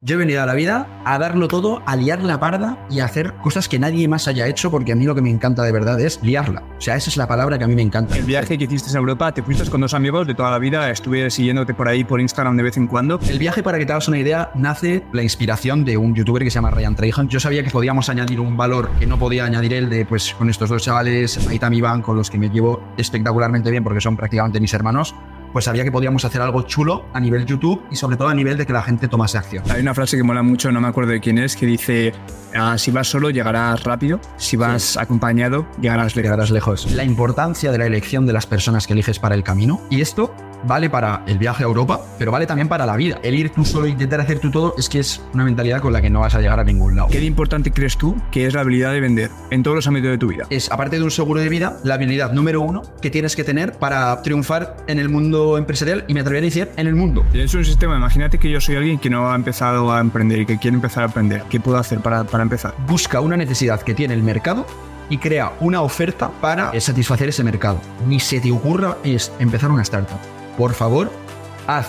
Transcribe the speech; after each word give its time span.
Yo 0.00 0.14
he 0.14 0.18
venido 0.18 0.40
a 0.40 0.46
la 0.46 0.54
vida 0.54 0.86
a 1.04 1.18
darlo 1.18 1.48
todo, 1.48 1.82
a 1.84 1.96
liar 1.96 2.22
la 2.22 2.38
parda 2.38 2.86
y 2.88 3.00
a 3.00 3.04
hacer 3.04 3.34
cosas 3.42 3.68
que 3.68 3.80
nadie 3.80 4.06
más 4.06 4.28
haya 4.28 4.46
hecho, 4.46 4.70
porque 4.70 4.92
a 4.92 4.94
mí 4.94 5.04
lo 5.04 5.12
que 5.16 5.22
me 5.22 5.30
encanta 5.30 5.64
de 5.64 5.72
verdad 5.72 5.98
es 5.98 6.22
liarla. 6.22 6.62
O 6.78 6.80
sea, 6.80 6.94
esa 6.94 7.10
es 7.10 7.16
la 7.16 7.26
palabra 7.26 7.58
que 7.58 7.64
a 7.64 7.66
mí 7.66 7.74
me 7.74 7.82
encanta. 7.82 8.16
El 8.16 8.22
viaje 8.22 8.56
que 8.56 8.62
hiciste 8.62 8.96
a 8.96 9.00
Europa, 9.00 9.34
te 9.34 9.42
fuiste 9.42 9.68
con 9.68 9.80
dos 9.80 9.94
amigos 9.94 10.28
de 10.28 10.36
toda 10.36 10.52
la 10.52 10.60
vida, 10.60 10.88
estuve 10.88 11.28
siguiéndote 11.30 11.74
por 11.74 11.88
ahí 11.88 12.04
por 12.04 12.20
Instagram 12.20 12.56
de 12.56 12.62
vez 12.62 12.76
en 12.76 12.86
cuando. 12.86 13.18
El 13.28 13.40
viaje, 13.40 13.64
para 13.64 13.76
que 13.76 13.86
te 13.86 13.92
hagas 13.92 14.06
una 14.06 14.18
idea, 14.18 14.52
nace 14.54 15.04
la 15.12 15.24
inspiración 15.24 15.84
de 15.84 15.96
un 15.96 16.14
youtuber 16.14 16.44
que 16.44 16.50
se 16.52 16.54
llama 16.54 16.70
Ryan 16.70 16.94
Trahan. 16.94 17.28
Yo 17.28 17.40
sabía 17.40 17.64
que 17.64 17.70
podíamos 17.70 18.08
añadir 18.08 18.38
un 18.38 18.56
valor 18.56 18.90
que 19.00 19.06
no 19.08 19.18
podía 19.18 19.46
añadir 19.46 19.74
él 19.74 19.90
de, 19.90 20.06
pues, 20.06 20.32
con 20.32 20.48
estos 20.48 20.68
dos 20.70 20.80
chavales, 20.80 21.44
Aitam 21.48 21.74
y 21.74 21.78
Iván, 21.78 22.02
con 22.02 22.16
los 22.16 22.30
que 22.30 22.38
me 22.38 22.50
llevo 22.50 22.80
espectacularmente 22.96 23.68
bien 23.72 23.82
porque 23.82 24.00
son 24.00 24.16
prácticamente 24.16 24.60
mis 24.60 24.72
hermanos 24.74 25.12
pues 25.52 25.64
sabía 25.64 25.84
que 25.84 25.92
podíamos 25.92 26.24
hacer 26.24 26.40
algo 26.40 26.62
chulo 26.62 27.06
a 27.12 27.20
nivel 27.20 27.46
YouTube 27.46 27.82
y 27.90 27.96
sobre 27.96 28.16
todo 28.16 28.28
a 28.28 28.34
nivel 28.34 28.56
de 28.58 28.66
que 28.66 28.72
la 28.72 28.82
gente 28.82 29.08
tomase 29.08 29.38
acción. 29.38 29.64
Hay 29.70 29.80
una 29.80 29.94
frase 29.94 30.16
que 30.16 30.22
mola 30.22 30.42
mucho, 30.42 30.70
no 30.72 30.80
me 30.80 30.88
acuerdo 30.88 31.12
de 31.12 31.20
quién 31.20 31.38
es, 31.38 31.56
que 31.56 31.66
dice, 31.66 32.12
ah, 32.54 32.76
si 32.78 32.90
vas 32.90 33.08
solo 33.08 33.30
llegarás 33.30 33.84
rápido, 33.84 34.20
si 34.36 34.56
vas 34.56 34.96
acompañado 34.96 35.66
llegarás, 35.80 36.14
llegarás 36.14 36.50
lejos. 36.50 36.90
La 36.92 37.04
importancia 37.04 37.72
de 37.72 37.78
la 37.78 37.86
elección 37.86 38.26
de 38.26 38.32
las 38.32 38.46
personas 38.46 38.86
que 38.86 38.92
eliges 38.92 39.18
para 39.18 39.34
el 39.34 39.42
camino 39.42 39.80
y 39.90 40.00
esto 40.00 40.34
vale 40.64 40.90
para 40.90 41.22
el 41.26 41.38
viaje 41.38 41.62
a 41.62 41.66
Europa, 41.66 42.00
pero 42.18 42.32
vale 42.32 42.46
también 42.46 42.68
para 42.68 42.86
la 42.86 42.96
vida. 42.96 43.18
El 43.22 43.34
ir 43.34 43.50
tú 43.50 43.64
solo 43.64 43.86
e 43.86 43.90
intentar 43.90 44.20
hacer 44.20 44.38
tú 44.38 44.50
todo 44.50 44.74
es 44.78 44.88
que 44.88 45.00
es 45.00 45.22
una 45.34 45.44
mentalidad 45.44 45.80
con 45.80 45.92
la 45.92 46.00
que 46.00 46.10
no 46.10 46.20
vas 46.20 46.34
a 46.34 46.40
llegar 46.40 46.60
a 46.60 46.64
ningún 46.64 46.96
lado. 46.96 47.08
¿Qué 47.08 47.20
de 47.20 47.26
importante 47.26 47.70
crees 47.70 47.96
tú 47.96 48.16
que 48.30 48.46
es 48.46 48.54
la 48.54 48.60
habilidad 48.60 48.92
de 48.92 49.00
vender 49.00 49.30
en 49.50 49.62
todos 49.62 49.76
los 49.76 49.86
ámbitos 49.86 50.10
de 50.10 50.18
tu 50.18 50.28
vida? 50.28 50.46
Es, 50.50 50.70
aparte 50.70 50.96
de 50.96 51.02
un 51.02 51.10
seguro 51.10 51.40
de 51.40 51.48
vida, 51.48 51.76
la 51.84 51.94
habilidad 51.94 52.32
número 52.32 52.60
uno 52.60 52.82
que 53.00 53.10
tienes 53.10 53.36
que 53.36 53.44
tener 53.44 53.72
para 53.72 54.22
triunfar 54.22 54.76
en 54.86 54.98
el 54.98 55.08
mundo 55.08 55.58
empresarial 55.58 56.04
y 56.08 56.14
me 56.14 56.20
atrevería 56.20 56.46
a 56.46 56.50
decir 56.50 56.70
en 56.76 56.86
el 56.86 56.94
mundo. 56.94 57.24
Es 57.32 57.54
un 57.54 57.64
sistema, 57.64 57.96
imagínate 57.96 58.38
que 58.38 58.50
yo 58.50 58.60
soy 58.60 58.76
alguien 58.76 58.98
que 58.98 59.10
no 59.10 59.30
ha 59.30 59.34
empezado 59.34 59.92
a 59.92 60.00
emprender 60.00 60.40
y 60.40 60.46
que 60.46 60.58
quiere 60.58 60.74
empezar 60.74 61.04
a 61.04 61.06
aprender. 61.06 61.42
¿Qué 61.50 61.60
puedo 61.60 61.78
hacer 61.78 62.00
para, 62.00 62.24
para 62.24 62.42
empezar? 62.42 62.74
Busca 62.86 63.20
una 63.20 63.36
necesidad 63.36 63.80
que 63.82 63.94
tiene 63.94 64.14
el 64.14 64.22
mercado 64.22 64.66
y 65.10 65.18
crea 65.18 65.52
una 65.60 65.82
oferta 65.82 66.30
para 66.40 66.78
satisfacer 66.80 67.28
ese 67.28 67.44
mercado. 67.44 67.80
Ni 68.06 68.20
se 68.20 68.40
te 68.40 68.52
ocurra 68.52 68.98
es 69.04 69.32
empezar 69.38 69.70
una 69.70 69.82
startup. 69.82 70.37
Por 70.58 70.74
favor, 70.74 71.12
haz 71.68 71.86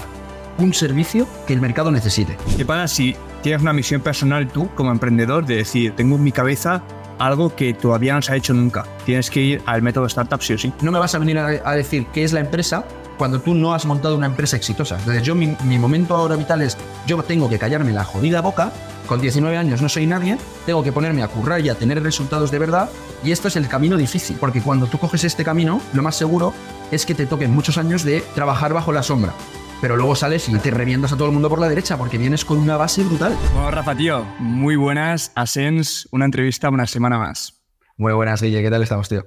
un 0.59 0.75
servicio 0.75 1.27
que 1.47 1.53
el 1.53 1.59
mercado 1.59 1.89
necesite. 1.89 2.37
¿Qué 2.55 2.65
pasa 2.65 2.87
si 2.87 3.15
tienes 3.41 3.63
una 3.63 3.73
misión 3.73 3.99
personal 3.99 4.47
tú 4.47 4.69
como 4.75 4.91
emprendedor 4.91 5.43
de 5.47 5.55
decir, 5.55 5.95
tengo 5.95 6.17
en 6.17 6.23
mi 6.23 6.31
cabeza 6.31 6.83
algo 7.17 7.55
que 7.55 7.73
todavía 7.73 8.13
no 8.13 8.21
se 8.21 8.31
ha 8.31 8.35
hecho 8.35 8.53
nunca? 8.53 8.85
Tienes 9.07 9.31
que 9.31 9.41
ir 9.41 9.61
al 9.65 9.81
método 9.81 10.05
startup 10.05 10.43
sí 10.43 10.53
o 10.53 10.57
sí. 10.59 10.71
No 10.83 10.91
me 10.91 10.99
vas 10.99 11.15
a 11.15 11.17
venir 11.17 11.39
a, 11.39 11.71
decir 11.73 12.05
qué 12.13 12.23
es 12.23 12.31
la 12.31 12.41
empresa 12.41 12.85
cuando 13.17 13.41
tú 13.41 13.55
no 13.55 13.73
has 13.73 13.85
montado 13.85 14.15
una 14.15 14.27
empresa 14.27 14.55
exitosa. 14.55 14.99
Entonces 14.99 15.23
yo 15.23 15.33
mi, 15.33 15.57
mi 15.63 15.79
momento 15.79 16.15
ahora 16.15 16.35
vital 16.35 16.61
es, 16.61 16.77
yo 17.07 17.23
tengo 17.23 17.49
que 17.49 17.57
callarme 17.57 17.91
la 17.91 18.03
jodida 18.03 18.41
boca 18.41 18.71
con 19.09 19.19
19 19.19 19.57
años 19.57 19.81
no 19.81 19.89
soy 19.89 20.05
nadie, 20.05 20.37
tengo 20.67 20.83
que 20.83 20.91
ponerme 20.91 21.23
a 21.23 21.27
currar 21.27 21.61
y 21.61 21.69
a 21.69 21.75
tener 21.75 22.01
resultados 22.03 22.51
de 22.51 22.59
verdad. 22.59 22.91
Y 23.23 23.31
esto 23.31 23.47
es 23.47 23.55
el 23.55 23.67
camino 23.67 23.97
difícil, 23.97 24.37
porque 24.39 24.61
cuando 24.61 24.85
tú 24.85 24.99
coges 24.99 25.23
este 25.23 25.43
camino, 25.43 25.81
lo 25.93 26.03
más 26.03 26.15
seguro 26.15 26.53
es 26.91 27.07
que 27.07 27.15
te 27.15 27.25
toquen 27.25 27.49
muchos 27.49 27.79
años 27.79 28.03
de 28.03 28.21
trabajar 28.35 28.71
bajo 28.71 28.91
la 28.91 29.01
sombra. 29.01 29.33
Pero 29.81 29.97
luego 29.97 30.15
sales 30.15 30.47
y 30.47 30.55
te 30.59 30.69
revientas 30.69 31.11
a 31.11 31.17
todo 31.17 31.25
el 31.25 31.33
mundo 31.33 31.49
por 31.49 31.59
la 31.59 31.67
derecha 31.67 31.97
porque 31.97 32.19
vienes 32.19 32.45
con 32.45 32.59
una 32.59 32.77
base 32.77 33.03
brutal. 33.03 33.35
Bueno, 33.53 33.71
Rafa, 33.71 33.95
tío, 33.95 34.23
muy 34.37 34.75
buenas. 34.75 35.31
Asens, 35.33 36.07
una 36.11 36.25
entrevista 36.25 36.69
una 36.69 36.85
semana 36.85 37.17
más. 37.17 37.63
Muy 37.97 38.13
buenas, 38.13 38.43
Guille. 38.43 38.61
¿Qué 38.61 38.69
tal 38.69 38.83
estamos, 38.83 39.09
tío? 39.09 39.25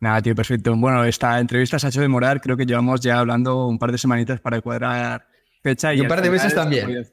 Nada, 0.00 0.22
tío, 0.22 0.34
perfecto. 0.34 0.74
Bueno, 0.76 1.04
esta 1.04 1.38
entrevista 1.40 1.78
se 1.78 1.86
ha 1.86 1.90
hecho 1.90 2.00
demorar. 2.00 2.40
Creo 2.40 2.56
que 2.56 2.64
llevamos 2.64 3.02
ya 3.02 3.18
hablando 3.18 3.66
un 3.66 3.78
par 3.78 3.92
de 3.92 3.98
semanitas 3.98 4.40
para 4.40 4.62
cuadrar 4.62 5.26
fecha. 5.62 5.92
Y, 5.92 6.00
un 6.00 6.08
par 6.08 6.22
de 6.22 6.30
meses 6.30 6.54
también. 6.54 7.06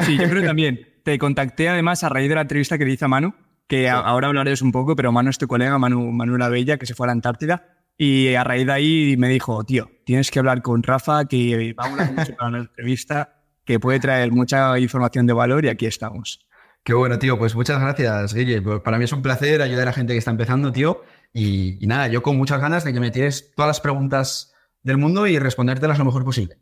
Sí, 0.00 0.16
yo 0.16 0.28
creo 0.28 0.40
que 0.40 0.46
también. 0.46 0.80
Te 1.08 1.18
contacté 1.18 1.70
además 1.70 2.04
a 2.04 2.10
raíz 2.10 2.28
de 2.28 2.34
la 2.34 2.42
entrevista 2.42 2.76
que 2.76 2.84
le 2.84 2.92
hice 2.92 3.06
a 3.06 3.08
Manu, 3.08 3.32
que 3.66 3.88
ahora 3.88 4.28
hablaremos 4.28 4.60
un 4.60 4.72
poco, 4.72 4.94
pero 4.94 5.10
Manu 5.10 5.30
es 5.30 5.38
tu 5.38 5.48
colega, 5.48 5.78
Manu, 5.78 6.12
Manuela 6.12 6.50
Bella, 6.50 6.76
que 6.76 6.84
se 6.84 6.94
fue 6.94 7.06
a 7.06 7.08
la 7.08 7.12
Antártida. 7.12 7.78
Y 7.96 8.34
a 8.34 8.44
raíz 8.44 8.66
de 8.66 8.72
ahí 8.74 9.16
me 9.16 9.30
dijo, 9.30 9.64
tío, 9.64 9.90
tienes 10.04 10.30
que 10.30 10.38
hablar 10.38 10.60
con 10.60 10.82
Rafa, 10.82 11.24
que 11.24 11.72
va 11.72 11.84
a 11.84 11.90
hablar 11.90 12.12
mucho 12.12 12.36
para 12.36 12.50
la 12.50 12.58
entrevista, 12.58 13.40
que 13.64 13.80
puede 13.80 14.00
traer 14.00 14.32
mucha 14.32 14.78
información 14.78 15.26
de 15.26 15.32
valor 15.32 15.64
y 15.64 15.68
aquí 15.68 15.86
estamos. 15.86 16.46
Qué 16.84 16.92
bueno, 16.92 17.18
tío. 17.18 17.38
Pues 17.38 17.54
muchas 17.54 17.80
gracias, 17.80 18.34
Guille. 18.34 18.60
Pues 18.60 18.80
para 18.82 18.98
mí 18.98 19.04
es 19.04 19.12
un 19.14 19.22
placer 19.22 19.62
ayudar 19.62 19.88
a 19.88 19.94
gente 19.94 20.12
que 20.12 20.18
está 20.18 20.30
empezando, 20.30 20.72
tío. 20.72 21.00
Y, 21.32 21.78
nada, 21.86 22.08
yo 22.08 22.22
con 22.22 22.36
muchas 22.36 22.60
ganas 22.60 22.84
de 22.84 22.92
que 22.92 23.00
me 23.00 23.10
tires 23.10 23.54
todas 23.56 23.70
las 23.70 23.80
preguntas 23.80 24.52
del 24.82 24.98
mundo 24.98 25.26
y 25.26 25.38
respondértelas 25.38 25.98
lo 25.98 26.04
mejor 26.04 26.26
posible. 26.26 26.58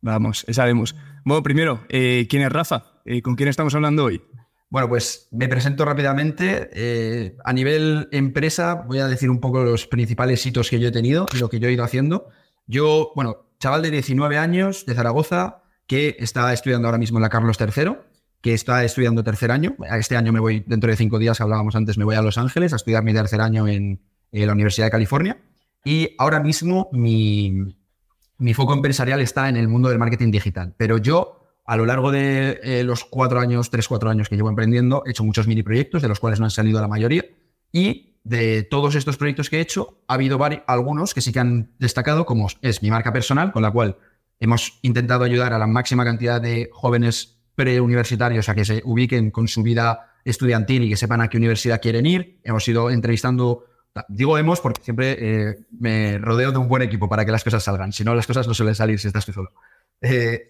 Vamos, 0.00 0.46
esa 0.48 0.64
vemos. 0.64 0.96
Bueno, 1.26 1.42
primero, 1.42 1.84
eh, 1.90 2.26
¿quién 2.30 2.42
es 2.42 2.50
Rafa? 2.50 2.89
Eh, 3.04 3.22
¿Con 3.22 3.34
quién 3.34 3.48
estamos 3.48 3.74
hablando 3.74 4.04
hoy? 4.04 4.22
Bueno, 4.68 4.88
pues 4.88 5.28
me 5.32 5.48
presento 5.48 5.84
rápidamente. 5.84 6.70
Eh, 6.72 7.36
a 7.44 7.52
nivel 7.52 8.08
empresa, 8.12 8.74
voy 8.86 9.00
a 9.00 9.08
decir 9.08 9.28
un 9.28 9.40
poco 9.40 9.64
los 9.64 9.86
principales 9.86 10.44
hitos 10.46 10.70
que 10.70 10.78
yo 10.78 10.88
he 10.88 10.92
tenido 10.92 11.26
y 11.34 11.38
lo 11.38 11.50
que 11.50 11.58
yo 11.58 11.68
he 11.68 11.72
ido 11.72 11.82
haciendo. 11.82 12.28
Yo, 12.66 13.12
bueno, 13.16 13.46
chaval 13.58 13.82
de 13.82 13.90
19 13.90 14.38
años, 14.38 14.86
de 14.86 14.94
Zaragoza, 14.94 15.64
que 15.86 16.16
está 16.20 16.52
estudiando 16.52 16.86
ahora 16.86 16.98
mismo 16.98 17.18
en 17.18 17.22
la 17.22 17.28
Carlos 17.28 17.58
III, 17.58 17.96
que 18.40 18.54
está 18.54 18.84
estudiando 18.84 19.24
tercer 19.24 19.50
año. 19.50 19.74
Este 19.98 20.16
año 20.16 20.32
me 20.32 20.38
voy, 20.38 20.62
dentro 20.64 20.88
de 20.88 20.96
cinco 20.96 21.18
días, 21.18 21.40
hablábamos 21.40 21.74
antes, 21.74 21.98
me 21.98 22.04
voy 22.04 22.14
a 22.14 22.22
Los 22.22 22.38
Ángeles 22.38 22.72
a 22.72 22.76
estudiar 22.76 23.02
mi 23.02 23.12
tercer 23.12 23.40
año 23.40 23.66
en, 23.66 24.00
en 24.30 24.46
la 24.46 24.52
Universidad 24.52 24.86
de 24.86 24.92
California. 24.92 25.38
Y 25.84 26.14
ahora 26.16 26.38
mismo 26.38 26.88
mi, 26.92 27.76
mi 28.38 28.54
foco 28.54 28.72
empresarial 28.72 29.20
está 29.20 29.48
en 29.48 29.56
el 29.56 29.68
mundo 29.68 29.88
del 29.88 29.98
marketing 29.98 30.30
digital. 30.30 30.74
Pero 30.76 30.98
yo 30.98 31.39
a 31.64 31.76
lo 31.76 31.86
largo 31.86 32.10
de 32.10 32.60
eh, 32.62 32.84
los 32.84 33.04
cuatro 33.04 33.40
años, 33.40 33.70
tres, 33.70 33.88
cuatro 33.88 34.10
años 34.10 34.28
que 34.28 34.36
llevo 34.36 34.48
emprendiendo, 34.48 35.02
he 35.06 35.10
hecho 35.10 35.24
muchos 35.24 35.46
mini 35.46 35.62
proyectos, 35.62 36.02
de 36.02 36.08
los 36.08 36.20
cuales 36.20 36.40
no 36.40 36.46
han 36.46 36.50
salido 36.50 36.80
la 36.80 36.88
mayoría. 36.88 37.24
Y 37.72 38.18
de 38.24 38.62
todos 38.62 38.94
estos 38.94 39.16
proyectos 39.16 39.48
que 39.48 39.58
he 39.58 39.60
hecho, 39.60 40.02
ha 40.06 40.14
habido 40.14 40.38
varios, 40.38 40.62
algunos 40.66 41.14
que 41.14 41.20
sí 41.20 41.32
que 41.32 41.40
han 41.40 41.72
destacado, 41.78 42.26
como 42.26 42.48
es 42.60 42.82
mi 42.82 42.90
marca 42.90 43.12
personal, 43.12 43.52
con 43.52 43.62
la 43.62 43.70
cual 43.70 43.96
hemos 44.40 44.78
intentado 44.82 45.24
ayudar 45.24 45.52
a 45.52 45.58
la 45.58 45.66
máxima 45.66 46.04
cantidad 46.04 46.40
de 46.40 46.70
jóvenes 46.72 47.40
preuniversitarios 47.54 48.48
a 48.48 48.54
que 48.54 48.64
se 48.64 48.82
ubiquen 48.84 49.30
con 49.30 49.48
su 49.48 49.62
vida 49.62 50.14
estudiantil 50.24 50.84
y 50.84 50.90
que 50.90 50.96
sepan 50.96 51.20
a 51.20 51.28
qué 51.28 51.36
universidad 51.36 51.80
quieren 51.80 52.06
ir. 52.06 52.40
Hemos 52.42 52.66
ido 52.66 52.90
entrevistando, 52.90 53.64
digo 54.08 54.38
hemos 54.38 54.60
porque 54.60 54.82
siempre 54.82 55.16
eh, 55.18 55.58
me 55.78 56.18
rodeo 56.18 56.52
de 56.52 56.58
un 56.58 56.68
buen 56.68 56.82
equipo 56.82 57.08
para 57.08 57.24
que 57.24 57.32
las 57.32 57.44
cosas 57.44 57.62
salgan. 57.62 57.92
Si 57.92 58.04
no, 58.04 58.14
las 58.14 58.26
cosas 58.26 58.46
no 58.46 58.54
suelen 58.54 58.74
salir 58.74 58.98
si 58.98 59.08
estás 59.08 59.26
tú 59.26 59.32
solo. 59.32 59.50
Eh, 60.00 60.49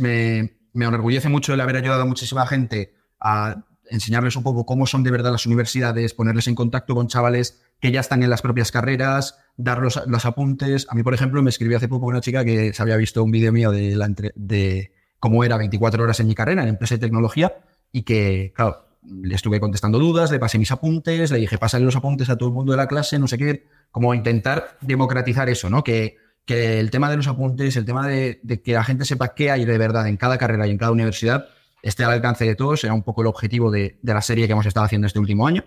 me, 0.00 0.56
me 0.72 0.84
enorgullece 0.84 1.28
mucho 1.28 1.54
el 1.54 1.60
haber 1.60 1.76
ayudado 1.76 2.02
a 2.02 2.06
muchísima 2.06 2.46
gente 2.46 2.94
a 3.18 3.64
enseñarles 3.90 4.36
un 4.36 4.42
poco 4.42 4.64
cómo 4.64 4.86
son 4.86 5.02
de 5.02 5.10
verdad 5.10 5.32
las 5.32 5.46
universidades, 5.46 6.14
ponerles 6.14 6.46
en 6.46 6.54
contacto 6.54 6.94
con 6.94 7.08
chavales 7.08 7.60
que 7.80 7.90
ya 7.90 8.00
están 8.00 8.22
en 8.22 8.30
las 8.30 8.42
propias 8.42 8.70
carreras, 8.70 9.38
dar 9.56 9.80
los, 9.80 10.24
apuntes. 10.24 10.86
A 10.90 10.94
mí, 10.94 11.02
por 11.02 11.14
ejemplo, 11.14 11.42
me 11.42 11.50
escribió 11.50 11.76
hace 11.76 11.88
poco 11.88 12.06
una 12.06 12.20
chica 12.20 12.44
que 12.44 12.72
se 12.72 12.82
había 12.82 12.96
visto 12.96 13.24
un 13.24 13.30
vídeo 13.30 13.52
mío 13.52 13.72
de, 13.72 14.32
de 14.36 14.92
cómo 15.18 15.44
era 15.44 15.56
24 15.56 16.02
horas 16.02 16.20
en 16.20 16.28
mi 16.28 16.34
carrera 16.34 16.62
en 16.62 16.68
empresa 16.68 16.94
de 16.94 17.00
tecnología 17.00 17.52
y 17.90 18.02
que, 18.02 18.52
claro, 18.54 18.86
le 19.02 19.34
estuve 19.34 19.60
contestando 19.60 19.98
dudas, 19.98 20.30
le 20.30 20.38
pasé 20.38 20.58
mis 20.58 20.70
apuntes, 20.70 21.30
le 21.30 21.38
dije, 21.38 21.58
pásale 21.58 21.84
los 21.84 21.96
apuntes 21.96 22.28
a 22.30 22.36
todo 22.36 22.50
el 22.50 22.54
mundo 22.54 22.72
de 22.72 22.76
la 22.76 22.86
clase, 22.86 23.18
no 23.18 23.26
sé 23.26 23.38
qué, 23.38 23.66
como 23.90 24.14
intentar 24.14 24.76
democratizar 24.82 25.48
eso, 25.48 25.70
¿no? 25.70 25.82
Que 25.82 26.16
que 26.50 26.80
el 26.80 26.90
tema 26.90 27.08
de 27.08 27.16
los 27.16 27.28
apuntes, 27.28 27.76
el 27.76 27.84
tema 27.84 28.08
de, 28.08 28.40
que 28.64 28.72
la 28.72 28.82
gente 28.82 29.04
sepa 29.04 29.36
qué 29.36 29.52
hay 29.52 29.64
de 29.64 29.78
verdad 29.78 30.08
en 30.08 30.16
cada 30.16 30.36
carrera 30.36 30.66
y 30.66 30.72
en 30.72 30.78
cada 30.78 30.90
universidad, 30.90 31.46
esté 31.80 32.02
al 32.02 32.10
alcance 32.10 32.44
de 32.44 32.56
todos, 32.56 32.82
era 32.82 32.92
un 32.92 33.04
poco 33.04 33.20
el 33.20 33.28
objetivo 33.28 33.70
de, 33.70 34.00
la 34.02 34.20
serie 34.20 34.48
que 34.48 34.52
hemos 34.54 34.66
estado 34.66 34.84
haciendo 34.84 35.06
este 35.06 35.20
último 35.20 35.46
año. 35.46 35.64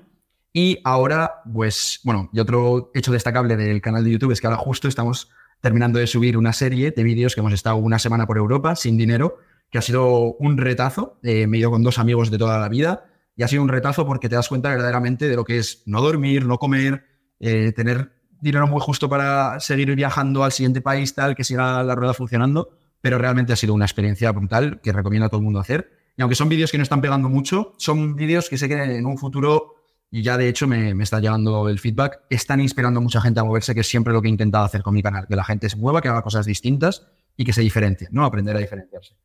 Y 0.52 0.80
ahora, 0.84 1.36
pues, 1.54 2.02
bueno, 2.04 2.30
y 2.34 2.40
otro 2.42 2.92
hecho 2.94 3.14
destacable 3.14 3.56
del 3.56 3.80
canal 3.80 4.04
de 4.04 4.12
YouTube 4.12 4.34
es 4.34 4.42
que 4.42 4.48
ahora 4.48 4.58
justo 4.58 4.90
estamos 4.90 5.30
terminando 5.62 6.00
de 6.00 6.06
subir 6.06 6.36
una 6.36 6.52
serie 6.52 6.92
de 6.92 7.04
vídeos 7.04 7.34
que 7.34 7.40
hemos 7.40 7.54
estado 7.54 7.78
una 7.78 7.98
semana 7.98 8.28
por 8.28 8.38
Europa 8.38 8.76
sin 8.76 8.98
dinero, 8.98 9.38
que 9.72 9.78
ha 9.78 9.82
sido 9.82 10.34
un 10.34 10.58
retazo. 10.58 11.18
Eh, 11.24 11.48
me 11.48 11.56
he 11.56 11.60
ido 11.62 11.72
con 11.72 11.82
dos 11.82 11.98
amigos 11.98 12.30
de 12.30 12.38
toda 12.38 12.60
la 12.60 12.68
vida 12.68 13.06
y 13.38 13.44
ha 13.44 13.48
sido 13.48 13.64
un 13.64 13.70
retazo 13.70 14.06
porque 14.06 14.28
te 14.28 14.36
das 14.36 14.50
cuenta 14.50 14.68
verdaderamente 14.68 15.30
de 15.30 15.38
lo 15.38 15.46
que 15.46 15.60
es 15.60 15.84
no 15.86 16.02
dormir, 16.02 16.46
no 16.46 16.58
comer, 16.58 17.06
eh, 17.40 17.72
tener 17.72 18.12
dinero 18.44 18.68
muy 18.68 18.82
justo 18.82 19.10
para 19.10 19.60
seguir 19.60 19.96
viajando 19.96 20.44
al 20.44 20.52
siguiente 20.52 20.82
país, 20.82 21.16
tal, 21.16 21.36
que 21.36 21.44
siga 21.44 21.82
la 21.84 21.96
rueda 21.96 22.14
funcionando, 22.14 22.78
pero 23.02 23.18
realmente 23.18 23.54
ha 23.54 23.56
sido 23.56 23.74
una 23.74 23.86
experiencia 23.86 24.32
brutal 24.32 24.82
que 24.84 24.92
recomiendo 24.92 25.26
a 25.26 25.30
todo 25.30 25.40
el 25.40 25.46
mundo 25.46 25.60
hacer. 25.60 25.92
Y 26.18 26.22
aunque 26.22 26.36
son 26.36 26.50
vídeos 26.50 26.70
que 26.72 26.78
no 26.78 26.84
están 26.84 27.02
pegando 27.02 27.30
mucho, 27.30 27.74
son 27.78 28.16
vídeos 28.16 28.50
que 28.50 28.58
sé 28.58 28.68
que 28.68 28.76
en 28.76 29.06
un 29.06 29.18
futuro, 29.18 29.76
y 30.12 30.22
ya 30.22 30.38
de 30.38 30.50
hecho 30.50 30.68
me, 30.68 30.92
está 31.02 31.20
llegando 31.20 31.70
el 31.70 31.80
feedback, 31.80 32.20
están 32.30 32.60
inspirando 32.60 33.00
a 33.00 33.04
mucha 33.04 33.22
gente 33.22 33.40
a 33.40 33.44
moverse, 33.44 33.74
que 33.74 33.80
es 33.80 33.88
siempre 33.88 34.14
lo 34.14 34.22
que 34.22 34.28
he 34.28 34.32
intentado 34.32 34.66
hacer 34.66 34.84
con 34.84 34.94
mi 34.94 35.02
canal, 35.02 35.26
que 35.28 35.36
la 35.36 35.46
gente 35.46 35.70
se 35.70 35.78
mueva, 35.78 36.02
que 36.02 36.10
haga 36.10 36.22
cosas 36.22 36.46
distintas 36.46 37.08
y 37.38 37.46
que 37.46 37.54
se 37.54 37.62
diferencie, 37.62 38.10
¿no? 38.12 38.26
Aprender 38.26 38.56
a 38.58 38.60
diferenciarse. 38.60 39.16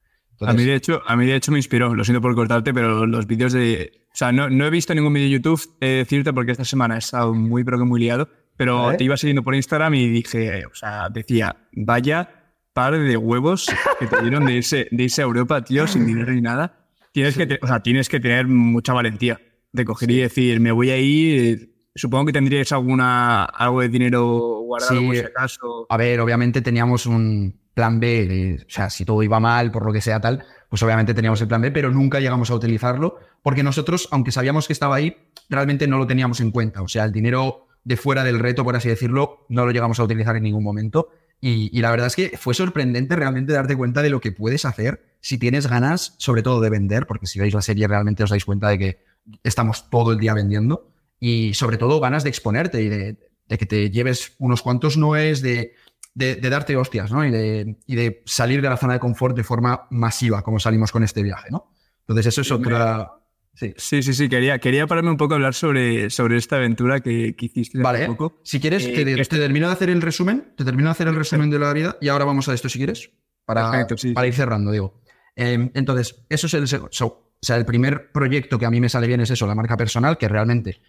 a, 0.41 0.53
mí 0.53 0.65
de 0.65 0.77
hecho, 0.77 1.03
a 1.07 1.17
mí 1.17 1.27
de 1.27 1.35
hecho 1.35 1.51
me 1.51 1.59
inspiró, 1.59 1.95
lo 1.95 2.05
siento 2.05 2.23
por 2.23 2.35
cortarte, 2.35 2.73
pero 2.73 3.05
los 3.05 3.27
vídeos 3.27 3.53
de... 3.53 4.07
O 4.15 4.17
sea, 4.19 4.33
no, 4.33 4.49
no 4.49 4.65
he 4.65 4.71
visto 4.71 4.95
ningún 4.95 5.13
vídeo 5.13 5.27
de 5.27 5.33
YouTube, 5.35 5.77
decirte, 5.81 6.33
porque 6.33 6.53
esta 6.53 6.65
semana 6.65 6.95
he 6.95 6.99
estado 6.99 7.35
muy, 7.35 7.65
pero 7.65 7.79
que 7.79 7.85
muy 7.85 8.01
liado, 8.01 8.29
pero 8.59 8.95
te 8.99 9.05
iba 9.05 9.17
siguiendo 9.17 9.43
por 9.43 9.55
Instagram 9.55 9.95
y 9.95 10.09
dije, 10.11 10.67
o 10.67 10.75
sea, 10.75 11.09
decía, 11.09 11.57
vaya 11.73 12.35
par 12.75 12.99
de 12.99 13.17
huevos 13.17 13.67
que 13.99 14.07
te 14.07 14.21
dieron 14.21 14.45
de 14.45 14.53
irse, 14.53 14.87
de 14.91 15.05
irse 15.05 15.23
a 15.23 15.25
Europa, 15.25 15.65
tío, 15.65 15.87
sin 15.87 16.07
dinero 16.07 16.31
ni 16.33 16.43
nada. 16.43 16.87
Tienes 17.13 17.37
que, 17.37 17.59
o 17.63 17.67
sea, 17.67 17.81
tienes 17.83 18.09
que 18.09 18.21
tener 18.21 18.47
mucha 18.47 18.93
valentía 18.93 19.41
de 19.73 19.85
coger 19.85 20.11
y 20.11 20.19
decir, 20.19 20.61
me 20.61 20.71
voy 20.73 20.91
a 20.91 20.99
ir. 20.99 21.73
Supongo 21.95 22.27
que 22.27 22.33
tendríais 22.33 22.71
alguna, 22.73 23.45
algo 23.45 23.81
de 23.81 23.89
dinero 23.89 24.61
guardado 24.61 25.01
Sí. 25.01 25.07
por 25.07 25.17
si 25.17 25.23
acaso. 25.23 25.87
A 25.89 25.97
ver, 25.97 26.21
obviamente 26.21 26.61
teníamos 26.63 27.07
un 27.07 27.59
plan 27.75 27.99
B, 28.01 28.27
de- 28.27 28.55
o 28.67 28.71
sea, 28.71 28.91
si 28.91 29.05
todo 29.05 29.23
iba 29.23 29.41
mal, 29.41 29.71
por 29.71 29.85
lo 29.87 29.93
que 29.93 30.01
sea 30.01 30.21
tal, 30.21 30.45
pues 30.69 30.83
obviamente 30.83 31.15
teníamos 31.15 31.41
el 31.41 31.49
plan 31.49 31.61
B, 31.63 31.71
pero 31.71 31.91
nunca 31.91 32.19
llegamos 32.21 32.51
a 32.51 32.55
utilizarlo, 32.55 33.17
porque 33.43 33.63
nosotros, 33.63 34.09
aunque 34.11 34.33
sabíamos 34.33 34.67
que 34.67 34.73
estaba 34.73 34.97
ahí, 34.97 35.17
realmente 35.49 35.87
no 35.87 35.97
lo 35.99 36.07
teníamos 36.07 36.41
en 36.41 36.51
cuenta. 36.51 36.83
O 36.83 36.89
sea, 36.89 37.05
el 37.05 37.13
dinero 37.13 37.68
de 37.89 37.97
fuera 37.97 38.23
del 38.23 38.39
reto, 38.39 38.65
por 38.65 38.77
así 38.77 38.87
decirlo, 38.87 39.47
no 39.49 39.65
lo 39.65 39.73
llegamos 39.73 39.99
a 39.99 40.05
utilizar 40.05 40.37
en 40.37 40.43
ningún 40.43 40.63
momento. 40.63 41.09
Y, 41.41 41.71
y 41.73 41.81
la 41.81 41.91
verdad 41.91 42.09
es 42.09 42.17
que 42.17 42.37
fue 42.37 42.53
sorprendente 42.53 43.17
realmente 43.17 43.55
darte 43.55 43.77
cuenta 43.77 44.03
de 44.03 44.11
lo 44.11 44.21
que 44.21 44.31
puedes 44.31 44.67
hacer 44.67 45.17
si 45.21 45.39
tienes 45.39 45.69
ganas, 45.69 46.15
sobre 46.19 46.43
todo 46.43 46.61
de 46.61 46.69
vender, 46.69 47.07
porque 47.07 47.27
si 47.27 47.39
veis 47.39 47.55
la 47.55 47.63
serie 47.63 47.89
realmente 47.89 48.23
os 48.23 48.29
dais 48.29 48.45
cuenta 48.45 48.69
de 48.69 48.79
que 48.79 48.99
estamos 49.43 49.89
todo 49.89 50.13
el 50.13 50.19
día 50.19 50.35
vendiendo 50.35 50.91
y 51.19 51.55
sobre 51.55 51.79
todo 51.79 51.99
ganas 51.99 52.25
de 52.25 52.29
exponerte 52.29 52.83
y 52.83 52.91
de, 52.91 53.17
de 53.49 53.59
que 53.59 53.65
te 53.65 53.91
lleves 53.91 54.35
unos 54.39 54.61
cuantos 54.61 54.99
noes, 54.99 55.41
de, 55.41 55.73
de, 56.15 56.37
de 56.37 56.51
darte 56.51 56.77
hostias, 56.77 57.11
¿no? 57.11 57.25
Y 57.25 57.31
de, 57.31 57.79
y 57.87 57.97
de 57.97 58.23
salir 58.27 58.61
de 58.61 58.69
la 58.69 58.77
zona 58.77 58.93
de 58.93 59.01
confort 59.01 59.35
de 59.35 59.45
forma 59.45 59.87
masiva, 59.91 60.43
como 60.43 60.61
salimos 60.61 60.93
con 60.93 61.05
este 61.05 61.23
viaje, 61.23 61.49
¿no? 61.51 61.71
Entonces 62.01 62.27
eso 62.27 62.43
es 62.43 62.53
otra... 62.53 63.15
Sí. 63.59 63.75
Sí, 63.77 64.03
sí, 64.05 64.15
sí. 64.15 64.29
Quería, 64.29 64.59
quería 64.61 64.87
pararme 64.87 65.11
un 65.11 65.17
poco 65.17 65.35
a 65.35 65.37
hablar 65.37 65.53
sobre, 65.55 66.11
sobre 66.11 66.37
esta 66.37 66.57
aventura 66.57 67.01
que, 67.01 67.35
que 67.35 67.47
hiciste 67.47 67.79
hace 67.79 67.83
Vale, 67.83 68.07
poco. 68.07 68.39
si 68.45 68.61
quieres, 68.61 68.85
Eh, 68.87 68.93
te, 68.95 69.05
te 69.05 69.21
esto- 69.21 69.37
termino 69.37 69.67
de 69.67 69.73
hacer 69.73 69.91
el 69.91 70.01
resumen, 70.01 70.53
te 70.57 70.65
termino 70.65 70.89
de 70.89 70.93
hacer 70.93 71.09
el 71.09 71.17
resumen 71.17 71.51
de 71.51 71.59
la 71.59 71.73
vida 71.73 71.97
y 72.01 72.07
ahora 72.09 72.25
vamos 72.25 72.49
a 72.49 72.55
esto 72.55 72.69
si 72.69 72.79
quieres, 72.79 73.11
para, 73.45 73.71
Perfecto, 73.71 73.97
sí. 73.97 74.13
para 74.13 74.27
ir 74.29 74.35
cerrando, 74.35 74.71
digo. 74.71 75.01
Eh, 75.35 75.71
entonces, 75.75 76.25
eso 76.29 76.47
es 76.47 76.55
el, 76.55 76.69
so- 76.69 76.89
o 77.11 77.33
sea, 77.43 77.57
el 77.57 77.65
primer 77.65 78.13
proyecto 78.13 78.59
que 78.61 78.67
a 78.67 78.71
mí 78.71 78.81
me 78.81 78.89
sale 78.89 79.07
bien 79.09 79.21
es 79.21 79.31
eso, 79.31 79.47
la 79.49 79.55
marca 79.57 79.77
personal, 79.77 80.19
que 80.19 80.29
realmente 80.29 80.81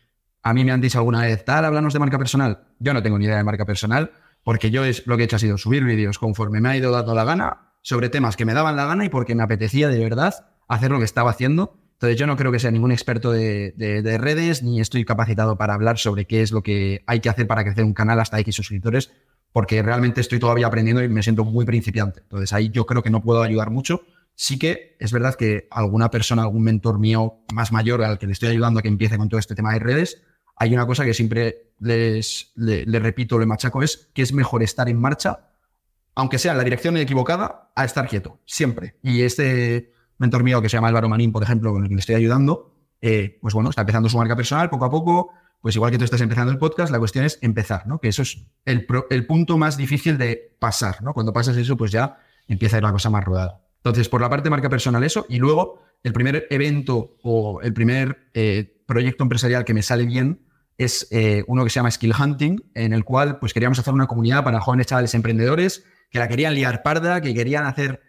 a 0.44 0.54
mí 0.54 0.63
me 0.63 0.72
han 0.72 0.80
dicho 0.81 1.00
alguna 1.00 1.22
vez, 1.24 1.44
tal, 1.45 1.65
háblanos 1.65 1.94
de 1.94 2.00
marca 2.00 2.18
personal. 2.19 2.68
Yo 2.80 2.94
no 2.94 3.01
tengo 3.01 3.18
ni 3.18 3.25
idea 3.25 3.38
de 3.38 3.44
marca 3.44 3.65
personal, 3.65 4.12
porque 4.44 4.69
yo 4.72 4.86
es, 4.86 5.06
lo 5.07 5.18
que 5.18 5.24
he 5.24 5.25
hecho 5.25 5.36
ha 5.36 5.39
sido 5.39 5.57
subir 5.57 5.83
vídeos 5.83 6.18
conforme 6.19 6.62
me 6.62 6.69
ha 6.69 6.77
ido 6.77 6.92
dando 6.92 7.13
la 7.15 7.24
gana 7.25 7.74
sobre 7.81 8.10
temas 8.10 8.38
que 8.38 8.45
me 8.45 8.54
daban 8.54 8.75
la 8.75 8.86
gana 8.86 9.06
y 9.06 9.10
porque 9.10 9.33
me 9.36 9.44
apetecía 9.44 9.89
de 9.89 10.00
verdad 10.00 10.33
hacer 10.68 10.92
lo 10.92 11.00
que 11.00 11.06
estaba 11.06 11.31
haciendo. 11.31 11.75
Entonces 12.00 12.18
yo 12.18 12.28
no 12.28 12.38
creo 12.38 12.50
que 12.50 12.60
sea 12.60 12.72
ningún 12.72 12.94
experto 12.94 13.30
de, 13.31 13.74
de- 13.75 14.01
de 14.01 14.18
redes, 14.18 14.63
ni 14.63 14.80
estoy 14.80 15.04
capacitado 15.04 15.57
para 15.57 15.74
hablar 15.74 15.98
sobre 15.98 16.24
qué 16.25 16.42
es 16.42 16.54
lo 16.54 16.63
que 16.63 17.04
hay 17.07 17.19
que 17.19 17.28
hacer 17.28 17.46
para 17.46 17.66
crecer 17.66 17.84
un 17.84 17.94
canal 17.94 18.22
hasta 18.22 18.40
X 18.40 18.56
suscriptores, 18.56 19.12
porque 19.51 19.81
realmente 19.84 20.22
estoy 20.22 20.40
todavía 20.40 20.68
aprendiendo 20.68 21.04
y 21.04 21.10
me 21.10 21.22
siento 21.24 21.44
muy 21.44 21.66
principiante. 21.66 22.22
Entonces 22.22 22.54
ahí 22.54 22.69
yo 22.69 22.86
creo 22.86 23.04
que 23.04 23.10
no 23.10 23.22
puedo 23.22 23.42
ayudar 23.42 23.69
mucho. 23.69 24.04
Sí 24.34 24.57
que 24.57 24.96
es 25.00 25.12
verdad 25.12 25.36
que 25.36 25.68
alguna 25.72 26.10
persona, 26.10 26.44
algún 26.44 26.63
mentor 26.63 27.00
mío 27.00 27.40
más 27.54 27.74
mayor 27.74 28.01
al 28.01 28.18
que 28.18 28.28
le 28.28 28.31
estoy 28.31 28.48
ayudando 28.50 28.80
a 28.80 28.81
que 28.81 28.88
empiece 28.88 29.18
con 29.18 29.28
todo 29.28 29.38
este 29.38 29.54
tema 29.54 29.74
de 29.74 29.80
redes, 29.80 30.24
hay 30.56 30.74
una 30.74 30.88
cosa 30.88 31.04
que 31.04 31.13
siempre 31.13 31.74
les, 31.81 32.54
le, 32.56 32.86
le 32.86 33.00
repito, 33.00 33.38
le 33.38 33.46
machaco, 33.46 33.84
es 33.84 34.10
que 34.13 34.22
es 34.22 34.31
mejor 34.31 34.63
estar 34.63 34.88
en 34.88 34.98
marcha, 35.01 35.50
aunque 36.16 36.38
sea 36.38 36.54
en 36.54 36.60
la 36.60 36.63
dirección 36.63 36.96
equivocada, 36.96 37.72
a 37.75 37.84
estar 37.84 38.07
quieto, 38.07 38.40
siempre. 38.46 38.96
Y 39.04 39.24
este 39.24 39.92
mentor 40.19 40.44
mío 40.44 40.62
que 40.62 40.69
se 40.69 40.77
llama 40.77 40.89
Álvaro 40.89 41.10
Manín, 41.10 41.31
por 41.31 41.44
ejemplo, 41.44 41.71
con 41.74 41.83
el 41.83 41.89
que 41.89 41.95
le 41.95 42.00
estoy 42.00 42.16
ayudando, 42.16 42.75
eh, 43.01 43.38
pues 43.42 43.54
bueno, 43.54 43.69
está 43.69 43.81
empezando 43.81 44.10
su 44.10 44.18
marca 44.18 44.36
personal 44.36 44.69
poco 44.69 44.86
a 44.86 44.89
poco, 44.89 45.31
pues 45.62 45.75
igual 45.75 45.92
que 45.92 45.98
tú 45.98 46.04
estás 46.04 46.21
empezando 46.21 46.51
el 46.51 46.57
podcast, 46.57 46.92
la 46.92 47.00
cuestión 47.00 47.25
es 47.25 47.39
empezar, 47.42 47.88
¿no? 47.88 48.00
Que 48.00 48.10
eso 48.10 48.21
es 48.21 48.45
el 48.66 49.25
punto 49.25 49.57
más 49.57 49.75
difícil 49.75 50.18
de 50.18 50.56
pasar, 50.60 51.01
¿no? 51.01 51.13
Cuando 51.13 51.33
pasas 51.33 51.57
eso, 51.57 51.75
pues 51.75 51.92
ya 51.92 52.19
empieza 52.48 52.77
a 52.77 52.80
ir 52.80 52.83
la 52.83 52.92
cosa 52.92 53.10
más 53.10 53.24
rodada. 53.24 53.62
Entonces, 53.77 54.10
por 54.10 54.21
la 54.21 54.30
parte 54.30 54.45
de 54.45 54.50
marca 54.50 54.69
personal, 54.69 55.04
eso, 55.04 55.25
y 55.30 55.38
luego 55.38 55.81
el 56.04 56.13
primer 56.13 56.48
evento 56.50 57.18
o 57.24 57.62
el 57.62 57.74
primer 57.74 58.30
eh, 58.33 58.83
proyecto 58.86 59.24
empresarial 59.24 59.65
que 59.65 59.74
me 59.74 59.81
sale 59.81 60.06
bien 60.06 60.42
es 60.77 61.07
eh, 61.12 61.44
uno 61.48 61.63
que 61.63 61.69
se 61.69 61.75
llama 61.75 61.92
Skill 61.92 62.13
Hunting, 62.18 62.57
en 62.74 62.94
el 62.94 63.04
cual 63.04 63.39
pues 63.39 63.54
queríamos 63.54 63.80
hacer 63.80 63.94
una 63.94 64.07
comunidad 64.07 64.44
para 64.44 64.62
jóvenes 64.62 64.88
chavales 64.88 65.13
emprendedores 65.13 65.83
que 66.10 66.19
la 66.19 66.27
querían 66.27 66.56
liar 66.56 66.83
parda, 66.83 67.22
que 67.22 67.33
querían 67.33 67.65
hacer, 67.65 68.01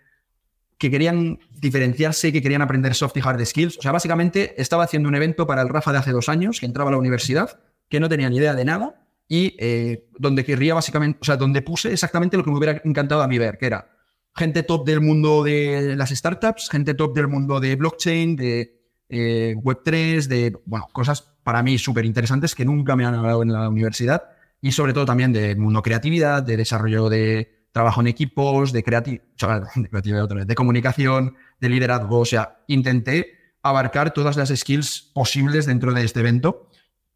que 0.81 0.91
querían 0.91 1.39
diferenciarse, 1.61 2.33
que 2.33 2.41
querían 2.41 2.63
aprender 2.63 2.95
soft 2.95 3.15
y 3.19 3.21
hard 3.21 3.45
skills. 3.45 3.77
O 3.77 3.83
sea, 3.83 3.93
básicamente 3.93 4.55
estaba 4.61 4.83
haciendo 4.83 5.11
un 5.11 5.15
evento 5.15 5.47
para 5.47 5.61
el 5.61 5.69
Rafa 5.69 5.93
de 5.93 5.99
hace 5.99 6.11
dos 6.11 6.31
años, 6.31 6.59
que 6.59 6.65
entraba 6.65 6.89
a 6.89 6.93
la 6.93 6.97
universidad, 6.97 7.61
que 7.91 8.01
no 8.01 8.09
tenía 8.09 8.31
ni 8.31 8.39
idea 8.39 8.55
de 8.55 8.65
nada, 8.65 9.07
y 9.29 9.57
eh, 9.59 10.09
donde 10.19 10.43
querría 10.43 10.73
básicamente, 10.73 11.19
o 11.21 11.25
sea, 11.27 11.37
donde 11.37 11.61
puse 11.61 11.93
exactamente 11.93 12.39
lo 12.39 12.45
que 12.45 12.51
me 12.51 12.57
hubiera 12.57 12.81
encantado 12.83 13.21
a 13.21 13.29
mí 13.29 13.37
ver, 13.37 13.59
que 13.59 13.67
era 13.67 13.91
gente 14.35 14.63
top 14.63 14.87
del 14.87 15.03
mundo 15.03 15.45
de 15.45 15.97
las 15.97 16.09
startups, 16.09 16.71
gente 16.71 16.95
top 16.95 17.15
del 17.15 17.29
mundo 17.29 17.61
de 17.61 17.77
blockchain, 17.77 18.37
de 18.37 18.81
eh, 19.11 19.55
Web3, 19.59 20.29
de, 20.29 20.57
bueno, 20.65 20.89
cosas 20.93 21.31
para 21.43 21.63
mí 21.63 21.77
súper 21.77 22.07
interesantes 22.07 22.55
que 22.55 22.65
nunca 22.65 22.97
me 22.97 23.05
han 23.05 23.15
hablado 23.15 23.43
en 23.43 23.53
la 23.53 23.69
universidad 23.69 24.23
y 24.63 24.73
sobre 24.73 24.95
todo 24.95 25.05
también 25.05 25.35
del 25.35 25.59
mundo 25.59 25.83
creatividad, 25.83 26.43
de 26.43 26.57
desarrollo 26.57 27.11
de 27.11 27.60
trabajo 27.73 28.01
en 28.01 28.07
equipos, 28.09 28.73
de, 28.73 28.85
creati- 28.85 29.21
de 30.37 30.45
de 30.45 30.55
comunicación, 30.55 31.37
de 31.61 31.69
liderazgo. 31.69 32.21
O 32.21 32.25
sea, 32.25 32.63
intenté 32.67 33.39
abarcar 33.63 34.13
todas 34.13 34.37
las 34.37 34.49
skills 34.49 35.11
posibles 35.15 35.67
dentro 35.67 35.93
de 35.93 36.05
este 36.05 36.21
evento, 36.21 36.69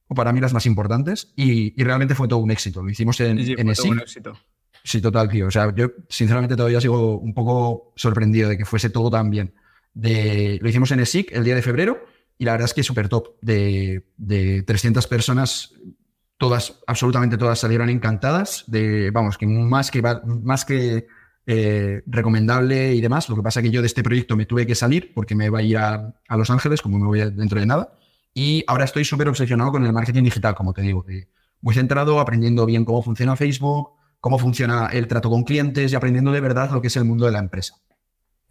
o 0.09 0.15
para 0.15 0.33
mí 0.33 0.41
las 0.41 0.53
más 0.53 0.67
importantes, 0.67 1.33
y, 1.37 1.81
y 1.81 1.85
realmente 1.85 2.15
fue 2.15 2.29
todo 2.29 2.41
un 2.41 2.51
éxito. 2.51 2.83
Lo 2.83 2.91
hicimos 2.91 3.19
en, 3.21 3.39
Sí, 3.39 3.47
sí, 3.47 3.55
en 3.56 3.67
fue 3.67 3.75
todo 3.75 3.89
un 3.93 4.01
éxito. 4.01 4.39
Sí, 4.83 5.01
total, 5.01 5.31
tío. 5.31 5.47
O 5.47 5.51
sea, 5.51 5.75
yo 5.75 5.91
sinceramente 6.11 6.57
todavía 6.57 6.81
sigo 6.81 7.19
un 7.19 7.33
poco 7.33 7.93
sorprendido 7.97 8.50
de 8.50 8.59
que 8.59 8.67
fuese 8.67 8.91
todo 8.91 9.11
tan 9.11 9.31
bien. 9.31 9.55
De, 9.95 10.59
lo 10.61 10.69
hicimos 10.69 10.91
en 10.91 11.00
ESIC 11.00 11.33
el 11.33 11.43
día 11.45 11.55
de 11.55 11.62
febrero 11.62 12.05
y 12.37 12.45
la 12.45 12.53
verdad 12.53 12.67
es 12.67 12.75
que 12.75 12.83
súper 12.83 13.09
top. 13.09 13.29
De, 13.41 14.07
de 14.19 14.62
300 14.62 15.07
personas, 15.07 15.73
todas, 16.39 16.81
absolutamente 16.87 17.37
todas 17.37 17.59
salieron 17.59 17.89
encantadas. 17.89 18.65
De, 18.67 19.11
vamos, 19.11 19.39
que 19.39 19.47
más 19.47 19.91
que, 19.91 20.03
más 20.43 20.65
que 20.65 21.07
eh, 21.47 22.03
recomendable 22.07 22.95
y 22.95 23.01
demás. 23.01 23.29
Lo 23.29 23.37
que 23.37 23.43
pasa 23.43 23.63
que 23.63 23.71
yo 23.71 23.81
de 23.81 23.87
este 23.87 24.03
proyecto 24.03 24.37
me 24.37 24.47
tuve 24.47 24.67
que 24.67 24.75
salir 24.75 25.13
porque 25.15 25.35
me 25.35 25.47
iba 25.47 25.59
a 25.59 25.63
ir 25.63 25.77
a, 25.79 26.15
a 26.29 26.37
Los 26.37 26.51
Ángeles, 26.51 26.81
como 26.83 26.99
me 26.99 27.07
voy 27.07 27.21
dentro 27.31 27.61
de 27.61 27.67
nada. 27.67 27.93
Y 28.35 28.65
ahora 28.67 28.85
estoy 28.85 29.05
súper 29.05 29.29
obsesionado 29.29 29.71
con 29.71 29.87
el 29.87 29.93
marketing 29.93 30.25
digital, 30.25 30.55
como 30.55 30.73
te 30.73 30.83
digo. 30.83 31.05
muy 31.61 31.75
centrado, 31.75 32.19
aprendiendo 32.19 32.67
bien 32.67 32.85
cómo 32.85 33.03
funciona 33.03 33.37
Facebook, 33.37 33.91
cómo 34.21 34.39
funciona 34.39 34.89
el 34.89 35.07
trato 35.07 35.31
con 35.31 35.45
clientes 35.45 35.93
y 35.93 35.95
aprendiendo 35.95 36.33
de 36.33 36.41
verdad 36.41 36.71
lo 36.73 36.81
que 36.81 36.89
es 36.89 36.97
el 36.97 37.05
mundo 37.05 37.27
de 37.27 37.33
la 37.33 37.39
empresa. 37.39 37.77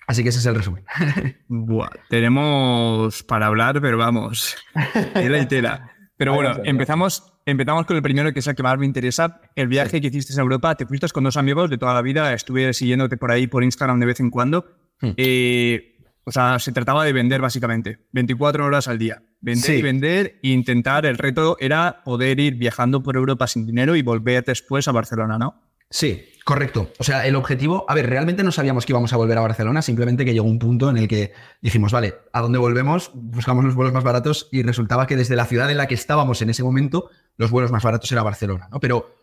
Así 0.08 0.24
que 0.24 0.30
ese 0.30 0.40
es 0.40 0.46
el 0.46 0.56
resumen. 0.56 0.86
Buah, 1.48 1.90
tenemos 2.10 3.24
para 3.24 3.48
hablar, 3.48 3.82
pero 3.82 3.98
vamos, 3.98 4.56
tela 5.14 5.40
y 5.40 5.48
tela. 5.48 5.92
Pero 6.24 6.36
bueno, 6.36 6.62
empezamos, 6.64 7.34
empezamos 7.46 7.86
con 7.86 7.96
el 7.98 8.02
primero 8.04 8.32
que 8.34 8.40
es 8.40 8.48
el 8.48 8.56
que 8.56 8.64
más 8.64 8.78
me 8.78 8.86
interesa. 8.86 9.42
El 9.56 9.68
viaje 9.68 10.00
que 10.00 10.08
hiciste 10.08 10.34
a 10.40 10.42
Europa, 10.42 10.76
te 10.76 10.86
fuiste 10.86 11.08
con 11.10 11.24
dos 11.24 11.38
amigos 11.38 11.70
de 11.70 11.78
toda 11.78 11.94
la 11.94 12.02
vida, 12.02 12.34
estuve 12.34 12.74
siguiéndote 12.74 13.18
por 13.18 13.32
ahí 13.32 13.48
por 13.48 13.64
Instagram 13.64 14.00
de 14.00 14.06
vez 14.06 14.20
en 14.20 14.30
cuando. 14.30 14.66
Hmm. 15.02 15.12
Eh, 15.18 15.98
o 16.24 16.32
sea, 16.32 16.58
se 16.60 16.72
trataba 16.72 17.04
de 17.04 17.12
vender 17.12 17.42
básicamente, 17.42 18.00
24 18.14 18.66
horas 18.66 18.88
al 18.88 18.98
día. 18.98 19.22
Vender 19.42 19.64
Sí. 19.66 19.74
y 19.74 19.82
vender 19.82 20.40
e 20.42 20.50
intentar, 20.50 21.06
el 21.06 21.18
reto 21.18 21.58
era 21.60 22.02
poder 22.06 22.40
ir 22.40 22.56
viajando 22.56 23.04
por 23.04 23.18
Europa 23.18 23.46
sin 23.48 23.66
dinero 23.66 23.96
y 23.98 24.02
volver 24.02 24.46
después 24.46 24.88
a 24.88 24.94
Barcelona, 24.94 25.38
¿no? 25.38 25.62
Sí, 25.94 26.26
correcto. 26.44 26.92
O 26.98 27.04
sea, 27.04 27.28
el 27.28 27.36
objetivo, 27.36 27.86
a 27.88 27.94
ver, 27.94 28.10
realmente 28.10 28.44
no 28.44 28.52
sabíamos 28.52 28.84
que 28.84 28.94
íbamos 28.94 29.14
a 29.14 29.18
volver 29.18 29.38
a 29.38 29.42
Barcelona, 29.42 29.84
simplemente 29.84 30.26
que 30.26 30.34
llegó 30.34 30.48
un 30.48 30.58
punto 30.58 30.90
en 30.90 30.98
el 30.98 31.08
que 31.08 31.34
dijimos, 31.62 31.92
vale, 31.92 32.16
¿a 32.34 32.42
dónde 32.42 32.58
volvemos? 32.58 33.12
Buscamos 33.14 33.64
los 33.64 33.76
vuelos 33.76 33.94
más 33.94 34.04
baratos 34.04 34.50
y 34.52 34.64
resultaba 34.64 35.06
que 35.06 35.16
desde 35.16 35.36
la 35.36 35.46
ciudad 35.46 35.70
en 35.70 35.78
la 35.78 35.86
que 35.86 35.94
estábamos 35.94 36.42
en 36.42 36.50
ese 36.50 36.64
momento, 36.64 37.12
los 37.38 37.52
vuelos 37.52 37.72
más 37.72 37.84
baratos 37.84 38.12
era 38.12 38.24
Barcelona, 38.24 38.70
¿no? 38.72 38.80
Pero 38.80 39.14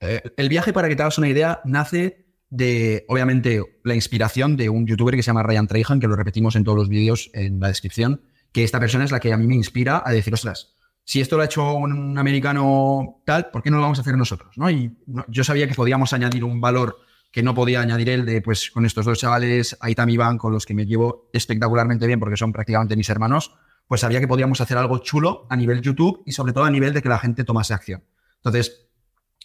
eh, 0.00 0.20
el 0.36 0.50
viaje, 0.50 0.74
para 0.74 0.90
que 0.90 0.94
te 0.94 1.00
hagas 1.00 1.16
una 1.16 1.28
idea, 1.28 1.62
nace 1.64 2.26
de, 2.50 3.06
obviamente, 3.08 3.62
la 3.82 3.94
inspiración 3.94 4.58
de 4.58 4.68
un 4.68 4.86
youtuber 4.86 5.16
que 5.16 5.22
se 5.22 5.28
llama 5.28 5.42
Ryan 5.42 5.68
Trahan, 5.68 6.00
que 6.00 6.06
lo 6.06 6.16
repetimos 6.16 6.54
en 6.54 6.64
todos 6.64 6.76
los 6.76 6.90
vídeos 6.90 7.30
en 7.32 7.60
la 7.60 7.68
descripción, 7.68 8.20
que 8.52 8.62
esta 8.62 8.78
persona 8.78 9.04
es 9.04 9.10
la 9.10 9.20
que 9.20 9.32
a 9.32 9.38
mí 9.38 9.46
me 9.46 9.54
inspira 9.54 10.02
a 10.04 10.12
decir, 10.12 10.34
ostras, 10.34 10.74
si 11.04 11.20
esto 11.20 11.36
lo 11.36 11.42
ha 11.42 11.46
hecho 11.46 11.74
un 11.74 12.16
americano 12.16 13.22
tal, 13.24 13.50
¿por 13.50 13.62
qué 13.62 13.70
no 13.70 13.76
lo 13.76 13.82
vamos 13.82 13.98
a 13.98 14.02
hacer 14.02 14.16
nosotros? 14.16 14.56
¿no? 14.56 14.70
Y 14.70 14.96
yo 15.28 15.44
sabía 15.44 15.66
que 15.66 15.74
podíamos 15.74 16.12
añadir 16.12 16.44
un 16.44 16.60
valor 16.60 16.98
que 17.30 17.42
no 17.42 17.54
podía 17.54 17.80
añadir 17.80 18.10
él 18.10 18.26
de, 18.26 18.42
pues, 18.42 18.70
con 18.70 18.84
estos 18.84 19.06
dos 19.06 19.18
chavales, 19.18 19.76
Aitam 19.80 20.08
y 20.10 20.14
Iván, 20.14 20.38
con 20.38 20.52
los 20.52 20.66
que 20.66 20.74
me 20.74 20.84
llevo 20.84 21.30
espectacularmente 21.32 22.06
bien 22.06 22.20
porque 22.20 22.36
son 22.36 22.52
prácticamente 22.52 22.94
mis 22.94 23.08
hermanos, 23.08 23.54
pues 23.88 24.02
sabía 24.02 24.20
que 24.20 24.28
podíamos 24.28 24.60
hacer 24.60 24.76
algo 24.76 24.98
chulo 24.98 25.46
a 25.48 25.56
nivel 25.56 25.80
YouTube 25.80 26.22
y 26.26 26.32
sobre 26.32 26.52
todo 26.52 26.64
a 26.64 26.70
nivel 26.70 26.92
de 26.92 27.02
que 27.02 27.08
la 27.08 27.18
gente 27.18 27.44
tomase 27.44 27.74
acción. 27.74 28.04
Entonces, 28.36 28.86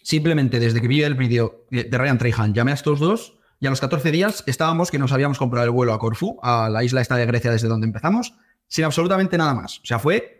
simplemente 0.02 0.60
desde 0.60 0.80
que 0.80 0.88
vi 0.88 1.02
el 1.02 1.14
vídeo 1.14 1.66
de 1.70 1.84
de 1.84 1.98
Ryan 1.98 2.18
Trahan, 2.18 2.54
llamé 2.54 2.72
a 2.72 2.74
estos 2.74 3.00
dos 3.00 3.38
y 3.60 3.66
a 3.66 3.70
los 3.70 3.80
14 3.80 4.10
días 4.10 4.44
estábamos 4.46 4.90
que 4.90 4.98
nos 4.98 5.12
habíamos 5.12 5.38
comprado 5.38 5.64
el 5.64 5.70
vuelo 5.70 5.92
a 5.92 5.98
Corfú, 5.98 6.38
a 6.42 6.68
la 6.68 6.84
isla 6.84 7.00
esta 7.00 7.16
de 7.16 7.26
Grecia 7.26 7.50
desde 7.50 7.68
donde 7.68 7.86
empezamos, 7.86 8.34
sin 8.68 8.84
absolutamente 8.84 9.36
nada 9.38 9.54
más. 9.54 9.78
O 9.78 9.86
sea, 9.86 9.98
fue 9.98 10.37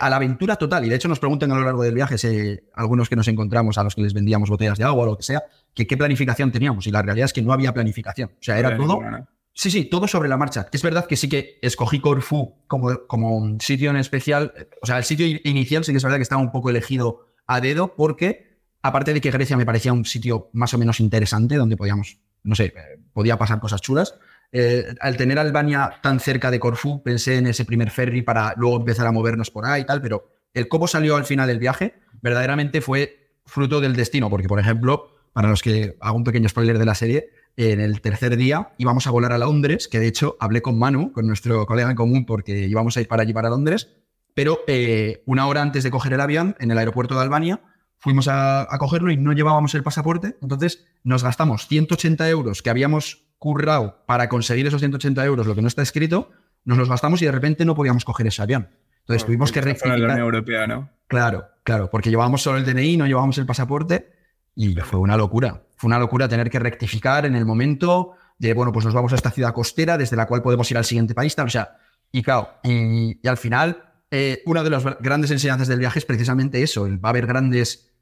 a 0.00 0.10
la 0.10 0.16
aventura 0.16 0.56
total. 0.56 0.84
Y 0.84 0.88
de 0.88 0.96
hecho 0.96 1.08
nos 1.08 1.18
preguntan 1.18 1.52
a 1.52 1.56
lo 1.56 1.64
largo 1.64 1.82
del 1.82 1.94
viaje, 1.94 2.18
si, 2.18 2.58
algunos 2.74 3.08
que 3.08 3.16
nos 3.16 3.28
encontramos, 3.28 3.78
a 3.78 3.84
los 3.84 3.94
que 3.94 4.02
les 4.02 4.14
vendíamos 4.14 4.48
botellas 4.48 4.78
de 4.78 4.84
agua 4.84 5.04
o 5.04 5.06
lo 5.06 5.16
que 5.16 5.22
sea, 5.22 5.42
que 5.74 5.86
qué 5.86 5.96
planificación 5.96 6.52
teníamos. 6.52 6.86
Y 6.86 6.90
la 6.90 7.02
realidad 7.02 7.26
es 7.26 7.32
que 7.32 7.42
no 7.42 7.52
había 7.52 7.72
planificación. 7.72 8.30
O 8.30 8.42
sea, 8.42 8.58
era 8.58 8.76
todo... 8.76 9.00
Sí, 9.58 9.70
sí, 9.70 9.86
todo 9.86 10.06
sobre 10.06 10.28
la 10.28 10.36
marcha. 10.36 10.68
Es 10.70 10.82
verdad 10.82 11.06
que 11.06 11.16
sí 11.16 11.30
que 11.30 11.58
escogí 11.62 11.98
Corfú 11.98 12.62
como, 12.66 13.06
como 13.06 13.34
un 13.34 13.58
sitio 13.58 13.88
en 13.88 13.96
especial. 13.96 14.52
O 14.82 14.86
sea, 14.86 14.98
el 14.98 15.04
sitio 15.04 15.26
inicial 15.44 15.82
sí 15.82 15.92
que 15.92 15.96
es 15.96 16.04
verdad 16.04 16.18
que 16.18 16.24
estaba 16.24 16.42
un 16.42 16.52
poco 16.52 16.68
elegido 16.68 17.28
a 17.46 17.62
dedo 17.62 17.94
porque, 17.96 18.60
aparte 18.82 19.14
de 19.14 19.22
que 19.22 19.30
Grecia 19.30 19.56
me 19.56 19.64
parecía 19.64 19.94
un 19.94 20.04
sitio 20.04 20.50
más 20.52 20.74
o 20.74 20.78
menos 20.78 21.00
interesante 21.00 21.56
donde 21.56 21.78
podíamos, 21.78 22.18
no 22.42 22.54
sé, 22.54 22.66
eh, 22.66 23.00
podía 23.14 23.38
pasar 23.38 23.58
cosas 23.58 23.80
chulas. 23.80 24.16
Eh, 24.52 24.94
al 25.00 25.16
tener 25.16 25.38
Albania 25.38 25.98
tan 26.02 26.20
cerca 26.20 26.50
de 26.50 26.60
Corfú, 26.60 27.02
pensé 27.02 27.36
en 27.38 27.46
ese 27.46 27.64
primer 27.64 27.90
ferry 27.90 28.22
para 28.22 28.54
luego 28.56 28.76
empezar 28.76 29.06
a 29.06 29.12
movernos 29.12 29.50
por 29.50 29.66
ahí 29.66 29.82
y 29.82 29.86
tal, 29.86 30.00
pero 30.00 30.30
el 30.54 30.68
cómo 30.68 30.86
salió 30.86 31.16
al 31.16 31.24
final 31.24 31.48
del 31.48 31.58
viaje 31.58 31.94
verdaderamente 32.22 32.80
fue 32.80 33.30
fruto 33.44 33.80
del 33.80 33.94
destino, 33.94 34.30
porque, 34.30 34.48
por 34.48 34.58
ejemplo, 34.58 35.08
para 35.32 35.48
los 35.48 35.62
que 35.62 35.96
hago 36.00 36.16
un 36.16 36.24
pequeño 36.24 36.48
spoiler 36.48 36.78
de 36.78 36.84
la 36.84 36.94
serie, 36.94 37.28
en 37.56 37.80
el 37.80 38.00
tercer 38.00 38.36
día 38.36 38.72
íbamos 38.78 39.06
a 39.06 39.10
volar 39.10 39.32
a 39.32 39.38
Londres, 39.38 39.88
que 39.88 39.98
de 39.98 40.06
hecho 40.06 40.36
hablé 40.40 40.62
con 40.62 40.78
Manu, 40.78 41.12
con 41.12 41.26
nuestro 41.26 41.66
colega 41.66 41.90
en 41.90 41.96
común, 41.96 42.26
porque 42.26 42.66
íbamos 42.66 42.96
a 42.96 43.00
ir 43.00 43.08
para 43.08 43.22
allí, 43.22 43.32
para 43.32 43.50
Londres, 43.50 43.88
pero 44.34 44.60
eh, 44.66 45.22
una 45.26 45.46
hora 45.46 45.62
antes 45.62 45.82
de 45.82 45.90
coger 45.90 46.12
el 46.12 46.20
avión, 46.20 46.56
en 46.60 46.70
el 46.70 46.78
aeropuerto 46.78 47.14
de 47.14 47.22
Albania, 47.22 47.60
fuimos 47.98 48.28
a, 48.28 48.68
cogerlo 48.78 49.10
y 49.10 49.16
no 49.16 49.32
llevábamos 49.32 49.74
el 49.74 49.82
pasaporte, 49.82 50.36
entonces 50.42 50.86
nos 51.02 51.24
gastamos 51.24 51.66
180 51.68 52.28
euros 52.28 52.62
que 52.62 52.70
habíamos 52.70 53.25
currado 53.38 54.04
para 54.06 54.28
conseguir 54.28 54.66
esos 54.66 54.80
180 54.80 55.24
euros, 55.24 55.46
lo 55.46 55.54
que 55.54 55.62
no 55.62 55.68
está 55.68 55.82
escrito, 55.82 56.30
nos 56.64 56.78
los 56.78 56.88
gastamos 56.88 57.22
y 57.22 57.26
de 57.26 57.32
repente 57.32 57.64
no 57.64 57.74
podíamos 57.74 58.04
coger 58.04 58.26
ese 58.26 58.42
avión. 58.42 58.68
Entonces 59.00 59.24
tuvimos 59.24 59.52
que 59.52 59.60
rectificar. 59.60 59.98
la 59.98 60.06
Unión 60.06 60.18
Europea, 60.18 60.66
¿no? 60.66 60.90
Claro, 61.06 61.46
claro, 61.62 61.88
porque 61.90 62.10
llevábamos 62.10 62.42
solo 62.42 62.58
el 62.58 62.64
DNI, 62.64 62.96
no 62.96 63.06
llevábamos 63.06 63.38
el 63.38 63.46
pasaporte 63.46 64.10
y 64.54 64.74
fue 64.76 64.98
una 64.98 65.16
locura. 65.16 65.62
Fue 65.76 65.88
una 65.88 65.98
locura 65.98 66.28
tener 66.28 66.50
que 66.50 66.58
rectificar 66.58 67.24
en 67.24 67.36
el 67.36 67.44
momento 67.44 68.14
de, 68.38 68.52
bueno, 68.52 68.72
pues 68.72 68.84
nos 68.84 68.94
vamos 68.94 69.12
a 69.12 69.16
esta 69.16 69.30
ciudad 69.30 69.52
costera 69.52 69.96
desde 69.96 70.16
la 70.16 70.26
cual 70.26 70.42
podemos 70.42 70.68
ir 70.70 70.78
al 70.78 70.84
siguiente 70.84 71.14
país, 71.14 71.36
tal. 71.36 71.46
O 71.46 71.50
sea, 71.50 71.76
y 72.10 72.22
claro, 72.22 72.48
y, 72.64 73.26
al 73.28 73.36
final, 73.36 73.84
eh, 74.10 74.42
una 74.46 74.64
de 74.64 74.70
las 74.70 74.84
grandes 75.00 75.30
enseñanzas 75.30 75.68
del 75.68 75.78
viaje 75.78 76.00
es 76.00 76.04
precisamente 76.04 76.62
eso. 76.62 76.88
Va 76.98 77.08
a 77.08 77.10
haber 77.10 77.26
grandes 77.26 77.92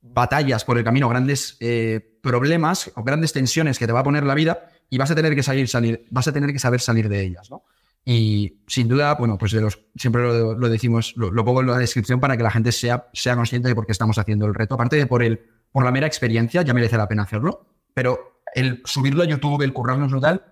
batallas 0.00 0.64
por 0.64 0.76
el 0.78 0.84
camino, 0.84 1.08
grandes 1.08 1.56
eh, 1.60 2.11
problemas 2.22 2.90
o 2.94 3.02
grandes 3.02 3.34
tensiones 3.34 3.78
que 3.78 3.86
te 3.86 3.92
va 3.92 4.00
a 4.00 4.04
poner 4.04 4.24
la 4.24 4.34
vida 4.34 4.70
y 4.88 4.96
vas 4.96 5.10
a 5.10 5.14
tener 5.14 5.34
que 5.34 5.42
salir, 5.42 5.68
salir, 5.68 6.06
vas 6.10 6.28
a 6.28 6.32
tener 6.32 6.52
que 6.52 6.58
saber 6.58 6.80
salir 6.80 7.08
de 7.10 7.20
ellas, 7.22 7.50
¿no? 7.50 7.64
Y 8.04 8.60
sin 8.66 8.88
duda, 8.88 9.14
bueno, 9.14 9.38
pues 9.38 9.52
de 9.52 9.60
los, 9.60 9.78
siempre 9.94 10.22
lo, 10.22 10.68
decimos, 10.68 11.14
lo, 11.16 11.44
pongo 11.44 11.60
en 11.60 11.68
la 11.68 11.78
descripción 11.78 12.18
para 12.18 12.36
que 12.36 12.42
la 12.42 12.50
gente 12.50 12.72
sea, 12.72 13.08
sea 13.12 13.36
consciente 13.36 13.68
de 13.68 13.74
por 13.76 13.86
qué 13.86 13.92
estamos 13.92 14.18
haciendo 14.18 14.46
el 14.46 14.54
reto. 14.54 14.74
Aparte 14.74 14.96
de 14.96 15.06
por 15.06 15.22
el 15.22 15.40
por 15.72 15.84
la 15.84 15.90
mera 15.90 16.06
experiencia, 16.06 16.62
ya 16.62 16.74
merece 16.74 16.96
la 16.96 17.08
pena 17.08 17.22
hacerlo, 17.22 17.66
pero 17.94 18.42
el 18.54 18.82
subirlo 18.84 19.22
a 19.22 19.26
YouTube, 19.26 19.62
el 19.62 19.72
currarnos 19.72 20.12
tal, 20.20 20.44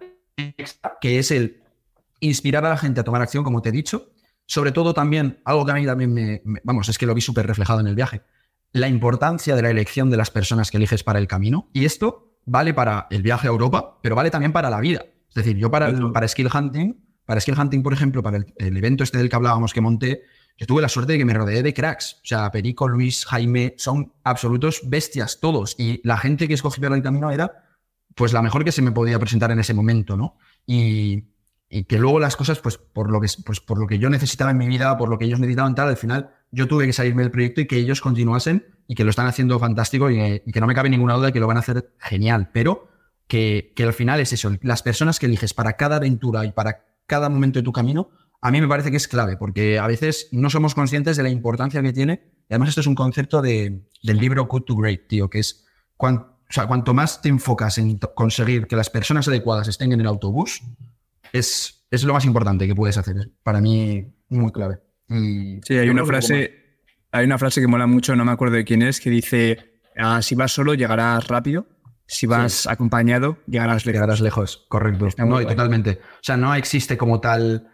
que 1.00 1.18
es 1.18 1.30
el 1.30 1.62
inspirar 2.20 2.64
a 2.64 2.70
la 2.70 2.76
gente 2.78 3.00
a 3.00 3.04
tomar 3.04 3.20
acción, 3.20 3.44
como 3.44 3.60
te 3.60 3.68
he 3.68 3.72
dicho, 3.72 4.10
sobre 4.46 4.72
todo 4.72 4.94
también, 4.94 5.40
algo 5.44 5.64
que 5.64 5.72
a 5.72 5.74
mí 5.74 5.84
también 5.84 6.12
me, 6.12 6.42
vamos, 6.64 6.88
es 6.88 6.98
que 6.98 7.06
lo 7.06 7.14
vi 7.14 7.20
súper 7.20 7.46
reflejado 7.46 7.80
en 7.80 7.86
el 7.86 7.94
viaje, 7.94 8.22
la 8.72 8.88
importancia 8.88 9.56
de 9.56 9.62
la 9.62 9.70
elección 9.70 10.10
de 10.10 10.16
las 10.16 10.30
personas 10.30 10.70
que 10.70 10.76
eliges 10.76 11.02
para 11.02 11.18
el 11.18 11.26
camino. 11.26 11.68
Y 11.72 11.84
esto 11.84 12.36
vale 12.46 12.74
para 12.74 13.06
el 13.10 13.22
viaje 13.22 13.46
a 13.46 13.50
Europa, 13.50 13.98
pero 14.02 14.14
vale 14.14 14.30
también 14.30 14.52
para 14.52 14.70
la 14.70 14.80
vida. 14.80 15.04
Es 15.28 15.34
decir, 15.34 15.56
yo 15.56 15.70
para, 15.70 15.92
para 16.12 16.26
Skill 16.26 16.48
Hunting, 16.52 16.94
para 17.24 17.40
Skill 17.40 17.58
Hunting, 17.58 17.82
por 17.82 17.92
ejemplo, 17.92 18.22
para 18.22 18.38
el, 18.38 18.54
el 18.56 18.76
evento 18.76 19.04
este 19.04 19.18
del 19.18 19.28
que 19.28 19.36
hablábamos 19.36 19.72
que 19.72 19.80
monté, 19.80 20.22
yo 20.56 20.66
tuve 20.66 20.82
la 20.82 20.88
suerte 20.88 21.12
de 21.12 21.18
que 21.18 21.24
me 21.24 21.32
rodeé 21.32 21.62
de 21.62 21.72
cracks. 21.72 22.14
O 22.22 22.26
sea, 22.26 22.50
Perico, 22.50 22.86
Luis, 22.86 23.24
Jaime, 23.24 23.74
son 23.78 24.12
absolutos 24.24 24.82
bestias 24.84 25.40
todos. 25.40 25.74
Y 25.78 26.00
la 26.04 26.18
gente 26.18 26.48
que 26.48 26.54
escogí 26.54 26.80
para 26.80 26.94
el 26.96 27.02
camino 27.02 27.30
era 27.30 27.64
pues 28.14 28.32
la 28.32 28.42
mejor 28.42 28.64
que 28.64 28.72
se 28.72 28.82
me 28.82 28.92
podía 28.92 29.18
presentar 29.18 29.50
en 29.50 29.60
ese 29.60 29.72
momento, 29.72 30.16
¿no? 30.16 30.36
Y, 30.66 31.29
que 31.86 31.98
luego 31.98 32.18
las 32.18 32.36
cosas, 32.36 32.58
pues 32.60 32.78
por 32.78 33.10
lo 33.10 33.20
que, 33.20 33.28
pues 33.44 33.60
por 33.60 33.78
lo 33.78 33.86
que 33.86 33.98
yo 33.98 34.10
necesitaba 34.10 34.50
en 34.50 34.58
mi 34.58 34.66
vida, 34.66 34.96
por 34.98 35.08
lo 35.08 35.18
que 35.18 35.24
ellos 35.24 35.38
necesitaban 35.38 35.74
tal, 35.74 35.88
al 35.88 35.96
final 35.96 36.30
yo 36.50 36.66
tuve 36.66 36.86
que 36.86 36.92
salirme 36.92 37.22
del 37.22 37.30
proyecto 37.30 37.60
y 37.60 37.66
que 37.66 37.76
ellos 37.76 38.00
continuasen 38.00 38.66
y 38.88 38.94
que 38.94 39.04
lo 39.04 39.10
están 39.10 39.26
haciendo 39.26 39.58
fantástico 39.58 40.10
y, 40.10 40.40
que 40.40 40.60
no 40.60 40.66
me 40.66 40.74
cabe 40.74 40.90
ninguna 40.90 41.14
duda 41.14 41.26
de 41.26 41.32
que 41.32 41.40
lo 41.40 41.46
van 41.46 41.58
a 41.58 41.60
hacer 41.60 41.92
genial. 41.98 42.50
Pero 42.52 42.88
que, 43.28 43.72
que 43.76 43.84
al 43.84 43.92
final 43.92 44.18
es 44.20 44.32
eso, 44.32 44.52
las 44.62 44.82
personas 44.82 45.20
que 45.20 45.26
eliges 45.26 45.54
para 45.54 45.74
cada 45.74 45.96
aventura 45.96 46.44
y 46.44 46.52
para 46.52 46.86
cada 47.06 47.28
momento 47.28 47.60
de 47.60 47.62
tu 47.62 47.72
camino 47.72 48.10
a 48.42 48.50
mí 48.50 48.60
me 48.60 48.68
parece 48.68 48.90
que 48.90 48.96
es 48.96 49.06
clave, 49.06 49.36
porque 49.36 49.78
a 49.78 49.86
veces 49.86 50.28
no 50.32 50.48
somos 50.48 50.74
conscientes 50.74 51.16
de 51.16 51.22
la 51.22 51.28
importancia 51.28 51.82
que 51.82 51.92
tiene. 51.92 52.22
Y 52.48 52.54
además, 52.54 52.70
esto 52.70 52.80
es 52.80 52.86
un 52.86 52.94
concepto 52.94 53.42
de, 53.42 53.86
del 54.02 54.16
libro 54.16 54.46
Good 54.46 54.62
to 54.62 54.76
Great, 54.76 55.08
tío, 55.08 55.28
que 55.28 55.40
es 55.40 55.66
o 55.98 56.52
sea, 56.52 56.66
cuanto 56.66 56.94
más 56.94 57.20
te 57.20 57.28
enfocas 57.28 57.78
en 57.78 57.98
conseguir 58.14 58.66
que 58.66 58.76
las 58.76 58.90
personas 58.90 59.28
adecuadas 59.28 59.68
estén 59.68 59.92
en 59.92 60.00
el 60.00 60.06
autobús, 60.06 60.62
es, 61.32 61.86
es 61.90 62.04
lo 62.04 62.12
más 62.12 62.24
importante 62.24 62.66
que 62.66 62.74
puedes 62.74 62.96
hacer. 62.98 63.30
Para 63.42 63.60
mí, 63.60 64.06
muy 64.28 64.52
clave. 64.52 64.78
sí, 65.08 65.74
hay 65.76 65.88
una 65.88 66.04
frase, 66.04 66.80
hay 67.12 67.24
una 67.24 67.38
frase 67.38 67.60
que 67.60 67.66
mola 67.66 67.86
mucho, 67.86 68.14
no 68.16 68.24
me 68.24 68.32
acuerdo 68.32 68.56
de 68.56 68.64
quién 68.64 68.82
es, 68.82 69.00
que 69.00 69.10
dice: 69.10 69.80
ah, 69.96 70.22
si 70.22 70.34
vas 70.34 70.52
solo, 70.52 70.74
llegarás 70.74 71.28
rápido. 71.28 71.66
Si 72.06 72.26
vas 72.26 72.66
acompañado, 72.66 73.38
llegarás 73.46 73.86
lejos. 73.86 73.94
Llegarás 73.94 74.20
lejos, 74.20 74.66
correcto. 74.68 75.08
No, 75.18 75.40
totalmente. 75.46 76.00
O 76.14 76.22
sea, 76.22 76.36
no 76.36 76.52
existe 76.56 76.96
como 76.96 77.20
tal 77.20 77.70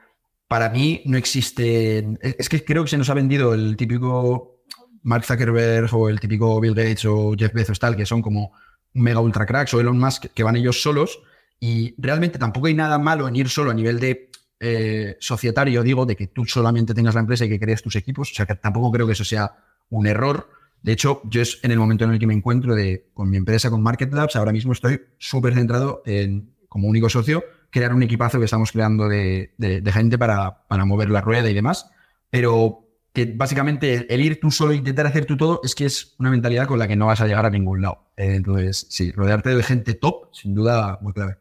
para 0.49 0.69
mí 0.69 1.03
no 1.07 1.17
existe. 1.17 2.07
Es 2.21 2.49
que 2.49 2.65
creo 2.65 2.85
que 2.85 2.91
se 2.91 2.99
nos 2.99 3.11
ha 3.11 3.15
vendido 3.15 3.55
el 3.55 3.77
típico 3.77 4.63
Mark 5.03 5.25
Zuckerberg 5.25 5.93
o 5.95 6.09
el 6.09 6.21
típico 6.21 6.61
Bill 6.61 6.75
Gates 6.75 7.05
o 7.05 7.35
Jeff 7.37 7.53
Bezos, 7.53 7.79
tal, 7.79 7.97
que 7.97 8.07
son 8.07 8.23
como 8.23 8.53
mega 8.93 9.21
ultra 9.21 9.47
cracks 9.47 9.75
o 9.75 9.81
Elon 9.81 9.99
Musk, 9.99 10.27
que 10.35 10.43
van 10.43 10.57
ellos 10.57 10.83
solos. 10.83 11.21
Y 11.59 11.95
realmente 11.99 12.39
tampoco 12.39 12.67
hay 12.67 12.75
nada 12.75 12.99
malo 12.99 13.27
en 13.29 13.37
ir 13.37 13.49
solo 13.49 13.71
a 13.71 13.75
nivel 13.75 13.99
de 13.99 14.31
eh, 14.59 15.17
societario, 15.21 15.83
digo, 15.83 16.07
de 16.07 16.17
que 16.17 16.29
tú 16.29 16.47
solamente 16.47 16.95
tengas 16.95 17.15
la 17.15 17.21
empresa 17.21 17.45
y 17.45 17.49
que 17.49 17.61
crees 17.61 17.83
tus 17.83 17.97
equipos. 17.97 18.31
O 18.33 18.35
sea, 18.35 18.47
que 18.47 18.55
tampoco 18.55 18.91
creo 18.91 19.07
que 19.07 19.13
eso 19.13 19.25
sea 19.25 19.55
un 19.91 20.07
error. 20.07 20.49
De 20.83 20.93
hecho, 20.93 21.21
yo 21.25 21.43
es 21.43 21.59
en 21.63 21.73
el 21.73 21.79
momento 21.79 22.05
en 22.05 22.13
el 22.13 22.19
que 22.19 22.27
me 22.27 22.35
encuentro 22.35 22.75
de, 22.75 23.11
con 23.13 23.29
mi 23.29 23.37
empresa, 23.37 23.71
con 23.71 23.83
Market 23.83 24.13
Labs, 24.13 24.37
ahora 24.37 24.53
mismo 24.53 24.73
estoy 24.73 25.01
súper 25.19 25.55
centrado 25.55 26.03
en, 26.07 26.55
como 26.69 26.89
único 26.89 27.09
socio, 27.09 27.45
crear 27.71 27.93
un 27.93 28.03
equipazo 28.03 28.39
que 28.39 28.45
estamos 28.45 28.73
creando 28.73 29.09
de, 29.09 29.53
gente 29.93 30.19
para, 30.19 30.65
mover 30.85 31.11
la 31.11 31.21
rueda 31.21 31.51
y 31.51 31.55
demás. 31.55 31.91
Pero 32.31 32.83
que 33.13 33.25
básicamente 33.27 34.13
el, 34.13 34.21
ir 34.21 34.41
tú 34.41 34.51
solo 34.51 34.73
e 34.73 34.77
intentar 34.77 35.07
hacer 35.07 35.25
tú 35.25 35.37
todo 35.37 35.61
es 35.65 35.75
que 35.75 35.87
es 35.87 36.15
una 36.19 36.31
mentalidad 36.31 36.67
con 36.67 36.79
la 36.79 36.87
que 36.87 36.97
no 36.97 37.07
vas 37.07 37.21
a 37.21 37.27
llegar 37.27 37.47
a 37.47 37.51
ningún 37.51 37.83
lado. 37.83 38.11
entonces, 38.17 38.87
sí, 38.91 39.11
rodearte 39.13 39.55
de 39.55 39.63
gente 39.63 39.95
top, 39.95 40.35
sin 40.35 40.55
duda, 40.55 40.99
muy 41.03 41.13
clave. 41.13 41.37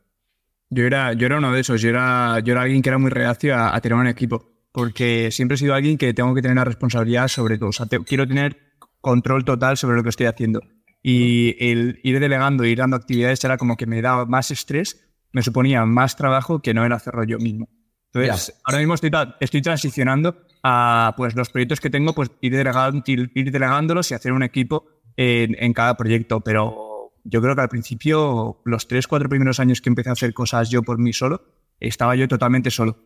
Yo 0.69 0.86
era, 0.86 1.13
yo 1.13 1.27
era 1.27 1.38
uno 1.38 1.51
de 1.51 1.62
esos, 1.62 1.81
yo 1.81 1.89
era, 1.89 2.39
yo 2.39 2.53
era 2.53 2.63
alguien 2.63 2.81
que 2.81 2.89
era 2.89 2.98
muy 2.98 3.12
reacio 3.12 3.55
a, 3.55 3.79
tener 3.81 3.98
un 3.98 4.07
equipo, 4.07 4.51
porque 4.72 5.29
siempre 5.31 5.55
he 5.55 5.57
sido 5.57 5.74
alguien 5.74 5.98
que 5.98 6.13
tengo 6.13 6.34
que 6.34 6.41
tener 6.41 6.57
la 6.57 6.65
responsabilidad 6.65 7.27
sobre 7.27 7.57
todo. 7.57 7.69
O 7.69 7.74
sea, 7.74 7.88
quiero 8.05 8.27
tener 8.27 8.57
control 9.00 9.45
total 9.45 9.77
sobre 9.77 9.98
lo 9.98 10.03
que 10.03 10.10
estoy 10.10 10.25
haciendo. 10.25 10.62
Y 11.03 11.55
el 11.60 12.00
ir 12.03 12.19
delegando, 12.19 12.65
ir 12.65 12.79
dando 12.79 12.95
actividades 12.95 13.43
era 13.43 13.57
como 13.57 13.77
que 13.77 13.86
me 13.86 14.01
daba 14.01 14.25
más 14.25 14.50
estrés 14.50 15.05
me 15.36 15.41
suponía 15.41 15.86
más 15.86 16.15
trabajo 16.15 16.62
que 16.62 16.74
no 16.74 16.86
era 16.86 16.95
hacerlo 16.95 17.25
yo 17.25 17.38
mismo. 17.39 17.67
Entonces, 18.13 18.57
ahora 18.63 18.79
mismo 18.79 18.93
estoy, 18.93 19.12
estoy, 19.41 19.62
transicionando 19.62 20.38
a 20.63 21.13
pues, 21.17 21.36
los 21.36 21.50
proyectos 21.50 21.81
que 21.81 21.89
tengo, 21.89 22.15
pues 22.15 22.31
ir, 22.39 22.55
delegando, 22.55 23.03
ir, 23.05 23.51
delegándolos 23.51 24.10
y 24.10 24.13
hacer 24.13 24.31
un 24.31 24.43
equipo 24.43 24.86
en, 25.17 25.74
cada 25.74 25.98
proyecto. 25.98 26.39
Pero 26.39 26.85
yo 27.25 27.41
creo 27.41 27.55
que 27.55 27.62
al 27.62 27.70
principio, 27.70 28.62
los 28.63 28.88
tres, 28.88 29.08
cuatro 29.08 29.27
primeros 29.27 29.60
años 29.60 29.82
que 29.82 29.89
empecé 29.89 30.10
a 30.10 30.13
hacer 30.13 30.34
cosas 30.34 30.70
yo 30.70 30.84
por 30.84 31.00
mí 31.00 31.12
solo, 31.12 31.44
estaba 31.79 32.15
yo 32.15 32.27
totalmente 32.27 32.72
solo. 32.72 32.98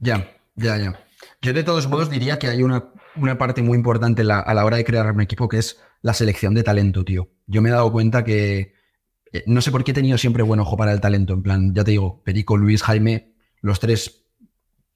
Ya, 0.00 0.28
ya, 0.56 0.76
ya. 0.78 0.98
Yo 1.42 1.52
de 1.52 1.62
todos 1.62 1.88
modos 1.88 2.10
diría 2.10 2.38
que 2.38 2.48
hay 2.48 2.62
una, 2.62 2.90
una 3.16 3.38
parte 3.38 3.62
muy 3.62 3.76
importante 3.76 4.22
a 4.22 4.54
la 4.54 4.64
hora 4.64 4.78
de 4.78 4.84
crear 4.84 5.12
un 5.12 5.20
equipo 5.20 5.48
que 5.48 5.58
es 5.58 5.78
la 6.02 6.14
selección 6.14 6.54
de 6.54 6.62
talento, 6.62 7.04
tío. 7.04 7.28
Yo 7.46 7.60
me 7.60 7.68
he 7.68 7.72
dado 7.72 7.92
cuenta 7.92 8.24
que 8.24 8.74
eh, 9.32 9.44
no 9.46 9.60
sé 9.60 9.70
por 9.70 9.84
qué 9.84 9.90
he 9.90 9.94
tenido 9.94 10.16
siempre 10.18 10.42
buen 10.42 10.60
ojo 10.60 10.76
para 10.76 10.92
el 10.92 11.00
talento. 11.00 11.34
En 11.34 11.42
plan, 11.42 11.74
ya 11.74 11.84
te 11.84 11.90
digo, 11.90 12.22
Perico, 12.24 12.56
Luis, 12.56 12.82
Jaime, 12.82 13.34
los 13.60 13.80
tres, 13.80 14.24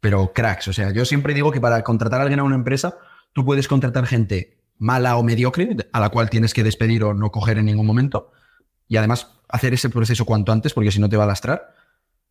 pero 0.00 0.32
cracks. 0.32 0.68
O 0.68 0.72
sea, 0.72 0.92
yo 0.92 1.04
siempre 1.04 1.34
digo 1.34 1.50
que 1.52 1.60
para 1.60 1.82
contratar 1.82 2.20
a 2.20 2.22
alguien 2.22 2.40
a 2.40 2.44
una 2.44 2.56
empresa, 2.56 2.96
tú 3.32 3.44
puedes 3.44 3.68
contratar 3.68 4.06
gente 4.06 4.58
mala 4.78 5.16
o 5.16 5.22
mediocre, 5.22 5.76
a 5.92 6.00
la 6.00 6.08
cual 6.08 6.30
tienes 6.30 6.54
que 6.54 6.64
despedir 6.64 7.04
o 7.04 7.14
no 7.14 7.30
coger 7.30 7.58
en 7.58 7.66
ningún 7.66 7.86
momento. 7.86 8.32
Y 8.92 8.98
además 8.98 9.40
hacer 9.48 9.72
ese 9.72 9.88
proceso 9.88 10.26
cuanto 10.26 10.52
antes, 10.52 10.74
porque 10.74 10.90
si 10.90 11.00
no 11.00 11.08
te 11.08 11.16
va 11.16 11.24
a 11.24 11.26
lastrar. 11.26 11.72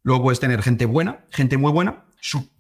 Luego 0.03 0.21
puedes 0.21 0.39
tener 0.39 0.61
gente 0.61 0.85
buena, 0.85 1.25
gente 1.31 1.57
muy 1.57 1.71
buena, 1.71 2.05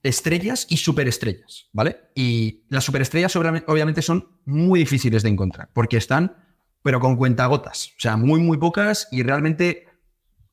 estrellas 0.01 0.65
y 0.69 0.77
superestrellas, 0.77 1.69
¿vale? 1.71 1.97
Y 2.15 2.63
las 2.69 2.83
superestrellas 2.83 3.35
obviamente 3.35 4.01
son 4.01 4.39
muy 4.43 4.79
difíciles 4.79 5.21
de 5.21 5.29
encontrar, 5.29 5.69
porque 5.73 5.97
están 5.97 6.35
pero 6.81 6.99
con 6.99 7.15
cuentagotas. 7.15 7.89
O 7.89 7.99
sea, 7.99 8.17
muy, 8.17 8.39
muy 8.39 8.57
pocas 8.57 9.07
y 9.11 9.21
realmente 9.21 9.85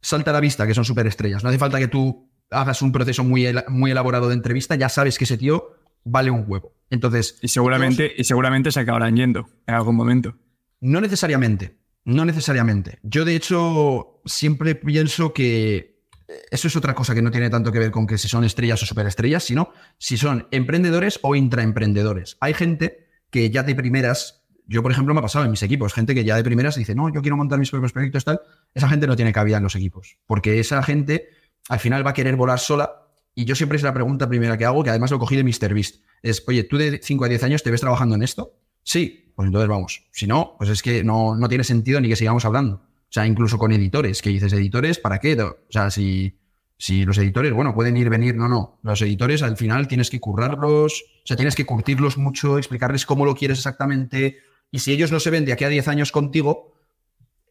salta 0.02 0.30
a 0.30 0.34
la 0.34 0.40
vista 0.40 0.66
que 0.66 0.74
son 0.74 0.84
superestrellas. 0.84 1.42
No 1.42 1.48
hace 1.48 1.58
falta 1.58 1.78
que 1.78 1.88
tú 1.88 2.30
hagas 2.50 2.82
un 2.82 2.92
proceso 2.92 3.24
muy, 3.24 3.46
muy 3.68 3.92
elaborado 3.92 4.28
de 4.28 4.34
entrevista, 4.34 4.74
ya 4.74 4.90
sabes 4.90 5.16
que 5.16 5.24
ese 5.24 5.38
tío 5.38 5.70
vale 6.04 6.30
un 6.30 6.44
huevo. 6.46 6.74
Entonces. 6.90 7.38
Y 7.40 7.48
seguramente, 7.48 8.12
y 8.14 8.24
seguramente 8.24 8.72
se 8.72 8.80
acabarán 8.80 9.16
yendo 9.16 9.48
en 9.66 9.74
algún 9.74 9.96
momento. 9.96 10.36
No 10.80 11.00
necesariamente. 11.00 11.78
No 12.08 12.24
necesariamente. 12.24 13.00
Yo, 13.02 13.26
de 13.26 13.36
hecho, 13.36 14.22
siempre 14.24 14.74
pienso 14.74 15.34
que 15.34 16.06
eso 16.50 16.68
es 16.68 16.74
otra 16.74 16.94
cosa 16.94 17.14
que 17.14 17.20
no 17.20 17.30
tiene 17.30 17.50
tanto 17.50 17.70
que 17.70 17.78
ver 17.78 17.90
con 17.90 18.06
que 18.06 18.16
si 18.16 18.28
son 18.28 18.44
estrellas 18.44 18.82
o 18.82 18.86
superestrellas, 18.86 19.44
sino 19.44 19.74
si 19.98 20.16
son 20.16 20.48
emprendedores 20.50 21.20
o 21.20 21.36
intraemprendedores. 21.36 22.38
Hay 22.40 22.54
gente 22.54 23.08
que 23.28 23.50
ya 23.50 23.62
de 23.62 23.74
primeras, 23.74 24.46
yo 24.66 24.82
por 24.82 24.90
ejemplo 24.90 25.12
me 25.12 25.20
ha 25.20 25.22
pasado 25.22 25.44
en 25.44 25.50
mis 25.50 25.62
equipos, 25.62 25.92
gente 25.92 26.14
que 26.14 26.24
ya 26.24 26.34
de 26.34 26.42
primeras 26.42 26.76
dice, 26.76 26.94
no, 26.94 27.12
yo 27.12 27.20
quiero 27.20 27.36
montar 27.36 27.58
mis 27.58 27.70
propios 27.70 27.92
proyectos, 27.92 28.24
tal. 28.24 28.40
Esa 28.72 28.88
gente 28.88 29.06
no 29.06 29.14
tiene 29.14 29.34
cabida 29.34 29.58
en 29.58 29.64
los 29.64 29.76
equipos, 29.76 30.16
porque 30.26 30.58
esa 30.60 30.82
gente 30.82 31.28
al 31.68 31.78
final 31.78 32.06
va 32.06 32.12
a 32.12 32.14
querer 32.14 32.36
volar 32.36 32.58
sola. 32.58 32.90
Y 33.34 33.44
yo 33.44 33.54
siempre 33.54 33.76
es 33.76 33.82
la 33.82 33.92
pregunta 33.92 34.26
primera 34.26 34.56
que 34.56 34.64
hago, 34.64 34.82
que 34.82 34.88
además 34.88 35.10
lo 35.10 35.18
cogí 35.18 35.36
de 35.36 35.44
MrBeast, 35.44 35.96
es, 36.22 36.42
oye, 36.48 36.64
¿tú 36.64 36.78
de 36.78 37.00
5 37.02 37.26
a 37.26 37.28
10 37.28 37.42
años 37.42 37.62
te 37.62 37.70
ves 37.70 37.82
trabajando 37.82 38.14
en 38.14 38.22
esto? 38.22 38.54
Sí, 38.82 39.27
pues 39.38 39.46
entonces 39.46 39.68
vamos. 39.68 40.02
Si 40.10 40.26
no, 40.26 40.56
pues 40.58 40.68
es 40.68 40.82
que 40.82 41.04
no, 41.04 41.36
no 41.36 41.48
tiene 41.48 41.62
sentido 41.62 42.00
ni 42.00 42.08
que 42.08 42.16
sigamos 42.16 42.44
hablando. 42.44 42.74
O 42.74 43.08
sea, 43.08 43.24
incluso 43.24 43.56
con 43.56 43.70
editores, 43.70 44.20
que 44.20 44.30
dices, 44.30 44.52
editores, 44.52 44.98
¿para 44.98 45.20
qué? 45.20 45.40
O 45.40 45.56
sea, 45.70 45.92
si, 45.92 46.36
si 46.76 47.04
los 47.04 47.18
editores, 47.18 47.52
bueno, 47.52 47.72
pueden 47.72 47.96
ir, 47.96 48.10
venir, 48.10 48.34
no, 48.34 48.48
no. 48.48 48.80
Los 48.82 49.00
editores 49.00 49.44
al 49.44 49.56
final 49.56 49.86
tienes 49.86 50.10
que 50.10 50.18
currarlos, 50.18 51.04
o 51.22 51.24
sea, 51.24 51.36
tienes 51.36 51.54
que 51.54 51.64
curtirlos 51.64 52.18
mucho, 52.18 52.58
explicarles 52.58 53.06
cómo 53.06 53.24
lo 53.24 53.36
quieres 53.36 53.58
exactamente. 53.58 54.38
Y 54.72 54.80
si 54.80 54.90
ellos 54.90 55.12
no 55.12 55.20
se 55.20 55.30
ven 55.30 55.44
de 55.44 55.52
aquí 55.52 55.62
a 55.62 55.68
10 55.68 55.86
años 55.86 56.10
contigo, 56.10 56.74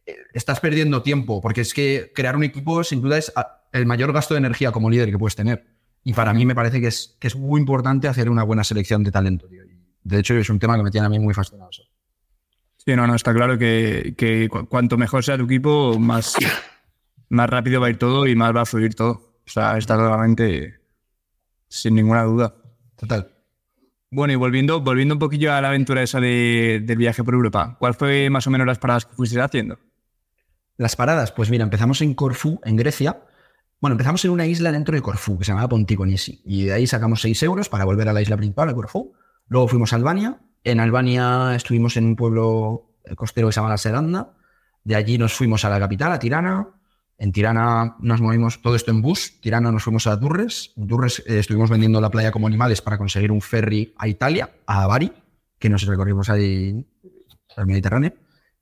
eh, 0.04 0.14
estás 0.34 0.60
perdiendo 0.60 1.00
tiempo, 1.00 1.40
porque 1.40 1.62
es 1.62 1.72
que 1.72 2.12
crear 2.14 2.36
un 2.36 2.44
equipo 2.44 2.84
sin 2.84 3.00
duda 3.00 3.16
es 3.16 3.32
ah, 3.34 3.62
el 3.72 3.86
mayor 3.86 4.12
gasto 4.12 4.34
de 4.34 4.38
energía 4.40 4.72
como 4.72 4.90
líder 4.90 5.10
que 5.10 5.16
puedes 5.16 5.36
tener. 5.36 5.64
Y 6.04 6.12
para 6.12 6.34
mí 6.34 6.44
me 6.44 6.54
parece 6.54 6.82
que 6.82 6.88
es, 6.88 7.16
que 7.18 7.28
es 7.28 7.36
muy 7.36 7.58
importante 7.58 8.08
hacer 8.08 8.28
una 8.28 8.42
buena 8.42 8.62
selección 8.62 9.04
de 9.04 9.10
talento, 9.10 9.48
tío. 9.48 9.62
De 10.08 10.20
hecho, 10.20 10.34
es 10.34 10.48
un 10.48 10.58
tema 10.58 10.76
que 10.76 10.82
me 10.82 10.90
tiene 10.90 11.06
a 11.06 11.10
mí 11.10 11.18
muy 11.18 11.34
fascinado. 11.34 11.68
Sí, 11.70 12.96
no, 12.96 13.06
no, 13.06 13.14
está 13.14 13.34
claro 13.34 13.58
que, 13.58 14.48
cuanto 14.70 14.96
mejor 14.96 15.22
sea 15.22 15.36
tu 15.36 15.44
equipo, 15.44 15.98
más, 15.98 16.34
más 17.28 17.50
rápido 17.50 17.80
va 17.80 17.88
a 17.88 17.90
ir 17.90 17.98
todo 17.98 18.26
y 18.26 18.34
más 18.34 18.56
va 18.56 18.62
a 18.62 18.66
fluir 18.66 18.94
todo. 18.94 19.34
O 19.46 19.50
sea, 19.50 19.76
está 19.76 19.96
claramente 19.96 20.80
sin 21.68 21.94
ninguna 21.94 22.22
duda. 22.22 22.54
Total. 22.96 23.34
Bueno, 24.10 24.32
y 24.32 24.36
volviendo, 24.36 24.80
volviendo 24.80 25.14
un 25.14 25.18
poquillo 25.18 25.52
a 25.52 25.60
la 25.60 25.68
aventura 25.68 26.02
esa 26.02 26.20
de, 26.20 26.82
del 26.82 26.96
viaje 26.96 27.22
por 27.22 27.34
Europa, 27.34 27.76
¿cuál 27.78 27.92
fue 27.92 28.30
más 28.30 28.46
o 28.46 28.50
menos 28.50 28.66
las 28.66 28.78
paradas 28.78 29.04
que 29.04 29.14
fuiste 29.14 29.38
haciendo? 29.38 29.78
Las 30.78 30.96
paradas, 30.96 31.32
pues 31.32 31.50
mira, 31.50 31.64
empezamos 31.64 32.00
en 32.00 32.14
Corfú, 32.14 32.60
en 32.64 32.76
Grecia. 32.76 33.20
Bueno, 33.78 33.92
empezamos 33.92 34.24
en 34.24 34.30
una 34.30 34.46
isla 34.46 34.72
dentro 34.72 34.94
de 34.94 35.02
Corfú, 35.02 35.38
que 35.38 35.44
se 35.44 35.50
llamaba 35.50 35.68
Ponticonisi. 35.68 36.40
Y 36.46 36.64
de 36.64 36.72
ahí 36.72 36.86
sacamos 36.86 37.20
6 37.20 37.42
euros 37.42 37.68
para 37.68 37.84
volver 37.84 38.08
a 38.08 38.14
la 38.14 38.22
isla 38.22 38.38
principal, 38.38 38.70
a 38.70 38.74
Corfú. 38.74 39.12
Luego 39.48 39.68
fuimos 39.68 39.92
a 39.92 39.96
Albania. 39.96 40.40
En 40.64 40.80
Albania 40.80 41.54
estuvimos 41.54 41.96
en 41.96 42.04
un 42.04 42.16
pueblo 42.16 42.90
costero 43.16 43.48
que 43.48 43.52
se 43.52 43.60
llama 43.60 43.70
La 43.70 43.78
Sedanda. 43.78 44.34
De 44.84 44.94
allí 44.94 45.18
nos 45.18 45.34
fuimos 45.34 45.64
a 45.64 45.70
la 45.70 45.78
capital, 45.78 46.12
a 46.12 46.18
Tirana. 46.18 46.68
En 47.18 47.32
Tirana 47.32 47.96
nos 48.00 48.20
movimos 48.20 48.62
todo 48.62 48.76
esto 48.76 48.90
en 48.90 49.02
bus. 49.02 49.40
Tirana 49.40 49.72
nos 49.72 49.82
fuimos 49.82 50.06
a 50.06 50.16
Durres. 50.16 50.72
En 50.76 50.86
Durres 50.86 51.22
eh, 51.26 51.40
estuvimos 51.40 51.68
vendiendo 51.68 52.00
la 52.00 52.10
playa 52.10 52.30
como 52.30 52.46
animales 52.46 52.80
para 52.80 52.96
conseguir 52.96 53.32
un 53.32 53.40
ferry 53.40 53.92
a 53.98 54.06
Italia, 54.06 54.50
a 54.66 54.86
Bari, 54.86 55.12
que 55.58 55.68
nos 55.68 55.84
recorrimos 55.84 56.30
ahí 56.30 56.86
al 57.56 57.66
Mediterráneo. 57.66 58.12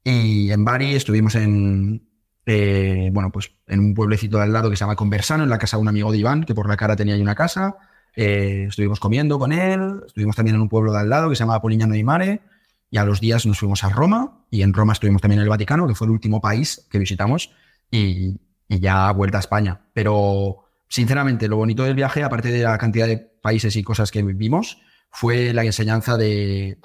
Y 0.02 0.50
en 0.50 0.64
Bari 0.64 0.95
estuvimos 0.95 1.35
en, 1.35 2.09
eh, 2.47 3.11
bueno, 3.12 3.31
pues 3.31 3.50
en 3.66 3.81
un 3.81 3.95
pueblecito 3.95 4.38
de 4.38 4.45
al 4.45 4.52
lado 4.52 4.71
que 4.71 4.76
se 4.76 4.81
llama 4.81 4.97
Conversano, 4.97 5.43
en 5.43 5.50
la 5.50 5.59
casa 5.59 5.76
de 5.76 5.83
un 5.83 5.88
amigo 5.88 6.11
de 6.11 6.19
Iván, 6.19 6.45
que 6.45 6.55
por 6.55 6.69
la 6.69 6.76
cara 6.76 6.97
tenía 6.97 7.14
ahí 7.14 7.21
una 7.21 7.35
casa. 7.35 7.76
Eh, 8.16 8.64
estuvimos 8.68 8.99
comiendo 8.99 9.38
con 9.38 9.52
él, 9.52 10.00
estuvimos 10.06 10.35
también 10.35 10.56
en 10.56 10.62
un 10.62 10.68
pueblo 10.70 10.90
de 10.90 11.00
al 11.00 11.11
lado 11.11 11.28
que 11.28 11.37
se 11.37 11.40
llama 11.40 11.61
Polignano 11.61 11.94
di 11.94 12.02
Mare, 12.02 12.40
y 12.90 12.96
a 12.96 13.04
los 13.04 13.20
días 13.20 13.44
nos 13.44 13.58
fuimos 13.58 13.85
a 13.85 13.90
Roma, 13.90 14.46
y 14.50 14.62
en 14.62 14.73
Roma 14.73 14.94
estuvimos 14.94 15.20
también 15.20 15.40
en 15.40 15.44
el 15.44 15.50
Vaticano, 15.50 15.87
que 15.87 15.94
fue 15.94 16.06
el 16.06 16.12
último 16.12 16.40
país 16.40 16.87
que 16.90 16.99
visitamos, 16.99 17.52
y, 17.90 18.40
ya 18.68 19.12
vuelta 19.12 19.38
a 19.38 19.40
España. 19.40 19.82
Pero, 19.92 20.64
sinceramente, 20.88 21.46
lo 21.46 21.56
bonito 21.56 21.85
del 21.85 21.94
viaje, 21.94 22.25
aparte 22.25 22.50
de 22.50 22.64
la 22.64 22.78
cantidad 22.78 23.06
de 23.06 23.18
países 23.18 23.76
y 23.76 23.85
cosas 23.85 24.11
que 24.11 24.23
vimos, 24.23 24.78
fue 25.11 25.52
la 25.52 25.64
enseñanza 25.64 26.16
de... 26.16 26.78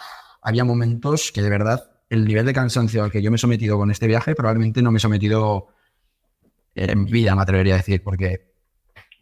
Había 0.43 0.63
momentos 0.63 1.31
que 1.31 1.41
de 1.41 1.49
verdad 1.49 1.91
el 2.09 2.25
nivel 2.25 2.45
de 2.45 2.53
cansancio 2.53 3.03
al 3.03 3.11
que 3.11 3.21
yo 3.21 3.31
me 3.31 3.35
he 3.35 3.39
sometido 3.39 3.77
con 3.77 3.89
este 3.89 4.05
viaje 4.05 4.35
probablemente 4.35 4.81
no 4.81 4.91
me 4.91 4.97
he 4.97 4.99
sometido 4.99 5.69
en 6.75 7.05
vida, 7.05 7.35
me 7.35 7.41
atrevería 7.41 7.75
a 7.75 7.77
decir, 7.77 8.03
porque 8.03 8.50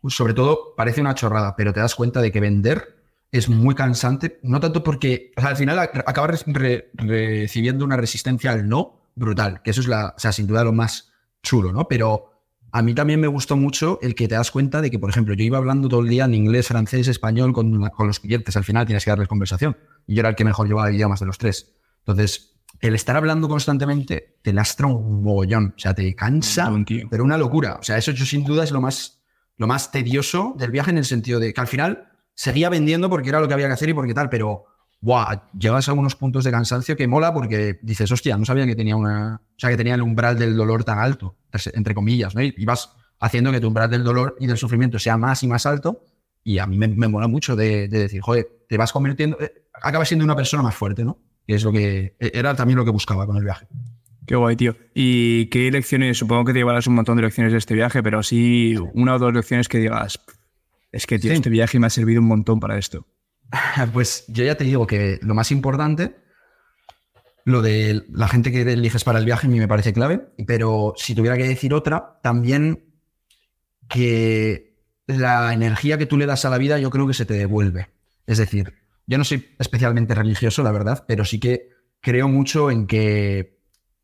sobre 0.08 0.34
todo 0.34 0.74
parece 0.78 1.02
una 1.02 1.16
chorrada, 1.16 1.56
pero 1.56 1.74
te 1.74 1.80
das 1.80 1.96
cuenta 1.96 2.22
de 2.22 2.32
que 2.32 2.40
vender 2.40 3.00
es 3.32 3.50
muy 3.50 3.76
cansante, 3.76 4.40
no 4.44 4.60
tanto 4.60 4.84
porque 4.84 5.32
al 5.36 5.56
final 5.56 5.78
acabas 5.80 6.46
recibiendo 6.48 7.86
una 7.86 7.98
resistencia 7.98 8.52
al 8.52 8.68
no 8.68 9.12
brutal, 9.16 9.62
que 9.62 9.72
eso 9.72 9.82
es 9.82 9.88
la, 9.88 10.14
o 10.16 10.20
sea, 10.20 10.32
sin 10.32 10.48
duda 10.48 10.64
lo 10.64 10.74
más 10.74 11.12
chulo, 11.44 11.72
¿no? 11.72 11.88
Pero 11.88 12.32
a 12.72 12.82
mí 12.82 12.94
también 12.94 13.20
me 13.20 13.28
gustó 13.28 13.56
mucho 13.58 14.00
el 14.02 14.16
que 14.16 14.28
te 14.28 14.36
das 14.36 14.52
cuenta 14.52 14.82
de 14.82 14.90
que, 14.90 15.00
por 15.00 15.10
ejemplo, 15.10 15.34
yo 15.34 15.44
iba 15.44 15.58
hablando 15.58 15.90
todo 15.90 16.02
el 16.02 16.08
día 16.08 16.26
en 16.26 16.34
inglés, 16.34 16.68
francés, 16.68 17.08
español 17.08 17.54
con, 17.54 17.90
con 17.90 18.08
los 18.08 18.20
clientes, 18.20 18.56
al 18.58 18.64
final 18.64 18.86
tienes 18.86 19.04
que 19.04 19.12
darles 19.12 19.28
conversación. 19.28 19.78
Y 20.08 20.16
yo 20.16 20.22
era 20.22 20.30
el 20.30 20.36
que 20.36 20.46
mejor 20.46 20.68
llevaba 20.68 20.92
idiomas 20.92 21.20
de 21.20 21.26
los 21.26 21.38
tres. 21.38 21.76
Entonces, 22.00 22.60
el 22.80 22.96
estar 22.96 23.16
hablando 23.16 23.50
constantemente 23.50 24.38
te 24.42 24.54
lastra 24.54 24.88
un 24.88 25.24
mogollón, 25.24 25.74
o 25.76 25.80
sea, 25.80 25.94
te 25.94 26.16
cansa, 26.16 26.72
pero 27.10 27.24
una 27.24 27.38
locura. 27.38 27.78
O 27.80 27.84
sea, 27.84 27.98
eso 27.98 28.12
yo 28.12 28.26
sin 28.26 28.44
duda 28.44 28.64
es 28.64 28.72
lo 28.72 28.82
más 28.82 29.19
lo 29.60 29.68
más 29.68 29.92
tedioso 29.92 30.56
del 30.58 30.72
viaje 30.72 30.90
en 30.90 30.98
el 30.98 31.06
sentido 31.06 31.40
de 31.40 31.54
que 31.54 31.62
al 31.62 31.68
final 31.68 32.08
seguía 32.34 32.70
vendiendo 32.70 33.10
porque 33.10 33.30
era 33.30 33.42
lo 33.42 33.48
que 33.48 33.54
había 33.54 33.68
que 33.68 33.74
hacer 33.74 33.90
y 33.90 33.94
porque 33.94 34.14
tal, 34.14 34.30
pero 34.30 34.64
wow, 35.02 35.42
llegas 35.58 35.90
a 35.90 35.94
unos 35.94 36.16
puntos 36.16 36.46
de 36.46 36.52
cansancio 36.52 36.96
que 36.96 37.08
mola 37.08 37.34
porque 37.34 37.78
dices, 37.82 38.10
hostia, 38.12 38.38
no 38.38 38.46
sabía 38.46 38.66
que 38.66 38.76
tenía 38.76 38.96
una, 38.96 39.36
o 39.36 39.60
sea, 39.60 39.70
que 39.70 39.78
tenía 39.78 39.96
el 39.96 40.02
umbral 40.02 40.40
del 40.40 40.56
dolor 40.56 40.86
tan 40.86 40.98
alto, 40.98 41.36
entre 41.74 41.94
comillas, 41.94 42.36
¿no? 42.36 42.42
Y 42.42 42.66
vas 42.66 42.96
haciendo 43.20 43.52
que 43.52 43.60
tu 43.60 43.68
umbral 43.68 43.90
del 43.90 44.04
dolor 44.04 44.38
y 44.40 44.48
del 44.48 44.58
sufrimiento 44.58 44.98
sea 44.98 45.18
más 45.18 45.44
y 45.44 45.48
más 45.48 45.66
alto 45.66 46.04
y 46.44 46.58
a 46.60 46.66
mí 46.66 46.78
me, 46.78 47.08
mola 47.10 47.28
mucho 47.28 47.58
de, 47.58 47.90
decir, 47.90 48.22
joder, 48.22 48.48
te 48.68 48.78
vas 48.78 48.94
convirtiendo, 48.94 49.38
eh, 49.42 49.66
acabas 49.74 50.08
siendo 50.08 50.24
una 50.24 50.38
persona 50.38 50.64
más 50.64 50.74
fuerte, 50.74 51.04
¿no? 51.04 51.20
Es 51.46 51.64
lo 51.64 51.72
que 51.74 52.16
e, 52.18 52.32
era 52.34 52.56
también 52.56 52.78
lo 52.78 52.86
que 52.86 52.92
buscaba 52.92 53.26
con 53.26 53.36
el 53.36 53.44
viaje. 53.44 53.68
Qué 54.30 54.36
guay, 54.36 54.56
tío. 54.56 54.76
¿Y 54.94 55.48
qué 55.48 55.72
lecciones? 55.72 56.20
Supongo 56.20 56.46
que 56.46 56.54
te 56.54 56.60
llevarás 56.60 56.86
un 56.86 56.94
montón 56.94 57.16
de 57.16 57.24
lecciones 57.24 57.52
de 57.52 57.58
este 57.58 57.74
viaje, 57.74 58.04
pero 58.04 58.22
sí 58.22 58.76
una 58.94 59.16
o 59.16 59.18
dos 59.18 59.34
lecciones 59.34 59.68
que 59.68 59.80
digas, 59.80 60.20
es 60.92 61.08
que, 61.08 61.18
tío, 61.18 61.34
este 61.34 61.50
viaje 61.50 61.80
me 61.80 61.88
ha 61.88 61.90
servido 61.90 62.22
un 62.22 62.28
montón 62.28 62.60
para 62.60 62.78
esto. 62.78 63.08
Pues 63.92 64.26
yo 64.28 64.44
ya 64.44 64.54
te 64.54 64.66
digo 64.66 64.86
que 64.86 65.18
lo 65.24 65.34
más 65.34 65.52
importante, 65.52 66.16
lo 67.44 67.64
de 67.64 68.04
la 68.12 68.28
gente 68.28 68.52
que 68.52 68.62
eliges 68.62 69.04
para 69.04 69.18
el 69.18 69.26
viaje 69.26 69.48
a 69.48 69.50
mí 69.50 69.58
me 69.58 69.68
parece 69.68 69.94
clave, 69.94 70.22
pero 70.46 70.94
si 70.96 71.16
tuviera 71.16 71.36
que 71.36 71.48
decir 71.48 71.74
otra, 71.74 72.20
también 72.22 72.84
que 73.88 74.76
la 75.08 75.52
energía 75.56 75.98
que 75.98 76.06
tú 76.06 76.18
le 76.18 76.28
das 76.28 76.46
a 76.46 76.52
la 76.52 76.60
vida 76.60 76.78
yo 76.78 76.92
creo 76.92 77.08
que 77.08 77.16
se 77.16 77.26
te 77.26 77.34
devuelve. 77.34 77.90
Es 78.28 78.38
decir, 78.38 78.76
yo 79.08 79.18
no 79.18 79.24
soy 79.24 79.56
especialmente 79.58 80.14
religioso, 80.14 80.62
la 80.62 80.72
verdad, 80.72 81.04
pero 81.08 81.26
sí 81.26 81.40
que 81.40 81.70
creo 82.00 82.28
mucho 82.28 82.70
en 82.70 82.86
que 82.86 83.59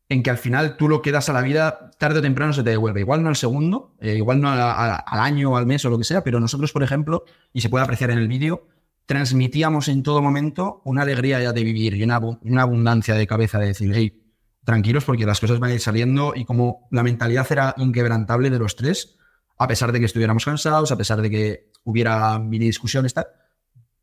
en 0.08 0.22
que 0.22 0.30
al 0.30 0.38
final 0.38 0.76
tú 0.76 0.88
lo 0.88 1.02
que 1.02 1.10
das 1.12 1.28
a 1.28 1.32
la 1.32 1.42
vida, 1.42 1.90
tarde 1.98 2.20
o 2.20 2.22
temprano 2.22 2.52
se 2.52 2.62
te 2.62 2.70
devuelve. 2.70 3.00
Igual 3.00 3.22
no 3.22 3.28
al 3.28 3.36
segundo, 3.36 3.96
eh, 4.00 4.16
igual 4.16 4.40
no 4.40 4.50
al 4.50 5.02
año 5.20 5.52
o 5.52 5.56
al 5.56 5.66
mes 5.66 5.84
o 5.84 5.90
lo 5.90 5.98
que 5.98 6.04
sea, 6.04 6.22
pero 6.22 6.38
nosotros, 6.38 6.72
por 6.72 6.82
ejemplo, 6.82 7.24
y 7.52 7.60
se 7.60 7.68
puede 7.68 7.84
apreciar 7.84 8.10
en 8.10 8.18
el 8.18 8.28
vídeo, 8.28 8.68
transmitíamos 9.06 9.88
en 9.88 10.02
todo 10.02 10.22
momento 10.22 10.82
una 10.84 11.02
alegría 11.02 11.40
ya 11.40 11.52
de 11.52 11.64
vivir 11.64 11.94
y 11.94 12.02
una, 12.04 12.18
una, 12.18 12.62
abundancia 12.62 13.14
de 13.14 13.26
cabeza 13.26 13.58
de 13.58 13.68
decir, 13.68 13.92
hey, 13.94 14.22
tranquilos 14.64 15.04
porque 15.04 15.26
las 15.26 15.40
cosas 15.40 15.58
van 15.58 15.70
a 15.70 15.74
ir 15.74 15.80
saliendo 15.80 16.32
y 16.34 16.44
como 16.44 16.88
la 16.90 17.02
mentalidad 17.02 17.46
era 17.50 17.74
inquebrantable 17.76 18.50
de 18.50 18.58
los 18.58 18.76
tres, 18.76 19.16
a 19.58 19.66
pesar 19.66 19.92
de 19.92 20.00
que 20.00 20.06
estuviéramos 20.06 20.44
cansados, 20.44 20.92
a 20.92 20.96
pesar 20.96 21.22
de 21.22 21.30
que 21.30 21.70
hubiera 21.84 22.38
mini 22.38 22.66
discusiones, 22.66 23.14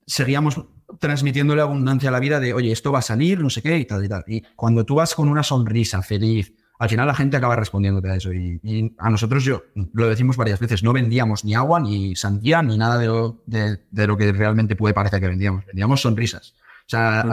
seguíamos 0.05 0.61
transmitiéndole 0.99 1.61
abundancia 1.61 2.09
a 2.09 2.11
la 2.11 2.19
vida 2.19 2.39
de, 2.39 2.53
oye, 2.53 2.71
esto 2.71 2.91
va 2.91 2.99
a 2.99 3.03
salir, 3.03 3.39
no 3.39 3.49
sé 3.49 3.61
qué, 3.61 3.77
y 3.77 3.85
tal 3.85 4.03
y 4.03 4.09
tal. 4.09 4.23
Y 4.27 4.41
cuando 4.55 4.85
tú 4.85 4.95
vas 4.95 5.15
con 5.15 5.29
una 5.29 5.43
sonrisa 5.43 6.01
feliz, 6.01 6.53
al 6.79 6.89
final 6.89 7.07
la 7.07 7.15
gente 7.15 7.37
acaba 7.37 7.55
respondiéndote 7.55 8.09
a 8.09 8.15
eso. 8.15 8.33
Y, 8.33 8.93
a 8.97 9.09
nosotros, 9.09 9.43
yo 9.43 9.63
lo 9.93 10.09
decimos 10.09 10.37
varias 10.37 10.59
veces, 10.59 10.83
no 10.83 10.93
vendíamos 10.93 11.45
ni 11.45 11.55
agua, 11.55 11.79
ni 11.79 12.15
sandía, 12.15 12.61
ni 12.61 12.77
nada 12.77 12.97
de 12.97 13.07
lo, 13.07 13.43
de, 13.45 14.07
lo 14.07 14.17
que 14.17 14.31
realmente 14.31 14.75
puede 14.75 14.93
parecer 14.93 15.19
que 15.19 15.27
vendíamos. 15.27 15.65
Vendíamos 15.65 16.01
sonrisas. 16.01 16.55
O 16.85 16.89
sea, 16.89 17.25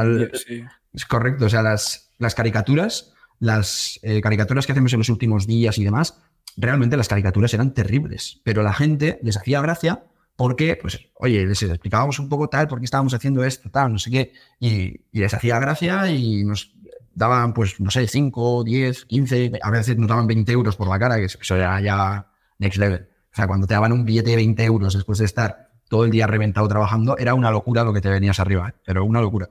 es 0.93 1.05
correcto. 1.07 1.47
O 1.47 1.49
sea, 1.49 1.63
las, 1.63 2.11
las 2.19 2.35
caricaturas, 2.35 3.13
las 3.39 3.99
eh, 4.03 4.21
caricaturas 4.21 4.67
que 4.67 4.73
hacemos 4.73 4.93
en 4.93 5.01
los 5.01 5.09
últimos 5.09 5.47
días 5.47 5.79
y 5.79 5.85
demás, 5.85 6.23
realmente 6.57 6.97
las 6.97 7.09
caricaturas 7.09 7.53
eran 7.55 7.75
terribles, 7.75 8.41
pero 8.45 8.63
la 8.63 8.73
gente 8.73 9.19
les 9.23 9.37
hacía 9.37 9.61
gracia 9.63 10.05
porque, 10.41 10.79
pues, 10.81 10.99
oye, 11.17 11.45
les 11.45 11.63
explicábamos 11.63 12.19
un 12.19 12.31
poco 12.31 12.49
tal, 12.49 12.67
por 12.67 12.79
qué 12.79 12.87
estábamos 12.87 13.13
haciendo 13.13 13.45
esto, 13.45 13.69
tal, 13.69 13.93
no 13.93 13.99
sé 13.99 14.11
qué, 14.11 14.33
y, 14.59 14.99
les 15.13 15.35
hacía 15.35 15.59
gracia 15.59 16.11
y 16.11 16.45
nos 16.45 16.73
daban, 17.15 17.53
pues, 17.53 17.79
no 17.79 17.91
sé, 17.91 18.07
5, 18.07 18.65
10, 18.65 19.05
15, 19.05 19.53
a 19.61 19.71
veces 19.71 19.99
nos 19.99 20.09
daban 20.09 20.27
20 20.27 20.51
euros 20.51 20.77
por 20.77 20.89
la 20.89 20.99
cara, 20.99 21.17
que 21.17 21.27
eso 21.27 21.55
era 21.55 21.79
ya 21.83 22.27
next 22.59 22.79
level. 22.79 23.07
O 23.31 23.37
sea, 23.37 23.47
cuando 23.49 23.67
te 23.67 23.75
daban 23.75 23.93
un 23.93 24.07
billete 24.07 24.31
de 24.31 24.37
20 24.37 24.65
euros 24.65 24.95
después 24.95 25.19
de 25.19 25.27
estar 25.27 25.73
todo 25.91 26.07
el 26.07 26.11
día 26.11 26.27
reventado 26.27 26.67
trabajando, 26.69 27.19
era 27.19 27.35
una 27.35 27.51
locura 27.51 27.85
lo 27.85 27.93
que 27.93 28.01
te 28.01 28.09
venías 28.09 28.41
arriba, 28.41 28.71
¿eh? 28.71 28.73
pero 28.87 29.05
una 29.05 29.21
locura. 29.21 29.51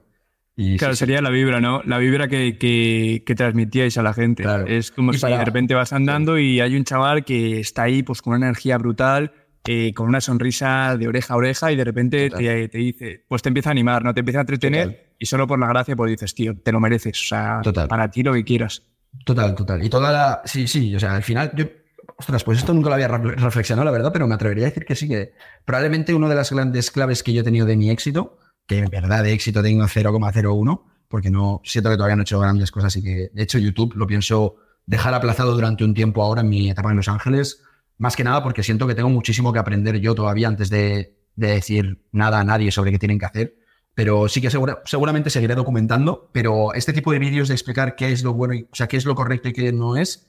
Y 0.56 0.76
claro, 0.76 0.96
sería 0.96 1.22
la 1.22 1.30
vibra, 1.30 1.60
¿no? 1.60 1.84
La 1.84 1.98
vibra 1.98 2.26
que, 2.26 2.58
que, 2.58 3.34
transmitíais 3.36 3.96
a 3.96 4.02
la 4.02 4.12
gente. 4.12 4.42
Es 4.66 4.90
como 4.90 5.12
si 5.12 5.24
de 5.24 5.44
repente 5.44 5.72
vas 5.74 5.92
andando 5.92 6.36
y 6.36 6.60
hay 6.60 6.74
un 6.74 6.82
chaval 6.82 7.24
que 7.24 7.60
está 7.60 7.84
ahí 7.84 8.02
pues 8.02 8.20
con 8.22 8.34
una 8.34 8.46
energía 8.46 8.76
brutal, 8.76 9.32
eh, 9.66 9.92
con 9.94 10.08
una 10.08 10.20
sonrisa 10.20 10.96
de 10.96 11.08
oreja 11.08 11.34
a 11.34 11.36
oreja 11.36 11.72
y 11.72 11.76
de 11.76 11.84
repente 11.84 12.30
te, 12.30 12.68
dice, 12.68 13.24
pues 13.28 13.42
te 13.42 13.48
empieza 13.48 13.70
a 13.70 13.72
animar, 13.72 14.04
¿no? 14.04 14.14
Te 14.14 14.20
empieza 14.20 14.40
a 14.40 14.42
entretener 14.42 15.14
y 15.18 15.26
solo 15.26 15.46
por 15.46 15.58
la 15.58 15.68
gracia 15.68 15.96
pues 15.96 16.10
dices, 16.10 16.34
tío, 16.34 16.54
te 16.56 16.72
lo 16.72 16.80
mereces, 16.80 17.20
o 17.20 17.26
sea, 17.26 17.60
para 17.88 18.10
ti 18.10 18.22
lo 18.22 18.32
que 18.32 18.44
quieras. 18.44 18.82
Total, 19.24 19.54
total. 19.54 19.84
Y 19.84 19.90
toda 19.90 20.12
la... 20.12 20.42
Sí, 20.44 20.66
sí, 20.66 20.94
o 20.94 21.00
sea, 21.00 21.16
al 21.16 21.22
final 21.22 21.52
yo... 21.54 21.66
Ostras, 22.16 22.44
pues 22.44 22.58
esto 22.58 22.74
nunca 22.74 22.90
lo 22.90 22.96
había 22.96 23.08
reflexionado, 23.08 23.84
la 23.86 23.90
verdad, 23.90 24.12
pero 24.12 24.26
me 24.26 24.34
atrevería 24.34 24.66
a 24.66 24.68
decir 24.68 24.84
que 24.84 24.94
sí, 24.94 25.08
que 25.08 25.32
probablemente 25.64 26.12
una 26.12 26.28
de 26.28 26.34
las 26.34 26.52
grandes 26.52 26.90
claves 26.90 27.22
que 27.22 27.32
yo 27.32 27.40
he 27.40 27.44
tenido 27.44 27.64
de 27.64 27.76
mi 27.76 27.88
éxito 27.88 28.38
que 28.70 28.78
en 28.78 28.88
verdad 28.88 29.24
de 29.24 29.32
éxito 29.32 29.64
tengo 29.64 29.82
0,01, 29.82 30.82
porque 31.08 31.28
no 31.28 31.60
siento 31.64 31.90
que 31.90 31.96
todavía 31.96 32.14
no 32.14 32.22
he 32.22 32.24
hecho 32.24 32.38
grandes 32.38 32.70
cosas 32.70 32.94
y 32.94 33.02
que, 33.02 33.28
de 33.34 33.42
hecho, 33.42 33.58
YouTube 33.58 33.94
lo 33.96 34.06
pienso 34.06 34.58
dejar 34.86 35.12
aplazado 35.12 35.54
durante 35.54 35.82
un 35.82 35.92
tiempo 35.92 36.22
ahora 36.22 36.42
en 36.42 36.48
mi 36.48 36.70
etapa 36.70 36.90
en 36.90 36.96
Los 36.96 37.08
Ángeles, 37.08 37.64
más 38.00 38.16
que 38.16 38.24
nada 38.24 38.42
porque 38.42 38.62
siento 38.62 38.86
que 38.86 38.94
tengo 38.94 39.10
muchísimo 39.10 39.52
que 39.52 39.58
aprender 39.58 40.00
yo 40.00 40.14
todavía 40.14 40.48
antes 40.48 40.70
de, 40.70 41.16
decir 41.36 42.02
nada 42.12 42.40
a 42.40 42.44
nadie 42.44 42.72
sobre 42.72 42.90
qué 42.90 42.98
tienen 42.98 43.18
que 43.18 43.26
hacer. 43.26 43.56
Pero 43.94 44.26
sí 44.28 44.40
que 44.40 44.50
seguramente 44.50 45.28
seguiré 45.28 45.54
documentando, 45.54 46.30
pero 46.32 46.72
este 46.72 46.94
tipo 46.94 47.12
de 47.12 47.18
vídeos 47.18 47.48
de 47.48 47.54
explicar 47.54 47.96
qué 47.96 48.10
es 48.10 48.22
lo 48.22 48.32
bueno, 48.32 48.54
y, 48.54 48.62
o 48.62 48.74
sea, 48.74 48.88
qué 48.88 48.96
es 48.96 49.04
lo 49.04 49.14
correcto 49.14 49.48
y 49.48 49.52
qué 49.52 49.70
no 49.72 49.96
es, 49.96 50.28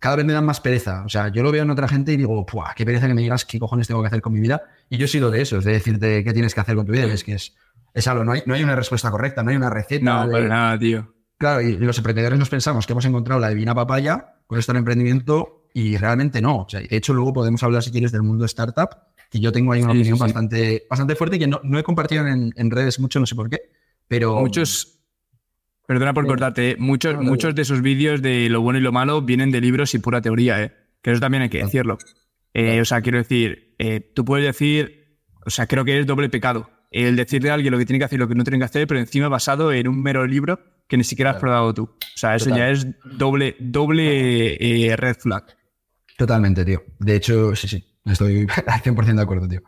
cada 0.00 0.16
vez 0.16 0.24
me 0.24 0.32
dan 0.32 0.46
más 0.46 0.60
pereza. 0.60 1.04
O 1.04 1.08
sea, 1.10 1.28
yo 1.28 1.42
lo 1.42 1.52
veo 1.52 1.64
en 1.64 1.70
otra 1.70 1.86
gente 1.86 2.12
y 2.12 2.16
digo, 2.16 2.46
¡puah! 2.46 2.72
Qué 2.74 2.86
pereza 2.86 3.06
que 3.06 3.14
me 3.14 3.22
digas 3.22 3.44
qué 3.44 3.58
cojones 3.58 3.88
tengo 3.88 4.00
que 4.00 4.06
hacer 4.06 4.22
con 4.22 4.32
mi 4.32 4.40
vida. 4.40 4.62
Y 4.88 4.96
yo 4.96 5.04
he 5.04 5.08
sido 5.08 5.30
de 5.30 5.42
esos, 5.42 5.64
de 5.64 5.72
decirte 5.72 6.24
qué 6.24 6.32
tienes 6.32 6.54
que 6.54 6.60
hacer 6.60 6.76
con 6.76 6.86
tu 6.86 6.92
vida. 6.92 7.04
Es 7.04 7.24
que 7.24 7.34
es, 7.34 7.54
es 7.92 8.08
algo, 8.08 8.24
no 8.24 8.32
hay, 8.32 8.42
no 8.46 8.54
hay 8.54 8.62
una 8.62 8.76
respuesta 8.76 9.10
correcta, 9.10 9.42
no 9.42 9.50
hay 9.50 9.56
una 9.56 9.68
receta. 9.68 10.04
No, 10.04 10.28
de... 10.28 10.48
nada, 10.48 10.78
tío. 10.78 11.14
Claro, 11.36 11.60
y 11.60 11.76
los 11.76 11.98
emprendedores 11.98 12.38
nos 12.38 12.48
pensamos 12.48 12.86
que 12.86 12.94
hemos 12.94 13.04
encontrado 13.04 13.38
la 13.38 13.50
divina 13.50 13.74
papaya 13.74 14.36
con 14.46 14.58
esto 14.58 14.72
en 14.72 14.78
emprendimiento 14.78 15.55
y 15.78 15.98
realmente 15.98 16.40
no. 16.40 16.62
O 16.62 16.66
sea, 16.66 16.80
de 16.80 16.96
hecho, 16.96 17.12
luego 17.12 17.34
podemos 17.34 17.62
hablar, 17.62 17.82
si 17.82 17.90
quieres, 17.90 18.10
del 18.10 18.22
mundo 18.22 18.46
startup, 18.46 18.88
que 19.30 19.40
yo 19.40 19.52
tengo 19.52 19.72
ahí 19.72 19.82
una 19.82 19.92
opinión 19.92 20.18
Bastante, 20.18 20.86
bastante 20.88 21.16
fuerte 21.16 21.36
y 21.36 21.38
que 21.38 21.46
no, 21.46 21.60
no 21.64 21.78
he 21.78 21.82
compartido 21.82 22.26
en, 22.26 22.50
en, 22.56 22.70
redes 22.70 22.98
mucho, 22.98 23.20
no 23.20 23.26
sé 23.26 23.34
por 23.34 23.50
qué. 23.50 23.60
Pero. 24.08 24.40
Muchos, 24.40 25.02
Perdona 25.86 26.14
por 26.14 26.26
cortarte. 26.26 26.76
Muchos, 26.78 27.20
muchos 27.22 27.54
de 27.54 27.60
esos 27.60 27.82
vídeos 27.82 28.22
de 28.22 28.48
lo 28.48 28.62
bueno 28.62 28.78
y 28.78 28.82
lo 28.82 28.90
malo 28.90 29.20
vienen 29.20 29.50
de 29.50 29.60
libros 29.60 29.94
y 29.94 29.98
pura 29.98 30.22
teoría, 30.22 30.62
¿eh? 30.62 30.72
Que 31.02 31.10
eso 31.10 31.20
también 31.20 31.42
hay 31.42 31.50
que 31.50 31.62
decirlo. 31.62 31.98
Eh, 32.54 32.80
o 32.80 32.84
sea, 32.86 33.02
quiero 33.02 33.18
decir, 33.18 33.74
eh, 33.78 34.00
tú 34.14 34.24
puedes 34.24 34.46
decir, 34.46 35.20
o 35.44 35.50
sea, 35.50 35.66
creo 35.66 35.84
que 35.84 35.98
es 36.00 36.06
doble 36.06 36.30
pecado. 36.30 36.70
El 36.90 37.16
decirle 37.16 37.50
a 37.50 37.54
alguien 37.54 37.70
lo 37.70 37.78
que 37.78 37.84
tiene 37.84 37.98
que 37.98 38.06
hacer 38.06 38.18
y 38.18 38.20
lo 38.20 38.28
que 38.28 38.34
no 38.34 38.44
tiene 38.44 38.58
que 38.58 38.64
hacer, 38.64 38.86
pero 38.86 38.98
encima 38.98 39.28
basado 39.28 39.74
en 39.74 39.88
un 39.88 40.02
mero 40.02 40.26
libro 40.26 40.58
que 40.88 40.96
ni 40.96 41.04
siquiera 41.04 41.32
has 41.32 41.36
probado 41.36 41.74
tú. 41.74 41.82
O 41.82 42.18
sea, 42.18 42.34
eso 42.34 42.48
ya 42.48 42.70
es 42.70 42.86
doble, 43.04 43.56
doble 43.58 44.54
eh, 44.58 44.96
red 44.96 45.16
flag. 45.16 45.55
Totalmente, 46.16 46.64
tío. 46.64 46.82
De 46.98 47.16
hecho, 47.16 47.54
sí, 47.54 47.68
sí. 47.68 47.84
Estoy 48.04 48.46
al 48.66 48.82
100% 48.82 49.14
de 49.14 49.22
acuerdo, 49.22 49.48
tío. 49.48 49.62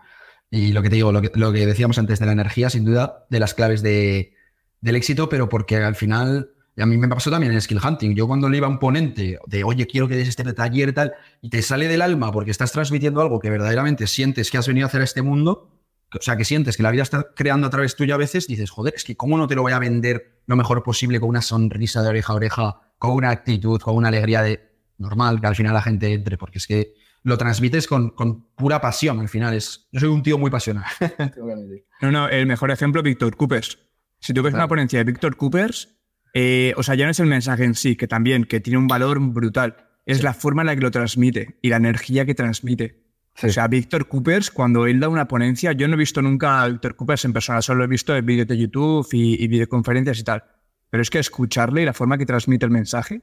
Y 0.50 0.72
lo 0.72 0.82
que 0.82 0.88
te 0.88 0.96
digo, 0.96 1.12
lo 1.12 1.20
que, 1.20 1.30
lo 1.34 1.52
que 1.52 1.66
decíamos 1.66 1.98
antes 1.98 2.18
de 2.18 2.26
la 2.26 2.32
energía, 2.32 2.70
sin 2.70 2.84
duda, 2.84 3.26
de 3.28 3.40
las 3.40 3.54
claves 3.54 3.82
de, 3.82 4.34
del 4.80 4.96
éxito, 4.96 5.28
pero 5.28 5.48
porque 5.48 5.76
al 5.76 5.94
final, 5.94 6.52
a 6.78 6.86
mí 6.86 6.96
me 6.96 7.08
pasó 7.08 7.30
también 7.30 7.52
en 7.52 7.60
skill 7.60 7.80
hunting. 7.84 8.14
Yo 8.14 8.26
cuando 8.26 8.48
le 8.48 8.56
iba 8.56 8.66
a 8.66 8.70
un 8.70 8.78
ponente 8.78 9.38
de, 9.46 9.64
oye, 9.64 9.86
quiero 9.86 10.08
que 10.08 10.16
des 10.16 10.28
este 10.28 10.50
taller 10.54 10.88
y 10.88 10.92
tal, 10.92 11.12
y 11.42 11.50
te 11.50 11.60
sale 11.60 11.86
del 11.86 12.00
alma 12.00 12.32
porque 12.32 12.50
estás 12.50 12.72
transmitiendo 12.72 13.20
algo 13.20 13.40
que 13.40 13.50
verdaderamente 13.50 14.06
sientes 14.06 14.50
que 14.50 14.56
has 14.56 14.66
venido 14.66 14.86
a 14.86 14.88
hacer 14.88 15.02
a 15.02 15.04
este 15.04 15.20
mundo, 15.20 15.74
o 16.14 16.22
sea, 16.22 16.38
que 16.38 16.46
sientes 16.46 16.78
que 16.78 16.82
la 16.82 16.90
vida 16.90 17.02
está 17.02 17.34
creando 17.34 17.66
a 17.66 17.70
través 17.70 17.94
tuyo 17.94 18.14
a 18.14 18.18
veces, 18.18 18.46
dices, 18.46 18.70
joder, 18.70 18.94
es 18.96 19.04
que 19.04 19.16
cómo 19.16 19.36
no 19.36 19.46
te 19.46 19.54
lo 19.54 19.60
voy 19.60 19.72
a 19.72 19.78
vender 19.78 20.40
lo 20.46 20.56
mejor 20.56 20.82
posible 20.82 21.20
con 21.20 21.28
una 21.28 21.42
sonrisa 21.42 22.02
de 22.02 22.08
oreja 22.08 22.32
a 22.32 22.36
oreja, 22.36 22.80
con 22.98 23.10
una 23.10 23.28
actitud, 23.28 23.78
con 23.80 23.96
una 23.96 24.08
alegría 24.08 24.40
de 24.40 24.68
normal, 24.98 25.40
que 25.40 25.46
al 25.46 25.56
final 25.56 25.74
la 25.74 25.82
gente 25.82 26.12
entre, 26.12 26.36
porque 26.36 26.58
es 26.58 26.66
que 26.66 26.94
lo 27.22 27.38
transmites 27.38 27.86
con, 27.86 28.10
con 28.10 28.48
pura 28.54 28.80
pasión, 28.80 29.20
al 29.20 29.28
final 29.28 29.54
es... 29.54 29.88
Yo 29.92 30.00
soy 30.00 30.08
un 30.08 30.22
tío 30.22 30.38
muy 30.38 30.50
pasional. 30.50 30.84
no, 32.00 32.12
no, 32.12 32.28
el 32.28 32.46
mejor 32.46 32.70
ejemplo, 32.70 33.02
Víctor 33.02 33.36
Coopers. 33.36 33.78
Si 34.20 34.32
tú 34.32 34.42
ves 34.42 34.54
una 34.54 34.68
ponencia 34.68 34.98
de 34.98 35.04
Víctor 35.04 35.36
Coopers, 35.36 35.96
eh, 36.34 36.72
o 36.76 36.82
sea, 36.82 36.94
ya 36.94 37.04
no 37.04 37.10
es 37.10 37.20
el 37.20 37.26
mensaje 37.26 37.64
en 37.64 37.74
sí, 37.74 37.96
que 37.96 38.08
también, 38.08 38.44
que 38.44 38.60
tiene 38.60 38.78
un 38.78 38.88
valor 38.88 39.20
brutal, 39.20 39.76
es 40.06 40.22
la 40.22 40.34
forma 40.34 40.62
en 40.62 40.66
la 40.66 40.74
que 40.74 40.82
lo 40.82 40.90
transmite 40.90 41.58
y 41.62 41.68
la 41.68 41.76
energía 41.76 42.24
que 42.24 42.34
transmite. 42.34 43.04
O 43.40 43.48
sea, 43.48 43.68
Víctor 43.68 44.08
Coopers, 44.08 44.50
cuando 44.50 44.86
él 44.86 44.98
da 44.98 45.08
una 45.08 45.28
ponencia, 45.28 45.72
yo 45.72 45.86
no 45.86 45.94
he 45.94 45.98
visto 45.98 46.20
nunca 46.22 46.62
a 46.62 46.68
Víctor 46.68 46.96
Coopers 46.96 47.24
en 47.24 47.32
persona, 47.32 47.62
solo 47.62 47.84
he 47.84 47.86
visto 47.86 48.16
en 48.16 48.26
vídeos 48.26 48.48
de 48.48 48.58
YouTube 48.58 49.06
y, 49.12 49.42
y 49.42 49.46
videoconferencias 49.46 50.18
y 50.18 50.24
tal. 50.24 50.42
Pero 50.90 51.02
es 51.02 51.10
que 51.10 51.20
escucharle 51.20 51.82
y 51.82 51.84
la 51.84 51.92
forma 51.92 52.18
que 52.18 52.26
transmite 52.26 52.64
el 52.64 52.72
mensaje, 52.72 53.22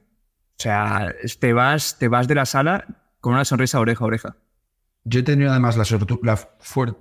o 0.58 0.62
sea, 0.62 1.14
te 1.40 1.54
vas, 1.54 1.98
te 2.00 2.08
vas 2.08 2.28
de 2.28 2.36
la 2.36 2.46
sala 2.46 2.86
con 3.20 3.34
una 3.34 3.46
sonrisa 3.46 3.80
oreja 3.80 4.04
a 4.04 4.08
oreja. 4.08 4.36
Yo 5.04 5.20
he 5.20 5.24
tenido 5.24 5.52
además 5.52 5.78
la, 5.78 5.84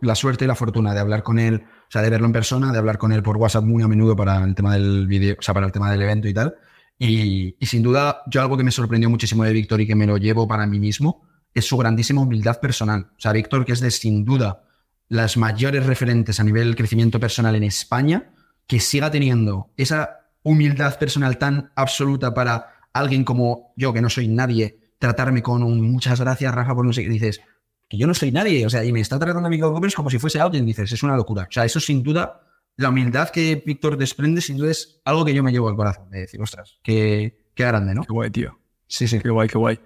la, 0.01 0.15
suerte 0.15 0.45
y 0.45 0.49
la 0.49 0.55
fortuna 0.55 0.93
de 0.93 1.01
hablar 1.01 1.23
con 1.23 1.39
él, 1.39 1.65
o 1.65 1.91
sea, 1.91 2.03
de 2.03 2.11
verlo 2.11 2.27
en 2.27 2.33
persona, 2.33 2.71
de 2.71 2.79
hablar 2.79 2.99
con 2.99 3.13
él 3.13 3.23
por 3.23 3.39
WhatsApp 3.39 3.65
muy 3.65 3.83
a 3.83 3.89
menudo 3.89 4.15
para 4.15 4.45
el 4.45 4.55
tema 4.55 4.75
del 4.75 5.07
video, 5.07 5.37
o 5.39 5.43
sea, 5.43 5.55
para 5.55 5.67
el 5.67 5.73
tema 5.73 5.91
del 5.91 6.03
evento 6.03 6.29
y 6.29 6.35
tal. 6.35 6.55
Y, 6.99 7.57
sin 7.63 7.83
duda, 7.83 8.23
yo 8.27 8.43
algo 8.43 8.57
que 8.57 8.65
me 8.65 8.71
sorprendió 8.71 9.09
muchísimo 9.09 9.45
de 9.45 9.53
Víctor 9.53 9.81
y 9.81 9.87
que 9.87 9.95
me 9.95 10.07
lo 10.07 10.17
llevo 10.17 10.47
para 10.47 10.67
mí 10.67 10.79
mismo 10.79 11.23
es 11.53 11.67
su 11.67 11.77
grandísima 11.77 12.21
humildad 12.21 12.61
personal. 12.61 13.11
O 13.17 13.21
sea, 13.21 13.33
Víctor, 13.33 13.65
que 13.65 13.73
es 13.73 13.81
de 13.81 13.91
sin 13.91 14.25
duda 14.25 14.65
las 15.09 15.37
mayores 15.37 15.87
referentes 15.87 16.41
a 16.41 16.45
nivel 16.45 16.77
crecimiento 16.77 17.21
personal 17.21 17.55
en 17.55 17.65
España, 17.65 18.33
que 18.67 18.81
siga 18.81 19.11
teniendo 19.11 19.71
esa 19.77 20.25
humildad 20.43 20.99
personal 20.99 21.39
tan 21.39 21.73
absoluta 21.75 22.35
para 22.35 22.74
alguien 22.95 23.25
como 23.25 23.75
yo, 23.77 23.93
que 23.93 24.01
no 24.01 24.09
soy 24.09 24.29
nadie, 24.29 24.79
tratarme 24.99 25.43
con 25.43 25.63
un 25.63 25.83
muchas 25.83 26.19
gracias, 26.21 26.55
Rafa, 26.55 26.75
por 26.75 26.87
no 26.87 26.93
sé 26.93 27.03
qué 27.03 27.11
dices 27.11 27.43
que 27.89 27.99
yo 27.99 28.07
no 28.07 28.15
soy 28.15 28.33
nadie, 28.33 28.65
o 28.65 28.71
sea, 28.71 28.85
y 28.85 28.93
me 28.93 29.01
está 29.01 29.19
tratando 29.19 29.47
a 29.47 29.51
Víctor 29.51 29.73
Gómez 29.73 29.95
como 29.95 30.11
si 30.11 30.19
fuese 30.19 30.41
alguien, 30.41 30.65
dices, 30.65 30.91
es 30.91 31.03
una 31.03 31.17
locura. 31.17 31.47
O 31.49 31.53
sea, 31.53 31.65
eso 31.65 31.81
sin 31.81 32.03
duda, 32.03 32.41
la 32.77 32.89
humildad 32.89 33.29
que 33.29 33.63
Víctor 33.65 33.97
desprende, 33.97 34.41
sin 34.41 34.57
duda 34.57 34.71
es 34.71 35.01
algo 35.05 35.25
que 35.25 35.35
yo 35.35 35.43
me 35.43 35.53
llevo 35.53 35.69
al 35.69 35.77
corazón, 35.77 36.11
de 36.11 36.21
decir, 36.21 36.41
ostras, 36.41 36.79
qué, 36.83 37.51
qué 37.55 37.65
grande, 37.65 37.95
¿no? 37.95 38.03
Qué 38.03 38.13
guay, 38.13 38.31
tío. 38.31 38.59
Sí, 38.87 39.07
sí. 39.07 39.21
Qué 39.21 39.31
guay, 39.31 39.49
qué 39.49 39.59
guay. 39.59 39.79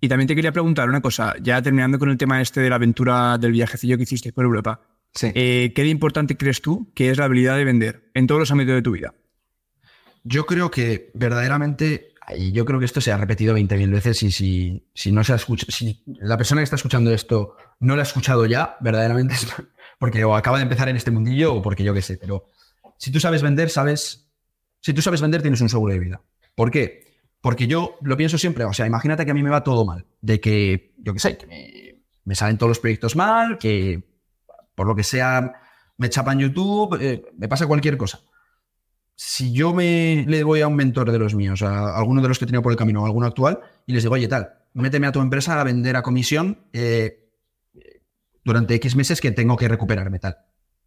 Y 0.00 0.08
también 0.08 0.26
te 0.26 0.34
quería 0.34 0.52
preguntar 0.52 0.88
una 0.88 1.00
cosa, 1.00 1.34
ya 1.40 1.60
terminando 1.62 1.98
con 1.98 2.10
el 2.10 2.18
tema 2.18 2.40
este 2.40 2.60
de 2.60 2.70
la 2.70 2.76
aventura 2.76 3.38
del 3.38 3.52
viajecillo 3.52 3.96
que 3.96 4.02
hiciste 4.04 4.32
por 4.32 4.44
Europa. 4.44 4.80
Sí. 5.12 5.30
Eh, 5.34 5.72
¿Qué 5.74 5.82
de 5.82 5.88
importante 5.88 6.36
crees 6.36 6.60
tú 6.60 6.90
que 6.94 7.10
es 7.10 7.18
la 7.18 7.26
habilidad 7.26 7.56
de 7.56 7.64
vender 7.64 8.10
en 8.14 8.26
todos 8.26 8.40
los 8.40 8.50
ámbitos 8.50 8.74
de 8.74 8.82
tu 8.82 8.92
vida? 8.92 9.14
Yo 10.24 10.46
creo 10.46 10.70
que 10.70 11.10
verdaderamente 11.14 12.13
y 12.36 12.52
yo 12.52 12.64
creo 12.64 12.78
que 12.78 12.86
esto 12.86 13.00
se 13.00 13.12
ha 13.12 13.16
repetido 13.16 13.56
20.000 13.56 13.90
veces 13.90 14.22
y 14.22 14.30
si, 14.30 14.88
si 14.94 15.12
no 15.12 15.22
se 15.24 15.34
ha 15.34 15.38
si 15.38 16.02
la 16.06 16.36
persona 16.36 16.60
que 16.60 16.64
está 16.64 16.76
escuchando 16.76 17.12
esto 17.12 17.56
no 17.80 17.94
lo 17.94 18.00
ha 18.00 18.04
escuchado 18.04 18.46
ya, 18.46 18.76
verdaderamente 18.80 19.34
porque 19.98 20.22
acaba 20.22 20.58
de 20.58 20.62
empezar 20.62 20.88
en 20.88 20.96
este 20.96 21.10
mundillo 21.10 21.54
o 21.54 21.62
porque 21.62 21.84
yo 21.84 21.92
qué 21.92 22.02
sé, 22.02 22.16
pero 22.16 22.46
si 22.98 23.10
tú 23.10 23.20
sabes 23.20 23.42
vender, 23.42 23.68
sabes, 23.68 24.30
si 24.80 24.94
tú 24.94 25.02
sabes 25.02 25.20
vender 25.20 25.42
tienes 25.42 25.60
un 25.60 25.68
seguro 25.68 25.92
de 25.92 25.98
vida. 25.98 26.22
¿Por 26.54 26.70
qué? 26.70 27.04
Porque 27.40 27.66
yo 27.66 27.96
lo 28.00 28.16
pienso 28.16 28.38
siempre, 28.38 28.64
o 28.64 28.72
sea, 28.72 28.86
imagínate 28.86 29.24
que 29.24 29.30
a 29.30 29.34
mí 29.34 29.42
me 29.42 29.50
va 29.50 29.62
todo 29.62 29.84
mal, 29.84 30.06
de 30.22 30.40
que, 30.40 30.94
yo 30.98 31.12
qué 31.12 31.18
sé, 31.18 31.36
que 31.36 32.00
me, 32.24 32.34
salen 32.34 32.56
todos 32.56 32.70
los 32.70 32.78
proyectos 32.78 33.16
mal, 33.16 33.58
que 33.58 34.02
por 34.74 34.86
lo 34.86 34.94
que 34.94 35.02
sea 35.02 35.52
me 35.98 36.08
chapan 36.08 36.38
YouTube, 36.38 36.98
eh, 37.00 37.22
me 37.36 37.48
pasa 37.48 37.66
cualquier 37.66 37.96
cosa 37.96 38.20
si 39.16 39.52
yo 39.52 39.72
me 39.72 40.24
le 40.26 40.42
voy 40.44 40.60
a 40.60 40.68
un 40.68 40.74
mentor 40.74 41.12
de 41.12 41.18
los 41.18 41.34
míos, 41.34 41.62
a 41.62 41.96
alguno 41.96 42.20
de 42.20 42.28
los 42.28 42.38
que 42.38 42.44
he 42.44 42.46
tenido 42.46 42.62
por 42.62 42.72
el 42.72 42.78
camino, 42.78 43.02
o 43.02 43.06
alguno 43.06 43.26
actual, 43.26 43.60
y 43.86 43.92
les 43.92 44.02
digo, 44.02 44.14
oye, 44.14 44.28
tal, 44.28 44.54
méteme 44.74 45.06
a 45.06 45.12
tu 45.12 45.20
empresa 45.20 45.60
a 45.60 45.64
vender 45.64 45.96
a 45.96 46.02
comisión 46.02 46.66
eh, 46.72 47.30
durante 48.44 48.74
X 48.74 48.96
meses 48.96 49.20
que 49.20 49.30
tengo 49.30 49.56
que 49.56 49.68
recuperarme, 49.68 50.18
tal. 50.18 50.38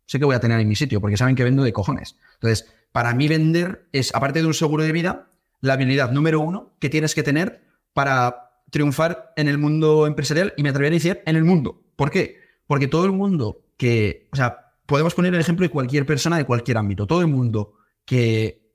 Sé 0.06 0.20
que 0.20 0.26
voy 0.26 0.36
a 0.36 0.40
tener 0.40 0.60
en 0.60 0.68
mi 0.68 0.76
sitio, 0.76 1.02
porque 1.02 1.18
saben 1.18 1.36
que 1.36 1.44
vendo 1.44 1.64
de 1.64 1.74
cojones. 1.74 2.18
Entonces, 2.36 2.74
para 2.92 3.14
mí 3.14 3.28
vender 3.28 3.88
es, 3.92 4.14
aparte 4.16 4.42
de 4.42 4.48
un 4.48 4.54
seguro 4.54 4.84
de 4.84 4.92
vida, 4.92 5.32
la 5.62 5.74
habilidad 5.74 6.12
número 6.12 6.40
uno 6.40 6.76
que 6.80 6.90
tienes 6.90 7.16
que 7.16 7.24
tener 7.24 7.62
para 7.94 8.52
triunfar 8.70 9.34
en 9.36 9.48
el 9.48 9.58
mundo 9.58 10.08
empresarial 10.08 10.54
y 10.58 10.64
me 10.64 10.70
atrevería 10.70 10.96
a 10.96 11.00
decir 11.00 11.22
en 11.26 11.36
el 11.36 11.44
mundo. 11.44 11.84
¿Por 11.96 12.12
qué? 12.12 12.38
Porque 12.68 12.88
todo 12.88 13.06
el 13.06 13.12
mundo 13.12 13.66
que, 13.78 14.30
o 14.32 14.36
sea, 14.36 14.74
podemos 14.86 15.14
poner 15.14 15.34
el 15.34 15.40
ejemplo 15.40 15.64
de 15.64 15.70
cualquier 15.70 16.06
persona 16.06 16.38
de 16.38 16.46
cualquier 16.46 16.78
ámbito, 16.78 17.08
todo 17.08 17.22
el 17.22 17.28
mundo 17.28 17.74
que 18.08 18.72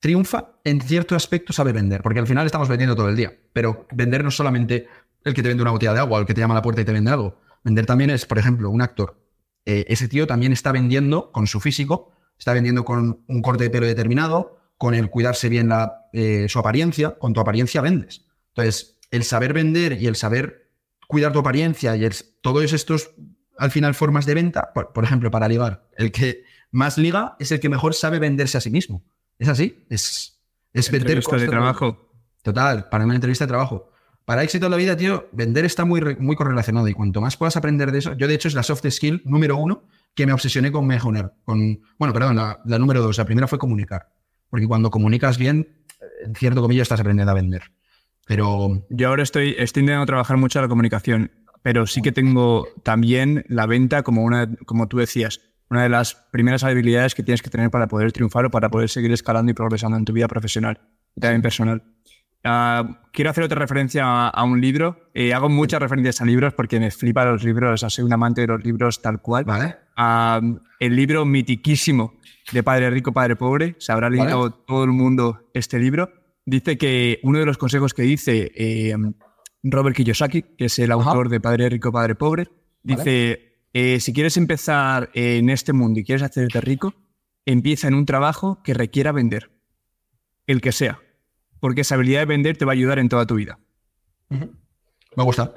triunfa 0.00 0.60
en 0.64 0.82
cierto 0.82 1.16
aspecto 1.16 1.54
sabe 1.54 1.72
vender, 1.72 2.02
porque 2.02 2.20
al 2.20 2.26
final 2.26 2.44
estamos 2.44 2.68
vendiendo 2.68 2.94
todo 2.94 3.08
el 3.08 3.16
día, 3.16 3.32
pero 3.54 3.88
vender 3.90 4.22
no 4.22 4.28
es 4.28 4.36
solamente 4.36 4.86
el 5.24 5.32
que 5.32 5.42
te 5.42 5.48
vende 5.48 5.62
una 5.62 5.70
botella 5.70 5.94
de 5.94 6.00
agua 6.00 6.20
el 6.20 6.26
que 6.26 6.34
te 6.34 6.42
llama 6.42 6.52
a 6.52 6.58
la 6.58 6.62
puerta 6.62 6.82
y 6.82 6.84
te 6.84 6.92
vende 6.92 7.10
algo. 7.10 7.40
Vender 7.64 7.86
también 7.86 8.10
es, 8.10 8.26
por 8.26 8.38
ejemplo, 8.38 8.68
un 8.68 8.82
actor. 8.82 9.18
Eh, 9.64 9.86
ese 9.88 10.06
tío 10.06 10.26
también 10.26 10.52
está 10.52 10.72
vendiendo 10.72 11.32
con 11.32 11.46
su 11.46 11.58
físico, 11.58 12.12
está 12.38 12.52
vendiendo 12.52 12.84
con 12.84 13.24
un 13.26 13.40
corte 13.40 13.64
de 13.64 13.70
pelo 13.70 13.86
determinado, 13.86 14.58
con 14.76 14.94
el 14.94 15.08
cuidarse 15.08 15.48
bien 15.48 15.70
la, 15.70 16.10
eh, 16.12 16.46
su 16.50 16.58
apariencia, 16.58 17.18
con 17.18 17.32
tu 17.32 17.40
apariencia 17.40 17.80
vendes. 17.80 18.26
Entonces, 18.48 18.98
el 19.10 19.24
saber 19.24 19.54
vender 19.54 19.94
y 19.94 20.06
el 20.06 20.16
saber 20.16 20.70
cuidar 21.08 21.32
tu 21.32 21.38
apariencia 21.38 21.96
y 21.96 22.06
todos 22.42 22.74
estos 22.74 23.14
al 23.56 23.70
final 23.70 23.94
formas 23.94 24.26
de 24.26 24.34
venta, 24.34 24.72
por, 24.74 25.04
ejemplo, 25.04 25.30
para 25.30 25.48
ligar, 25.48 25.88
el 25.96 26.12
que 26.12 26.44
más 26.74 26.98
liga 26.98 27.36
es 27.38 27.52
el 27.52 27.60
que 27.60 27.68
mejor 27.68 27.94
sabe 27.94 28.18
venderse 28.18 28.58
a 28.58 28.60
sí 28.60 28.70
mismo. 28.70 29.04
Es 29.38 29.48
así, 29.48 29.86
es, 29.88 30.40
es 30.72 30.90
vender. 30.90 31.22
de 31.22 31.46
trabajo. 31.48 32.10
Total, 32.42 32.88
para 32.88 33.04
una 33.04 33.14
entrevista 33.14 33.44
de 33.44 33.48
trabajo. 33.48 33.90
Para 34.24 34.42
éxito 34.42 34.66
en 34.66 34.72
la 34.72 34.76
vida, 34.76 34.96
tío, 34.96 35.28
vender 35.32 35.64
está 35.64 35.84
muy, 35.84 36.16
muy 36.18 36.34
correlacionado 36.36 36.88
y 36.88 36.94
cuanto 36.94 37.20
más 37.20 37.36
puedas 37.36 37.56
aprender 37.56 37.92
de 37.92 37.98
eso, 37.98 38.14
yo 38.14 38.26
de 38.26 38.34
hecho 38.34 38.48
es 38.48 38.54
la 38.54 38.62
soft 38.62 38.86
skill 38.88 39.22
número 39.24 39.56
uno 39.56 39.84
que 40.14 40.26
me 40.26 40.32
obsesioné 40.32 40.72
con 40.72 40.86
mejorar. 40.86 41.34
Con, 41.44 41.80
bueno, 41.98 42.12
perdón, 42.12 42.36
la, 42.36 42.60
la 42.64 42.78
número 42.78 43.02
dos, 43.02 43.18
la 43.18 43.24
primera 43.24 43.46
fue 43.46 43.58
comunicar. 43.58 44.08
Porque 44.48 44.66
cuando 44.66 44.90
comunicas 44.90 45.38
bien, 45.38 45.84
en 46.24 46.34
cierto 46.34 46.60
comillo 46.60 46.82
estás 46.82 47.00
aprendiendo 47.00 47.30
a 47.30 47.34
vender. 47.34 47.62
Pero. 48.26 48.84
Yo 48.90 49.08
ahora 49.08 49.22
estoy, 49.22 49.54
estoy 49.58 49.82
intentando 49.82 50.06
trabajar 50.06 50.36
mucho 50.36 50.60
la 50.60 50.68
comunicación, 50.68 51.30
pero 51.62 51.86
sí 51.86 52.02
que 52.02 52.12
tengo 52.12 52.66
también 52.82 53.44
la 53.48 53.66
venta 53.66 54.02
como 54.02 54.24
una, 54.24 54.54
como 54.66 54.88
tú 54.88 54.98
decías, 54.98 55.40
una 55.70 55.82
de 55.82 55.88
las 55.88 56.14
primeras 56.14 56.64
habilidades 56.64 57.14
que 57.14 57.22
tienes 57.22 57.42
que 57.42 57.50
tener 57.50 57.70
para 57.70 57.88
poder 57.88 58.12
triunfar 58.12 58.46
o 58.46 58.50
para 58.50 58.70
poder 58.70 58.88
seguir 58.88 59.12
escalando 59.12 59.50
y 59.50 59.54
progresando 59.54 59.96
en 59.96 60.04
tu 60.04 60.12
vida 60.12 60.28
profesional 60.28 60.80
y 61.16 61.20
también 61.20 61.42
personal. 61.42 61.82
Ah, 62.46 63.00
quiero 63.10 63.30
hacer 63.30 63.44
otra 63.44 63.58
referencia 63.58 64.28
a, 64.28 64.44
un 64.44 64.60
libro. 64.60 65.08
Eh, 65.14 65.32
hago 65.32 65.48
muchas 65.48 65.80
referencias 65.80 66.20
a 66.20 66.26
libros 66.26 66.52
porque 66.52 66.78
me 66.78 66.90
flipan 66.90 67.32
los 67.32 67.42
libros, 67.42 67.80
soy 67.80 68.04
un 68.04 68.12
amante 68.12 68.42
de 68.42 68.48
los 68.48 68.62
libros 68.62 69.00
tal 69.00 69.22
cual. 69.22 69.44
Vale. 69.44 69.76
Ah, 69.96 70.40
el 70.78 70.94
libro 70.94 71.24
mitiquísimo 71.24 72.14
de 72.52 72.62
Padre 72.62 72.90
Rico, 72.90 73.12
Padre 73.12 73.36
Pobre, 73.36 73.76
se 73.78 73.92
habrá 73.92 74.10
leído 74.10 74.50
todo 74.50 74.84
el 74.84 74.90
mundo 74.90 75.50
este 75.54 75.78
libro. 75.78 76.12
Dice 76.44 76.76
que 76.76 77.20
uno 77.22 77.38
de 77.38 77.46
los 77.46 77.56
consejos 77.56 77.94
que 77.94 78.02
dice 78.02 78.52
eh, 78.54 78.94
Robert 79.62 79.96
Kiyosaki, 79.96 80.42
que 80.42 80.66
es 80.66 80.78
el 80.78 80.92
autor 80.92 81.30
de 81.30 81.40
Padre 81.40 81.70
Rico, 81.70 81.90
Padre 81.90 82.14
Pobre, 82.14 82.48
dice, 82.82 83.53
eh, 83.74 83.98
si 83.98 84.12
quieres 84.12 84.36
empezar 84.36 85.10
en 85.14 85.50
este 85.50 85.72
mundo 85.72 85.98
y 85.98 86.04
quieres 86.04 86.22
hacerte 86.22 86.60
rico, 86.60 86.94
empieza 87.44 87.88
en 87.88 87.94
un 87.94 88.06
trabajo 88.06 88.62
que 88.62 88.72
requiera 88.72 89.10
vender, 89.10 89.50
el 90.46 90.60
que 90.60 90.70
sea, 90.70 91.00
porque 91.58 91.80
esa 91.80 91.96
habilidad 91.96 92.20
de 92.20 92.26
vender 92.26 92.56
te 92.56 92.64
va 92.64 92.70
a 92.70 92.74
ayudar 92.74 93.00
en 93.00 93.08
toda 93.08 93.26
tu 93.26 93.34
vida. 93.34 93.58
Me 94.28 95.24
gusta. 95.24 95.52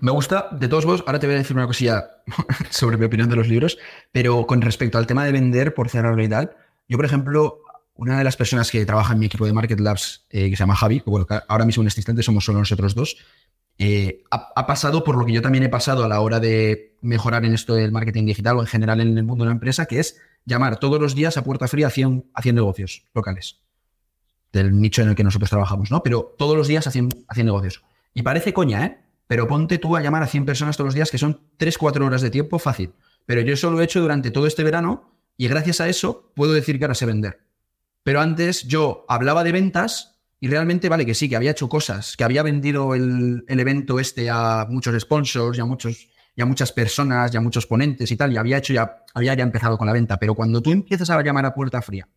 Me 0.00 0.10
gusta, 0.10 0.48
de 0.52 0.68
todos 0.68 0.86
modos, 0.86 1.04
ahora 1.06 1.18
te 1.18 1.26
voy 1.26 1.34
a 1.34 1.38
decir 1.38 1.54
una 1.54 1.66
cosilla 1.66 2.08
sobre 2.70 2.96
mi 2.96 3.04
opinión 3.04 3.28
de 3.28 3.36
los 3.36 3.46
libros, 3.46 3.76
pero 4.10 4.46
con 4.46 4.62
respecto 4.62 4.96
al 4.96 5.06
tema 5.06 5.24
de 5.24 5.32
vender 5.32 5.74
por 5.74 5.90
cerrarlo 5.90 6.22
y 6.22 6.28
tal, 6.28 6.56
yo, 6.88 6.96
por 6.96 7.04
ejemplo, 7.04 7.60
una 7.92 8.16
de 8.16 8.24
las 8.24 8.36
personas 8.36 8.70
que 8.70 8.86
trabaja 8.86 9.12
en 9.12 9.18
mi 9.18 9.26
equipo 9.26 9.44
de 9.44 9.52
Market 9.52 9.80
Labs, 9.80 10.24
eh, 10.30 10.48
que 10.48 10.56
se 10.56 10.60
llama 10.60 10.76
Javi, 10.76 11.00
que 11.00 11.10
bueno, 11.10 11.26
ahora 11.48 11.66
mismo 11.66 11.82
en 11.82 11.88
este 11.88 12.00
instante 12.00 12.22
somos 12.22 12.44
solo 12.44 12.60
nosotros 12.60 12.94
dos, 12.94 13.18
eh, 13.78 14.24
ha, 14.30 14.66
pasado 14.66 15.04
por 15.04 15.16
lo 15.16 15.24
que 15.24 15.32
yo 15.32 15.40
también 15.40 15.62
he 15.62 15.68
pasado 15.68 16.04
a 16.04 16.08
la 16.08 16.20
hora 16.20 16.40
de 16.40 16.96
mejorar 17.00 17.44
en 17.44 17.54
esto 17.54 17.74
del 17.74 17.92
marketing 17.92 18.26
digital 18.26 18.56
o 18.56 18.60
en 18.60 18.66
general 18.66 19.00
en 19.00 19.16
el 19.16 19.24
mundo 19.24 19.44
de 19.44 19.50
la 19.50 19.54
empresa, 19.54 19.86
que 19.86 20.00
es 20.00 20.20
llamar 20.44 20.80
todos 20.80 21.00
los 21.00 21.14
días 21.14 21.36
a 21.36 21.44
puerta 21.44 21.68
fría 21.68 21.86
a 21.86 21.90
100, 21.90 22.32
negocios 22.52 23.04
locales 23.14 23.60
del 24.52 24.80
nicho 24.80 25.02
en 25.02 25.10
el 25.10 25.14
que 25.14 25.22
nosotros 25.22 25.50
trabajamos, 25.50 25.90
¿no? 25.90 26.02
Pero 26.02 26.34
todos 26.38 26.56
los 26.56 26.66
días 26.66 26.86
a 26.86 26.90
100, 26.90 27.08
negocios. 27.36 27.84
Y 28.14 28.22
parece 28.22 28.52
coña, 28.52 28.84
¿eh? 28.84 28.98
Pero 29.26 29.46
ponte 29.46 29.78
tú 29.78 29.94
a 29.94 30.00
llamar 30.00 30.22
a 30.22 30.26
100 30.26 30.46
personas 30.46 30.76
todos 30.76 30.86
los 30.86 30.94
días, 30.94 31.10
que 31.10 31.18
son 31.18 31.42
3-4 31.58 32.04
horas 32.04 32.22
de 32.22 32.30
tiempo 32.30 32.58
fácil. 32.58 32.94
Pero 33.26 33.42
yo 33.42 33.52
eso 33.52 33.70
lo 33.70 33.80
he 33.80 33.84
hecho 33.84 34.00
durante 34.00 34.30
todo 34.30 34.46
este 34.46 34.64
verano 34.64 35.12
y 35.36 35.48
gracias 35.48 35.82
a 35.82 35.88
eso 35.88 36.32
puedo 36.34 36.54
decir 36.54 36.78
que 36.78 36.86
ahora 36.86 36.94
sé 36.94 37.04
vender. 37.04 37.40
Pero 38.02 38.20
antes 38.20 38.66
yo 38.66 39.04
hablaba 39.06 39.44
de 39.44 39.52
ventas 39.52 40.17
y 40.40 40.48
realmente, 40.48 40.88
vale, 40.88 41.04
que 41.04 41.14
sí, 41.14 41.28
que 41.28 41.36
había 41.36 41.50
hecho 41.50 41.68
cosas, 41.68 42.16
que 42.16 42.24
había 42.24 42.42
vendido 42.42 42.94
el, 42.94 43.44
evento 43.48 43.98
este 43.98 44.30
a 44.30 44.66
muchos 44.68 45.00
sponsors 45.00 45.58
y 45.58 45.60
a, 45.60 45.64
muchos, 45.64 46.08
y 46.36 46.44
muchas 46.44 46.72
personas 46.72 47.34
y 47.34 47.36
a 47.36 47.40
muchos 47.40 47.66
ponentes 47.66 48.10
y 48.10 48.16
tal, 48.16 48.32
y 48.32 48.36
había 48.36 48.58
hecho 48.58 48.72
ya, 48.72 49.04
había 49.14 49.34
ya 49.34 49.42
empezado 49.42 49.76
con 49.76 49.86
la 49.86 49.92
venta. 49.92 50.18
Pero 50.18 50.34
cuando 50.34 50.62
tú 50.62 50.70
empiezas 50.70 51.10
a 51.10 51.20
llamar 51.22 51.44
a 51.44 51.54
puerta 51.54 51.82
fría, 51.82 52.08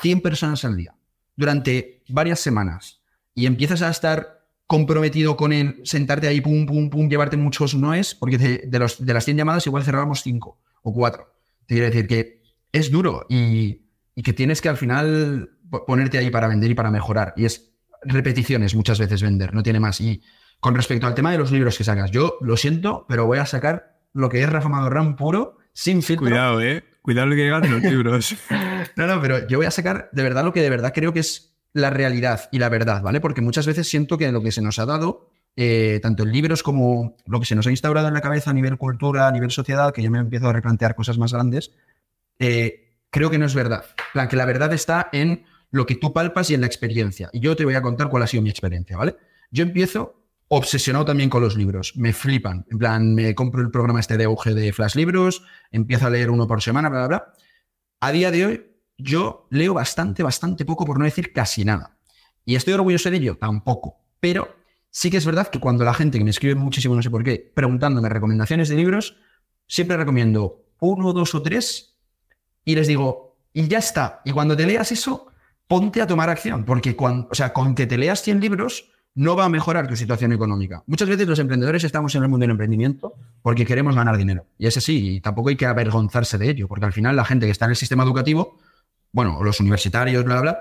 100 0.00 0.20
personas 0.20 0.64
al 0.64 0.76
día, 0.76 0.94
durante 1.36 2.02
varias 2.08 2.40
semanas, 2.40 3.00
y 3.32 3.46
empiezas 3.46 3.82
a 3.82 3.90
estar 3.90 4.38
comprometido 4.66 5.36
con 5.36 5.52
el 5.52 5.80
sentarte 5.84 6.26
ahí, 6.26 6.40
pum, 6.40 6.66
pum, 6.66 6.90
pum, 6.90 7.08
llevarte 7.08 7.36
muchos 7.36 7.76
noes, 7.76 8.16
porque 8.16 8.38
de, 8.38 8.78
los, 8.78 9.04
de 9.04 9.14
las 9.14 9.24
100 9.24 9.36
llamadas 9.36 9.66
igual 9.66 9.84
cerrábamos 9.84 10.22
5 10.22 10.58
o 10.82 10.92
4. 10.92 11.34
Te 11.66 11.74
quiero 11.74 11.86
decir 11.86 12.08
que 12.08 12.42
es 12.72 12.90
duro 12.90 13.24
y 13.28 13.87
y 14.18 14.22
que 14.24 14.32
tienes 14.32 14.60
que 14.60 14.68
al 14.68 14.76
final 14.76 15.50
ponerte 15.86 16.18
ahí 16.18 16.28
para 16.28 16.48
vender 16.48 16.68
y 16.68 16.74
para 16.74 16.90
mejorar. 16.90 17.34
Y 17.36 17.44
es 17.44 17.70
repeticiones 18.02 18.74
muchas 18.74 18.98
veces 18.98 19.22
vender, 19.22 19.54
no 19.54 19.62
tiene 19.62 19.78
más. 19.78 20.00
Y 20.00 20.24
con 20.58 20.74
respecto 20.74 21.06
al 21.06 21.14
tema 21.14 21.30
de 21.30 21.38
los 21.38 21.52
libros 21.52 21.78
que 21.78 21.84
sacas, 21.84 22.10
yo 22.10 22.36
lo 22.40 22.56
siento, 22.56 23.06
pero 23.08 23.26
voy 23.26 23.38
a 23.38 23.46
sacar 23.46 24.00
lo 24.12 24.28
que 24.28 24.42
es 24.42 24.50
Rafa 24.50 24.68
Madorrán 24.68 25.14
puro, 25.14 25.58
sin 25.72 26.02
filtro. 26.02 26.26
Cuidado, 26.26 26.60
eh. 26.60 26.82
Cuidado 27.00 27.28
lo 27.28 27.36
que 27.36 27.42
llegan 27.42 27.70
los 27.70 27.80
libros. 27.80 28.34
no, 28.96 29.06
no, 29.06 29.20
pero 29.20 29.46
yo 29.46 29.58
voy 29.58 29.66
a 29.66 29.70
sacar 29.70 30.10
de 30.10 30.22
verdad 30.24 30.42
lo 30.42 30.52
que 30.52 30.62
de 30.62 30.70
verdad 30.70 30.92
creo 30.92 31.12
que 31.12 31.20
es 31.20 31.56
la 31.72 31.90
realidad 31.90 32.48
y 32.50 32.58
la 32.58 32.70
verdad, 32.70 33.02
¿vale? 33.02 33.20
Porque 33.20 33.40
muchas 33.40 33.68
veces 33.68 33.88
siento 33.88 34.18
que 34.18 34.32
lo 34.32 34.42
que 34.42 34.50
se 34.50 34.62
nos 34.62 34.80
ha 34.80 34.84
dado, 34.86 35.30
eh, 35.54 36.00
tanto 36.02 36.24
en 36.24 36.32
libros 36.32 36.64
como 36.64 37.16
lo 37.24 37.38
que 37.38 37.46
se 37.46 37.54
nos 37.54 37.68
ha 37.68 37.70
instaurado 37.70 38.08
en 38.08 38.14
la 38.14 38.20
cabeza 38.20 38.50
a 38.50 38.54
nivel 38.54 38.78
cultura, 38.78 39.28
a 39.28 39.30
nivel 39.30 39.52
sociedad, 39.52 39.94
que 39.94 40.02
yo 40.02 40.10
me 40.10 40.18
empiezo 40.18 40.48
a 40.48 40.52
replantear 40.52 40.96
cosas 40.96 41.18
más 41.18 41.32
grandes, 41.32 41.70
eh, 42.40 42.87
creo 43.10 43.30
que 43.30 43.38
no 43.38 43.46
es 43.46 43.54
verdad. 43.54 43.84
plan, 44.12 44.28
que 44.28 44.36
la 44.36 44.44
verdad 44.44 44.72
está 44.72 45.08
en 45.12 45.44
lo 45.70 45.86
que 45.86 45.96
tú 45.96 46.12
palpas 46.12 46.50
y 46.50 46.54
en 46.54 46.60
la 46.60 46.66
experiencia. 46.66 47.30
Y 47.32 47.40
yo 47.40 47.56
te 47.56 47.64
voy 47.64 47.74
a 47.74 47.82
contar 47.82 48.08
cuál 48.08 48.22
ha 48.22 48.26
sido 48.26 48.42
mi 48.42 48.50
experiencia, 48.50 48.96
¿vale? 48.96 49.16
Yo 49.50 49.62
empiezo 49.62 50.18
obsesionado 50.48 51.04
también 51.04 51.28
con 51.28 51.42
los 51.42 51.56
libros. 51.56 51.94
Me 51.96 52.12
flipan. 52.12 52.64
En 52.70 52.78
plan, 52.78 53.14
me 53.14 53.34
compro 53.34 53.60
el 53.60 53.70
programa 53.70 54.00
este 54.00 54.16
de 54.16 54.24
auge 54.24 54.54
de 54.54 54.72
Flash 54.72 54.94
Libros, 54.94 55.42
empiezo 55.70 56.06
a 56.06 56.10
leer 56.10 56.30
uno 56.30 56.46
por 56.46 56.62
semana, 56.62 56.88
bla, 56.88 57.06
bla, 57.06 57.08
bla. 57.08 57.32
A 58.00 58.12
día 58.12 58.30
de 58.30 58.46
hoy, 58.46 58.66
yo 58.96 59.46
leo 59.50 59.74
bastante, 59.74 60.22
bastante 60.22 60.64
poco, 60.64 60.84
por 60.84 60.98
no 60.98 61.04
decir 61.04 61.32
casi 61.32 61.64
nada. 61.64 61.98
¿Y 62.44 62.56
estoy 62.56 62.74
orgulloso 62.74 63.10
de 63.10 63.16
ello? 63.18 63.36
Tampoco. 63.36 64.00
Pero 64.20 64.56
sí 64.90 65.10
que 65.10 65.18
es 65.18 65.26
verdad 65.26 65.48
que 65.48 65.60
cuando 65.60 65.84
la 65.84 65.94
gente 65.94 66.18
que 66.18 66.24
me 66.24 66.30
escribe 66.30 66.54
muchísimo, 66.54 66.94
no 66.94 67.02
sé 67.02 67.10
por 67.10 67.22
qué, 67.22 67.52
preguntándome 67.54 68.08
recomendaciones 68.08 68.68
de 68.68 68.76
libros, 68.76 69.16
siempre 69.66 69.96
recomiendo 69.96 70.64
uno, 70.80 71.12
dos 71.12 71.34
o 71.34 71.42
tres 71.42 71.87
y 72.64 72.74
les 72.74 72.86
digo, 72.86 73.36
y 73.52 73.68
ya 73.68 73.78
está. 73.78 74.20
Y 74.24 74.32
cuando 74.32 74.56
te 74.56 74.66
leas 74.66 74.92
eso, 74.92 75.28
ponte 75.66 76.00
a 76.00 76.06
tomar 76.06 76.30
acción, 76.30 76.64
porque 76.64 76.96
cuando, 76.96 77.28
o 77.30 77.34
sea, 77.34 77.52
con 77.52 77.74
que 77.74 77.86
te 77.86 77.98
leas 77.98 78.22
100 78.22 78.40
libros 78.40 78.90
no 79.14 79.34
va 79.34 79.46
a 79.46 79.48
mejorar 79.48 79.88
tu 79.88 79.96
situación 79.96 80.32
económica. 80.32 80.84
Muchas 80.86 81.08
veces 81.08 81.26
los 81.26 81.38
emprendedores 81.40 81.82
estamos 81.82 82.14
en 82.14 82.22
el 82.22 82.28
mundo 82.28 82.44
del 82.44 82.52
emprendimiento 82.52 83.14
porque 83.42 83.66
queremos 83.66 83.96
ganar 83.96 84.16
dinero. 84.16 84.46
Y 84.58 84.68
es 84.68 84.76
así, 84.76 85.16
y 85.16 85.20
tampoco 85.20 85.48
hay 85.48 85.56
que 85.56 85.66
avergonzarse 85.66 86.38
de 86.38 86.50
ello, 86.50 86.68
porque 86.68 86.86
al 86.86 86.92
final 86.92 87.16
la 87.16 87.24
gente 87.24 87.46
que 87.46 87.52
está 87.52 87.64
en 87.64 87.72
el 87.72 87.76
sistema 87.76 88.04
educativo, 88.04 88.58
bueno, 89.10 89.42
los 89.42 89.58
universitarios, 89.58 90.24
bla, 90.24 90.40
bla, 90.40 90.58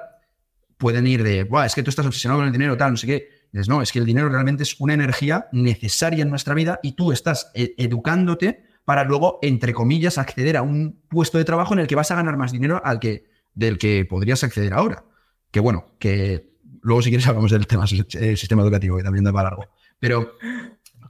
pueden 0.77 1.05
ir 1.05 1.23
de, 1.23 1.43
Buah, 1.43 1.65
es 1.65 1.75
que 1.75 1.83
tú 1.83 1.89
estás 1.89 2.05
obsesionado 2.05 2.39
con 2.39 2.47
el 2.47 2.53
dinero, 2.53 2.77
tal, 2.77 2.91
no 2.91 2.97
sé 2.97 3.07
qué. 3.07 3.29
Dices, 3.51 3.69
no, 3.69 3.81
es 3.81 3.91
que 3.91 3.99
el 3.99 4.05
dinero 4.05 4.29
realmente 4.29 4.63
es 4.63 4.79
una 4.79 4.93
energía 4.93 5.47
necesaria 5.51 6.23
en 6.23 6.29
nuestra 6.29 6.53
vida 6.53 6.79
y 6.83 6.93
tú 6.93 7.11
estás 7.11 7.51
e-, 7.53 7.75
educándote 7.77 8.65
para 8.87 9.03
luego, 9.03 9.37
entre 9.41 9.73
comillas, 9.73 10.17
acceder 10.17 10.55
a 10.55 10.61
un 10.61 11.01
puesto 11.09 11.37
de 11.37 11.43
trabajo 11.43 11.73
en 11.73 11.81
el 11.81 11.87
que 11.87 11.95
vas 11.95 12.09
a 12.09 12.15
ganar 12.15 12.37
más 12.37 12.53
dinero 12.53 12.81
al 12.85 13.01
que, 13.01 13.25
del 13.53 13.77
que 13.77 14.05
podrías 14.05 14.45
acceder 14.45 14.71
ahora. 14.71 15.03
Que 15.51 15.59
bueno, 15.59 15.87
que 15.99 16.53
luego 16.83 17.01
si 17.01 17.09
quieres 17.09 17.27
hablamos 17.27 17.51
del 17.51 17.67
tema 17.67 17.83
del 17.85 18.37
sistema 18.37 18.61
educativo, 18.61 18.95
que 18.95 19.03
también 19.03 19.25
da 19.25 19.33
para 19.33 19.49
largo. 19.49 19.65
Pero 19.99 20.37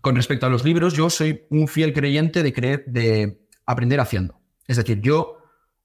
con 0.01 0.15
respecto 0.15 0.47
a 0.47 0.49
los 0.49 0.65
libros, 0.65 0.95
yo 0.95 1.11
soy 1.11 1.45
un 1.51 1.67
fiel 1.67 1.93
creyente 1.93 2.41
de, 2.41 2.51
creer, 2.51 2.83
de 2.87 3.45
aprender 3.67 3.99
haciendo. 3.99 4.41
Es 4.65 4.77
decir, 4.77 4.99
yo 5.01 5.37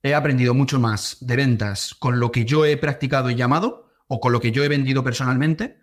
he 0.03 0.15
aprendido 0.15 0.55
mucho 0.55 0.81
más 0.81 1.19
de 1.21 1.37
ventas 1.37 1.95
con 1.95 2.21
lo 2.21 2.33
que 2.33 2.47
yo 2.47 2.65
he 2.65 2.79
practicado 2.79 3.29
y 3.29 3.35
llamado 3.35 3.93
o 4.07 4.19
con 4.19 4.33
lo 4.33 4.41
que 4.41 4.51
yo 4.51 4.65
he 4.65 4.69
vendido 4.69 5.05
personalmente 5.05 5.77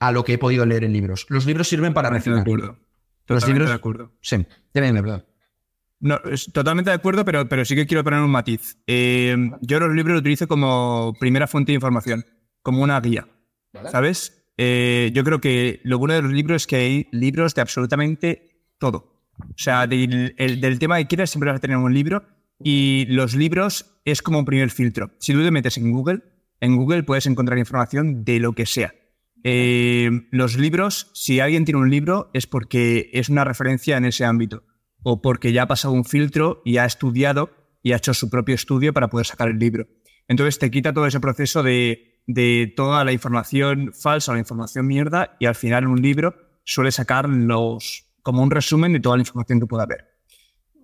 a 0.00 0.10
lo 0.10 0.24
que 0.24 0.32
he 0.32 0.38
podido 0.38 0.66
leer 0.66 0.82
en 0.82 0.92
libros. 0.92 1.24
Los 1.28 1.46
libros 1.46 1.68
sirven 1.68 1.94
para 1.94 2.10
recibir. 2.10 2.42
Los 3.28 3.46
libros, 3.46 3.68
de 3.68 3.74
acuerdo. 3.76 4.10
Sí, 4.20 4.44
deben 4.74 4.96
verdad. 4.96 5.24
No, 6.02 6.18
totalmente 6.52 6.90
de 6.90 6.96
acuerdo, 6.96 7.24
pero, 7.24 7.48
pero 7.48 7.64
sí 7.64 7.76
que 7.76 7.86
quiero 7.86 8.02
poner 8.02 8.20
un 8.20 8.30
matiz. 8.30 8.76
Eh, 8.88 9.36
yo 9.60 9.78
los 9.78 9.94
libros 9.94 10.14
los 10.14 10.20
utilizo 10.20 10.48
como 10.48 11.14
primera 11.20 11.46
fuente 11.46 11.70
de 11.70 11.76
información, 11.76 12.26
como 12.60 12.82
una 12.82 13.00
guía. 13.00 13.28
¿Sabes? 13.88 14.44
Eh, 14.58 15.12
yo 15.14 15.22
creo 15.22 15.40
que 15.40 15.80
lo 15.84 15.98
bueno 15.98 16.14
de 16.14 16.22
los 16.22 16.32
libros 16.32 16.62
es 16.62 16.66
que 16.66 16.76
hay 16.76 17.08
libros 17.12 17.54
de 17.54 17.62
absolutamente 17.62 18.66
todo. 18.78 19.30
O 19.38 19.54
sea, 19.56 19.86
del, 19.86 20.34
del 20.36 20.78
tema 20.80 20.98
que 20.98 21.06
quieras 21.06 21.30
siempre 21.30 21.50
vas 21.50 21.58
a 21.58 21.60
tener 21.60 21.76
un 21.76 21.94
libro 21.94 22.24
y 22.58 23.06
los 23.08 23.36
libros 23.36 24.00
es 24.04 24.22
como 24.22 24.40
un 24.40 24.44
primer 24.44 24.70
filtro. 24.70 25.12
Si 25.20 25.32
tú 25.32 25.40
te 25.44 25.52
metes 25.52 25.78
en 25.78 25.92
Google, 25.92 26.20
en 26.60 26.76
Google 26.76 27.04
puedes 27.04 27.26
encontrar 27.26 27.60
información 27.60 28.24
de 28.24 28.40
lo 28.40 28.54
que 28.54 28.66
sea. 28.66 28.92
Eh, 29.44 30.10
los 30.32 30.58
libros, 30.58 31.12
si 31.14 31.38
alguien 31.38 31.64
tiene 31.64 31.80
un 31.80 31.90
libro, 31.90 32.28
es 32.34 32.48
porque 32.48 33.08
es 33.12 33.28
una 33.28 33.44
referencia 33.44 33.96
en 33.96 34.04
ese 34.04 34.24
ámbito 34.24 34.64
o 35.02 35.22
porque 35.22 35.52
ya 35.52 35.62
ha 35.62 35.66
pasado 35.66 35.94
un 35.94 36.04
filtro 36.04 36.62
y 36.64 36.78
ha 36.78 36.84
estudiado 36.84 37.50
y 37.82 37.92
ha 37.92 37.96
hecho 37.96 38.14
su 38.14 38.30
propio 38.30 38.54
estudio 38.54 38.92
para 38.92 39.08
poder 39.08 39.26
sacar 39.26 39.48
el 39.48 39.58
libro. 39.58 39.86
Entonces 40.28 40.58
te 40.58 40.70
quita 40.70 40.92
todo 40.92 41.06
ese 41.06 41.20
proceso 41.20 41.62
de, 41.62 42.08
toda 42.76 43.04
la 43.04 43.12
información 43.12 43.92
falsa 43.92 44.32
o 44.32 44.34
la 44.34 44.40
información 44.40 44.86
mierda 44.86 45.36
y 45.40 45.46
al 45.46 45.54
final 45.54 45.86
un 45.86 46.00
libro 46.00 46.34
suele 46.64 46.92
sacar 46.92 47.28
los, 47.28 48.06
como 48.22 48.42
un 48.42 48.50
resumen 48.50 48.92
de 48.92 49.00
toda 49.00 49.16
la 49.16 49.22
información 49.22 49.60
que 49.60 49.66
pueda 49.66 49.82
haber. 49.82 50.12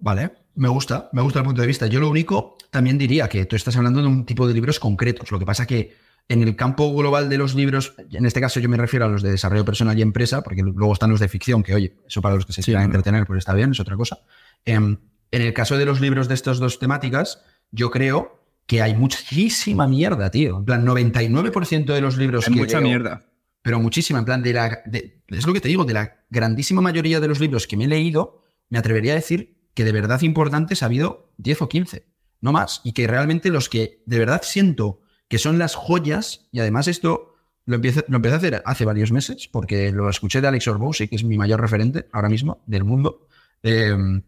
Vale, 0.01 0.33
me 0.55 0.69
gusta, 0.69 1.09
me 1.13 1.23
gusta 1.23 1.41
el 1.41 1.45
punto 1.45 1.61
de 1.61 1.67
vista. 1.67 1.87
Yo 1.87 2.01
lo 2.01 2.11
único, 2.11 2.57
también 2.71 2.99
diría 2.99 3.29
que 3.29 3.47
tú 3.47 3.57
estás 3.57 3.77
hablando 3.77 4.01
de 4.01 4.09
un 4.09 4.27
tipo 4.27 4.47
de 4.47 4.55
libros 4.55 4.79
concretos. 4.79 5.31
Lo 5.31 5.39
que 5.39 5.47
pasa 5.47 5.67
que 5.67 5.97
en 6.29 6.43
el 6.43 6.57
campo 6.57 6.95
global 6.95 7.29
de 7.29 7.39
los 7.39 7.55
libros, 7.55 7.95
en 8.11 8.27
este 8.27 8.41
caso 8.41 8.61
yo 8.61 8.69
me 8.69 8.77
refiero 8.77 9.07
a 9.07 9.09
los 9.09 9.23
de 9.23 9.31
desarrollo 9.31 9.65
personal 9.65 9.99
y 9.99 10.03
empresa, 10.03 10.43
porque 10.43 10.63
luego 10.63 10.93
están 10.93 11.11
los 11.11 11.21
de 11.21 11.29
ficción, 11.29 11.63
que 11.63 11.75
oye, 11.75 11.97
eso 12.07 12.21
para 12.21 12.35
los 12.35 12.45
que 12.45 12.53
se 12.53 12.63
quieran 12.63 12.85
entretener, 12.85 13.27
pues 13.27 13.39
está 13.39 13.55
bien, 13.55 13.73
es 13.73 13.81
otra 13.81 13.97
cosa. 13.97 14.19
Em, 14.65 14.99
en 15.31 15.43
el 15.43 15.55
caso 15.55 15.79
de 15.79 15.87
los 15.87 16.01
libros 16.01 16.29
de 16.29 16.35
estas 16.35 16.59
dos 16.59 16.79
temáticas, 16.79 17.43
yo 17.71 17.91
creo 17.91 18.43
que 18.67 18.83
hay 18.83 18.95
muchísima 18.95 19.89
mierda, 19.89 20.31
tío. 20.31 20.59
En 20.59 20.65
plan, 20.67 20.85
99% 20.85 21.95
de 21.95 22.01
los 22.03 22.19
libros 22.19 22.47
hay 22.47 22.55
mucha 22.55 22.81
mierda. 22.83 23.23
Pero 23.63 23.81
muchísima, 23.81 24.19
en 24.19 24.25
plan, 24.27 24.43
de 24.43 24.53
la, 24.53 24.83
es 25.27 25.47
lo 25.47 25.53
que 25.55 25.61
te 25.61 25.69
digo, 25.69 25.85
de 25.85 25.95
la 25.95 26.25
grandísima 26.29 26.83
mayoría 26.83 27.21
de 27.21 27.29
los 27.29 27.41
libros 27.41 27.67
que 27.67 27.77
me 27.79 27.85
he 27.85 27.89
leído, 27.89 28.43
me 28.69 28.79
atrevería 28.79 29.13
a 29.13 29.17
decir 29.17 29.57
que 29.73 29.85
de 29.85 29.93
verdad 29.93 30.21
importantes 30.21 30.83
ha 30.83 30.87
habido 30.87 31.33
10 31.39 31.63
o 31.63 31.69
15, 31.69 32.07
no 32.43 32.53
más. 32.53 32.83
Y 32.85 32.93
que 32.93 33.07
realmente 33.07 33.51
los 33.51 33.71
que 33.71 34.03
de 34.05 34.19
verdad 34.19 34.43
siento 34.45 35.01
que 35.29 35.39
son 35.39 35.59
las 35.59 35.75
joyas, 35.75 36.49
y 36.53 36.61
además 36.61 36.89
esto 36.89 37.35
lo 37.67 37.77
empecé, 37.77 38.05
lo 38.09 38.17
empecé 38.17 38.35
a 38.35 38.39
hacer 38.39 38.63
hace 38.65 38.85
varios 38.85 39.13
meses, 39.13 39.49
porque 39.53 39.93
lo 39.93 40.09
escuché 40.09 40.41
de 40.41 40.49
Alex 40.49 40.69
Orbowski, 40.69 41.09
que 41.09 41.17
es 41.17 41.25
mi 41.25 41.37
mayor 41.37 41.61
referente 41.61 42.09
ahora 42.13 42.31
mismo 42.31 42.63
del 42.67 42.85
mundo, 42.85 43.29
em, 43.63 44.23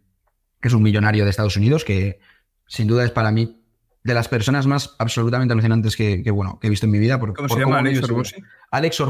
que 0.61 0.69
es 0.69 0.75
un 0.75 0.83
millonario 0.83 1.25
de 1.25 1.31
Estados 1.31 1.57
Unidos, 1.57 1.85
que 1.85 2.21
sin 2.67 2.87
duda 2.87 3.05
es 3.05 3.11
para 3.11 3.31
mí 3.31 3.57
de 4.05 4.15
las 4.15 4.29
personas 4.29 4.67
más 4.67 4.95
absolutamente 4.99 5.53
alucinantes 5.53 5.97
que, 5.97 6.23
bueno, 6.31 6.59
que 6.61 6.67
he 6.67 6.71
visto 6.71 6.87
en 6.87 6.93
mi 6.93 6.99
vida. 6.99 7.19
¿Cómo 7.19 7.49
se 7.49 7.59
llama 7.59 7.79
Alex 7.79 8.03
Orbowski? 8.03 8.43
Alex 8.71 9.03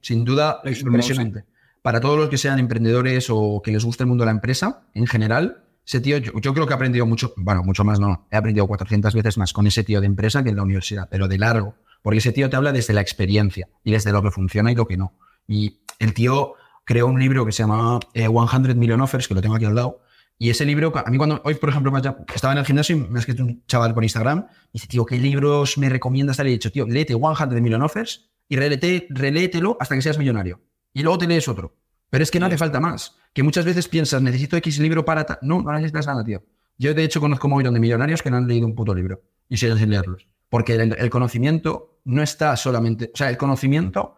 sin 0.00 0.24
duda 0.24 0.60
impresionante. 0.64 1.44
Para 1.82 2.00
todos 2.00 2.18
los 2.18 2.28
que 2.28 2.36
sean 2.36 2.58
emprendedores 2.58 3.28
o 3.30 3.62
que 3.64 3.70
les 3.70 3.84
guste 3.84 4.02
el 4.02 4.08
mundo 4.08 4.22
de 4.22 4.26
la 4.26 4.32
empresa, 4.32 4.82
en 4.94 5.06
general, 5.06 5.64
ese 5.88 6.02
tío, 6.02 6.18
yo, 6.18 6.52
creo 6.52 6.66
que 6.66 6.72
he 6.74 6.76
aprendido 6.76 7.06
mucho, 7.06 7.32
bueno, 7.38 7.62
mucho 7.62 7.82
más 7.82 7.98
no, 7.98 8.28
he 8.30 8.36
aprendido 8.36 8.66
400 8.66 9.14
veces 9.14 9.38
más 9.38 9.54
con 9.54 9.66
ese 9.66 9.84
tío 9.84 10.02
de 10.02 10.06
empresa 10.06 10.44
que 10.44 10.50
en 10.50 10.56
la 10.56 10.62
universidad, 10.62 11.08
pero 11.10 11.28
de 11.28 11.38
largo, 11.38 11.76
porque 12.02 12.18
ese 12.18 12.30
tío 12.30 12.50
te 12.50 12.56
habla 12.56 12.72
desde 12.72 12.92
la 12.92 13.00
experiencia 13.00 13.70
y 13.82 13.92
desde 13.92 14.12
lo 14.12 14.22
que 14.22 14.30
funciona 14.30 14.70
y 14.70 14.74
lo 14.74 14.86
que 14.86 14.98
no. 14.98 15.14
Y 15.46 15.80
el 15.98 16.12
tío 16.12 16.56
creó 16.84 17.06
un 17.06 17.18
libro 17.18 17.46
que 17.46 17.52
se 17.52 17.62
llama 17.62 18.00
100 18.12 18.22
eh, 18.22 18.74
Million 18.74 19.00
Offers, 19.00 19.28
que 19.28 19.34
lo 19.34 19.40
tengo 19.40 19.56
aquí 19.56 19.64
al 19.64 19.74
lado, 19.74 20.02
y 20.36 20.50
ese 20.50 20.66
libro, 20.66 20.92
a 20.94 21.10
mí 21.10 21.16
cuando, 21.16 21.40
hoy 21.42 21.54
por 21.54 21.70
ejemplo, 21.70 21.90
estaba 22.34 22.52
en 22.52 22.58
el 22.58 22.66
gimnasio 22.66 22.94
y 22.94 23.00
me 23.00 23.16
ha 23.16 23.20
escrito 23.20 23.42
un 23.42 23.64
chaval 23.66 23.94
por 23.94 24.02
Instagram, 24.04 24.46
y 24.66 24.72
dice, 24.74 24.88
tío, 24.88 25.06
¿qué 25.06 25.16
libros 25.16 25.78
me 25.78 25.88
recomiendas? 25.88 26.38
Y 26.40 26.42
he 26.42 26.44
dicho, 26.44 26.70
tío, 26.70 26.86
léete 26.86 27.14
100 27.14 27.62
Million 27.62 27.80
Offers 27.80 28.28
y 28.46 28.56
reléetelo 28.56 29.78
hasta 29.80 29.94
que 29.94 30.02
seas 30.02 30.18
millonario. 30.18 30.60
Y 30.92 31.02
luego 31.02 31.16
te 31.16 31.26
lees 31.26 31.48
otro. 31.48 31.74
Pero 32.10 32.22
es 32.22 32.30
que 32.30 32.40
no 32.40 32.46
hace 32.46 32.58
falta 32.58 32.80
más. 32.80 33.16
Que 33.32 33.42
muchas 33.42 33.64
veces 33.64 33.88
piensas, 33.88 34.22
necesito 34.22 34.56
X 34.56 34.78
libro 34.78 35.04
para... 35.04 35.38
No, 35.42 35.62
no 35.62 35.72
necesitas 35.72 36.06
nada, 36.06 36.24
tío. 36.24 36.42
Yo, 36.78 36.94
de 36.94 37.04
hecho, 37.04 37.20
conozco 37.20 37.48
un 37.48 37.54
montón 37.54 37.74
de 37.74 37.80
millonarios 37.80 38.22
que 38.22 38.30
no 38.30 38.36
han 38.36 38.46
leído 38.46 38.66
un 38.66 38.74
puto 38.74 38.94
libro 38.94 39.22
y 39.48 39.56
siguen 39.56 39.78
sin 39.78 39.90
leerlos. 39.90 40.26
Porque 40.48 40.74
el, 40.74 41.10
conocimiento 41.10 42.00
no 42.04 42.22
está 42.22 42.56
solamente... 42.56 43.10
O 43.12 43.16
sea, 43.16 43.28
el 43.28 43.36
conocimiento 43.36 44.16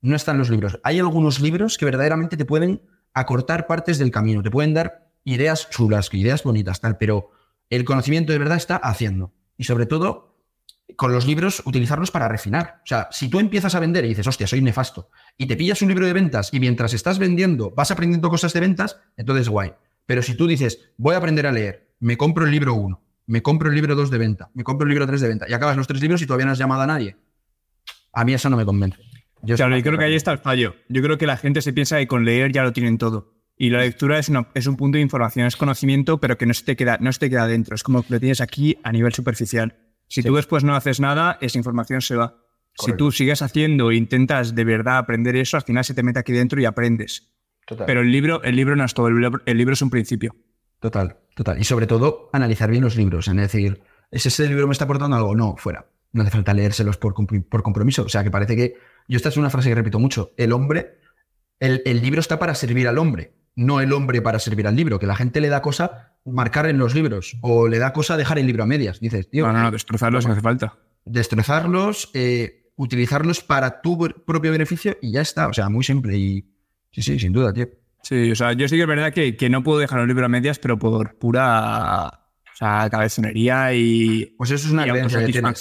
no 0.00 0.14
está 0.14 0.32
en 0.32 0.38
los 0.38 0.50
libros. 0.50 0.78
Hay 0.84 0.98
algunos 0.98 1.40
libros 1.40 1.78
que 1.78 1.84
verdaderamente 1.84 2.36
te 2.36 2.44
pueden 2.44 2.82
acortar 3.14 3.66
partes 3.66 3.98
del 3.98 4.10
camino, 4.10 4.42
te 4.42 4.50
pueden 4.50 4.74
dar 4.74 5.10
ideas 5.24 5.70
chulas, 5.70 6.12
ideas 6.12 6.42
bonitas, 6.44 6.80
tal, 6.80 6.98
pero 6.98 7.30
el 7.70 7.84
conocimiento 7.84 8.32
de 8.32 8.38
verdad 8.38 8.56
está 8.56 8.76
haciendo. 8.76 9.32
Y 9.56 9.64
sobre 9.64 9.86
todo, 9.86 10.31
con 10.96 11.12
los 11.12 11.26
libros, 11.26 11.62
utilizarlos 11.64 12.10
para 12.10 12.28
refinar. 12.28 12.80
O 12.84 12.86
sea, 12.86 13.08
si 13.10 13.28
tú 13.28 13.40
empiezas 13.40 13.74
a 13.74 13.80
vender 13.80 14.04
y 14.04 14.08
dices, 14.08 14.26
hostia, 14.26 14.46
soy 14.46 14.60
nefasto, 14.60 15.10
y 15.36 15.46
te 15.46 15.56
pillas 15.56 15.82
un 15.82 15.88
libro 15.88 16.06
de 16.06 16.12
ventas 16.12 16.50
y 16.52 16.60
mientras 16.60 16.94
estás 16.94 17.18
vendiendo 17.18 17.70
vas 17.70 17.90
aprendiendo 17.90 18.30
cosas 18.30 18.52
de 18.52 18.60
ventas, 18.60 18.98
entonces 19.16 19.48
guay. 19.48 19.72
Pero 20.06 20.22
si 20.22 20.36
tú 20.36 20.46
dices, 20.46 20.92
voy 20.96 21.14
a 21.14 21.18
aprender 21.18 21.46
a 21.46 21.52
leer, 21.52 21.94
me 22.00 22.16
compro 22.16 22.44
el 22.44 22.50
libro 22.50 22.74
1, 22.74 23.02
me 23.26 23.42
compro 23.42 23.68
el 23.68 23.74
libro 23.74 23.94
2 23.94 24.10
de 24.10 24.18
venta, 24.18 24.50
me 24.54 24.64
compro 24.64 24.86
el 24.86 24.90
libro 24.90 25.06
3 25.06 25.20
de 25.20 25.28
venta, 25.28 25.46
y 25.48 25.52
acabas 25.52 25.76
los 25.76 25.86
tres 25.86 26.00
libros 26.00 26.20
y 26.22 26.26
todavía 26.26 26.46
no 26.46 26.52
has 26.52 26.58
llamado 26.58 26.82
a 26.82 26.86
nadie, 26.86 27.16
a 28.12 28.24
mí 28.24 28.34
eso 28.34 28.50
no 28.50 28.56
me 28.56 28.64
convence. 28.64 28.98
Yo 29.42 29.56
claro, 29.56 29.76
yo 29.76 29.82
creo 29.82 29.98
que 29.98 30.04
ahí 30.04 30.14
está 30.14 30.32
el 30.32 30.38
fallo. 30.38 30.76
Yo 30.88 31.02
creo 31.02 31.18
que 31.18 31.26
la 31.26 31.36
gente 31.36 31.62
se 31.62 31.72
piensa 31.72 31.98
que 31.98 32.06
con 32.06 32.24
leer 32.24 32.52
ya 32.52 32.62
lo 32.62 32.72
tienen 32.72 32.96
todo. 32.96 33.34
Y 33.56 33.70
la 33.70 33.80
lectura 33.80 34.18
es, 34.18 34.30
es 34.54 34.66
un 34.66 34.76
punto 34.76 34.96
de 34.96 35.02
información, 35.02 35.46
es 35.46 35.56
conocimiento, 35.56 36.18
pero 36.18 36.38
que 36.38 36.46
no 36.46 36.54
se 36.54 36.64
te 36.64 36.76
queda, 36.76 36.98
no 37.00 37.12
se 37.12 37.18
te 37.18 37.30
queda 37.30 37.46
dentro. 37.46 37.74
Es 37.74 37.82
como 37.82 38.02
que 38.02 38.14
lo 38.14 38.20
tienes 38.20 38.40
aquí 38.40 38.78
a 38.82 38.92
nivel 38.92 39.12
superficial. 39.12 39.76
Si 40.12 40.22
tú 40.22 40.34
después 40.34 40.62
no 40.62 40.76
haces 40.76 41.00
nada, 41.00 41.38
esa 41.40 41.56
información 41.56 42.02
se 42.02 42.16
va. 42.16 42.36
Si 42.74 42.92
tú 42.94 43.10
sigues 43.12 43.40
haciendo 43.40 43.90
e 43.90 43.96
intentas 43.96 44.54
de 44.54 44.62
verdad 44.62 44.98
aprender 44.98 45.36
eso, 45.36 45.56
al 45.56 45.62
final 45.62 45.86
se 45.86 45.94
te 45.94 46.02
mete 46.02 46.18
aquí 46.18 46.32
dentro 46.32 46.60
y 46.60 46.66
aprendes. 46.66 47.32
Pero 47.86 48.02
el 48.02 48.12
libro, 48.12 48.42
el 48.42 48.54
libro 48.54 48.76
no 48.76 48.84
es 48.84 48.92
todo, 48.92 49.08
el 49.08 49.56
libro, 49.56 49.72
es 49.72 49.80
un 49.80 49.88
principio. 49.88 50.36
Total, 50.80 51.16
total. 51.34 51.58
Y 51.58 51.64
sobre 51.64 51.86
todo, 51.86 52.28
analizar 52.34 52.70
bien 52.70 52.82
los 52.82 52.94
libros. 52.94 53.26
Es 53.26 53.34
decir, 53.34 53.82
¿es 54.10 54.26
ese 54.26 54.46
libro 54.48 54.66
me 54.66 54.72
está 54.72 54.84
aportando 54.84 55.16
algo? 55.16 55.34
No, 55.34 55.56
fuera. 55.56 55.86
No 56.12 56.20
hace 56.20 56.30
falta 56.30 56.52
leérselos 56.52 56.98
por, 56.98 57.14
por 57.14 57.62
compromiso. 57.62 58.02
O 58.02 58.08
sea, 58.10 58.22
que 58.22 58.30
parece 58.30 58.54
que. 58.54 58.74
Yo, 59.08 59.16
esta 59.16 59.30
es 59.30 59.38
una 59.38 59.48
frase 59.48 59.70
que 59.70 59.74
repito 59.74 59.98
mucho. 59.98 60.32
El 60.36 60.52
hombre, 60.52 60.98
el, 61.58 61.80
el 61.86 62.02
libro 62.02 62.20
está 62.20 62.38
para 62.38 62.54
servir 62.54 62.86
al 62.86 62.98
hombre, 62.98 63.32
no 63.54 63.80
el 63.80 63.92
hombre 63.92 64.22
para 64.22 64.38
servir 64.38 64.66
al 64.66 64.76
libro. 64.76 64.98
Que 64.98 65.06
la 65.06 65.16
gente 65.16 65.40
le 65.40 65.48
da 65.48 65.62
cosa 65.62 66.14
marcar 66.24 66.66
en 66.66 66.78
los 66.78 66.94
libros 66.94 67.36
o 67.40 67.68
le 67.68 67.78
da 67.78 67.92
cosa 67.92 68.16
dejar 68.16 68.38
el 68.38 68.46
libro 68.46 68.62
a 68.62 68.66
medias. 68.66 69.00
Dices, 69.00 69.28
tío. 69.28 69.46
No, 69.46 69.52
no, 69.52 69.62
no 69.62 69.70
destrozarlos 69.70 70.26
no 70.26 70.32
hace 70.32 70.42
falta. 70.42 70.78
Destrozarlos, 71.04 72.10
eh, 72.14 72.70
utilizarlos 72.76 73.42
para 73.42 73.80
tu 73.80 73.98
propio 74.26 74.52
beneficio 74.52 74.96
y 75.00 75.12
ya 75.12 75.20
está. 75.20 75.48
O 75.48 75.52
sea, 75.52 75.68
muy 75.68 75.84
simple. 75.84 76.16
Y 76.16 76.44
sí, 76.90 77.02
sí, 77.02 77.18
sin 77.18 77.32
duda, 77.32 77.52
tío. 77.52 77.68
Sí, 78.02 78.32
o 78.32 78.36
sea, 78.36 78.52
yo 78.52 78.66
sí 78.68 78.76
que 78.76 78.82
es 78.82 78.88
verdad 78.88 79.12
que, 79.12 79.36
que 79.36 79.48
no 79.48 79.62
puedo 79.62 79.78
dejar 79.78 80.00
el 80.00 80.08
libro 80.08 80.26
a 80.26 80.28
medias, 80.28 80.58
pero 80.58 80.78
por 80.78 81.16
pura 81.18 82.22
o 82.52 82.56
sea, 82.56 82.88
cabezonería 82.90 83.72
y. 83.74 84.34
Pues 84.36 84.50
eso 84.50 84.66
es 84.66 84.72
una 84.72 84.84
creencia 84.84 85.24
que 85.24 85.32
tienes. 85.32 85.58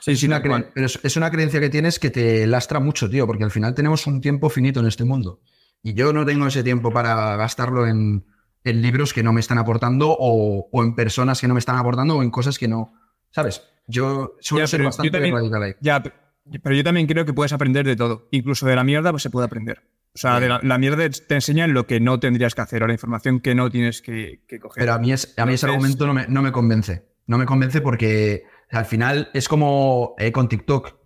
Sí, 0.00 0.16
sí, 0.16 0.26
una 0.26 0.42
es 0.74 1.16
una 1.16 1.30
creencia 1.30 1.60
que 1.60 1.70
tienes 1.70 1.98
que 1.98 2.10
te 2.10 2.46
lastra 2.46 2.80
mucho, 2.80 3.08
tío, 3.08 3.26
porque 3.26 3.44
al 3.44 3.50
final 3.50 3.74
tenemos 3.74 4.06
un 4.06 4.20
tiempo 4.20 4.48
finito 4.48 4.80
en 4.80 4.86
este 4.86 5.04
mundo. 5.04 5.40
Y 5.82 5.94
yo 5.94 6.12
no 6.12 6.26
tengo 6.26 6.46
ese 6.46 6.62
tiempo 6.62 6.92
para 6.92 7.36
gastarlo 7.36 7.86
en, 7.86 8.24
en 8.66 8.82
libros 8.82 9.14
que 9.14 9.22
no 9.22 9.32
me 9.32 9.40
están 9.40 9.58
aportando 9.58 10.16
o, 10.18 10.82
en 10.82 10.94
personas 10.94 11.40
que 11.40 11.46
no 11.46 11.54
me 11.54 11.60
están 11.60 11.76
aportando 11.76 12.16
o 12.16 12.22
en 12.22 12.30
cosas 12.30 12.58
que 12.58 12.66
no. 12.66 12.94
¿Sabes? 13.30 13.62
Yo 13.86 14.36
suelo 14.40 14.66
ser 14.66 14.82
bastante 14.82 15.30
radical 15.30 15.62
ahí. 15.62 15.74
Ya, 15.80 16.02
pero 16.02 16.74
yo 16.74 16.82
también 16.82 17.06
creo 17.06 17.24
que 17.24 17.32
puedes 17.32 17.52
aprender 17.52 17.86
de 17.86 17.94
todo. 17.94 18.26
Incluso 18.32 18.66
de 18.66 18.74
la 18.74 18.82
mierda 18.82 19.12
pues 19.12 19.22
se 19.22 19.30
puede 19.30 19.46
aprender. 19.46 19.84
O 20.14 20.18
sea, 20.18 20.40
de 20.40 20.48
la, 20.48 20.78
mierda 20.78 21.08
te 21.08 21.34
enseña 21.34 21.66
lo 21.66 21.86
que 21.86 22.00
no 22.00 22.18
tendrías 22.18 22.54
que 22.54 22.62
hacer 22.62 22.82
o 22.82 22.86
la 22.86 22.94
información 22.94 23.38
que 23.40 23.54
no 23.54 23.70
tienes 23.70 24.00
que, 24.00 24.40
coger. 24.60 24.80
Pero 24.80 24.94
a 24.94 24.98
mí, 24.98 25.12
es, 25.12 25.34
a 25.36 25.44
mí 25.44 25.54
ese 25.54 25.66
argumento 25.66 26.06
no 26.06 26.14
me, 26.14 26.26
no 26.26 26.42
me, 26.42 26.52
convence. 26.52 27.06
No 27.26 27.36
me 27.38 27.44
convence 27.44 27.82
porque 27.82 28.44
al 28.70 28.86
final 28.86 29.28
es 29.34 29.46
como 29.46 30.14
eh, 30.18 30.32
con 30.32 30.48
TikTok, 30.48 30.96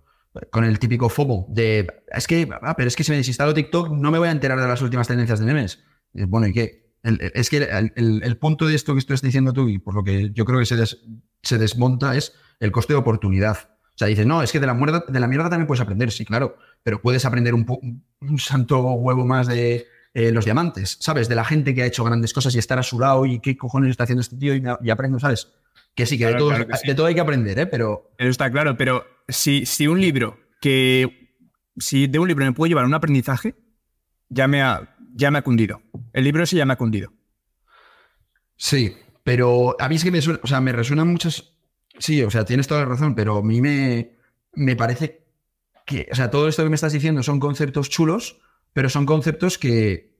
con 0.50 0.64
el 0.64 0.78
típico 0.78 1.08
FOMO 1.08 1.46
de 1.48 1.86
es 2.12 2.26
que, 2.26 2.48
ah, 2.62 2.74
pero 2.76 2.88
es 2.88 2.96
que 2.96 3.04
si 3.04 3.10
me 3.10 3.18
desinstalo 3.18 3.54
TikTok 3.54 3.90
no 3.90 4.10
me 4.10 4.18
voy 4.18 4.28
a 4.28 4.32
enterar 4.32 4.60
de 4.60 4.66
las 4.66 4.82
últimas 4.82 5.08
tendencias 5.08 5.38
de 5.38 5.46
memes. 5.46 5.82
bueno, 6.12 6.46
¿y 6.46 6.52
qué? 6.52 6.90
es 7.02 7.48
que 7.48 7.66
el, 7.96 8.36
punto 8.38 8.66
de 8.66 8.74
esto 8.74 8.92
que 8.92 8.98
estás 8.98 9.22
diciendo 9.22 9.52
tú, 9.52 9.68
y 9.68 9.78
por 9.78 9.94
lo 9.94 10.04
que 10.04 10.30
yo 10.32 10.44
creo 10.44 10.58
que 10.58 10.66
se, 10.66 10.76
se 11.42 11.58
desmonta, 11.58 12.14
es 12.14 12.34
el 12.58 12.72
coste 12.72 12.92
de 12.92 12.98
oportunidad. 12.98 13.56
O 13.94 13.98
sea, 14.00 14.08
dices, 14.08 14.26
no, 14.26 14.42
es 14.42 14.52
que 14.52 14.60
de 14.60 14.66
la, 14.66 14.74
mierda, 14.74 15.04
de 15.08 15.20
la 15.20 15.26
mierda 15.26 15.48
también 15.48 15.66
puedes 15.66 15.80
aprender, 15.80 16.10
sí, 16.10 16.24
claro, 16.24 16.56
pero 16.82 17.00
puedes 17.00 17.24
aprender 17.24 17.54
un, 17.54 18.02
un 18.20 18.38
santo 18.38 18.80
huevo 18.82 19.24
más 19.24 19.46
de 19.46 19.86
eh, 20.12 20.32
los 20.32 20.44
diamantes, 20.44 20.96
¿sabes? 21.00 21.28
De 21.28 21.36
la 21.36 21.44
gente 21.44 21.72
que 21.72 21.84
ha 21.84 21.86
hecho 21.86 22.02
grandes 22.02 22.32
cosas 22.32 22.52
y 22.56 22.58
estar 22.58 22.80
a 22.80 22.82
su 22.82 22.98
lado 22.98 23.26
y 23.26 23.38
qué 23.38 23.56
cojones 23.56 23.90
está 23.90 24.04
haciendo 24.04 24.22
este 24.22 24.36
tío 24.36 24.54
y, 24.56 24.90
aprendo, 24.90 25.20
¿sabes? 25.20 25.52
Que 25.94 26.06
sí, 26.06 26.18
que, 26.18 26.26
de, 26.26 26.34
todo, 26.34 27.06
hay 27.06 27.14
que 27.14 27.20
aprender, 27.20 27.58
¿eh? 27.58 27.66
Pero... 27.66 28.12
Eso 28.16 28.30
está 28.30 28.50
claro, 28.50 28.76
pero 28.76 29.04
si, 29.28 29.66
si 29.66 29.86
un 29.86 30.00
libro 30.00 30.38
que... 30.60 31.36
Si 31.76 32.06
de 32.06 32.18
un 32.18 32.28
libro 32.28 32.44
me 32.44 32.52
puedo 32.52 32.68
llevar 32.68 32.84
un 32.84 32.94
aprendizaje, 32.94 33.54
ya 34.28 34.48
me 34.48 34.62
ha, 34.62 34.96
ya 35.14 35.30
me 35.30 35.38
ha 35.38 35.42
cundido. 35.42 35.82
El 36.12 36.24
libro 36.24 36.42
ese 36.42 36.56
ya 36.56 36.66
me 36.66 36.72
ha 36.72 36.76
cundido. 36.76 37.12
Sí, 38.56 38.94
pero 39.24 39.76
a 39.80 39.88
mí 39.88 39.96
es 39.96 40.04
que 40.04 40.10
me 40.10 40.20
suena, 40.20 40.40
o 40.42 40.46
sea, 40.46 40.60
me 40.60 40.72
resuenan 40.72 41.08
muchas. 41.08 41.54
Sí, 41.98 42.22
o 42.22 42.30
sea, 42.30 42.44
tienes 42.44 42.66
toda 42.66 42.80
la 42.80 42.86
razón, 42.86 43.14
pero 43.14 43.38
a 43.38 43.42
mí 43.42 43.60
me, 43.60 44.18
me 44.52 44.76
parece 44.76 45.26
que, 45.86 46.08
o 46.12 46.14
sea, 46.14 46.30
todo 46.30 46.48
esto 46.48 46.62
que 46.62 46.68
me 46.68 46.74
estás 46.74 46.92
diciendo 46.92 47.22
son 47.22 47.40
conceptos 47.40 47.88
chulos, 47.88 48.40
pero 48.72 48.88
son 48.88 49.06
conceptos 49.06 49.58
que, 49.58 50.10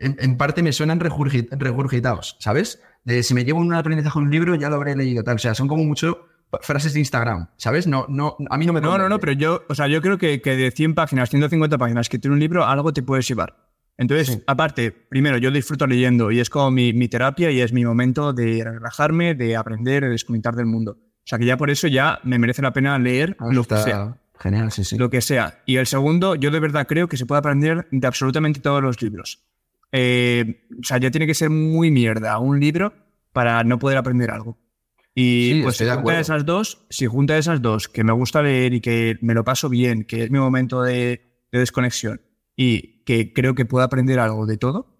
en, 0.00 0.36
parte 0.36 0.62
me 0.62 0.72
suenan 0.72 0.98
regurgitados, 1.00 2.36
¿sabes? 2.40 2.82
De 3.04 3.22
si 3.22 3.34
me 3.34 3.44
llevo 3.44 3.60
un 3.60 3.72
aprendizaje 3.72 4.18
en 4.18 4.26
un 4.26 4.30
libro, 4.30 4.54
ya 4.54 4.68
lo 4.68 4.76
habré 4.76 4.96
leído, 4.96 5.22
tal. 5.24 5.36
O 5.36 5.38
sea, 5.38 5.54
son 5.54 5.68
como 5.68 5.84
mucho 5.84 6.26
frases 6.60 6.92
de 6.92 7.00
Instagram, 7.00 7.48
¿sabes? 7.56 7.86
No, 7.86 8.06
no, 8.08 8.36
a 8.50 8.58
mí 8.58 8.66
no 8.66 8.72
me... 8.72 8.80
No, 8.80 8.98
no, 8.98 9.08
no, 9.08 9.20
pero 9.20 9.32
yo, 9.32 9.62
o 9.68 9.74
sea, 9.74 9.86
yo 9.86 10.02
creo 10.02 10.18
que, 10.18 10.42
que 10.42 10.56
de 10.56 10.70
100 10.70 10.94
páginas, 10.94 11.30
150 11.30 11.78
páginas 11.78 12.08
que 12.08 12.18
tiene 12.18 12.34
un 12.34 12.40
libro, 12.40 12.66
algo 12.66 12.92
te 12.92 13.02
puedes 13.02 13.26
llevar. 13.28 13.70
Entonces, 14.00 14.42
aparte, 14.46 14.92
primero, 14.92 15.36
yo 15.36 15.50
disfruto 15.50 15.86
leyendo 15.86 16.30
y 16.30 16.40
es 16.40 16.48
como 16.48 16.70
mi, 16.70 17.08
terapia 17.08 17.50
y 17.50 17.60
es 17.60 17.70
mi 17.74 17.84
momento 17.84 18.32
de 18.32 18.64
relajarme, 18.64 19.34
de 19.34 19.56
aprender, 19.56 20.04
de 20.04 20.08
desconectar 20.08 20.56
del 20.56 20.64
mundo. 20.64 20.92
O 20.92 21.26
sea 21.26 21.38
que 21.38 21.44
ya 21.44 21.58
por 21.58 21.68
eso 21.68 21.86
ya 21.86 22.18
me 22.24 22.38
merece 22.38 22.62
la 22.62 22.72
pena 22.72 22.98
leer 22.98 23.36
ah, 23.38 23.48
lo 23.50 23.62
que 23.62 23.76
sea. 23.76 24.16
Genial, 24.38 24.72
sí, 24.72 24.84
sí. 24.84 24.96
Lo 24.96 25.10
que 25.10 25.20
sea. 25.20 25.60
Y 25.66 25.76
el 25.76 25.86
segundo, 25.86 26.34
yo 26.34 26.50
de 26.50 26.60
verdad 26.60 26.86
creo 26.88 27.08
que 27.08 27.18
se 27.18 27.26
puede 27.26 27.40
aprender 27.40 27.88
de 27.90 28.06
absolutamente 28.06 28.60
todos 28.60 28.82
los 28.82 29.02
libros. 29.02 29.44
Eh, 29.92 30.66
o 30.80 30.84
sea, 30.84 30.98
ya 30.98 31.10
tiene 31.10 31.26
que 31.26 31.34
ser 31.34 31.50
muy 31.50 31.90
mierda 31.90 32.38
un 32.38 32.60
libro 32.60 32.92
para 33.32 33.62
no 33.64 33.78
poder 33.78 33.98
aprender 33.98 34.30
algo. 34.30 34.58
Y 35.14 35.62
pues 35.62 35.76
si 35.76 35.88
junta 35.88 36.20
esas 36.20 36.46
dos, 36.46 36.86
si 36.88 37.06
junta 37.06 37.36
esas 37.36 37.60
dos, 37.60 37.88
que 37.88 38.04
me 38.04 38.12
gusta 38.12 38.42
leer 38.42 38.74
y 38.74 38.80
que 38.80 39.18
me 39.20 39.34
lo 39.34 39.44
paso 39.44 39.68
bien, 39.68 40.04
que 40.04 40.24
es 40.24 40.30
mi 40.30 40.38
momento 40.38 40.82
de, 40.82 41.26
desconexión 41.50 42.20
y 42.54 43.02
que 43.04 43.32
creo 43.32 43.54
que 43.54 43.64
puedo 43.64 43.84
aprender 43.84 44.20
algo 44.20 44.46
de 44.46 44.56
todo, 44.56 44.96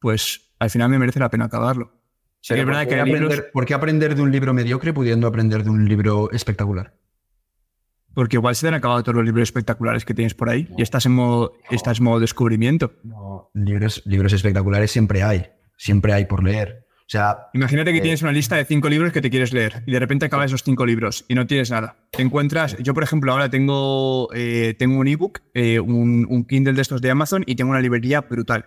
pues 0.00 0.52
al 0.58 0.70
final 0.70 0.90
me 0.90 0.98
merece 0.98 1.18
la 1.18 1.30
pena 1.30 1.46
acabarlo. 1.46 1.92
es 2.42 2.66
verdad 2.66 2.86
que 2.86 3.00
aprender, 3.00 3.50
¿Por 3.52 3.64
qué 3.64 3.74
aprender 3.74 4.14
de 4.14 4.22
un 4.22 4.30
libro 4.30 4.52
mediocre 4.52 4.92
pudiendo 4.92 5.26
aprender 5.26 5.64
de 5.64 5.70
un 5.70 5.88
libro 5.88 6.30
espectacular? 6.30 6.94
Porque 8.18 8.34
igual 8.34 8.56
se 8.56 8.62
te 8.62 8.68
han 8.70 8.74
acabado 8.74 9.00
todos 9.04 9.14
los 9.14 9.24
libros 9.24 9.44
espectaculares 9.44 10.04
que 10.04 10.12
tienes 10.12 10.34
por 10.34 10.50
ahí 10.50 10.68
y 10.76 10.82
estás 10.82 11.06
en 11.06 11.12
modo, 11.12 11.52
estás 11.70 11.98
en 11.98 12.04
modo 12.04 12.18
descubrimiento. 12.18 12.94
No, 13.04 13.48
libros, 13.54 14.02
libros 14.06 14.32
espectaculares 14.32 14.90
siempre 14.90 15.22
hay. 15.22 15.46
Siempre 15.76 16.12
hay 16.12 16.24
por 16.24 16.42
leer. 16.42 16.84
O 16.96 17.04
sea, 17.06 17.46
Imagínate 17.54 17.92
que 17.92 17.98
eh, 17.98 18.00
tienes 18.00 18.20
una 18.22 18.32
lista 18.32 18.56
de 18.56 18.64
cinco 18.64 18.88
libros 18.88 19.12
que 19.12 19.20
te 19.20 19.30
quieres 19.30 19.52
leer 19.52 19.84
y 19.86 19.92
de 19.92 20.00
repente 20.00 20.26
acabas 20.26 20.46
esos 20.46 20.64
cinco 20.64 20.84
libros 20.84 21.26
y 21.28 21.36
no 21.36 21.46
tienes 21.46 21.70
nada. 21.70 22.08
Te 22.10 22.22
encuentras, 22.22 22.76
yo 22.78 22.92
por 22.92 23.04
ejemplo 23.04 23.30
ahora 23.30 23.50
tengo, 23.50 24.28
eh, 24.34 24.74
tengo 24.76 24.98
un 24.98 25.06
ebook, 25.06 25.38
eh, 25.54 25.78
un, 25.78 26.26
un, 26.28 26.44
Kindle 26.44 26.72
de 26.72 26.82
estos 26.82 27.00
de 27.00 27.12
Amazon 27.12 27.44
y 27.46 27.54
tengo 27.54 27.70
una 27.70 27.80
librería 27.80 28.22
brutal. 28.22 28.66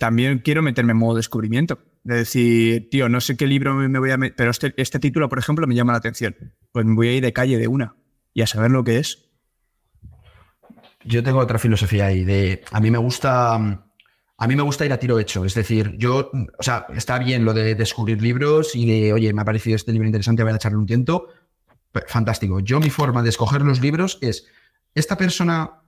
también 0.00 0.38
quiero 0.38 0.62
meterme 0.62 0.92
en 0.92 0.96
modo 0.96 1.16
descubrimiento. 1.16 1.80
De 2.02 2.16
decir, 2.16 2.88
tío, 2.90 3.10
no 3.10 3.20
sé 3.20 3.36
qué 3.36 3.46
libro 3.46 3.74
me 3.74 3.98
voy 3.98 4.10
a 4.10 4.16
meter, 4.16 4.36
pero 4.36 4.50
este, 4.50 4.72
este 4.78 4.98
título, 5.00 5.28
por 5.28 5.38
ejemplo, 5.38 5.66
me 5.66 5.74
llama 5.74 5.92
la 5.92 5.98
atención. 5.98 6.34
Pues 6.72 6.86
me 6.86 6.94
voy 6.94 7.08
a 7.08 7.12
ir 7.12 7.22
de 7.22 7.34
calle 7.34 7.58
de 7.58 7.68
una 7.68 7.94
y 8.34 8.42
a 8.42 8.46
saber 8.46 8.70
lo 8.70 8.84
que 8.84 8.98
es. 8.98 9.30
Yo 11.04 11.22
tengo 11.22 11.38
otra 11.38 11.58
filosofía 11.58 12.06
ahí 12.06 12.24
de 12.24 12.62
a 12.70 12.80
mí 12.80 12.90
me 12.90 12.98
gusta 12.98 13.54
a 14.42 14.48
mí 14.48 14.56
me 14.56 14.62
gusta 14.62 14.84
ir 14.84 14.92
a 14.92 14.98
tiro 14.98 15.20
hecho, 15.20 15.44
es 15.44 15.54
decir, 15.54 15.94
yo, 15.98 16.32
o 16.58 16.62
sea, 16.62 16.86
está 16.96 17.16
bien 17.20 17.44
lo 17.44 17.54
de 17.54 17.76
descubrir 17.76 18.20
libros 18.20 18.74
y 18.74 18.86
de, 18.86 19.12
oye, 19.12 19.32
me 19.32 19.42
ha 19.42 19.44
parecido 19.44 19.76
este 19.76 19.92
libro 19.92 20.08
interesante, 20.08 20.42
voy 20.42 20.52
a 20.52 20.56
echarle 20.56 20.78
un 20.78 20.86
tiento, 20.86 21.28
fantástico. 22.08 22.58
Yo 22.58 22.80
mi 22.80 22.90
forma 22.90 23.22
de 23.22 23.28
escoger 23.28 23.62
los 23.62 23.80
libros 23.80 24.18
es 24.20 24.46
esta 24.96 25.16
persona 25.16 25.82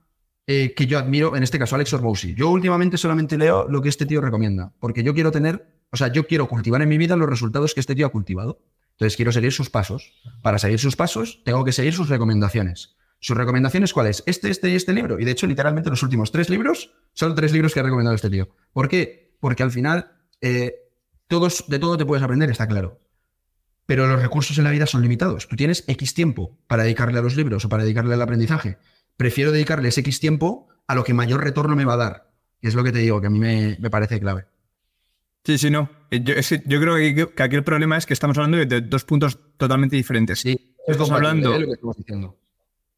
eh, 0.47 0.73
que 0.73 0.85
yo 0.85 0.99
admiro, 0.99 1.35
en 1.35 1.43
este 1.43 1.59
caso 1.59 1.75
Alex 1.75 1.93
Orbousi. 1.93 2.33
Yo 2.35 2.49
últimamente 2.49 2.97
solamente 2.97 3.37
leo 3.37 3.67
lo 3.67 3.81
que 3.81 3.89
este 3.89 4.05
tío 4.05 4.21
recomienda, 4.21 4.71
porque 4.79 5.03
yo 5.03 5.13
quiero 5.13 5.31
tener, 5.31 5.67
o 5.91 5.97
sea, 5.97 6.07
yo 6.07 6.25
quiero 6.25 6.47
cultivar 6.47 6.81
en 6.81 6.87
mi 6.89 6.97
vida 6.97 7.17
los 7.17 7.29
resultados 7.29 7.73
que 7.73 7.79
este 7.79 7.95
tío 7.95 8.05
ha 8.05 8.11
cultivado. 8.11 8.59
Entonces 8.95 9.17
quiero 9.17 9.31
seguir 9.31 9.51
sus 9.51 9.69
pasos. 9.69 10.13
Para 10.41 10.57
seguir 10.57 10.79
sus 10.79 10.95
pasos, 10.95 11.41
tengo 11.43 11.65
que 11.65 11.73
seguir 11.73 11.93
sus 11.93 12.07
recomendaciones. 12.07 12.95
¿Sus 13.19 13.35
recomendaciones 13.35 13.91
cuáles? 13.91 14.23
Este, 14.25 14.49
este 14.49 14.69
y 14.69 14.75
este 14.75 14.93
libro. 14.93 15.19
Y 15.19 15.25
de 15.25 15.31
hecho, 15.31 15.47
literalmente 15.47 15.89
los 15.89 16.01
últimos 16.03 16.31
tres 16.31 16.49
libros 16.49 16.93
son 17.13 17.35
tres 17.35 17.51
libros 17.51 17.73
que 17.73 17.81
ha 17.81 17.83
recomendado 17.83 18.15
este 18.15 18.29
tío. 18.29 18.49
¿Por 18.71 18.87
qué? 18.87 19.35
Porque 19.41 19.63
al 19.63 19.71
final, 19.71 20.11
eh, 20.41 20.75
de 21.27 21.79
todo 21.79 21.97
te 21.97 22.05
puedes 22.05 22.23
aprender, 22.23 22.49
está 22.49 22.67
claro. 22.67 23.01
Pero 23.85 24.07
los 24.07 24.21
recursos 24.21 24.57
en 24.57 24.63
la 24.63 24.71
vida 24.71 24.85
son 24.85 25.01
limitados. 25.01 25.47
Tú 25.47 25.55
tienes 25.55 25.83
X 25.87 26.13
tiempo 26.13 26.57
para 26.67 26.83
dedicarle 26.83 27.19
a 27.19 27.21
los 27.21 27.35
libros 27.35 27.65
o 27.65 27.69
para 27.69 27.83
dedicarle 27.83 28.13
al 28.13 28.21
aprendizaje. 28.21 28.77
Prefiero 29.17 29.51
dedicarle 29.51 29.89
ese 29.89 30.01
X 30.01 30.19
tiempo 30.19 30.69
a 30.87 30.95
lo 30.95 31.03
que 31.03 31.13
mayor 31.13 31.43
retorno 31.43 31.75
me 31.75 31.85
va 31.85 31.93
a 31.93 31.97
dar. 31.97 32.31
Es 32.61 32.75
lo 32.75 32.83
que 32.83 32.91
te 32.91 32.99
digo, 32.99 33.21
que 33.21 33.27
a 33.27 33.29
mí 33.29 33.39
me 33.39 33.89
parece 33.89 34.19
clave. 34.19 34.45
Sí, 35.45 35.59
sí, 35.59 35.69
no. 35.69 35.89
Eh, 36.09 36.21
yo, 36.23 36.33
yo 36.65 36.81
creo 36.81 36.95
que, 36.95 37.43
aquí 37.43 37.55
el 37.55 37.63
problema 37.63 37.97
es 37.97 38.05
que 38.05 38.13
estamos 38.13 38.37
hablando 38.37 38.57
de, 38.57 38.81
dos 38.81 39.05
puntos 39.05 39.39
totalmente 39.57 39.95
diferentes. 39.95 40.39
Sí, 40.39 40.75
estamos 40.87 41.11
hablando. 41.11 41.57
Lo 41.59 41.67
que 41.67 41.73
estamos 41.73 41.97
diciendo. 41.97 42.39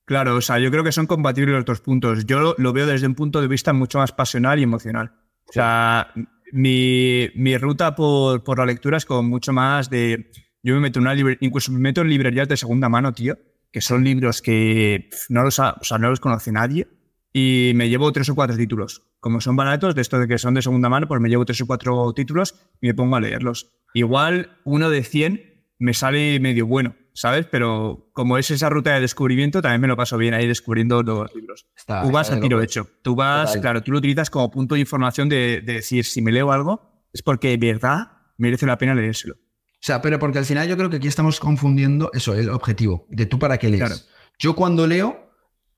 Claro, 0.05 0.37
o 0.37 0.41
sea, 0.41 0.57
yo 0.57 0.71
creo 0.71 0.85
que 0.85 0.93
son 0.93 1.05
compatibles 1.05 1.53
los 1.53 1.65
dos 1.65 1.81
puntos. 1.81 2.25
Yo 2.25 2.55
lo, 2.57 2.73
veo 2.73 2.87
desde 2.87 3.05
un 3.05 3.15
punto 3.15 3.41
de 3.41 3.49
vista 3.49 3.73
mucho 3.73 3.97
más 3.97 4.13
pasional 4.13 4.59
y 4.59 4.63
emocional. 4.63 5.11
O 5.49 5.51
sea, 5.51 6.13
mi, 6.53 7.29
mi, 7.35 7.57
ruta 7.57 7.93
por, 7.93 8.41
por, 8.41 8.59
la 8.59 8.65
lectura 8.65 8.95
es 8.95 9.05
como 9.05 9.23
mucho 9.23 9.51
más 9.51 9.89
de. 9.89 10.31
Yo 10.63 10.73
me 10.75 10.79
meto 10.79 10.99
en 10.99 11.03
una 11.05 11.13
librería, 11.13 11.39
incluso 11.41 11.73
me 11.73 11.79
meto 11.79 12.01
en 12.01 12.09
librerías 12.09 12.47
de 12.47 12.55
segunda 12.55 12.87
mano, 12.87 13.13
tío, 13.13 13.37
que 13.71 13.81
son 13.81 14.05
libros 14.05 14.41
que 14.41 15.09
no 15.27 15.43
los, 15.43 15.59
o 15.59 15.83
sea, 15.83 15.97
no 15.97 16.09
los 16.09 16.21
conoce 16.21 16.53
nadie 16.53 16.87
y 17.33 17.73
me 17.75 17.89
llevo 17.89 18.11
tres 18.13 18.29
o 18.29 18.35
cuatro 18.35 18.55
títulos. 18.55 19.03
Como 19.19 19.41
son 19.41 19.55
baratos, 19.55 19.95
de 19.95 20.01
esto 20.01 20.19
de 20.19 20.27
que 20.27 20.37
son 20.37 20.53
de 20.53 20.61
segunda 20.61 20.89
mano, 20.89 21.07
pues 21.07 21.19
me 21.19 21.29
llevo 21.29 21.45
tres 21.45 21.61
o 21.61 21.67
cuatro 21.67 22.13
títulos 22.13 22.55
y 22.81 22.87
me 22.87 22.93
pongo 22.93 23.15
a 23.15 23.19
leerlos. 23.19 23.71
Igual 23.93 24.57
uno 24.63 24.89
de 24.89 25.03
100 25.03 25.57
me 25.79 25.93
sale 25.93 26.39
medio 26.39 26.65
bueno, 26.65 26.95
¿sabes? 27.13 27.45
Pero 27.49 28.09
como 28.13 28.37
es 28.37 28.51
esa 28.51 28.69
ruta 28.69 28.93
de 28.93 29.01
descubrimiento, 29.01 29.61
también 29.61 29.81
me 29.81 29.87
lo 29.87 29.97
paso 29.97 30.17
bien 30.17 30.33
ahí 30.33 30.47
descubriendo 30.47 31.01
los 31.03 31.33
libros. 31.33 31.67
tú 31.85 32.11
vas 32.11 32.31
a 32.31 32.39
tiro 32.39 32.61
hecho. 32.61 32.87
Tú 33.01 33.15
vas, 33.15 33.57
claro, 33.57 33.81
tú 33.81 33.91
lo 33.91 33.99
utilizas 33.99 34.29
como 34.29 34.51
punto 34.51 34.75
de 34.75 34.81
información 34.81 35.29
de, 35.29 35.61
decir, 35.61 36.05
si 36.05 36.21
me 36.21 36.31
leo 36.31 36.51
algo, 36.51 37.07
es 37.13 37.21
porque 37.21 37.57
de 37.57 37.73
verdad 37.73 38.11
merece 38.37 38.65
la 38.65 38.77
pena 38.77 38.93
leérselo. 38.93 39.35
O 39.35 39.85
sea, 39.87 40.01
pero 40.01 40.19
porque 40.19 40.39
al 40.39 40.45
final 40.45 40.67
yo 40.67 40.75
creo 40.75 40.89
que 40.89 40.97
aquí 40.97 41.07
estamos 41.07 41.39
confundiendo 41.39 42.11
eso, 42.13 42.33
el 42.33 42.49
objetivo, 42.49 43.05
de 43.09 43.25
tú 43.25 43.39
para 43.39 43.57
qué 43.57 43.69
lees. 43.69 44.09
Yo 44.39 44.55
cuando 44.55 44.87
leo, 44.87 45.26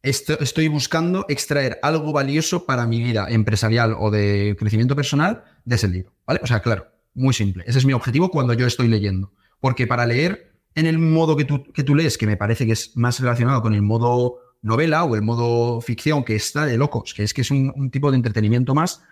estoy 0.01 0.67
buscando 0.67 1.25
extraer 1.27 1.79
algo 1.81 2.13
valioso 2.13 2.65
para 2.65 2.87
mi 2.87 3.01
vida 3.03 3.27
empresarial 3.29 3.95
o 3.97 4.11
de 4.11 4.55
crecimiento 4.57 4.95
personal 4.95 5.43
de 5.65 5.75
ese 5.75 5.87
libro, 5.87 6.13
¿vale? 6.25 6.39
O 6.43 6.47
sea, 6.47 6.61
claro, 6.61 6.87
muy 7.13 7.33
simple. 7.33 7.63
Ese 7.67 7.79
es 7.79 7.85
mi 7.85 7.93
objetivo 7.93 8.29
cuando 8.29 8.53
yo 8.53 8.65
estoy 8.65 8.87
leyendo. 8.87 9.33
Porque 9.59 9.87
para 9.87 10.05
leer 10.05 10.53
en 10.75 10.85
el 10.85 10.99
modo 10.99 11.35
que 11.35 11.45
tú, 11.45 11.63
que 11.73 11.83
tú 11.83 11.95
lees, 11.95 12.17
que 12.17 12.27
me 12.27 12.37
parece 12.37 12.65
que 12.65 12.71
es 12.71 12.95
más 12.95 13.19
relacionado 13.19 13.61
con 13.61 13.73
el 13.73 13.81
modo 13.81 14.37
novela 14.61 15.03
o 15.03 15.15
el 15.15 15.21
modo 15.21 15.81
ficción, 15.81 16.23
que 16.23 16.35
está 16.35 16.65
de 16.65 16.77
locos, 16.77 17.13
que 17.13 17.23
es 17.23 17.33
que 17.33 17.41
es 17.41 17.51
un, 17.51 17.91
tipo 17.91 18.11
de 18.11 18.17
entretenimiento 18.17 18.75
más, 18.75 19.03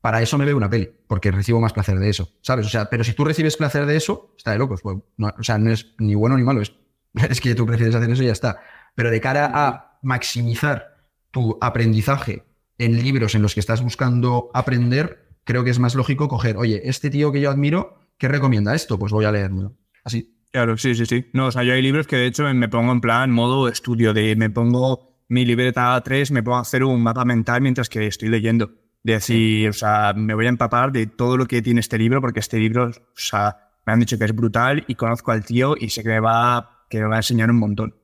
para 0.00 0.20
eso 0.22 0.38
me 0.38 0.44
veo 0.44 0.56
una 0.56 0.68
peli, 0.68 0.90
porque 1.06 1.30
recibo 1.30 1.60
más 1.60 1.72
placer 1.72 1.98
de 1.98 2.08
eso, 2.08 2.28
¿sabes? 2.40 2.66
O 2.66 2.68
sea, 2.68 2.86
pero 2.86 3.04
si 3.04 3.12
tú 3.12 3.24
recibes 3.24 3.56
placer 3.56 3.86
de 3.86 3.96
eso, 3.96 4.34
está 4.36 4.50
de 4.52 4.58
locos. 4.58 4.80
O 4.84 5.42
sea, 5.42 5.58
no 5.58 5.70
es 5.70 5.94
ni 5.98 6.14
bueno 6.14 6.36
ni 6.36 6.42
malo, 6.42 6.60
es, 6.60 6.72
es 7.30 7.40
que 7.40 7.54
tú 7.54 7.66
prefieres 7.66 7.94
hacer 7.94 8.10
eso 8.10 8.22
y 8.22 8.26
ya 8.26 8.32
está. 8.32 8.60
Pero 8.94 9.10
de 9.10 9.20
cara 9.20 9.50
a 9.54 9.91
maximizar 10.02 10.96
tu 11.30 11.58
aprendizaje 11.60 12.44
en 12.78 13.02
libros 13.02 13.34
en 13.34 13.42
los 13.42 13.54
que 13.54 13.60
estás 13.60 13.82
buscando 13.82 14.50
aprender, 14.54 15.28
creo 15.44 15.64
que 15.64 15.70
es 15.70 15.78
más 15.78 15.94
lógico 15.94 16.28
coger, 16.28 16.56
oye, 16.56 16.82
este 16.84 17.10
tío 17.10 17.32
que 17.32 17.40
yo 17.40 17.50
admiro, 17.50 17.98
¿qué 18.18 18.28
recomienda 18.28 18.74
esto? 18.74 18.98
Pues 18.98 19.12
voy 19.12 19.24
a 19.24 19.32
leerlo. 19.32 19.76
Así. 20.04 20.36
Claro, 20.50 20.76
sí, 20.76 20.94
sí, 20.94 21.06
sí. 21.06 21.26
No, 21.32 21.46
o 21.46 21.50
sea, 21.50 21.62
yo 21.62 21.72
hay 21.72 21.80
libros 21.80 22.06
que 22.06 22.16
de 22.16 22.26
hecho 22.26 22.44
me 22.52 22.68
pongo 22.68 22.92
en 22.92 23.00
plan 23.00 23.30
modo 23.30 23.68
estudio, 23.68 24.12
de 24.12 24.36
me 24.36 24.50
pongo 24.50 25.24
mi 25.28 25.46
libreta 25.46 25.96
A3, 25.96 26.30
me 26.30 26.42
pongo 26.42 26.58
a 26.58 26.60
hacer 26.60 26.84
un 26.84 27.02
mapa 27.02 27.24
mental 27.24 27.62
mientras 27.62 27.88
que 27.88 28.06
estoy 28.06 28.28
leyendo. 28.28 28.70
De 29.02 29.14
decir, 29.14 29.68
o 29.68 29.72
sea, 29.72 30.12
me 30.14 30.34
voy 30.34 30.46
a 30.46 30.50
empapar 30.50 30.92
de 30.92 31.06
todo 31.06 31.36
lo 31.36 31.46
que 31.46 31.62
tiene 31.62 31.80
este 31.80 31.98
libro, 31.98 32.20
porque 32.20 32.40
este 32.40 32.58
libro, 32.58 32.88
o 32.88 32.92
sea, 33.14 33.56
me 33.86 33.94
han 33.94 34.00
dicho 34.00 34.18
que 34.18 34.26
es 34.26 34.34
brutal 34.34 34.84
y 34.86 34.94
conozco 34.94 35.32
al 35.32 35.44
tío 35.44 35.74
y 35.78 35.88
sé 35.88 36.02
que 36.02 36.10
me 36.10 36.20
va, 36.20 36.84
que 36.88 37.00
me 37.00 37.06
va 37.06 37.14
a 37.14 37.18
enseñar 37.18 37.50
un 37.50 37.56
montón. 37.56 37.94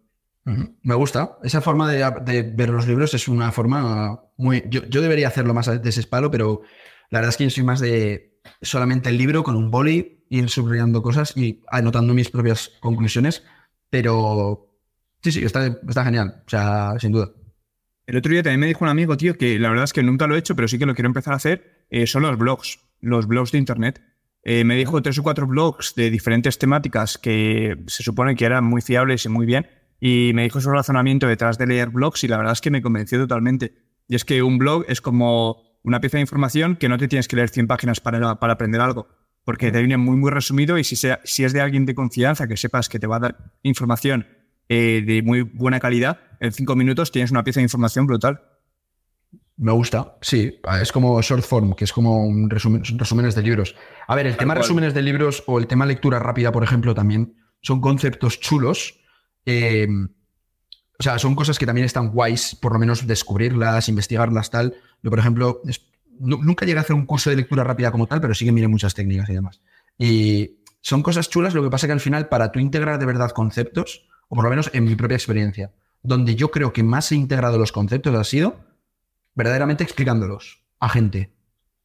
Me 0.82 0.94
gusta. 0.94 1.38
Esa 1.42 1.60
forma 1.60 1.90
de, 1.90 2.42
ver 2.54 2.70
los 2.70 2.86
libros 2.86 3.12
es 3.14 3.28
una 3.28 3.52
forma 3.52 4.20
muy. 4.36 4.64
Yo, 4.70 5.00
debería 5.00 5.28
hacerlo 5.28 5.54
más 5.54 5.66
de 5.66 5.88
ese 5.88 6.02
palo, 6.04 6.30
pero 6.30 6.62
la 7.10 7.18
verdad 7.18 7.30
es 7.30 7.36
que 7.36 7.44
yo 7.44 7.50
soy 7.50 7.64
más 7.64 7.80
de 7.80 8.40
solamente 8.62 9.10
el 9.10 9.18
libro 9.18 9.42
con 9.42 9.56
un 9.56 9.70
boli, 9.70 10.24
ir 10.30 10.48
subrayando 10.48 11.02
cosas 11.02 11.36
y 11.36 11.62
anotando 11.68 12.14
mis 12.14 12.30
propias 12.30 12.72
conclusiones. 12.80 13.44
Pero 13.90 14.74
sí, 15.22 15.32
sí, 15.32 15.44
está, 15.44 15.66
está 15.66 16.04
genial. 16.04 16.42
O 16.46 16.50
sea, 16.50 16.94
sin 16.98 17.12
duda. 17.12 17.30
El 18.06 18.16
otro 18.16 18.32
día 18.32 18.42
también 18.42 18.60
me 18.60 18.66
dijo 18.66 18.84
un 18.84 18.90
amigo, 18.90 19.16
tío, 19.18 19.36
que 19.36 19.58
la 19.58 19.68
verdad 19.68 19.84
es 19.84 19.92
que 19.92 20.02
nunca 20.02 20.26
lo 20.26 20.34
he 20.34 20.38
hecho, 20.38 20.56
pero 20.56 20.66
sí 20.66 20.78
que 20.78 20.86
lo 20.86 20.94
quiero 20.94 21.08
empezar 21.08 21.34
a 21.34 21.36
hacer. 21.36 21.84
Eh, 21.90 22.06
son 22.06 22.22
los 22.22 22.38
blogs, 22.38 22.78
los 23.00 23.26
blogs 23.26 23.52
de 23.52 23.58
internet. 23.58 24.02
Eh, 24.44 24.64
me 24.64 24.76
dijo 24.76 25.02
tres 25.02 25.18
o 25.18 25.22
cuatro 25.22 25.46
blogs 25.46 25.94
de 25.94 26.10
diferentes 26.10 26.58
temáticas 26.58 27.18
que 27.18 27.76
se 27.86 28.02
supone 28.02 28.34
que 28.34 28.46
eran 28.46 28.64
muy 28.64 28.80
fiables 28.80 29.26
y 29.26 29.28
muy 29.28 29.44
bien 29.44 29.66
y 30.00 30.32
me 30.34 30.44
dijo 30.44 30.60
su 30.60 30.70
razonamiento 30.70 31.26
detrás 31.26 31.58
de 31.58 31.66
leer 31.66 31.90
blogs 31.90 32.24
y 32.24 32.28
la 32.28 32.36
verdad 32.36 32.52
es 32.52 32.60
que 32.60 32.70
me 32.70 32.82
convenció 32.82 33.18
totalmente. 33.18 33.74
Y 34.06 34.14
es 34.14 34.24
que 34.24 34.42
un 34.42 34.58
blog 34.58 34.84
es 34.88 35.00
como 35.00 35.62
una 35.82 36.00
pieza 36.00 36.16
de 36.16 36.22
información 36.22 36.76
que 36.76 36.88
no 36.88 36.98
te 36.98 37.08
tienes 37.08 37.28
que 37.28 37.36
leer 37.36 37.48
100 37.48 37.66
páginas 37.66 38.00
para, 38.00 38.36
para 38.36 38.52
aprender 38.52 38.80
algo, 38.80 39.08
porque 39.44 39.72
te 39.72 39.78
viene 39.78 39.96
muy, 39.96 40.16
muy 40.16 40.30
resumido 40.30 40.78
y 40.78 40.84
si, 40.84 40.96
sea, 40.96 41.20
si 41.24 41.44
es 41.44 41.52
de 41.52 41.60
alguien 41.60 41.86
de 41.86 41.94
confianza 41.94 42.46
que 42.46 42.56
sepas 42.56 42.88
que 42.88 42.98
te 42.98 43.06
va 43.06 43.16
a 43.16 43.20
dar 43.20 43.36
información 43.62 44.26
eh, 44.68 45.02
de 45.04 45.22
muy 45.22 45.42
buena 45.42 45.80
calidad, 45.80 46.20
en 46.40 46.52
cinco 46.52 46.76
minutos 46.76 47.10
tienes 47.10 47.30
una 47.30 47.44
pieza 47.44 47.60
de 47.60 47.64
información 47.64 48.06
brutal. 48.06 48.40
Me 49.56 49.72
gusta, 49.72 50.16
sí. 50.20 50.60
Es 50.80 50.92
como 50.92 51.20
short 51.20 51.42
form, 51.42 51.74
que 51.74 51.84
es 51.84 51.92
como 51.92 52.24
un 52.24 52.48
resumen, 52.48 52.82
resúmenes 52.96 53.34
de 53.34 53.42
libros. 53.42 53.74
A 54.06 54.14
ver, 54.14 54.28
el 54.28 54.36
tema 54.36 54.54
resúmenes 54.54 54.94
de 54.94 55.02
libros 55.02 55.42
o 55.46 55.58
el 55.58 55.66
tema 55.66 55.84
lectura 55.84 56.20
rápida, 56.20 56.52
por 56.52 56.62
ejemplo, 56.62 56.94
también 56.94 57.34
son 57.60 57.80
conceptos 57.80 58.38
chulos 58.38 59.00
Em, 59.50 60.10
o 60.98 61.02
sea, 61.02 61.18
son 61.18 61.34
cosas 61.34 61.58
que 61.58 61.64
también 61.64 61.86
están 61.86 62.10
guays, 62.10 62.54
por 62.54 62.74
lo 62.74 62.78
menos 62.78 63.06
descubrirlas, 63.06 63.88
investigarlas, 63.88 64.50
tal. 64.50 64.74
Yo, 65.02 65.08
por 65.08 65.18
ejemplo, 65.18 65.62
nunca 66.18 66.66
llegué 66.66 66.76
a 66.76 66.82
hacer 66.82 66.94
un 66.94 67.06
curso 67.06 67.30
de 67.30 67.36
lectura 67.36 67.64
rápida 67.64 67.90
como 67.90 68.06
tal, 68.06 68.20
pero 68.20 68.34
sí 68.34 68.44
que 68.44 68.52
miré 68.52 68.68
muchas 68.68 68.92
técnicas 68.92 69.30
y 69.30 69.32
demás. 69.32 69.62
Y 69.96 70.58
son 70.82 71.02
cosas 71.02 71.30
chulas, 71.30 71.54
lo 71.54 71.62
que 71.62 71.70
pasa 71.70 71.86
que 71.86 71.94
al 71.94 72.00
final, 72.00 72.28
para 72.28 72.52
tú 72.52 72.58
integrar 72.58 72.98
de 72.98 73.06
verdad 73.06 73.30
conceptos, 73.30 74.06
o 74.28 74.34
por 74.34 74.44
lo 74.44 74.50
menos 74.50 74.70
en 74.74 74.84
mi 74.84 74.96
propia 74.96 75.16
experiencia, 75.16 75.72
donde 76.02 76.34
yo 76.36 76.50
creo 76.50 76.74
que 76.74 76.82
más 76.82 77.10
he 77.10 77.14
integrado 77.14 77.56
los 77.56 77.72
conceptos 77.72 78.14
ha 78.14 78.24
sido 78.24 78.66
verdaderamente 79.34 79.82
explicándolos 79.82 80.62
a 80.78 80.90
gente. 80.90 81.32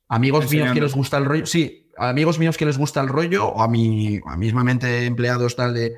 amigos 0.09 0.51
míos 0.51 0.73
que 0.73 0.81
les 0.81 0.93
gusta 0.93 1.17
el 1.17 1.25
rollo, 1.25 1.45
sí, 1.45 1.91
amigos 1.97 2.39
míos 2.39 2.57
que 2.57 2.65
les 2.65 2.77
gusta 2.77 2.99
el 2.99 3.07
rollo, 3.07 3.47
o 3.47 3.61
a 3.61 3.69
mí, 3.69 4.19
a 4.25 4.35
mismamente 4.35 5.05
empleados 5.05 5.55
tal 5.55 5.73
de 5.73 5.95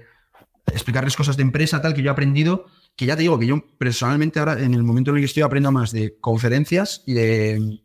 explicarles 0.71 1.15
cosas 1.15 1.37
de 1.37 1.43
empresa, 1.43 1.81
tal, 1.81 1.93
que 1.93 2.01
yo 2.01 2.09
he 2.09 2.11
aprendido, 2.11 2.65
que 2.95 3.05
ya 3.05 3.15
te 3.15 3.21
digo 3.21 3.37
que 3.39 3.47
yo 3.47 3.63
personalmente 3.77 4.39
ahora, 4.39 4.61
en 4.61 4.73
el 4.73 4.83
momento 4.83 5.11
en 5.11 5.17
el 5.17 5.21
que 5.21 5.27
estoy, 5.27 5.43
aprendo 5.43 5.71
más 5.71 5.91
de 5.91 6.17
conferencias 6.19 7.03
y 7.05 7.13
de 7.13 7.81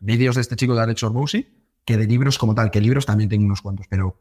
vídeos 0.00 0.34
de 0.36 0.42
este 0.42 0.56
chico 0.56 0.74
de 0.74 0.82
Alex 0.82 1.02
Orbousi 1.02 1.58
que 1.88 1.96
de 1.96 2.06
libros 2.06 2.36
como 2.36 2.54
tal, 2.54 2.70
que 2.70 2.82
libros 2.82 3.06
también 3.06 3.30
tengo 3.30 3.46
unos 3.46 3.62
cuantos, 3.62 3.86
pero 3.88 4.20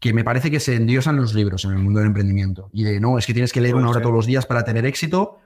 que 0.00 0.14
me 0.14 0.24
parece 0.24 0.50
que 0.50 0.58
se 0.58 0.74
endiosan 0.74 1.16
los 1.16 1.34
libros 1.34 1.66
en 1.66 1.72
el 1.72 1.78
mundo 1.80 2.00
del 2.00 2.06
emprendimiento. 2.06 2.70
Y 2.72 2.82
de 2.82 2.98
no, 2.98 3.18
es 3.18 3.26
que 3.26 3.34
tienes 3.34 3.52
que 3.52 3.60
leer 3.60 3.74
una 3.74 3.90
hora 3.90 4.00
todos 4.00 4.14
los 4.14 4.24
días 4.24 4.46
para 4.46 4.64
tener 4.64 4.86
éxito. 4.86 5.36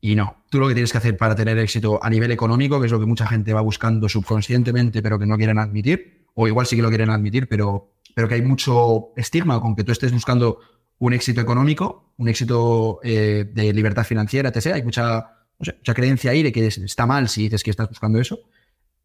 Y 0.00 0.16
no, 0.16 0.44
tú 0.50 0.58
lo 0.58 0.66
que 0.66 0.74
tienes 0.74 0.90
que 0.90 0.98
hacer 0.98 1.16
para 1.16 1.36
tener 1.36 1.56
éxito 1.58 2.02
a 2.02 2.10
nivel 2.10 2.32
económico, 2.32 2.80
que 2.80 2.86
es 2.86 2.92
lo 2.92 2.98
que 2.98 3.06
mucha 3.06 3.28
gente 3.28 3.52
va 3.52 3.60
buscando 3.60 4.08
subconscientemente, 4.08 5.00
pero 5.00 5.20
que 5.20 5.26
no 5.26 5.36
quieren 5.36 5.60
admitir, 5.60 6.26
o 6.34 6.48
igual 6.48 6.66
sí 6.66 6.74
que 6.74 6.82
lo 6.82 6.88
quieren 6.88 7.10
admitir, 7.10 7.48
pero, 7.48 7.92
pero 8.16 8.26
que 8.26 8.34
hay 8.34 8.42
mucho 8.42 9.10
estigma 9.16 9.60
con 9.60 9.76
que 9.76 9.84
tú 9.84 9.92
estés 9.92 10.12
buscando 10.12 10.58
un 10.98 11.12
éxito 11.12 11.40
económico, 11.40 12.12
un 12.16 12.28
éxito 12.28 13.00
eh, 13.02 13.50
de 13.52 13.72
libertad 13.72 14.04
financiera, 14.04 14.50
etc. 14.50 14.74
Hay 14.74 14.82
mucha, 14.82 15.44
mucha 15.58 15.94
creencia 15.94 16.30
ahí 16.30 16.42
de 16.42 16.52
que 16.52 16.66
está 16.66 17.06
mal 17.06 17.28
si 17.28 17.44
dices 17.44 17.62
que 17.62 17.70
estás 17.70 17.88
buscando 17.88 18.20
eso. 18.20 18.40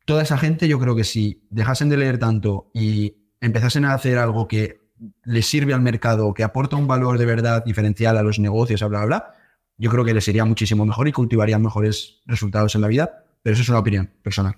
Toda 0.06 0.24
esa 0.24 0.38
gente, 0.38 0.68
yo 0.68 0.80
creo 0.80 0.96
que 0.96 1.04
si 1.04 1.46
dejasen 1.50 1.90
de 1.90 1.98
leer 1.98 2.18
tanto 2.18 2.70
y 2.74 3.16
empezasen 3.40 3.86
a 3.86 3.94
hacer 3.94 4.18
algo 4.18 4.48
que 4.48 4.82
les 5.24 5.46
sirve 5.46 5.74
al 5.74 5.82
mercado, 5.82 6.34
que 6.34 6.44
aporta 6.44 6.76
un 6.76 6.88
valor 6.88 7.18
de 7.18 7.26
verdad 7.26 7.64
diferencial 7.64 8.18
a 8.18 8.24
los 8.24 8.40
negocios, 8.40 8.82
bla, 8.82 8.88
bla, 8.88 9.06
bla, 9.06 9.34
yo 9.78 9.90
creo 9.90 10.06
que 10.06 10.14
les 10.14 10.24
sería 10.24 10.46
muchísimo 10.46 10.86
mejor 10.86 11.08
y 11.08 11.12
cultivarían 11.12 11.62
mejores 11.62 12.22
resultados 12.26 12.76
en 12.76 12.82
la 12.82 12.88
vida. 12.88 13.26
Pero 13.42 13.54
eso 13.54 13.64
es 13.64 13.70
una 13.70 13.80
opinión 13.80 14.10
personal. 14.22 14.56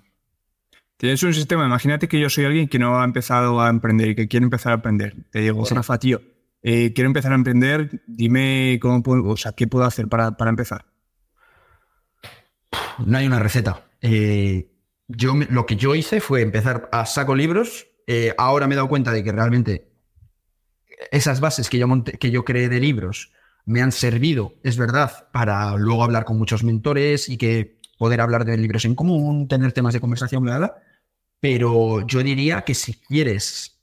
Tienes 0.98 1.22
un 1.24 1.34
sistema, 1.34 1.66
imagínate 1.66 2.08
que 2.08 2.20
yo 2.20 2.30
soy 2.30 2.46
alguien 2.46 2.68
que 2.68 2.80
no 2.80 3.00
ha 3.00 3.04
empezado 3.04 3.60
a 3.60 3.70
emprender 3.70 4.10
y 4.10 4.16
que 4.16 4.28
quiere 4.28 4.46
empezar 4.46 4.72
a 4.72 4.76
aprender. 4.76 5.16
Te 5.30 5.40
digo, 5.40 5.66
Rafa, 5.66 5.98
tío, 6.00 6.22
eh, 6.68 6.94
quiero 6.94 7.10
empezar 7.10 7.32
a 7.32 7.36
emprender, 7.36 8.02
dime 8.08 8.80
cómo 8.82 9.04
puedo, 9.04 9.24
o 9.26 9.38
sea, 9.38 9.52
qué 9.52 9.68
puedo 9.68 9.86
hacer 9.86 10.08
para, 10.08 10.36
empezar. 10.50 10.88
No 13.06 13.20
hay 13.20 13.28
una 13.28 13.38
receta. 13.38 13.86
Eh, 14.02 14.72
yo, 15.08 15.36
lo 15.52 15.68
que 15.68 15.76
yo 15.76 15.94
hice 15.94 16.22
fue 16.22 16.42
empezar 16.42 16.90
a 16.92 17.06
saco 17.06 17.36
libros. 17.36 17.86
Eh, 18.08 18.34
ahora 18.40 18.66
me 18.66 18.74
he 18.74 18.78
dado 18.78 18.90
cuenta 18.90 19.12
de 19.12 19.24
que 19.24 19.32
realmente 19.32 19.92
esas 21.12 21.40
bases 21.40 21.70
que 21.70 21.78
yo, 21.78 21.88
que 22.04 22.32
yo 22.32 22.44
creé 22.44 22.68
de 22.68 22.80
libros 22.80 23.32
me 23.66 23.84
han 23.84 23.92
servido, 23.92 24.56
es 24.64 24.76
verdad, 24.76 25.30
para 25.32 25.76
luego 25.76 26.04
hablar 26.04 26.26
con 26.26 26.40
muchos 26.40 26.64
mentores 26.64 27.30
y 27.30 27.38
que 27.38 27.80
poder 28.00 28.22
hablar 28.22 28.44
de 28.44 28.58
libros 28.58 28.86
en 28.86 28.96
común, 28.96 29.48
tener 29.48 29.72
temas 29.72 29.94
de 29.94 30.00
conversación, 30.02 30.42
bla, 30.42 30.58
bla. 30.58 30.76
Pero 31.40 32.08
yo 32.08 32.24
diría 32.24 32.64
que 32.64 32.74
si 32.74 32.94
quieres 32.94 33.75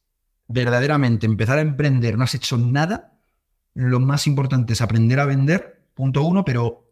verdaderamente 0.49 1.27
empezar 1.27 1.59
a 1.59 1.63
emprender, 1.63 2.17
no 2.17 2.25
has 2.25 2.35
hecho 2.35 2.59
nada, 2.59 3.19
lo 3.75 4.01
más 4.01 4.27
importante 4.27 4.75
es 4.75 4.81
aprender 4.81 5.21
a 5.21 5.27
vender, 5.27 5.87
punto 5.95 6.23
uno, 6.23 6.45
pero 6.45 6.91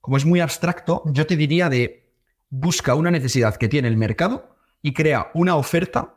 como 0.00 0.16
es 0.16 0.24
muy 0.24 0.40
abstracto, 0.40 1.02
yo 1.06 1.26
te 1.26 1.36
diría 1.36 1.68
de 1.68 2.12
busca 2.50 2.94
una 2.94 3.10
necesidad 3.10 3.56
que 3.56 3.68
tiene 3.68 3.88
el 3.88 3.96
mercado 3.96 4.56
y 4.80 4.92
crea 4.92 5.30
una 5.34 5.56
oferta 5.56 6.14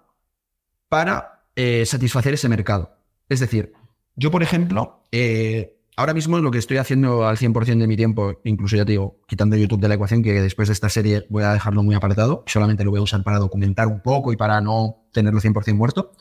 para 0.89 1.45
eh, 1.55 1.85
satisfacer 1.85 2.33
ese 2.33 2.49
mercado. 2.49 2.97
Es 3.29 3.39
decir, 3.39 3.73
yo, 4.15 4.31
por 4.31 4.43
ejemplo, 4.43 5.03
eh, 5.11 5.77
ahora 5.95 6.13
mismo 6.13 6.37
lo 6.39 6.51
que 6.51 6.59
estoy 6.59 6.77
haciendo 6.77 7.27
al 7.27 7.37
100% 7.37 7.79
de 7.79 7.87
mi 7.87 7.97
tiempo, 7.97 8.39
incluso 8.43 8.75
ya 8.75 8.85
te 8.85 8.91
digo, 8.91 9.19
quitando 9.27 9.55
YouTube 9.55 9.81
de 9.81 9.87
la 9.87 9.95
ecuación, 9.95 10.21
que 10.21 10.41
después 10.41 10.67
de 10.67 10.73
esta 10.73 10.89
serie 10.89 11.25
voy 11.29 11.43
a 11.43 11.53
dejarlo 11.53 11.83
muy 11.83 11.95
apartado, 11.95 12.43
solamente 12.45 12.83
lo 12.83 12.91
voy 12.91 12.99
a 12.99 13.03
usar 13.03 13.23
para 13.23 13.39
documentar 13.39 13.87
un 13.87 14.01
poco 14.01 14.31
y 14.31 14.37
para 14.37 14.61
no 14.61 15.07
tenerlo 15.11 15.41
100% 15.41 15.73
muerto, 15.75 16.11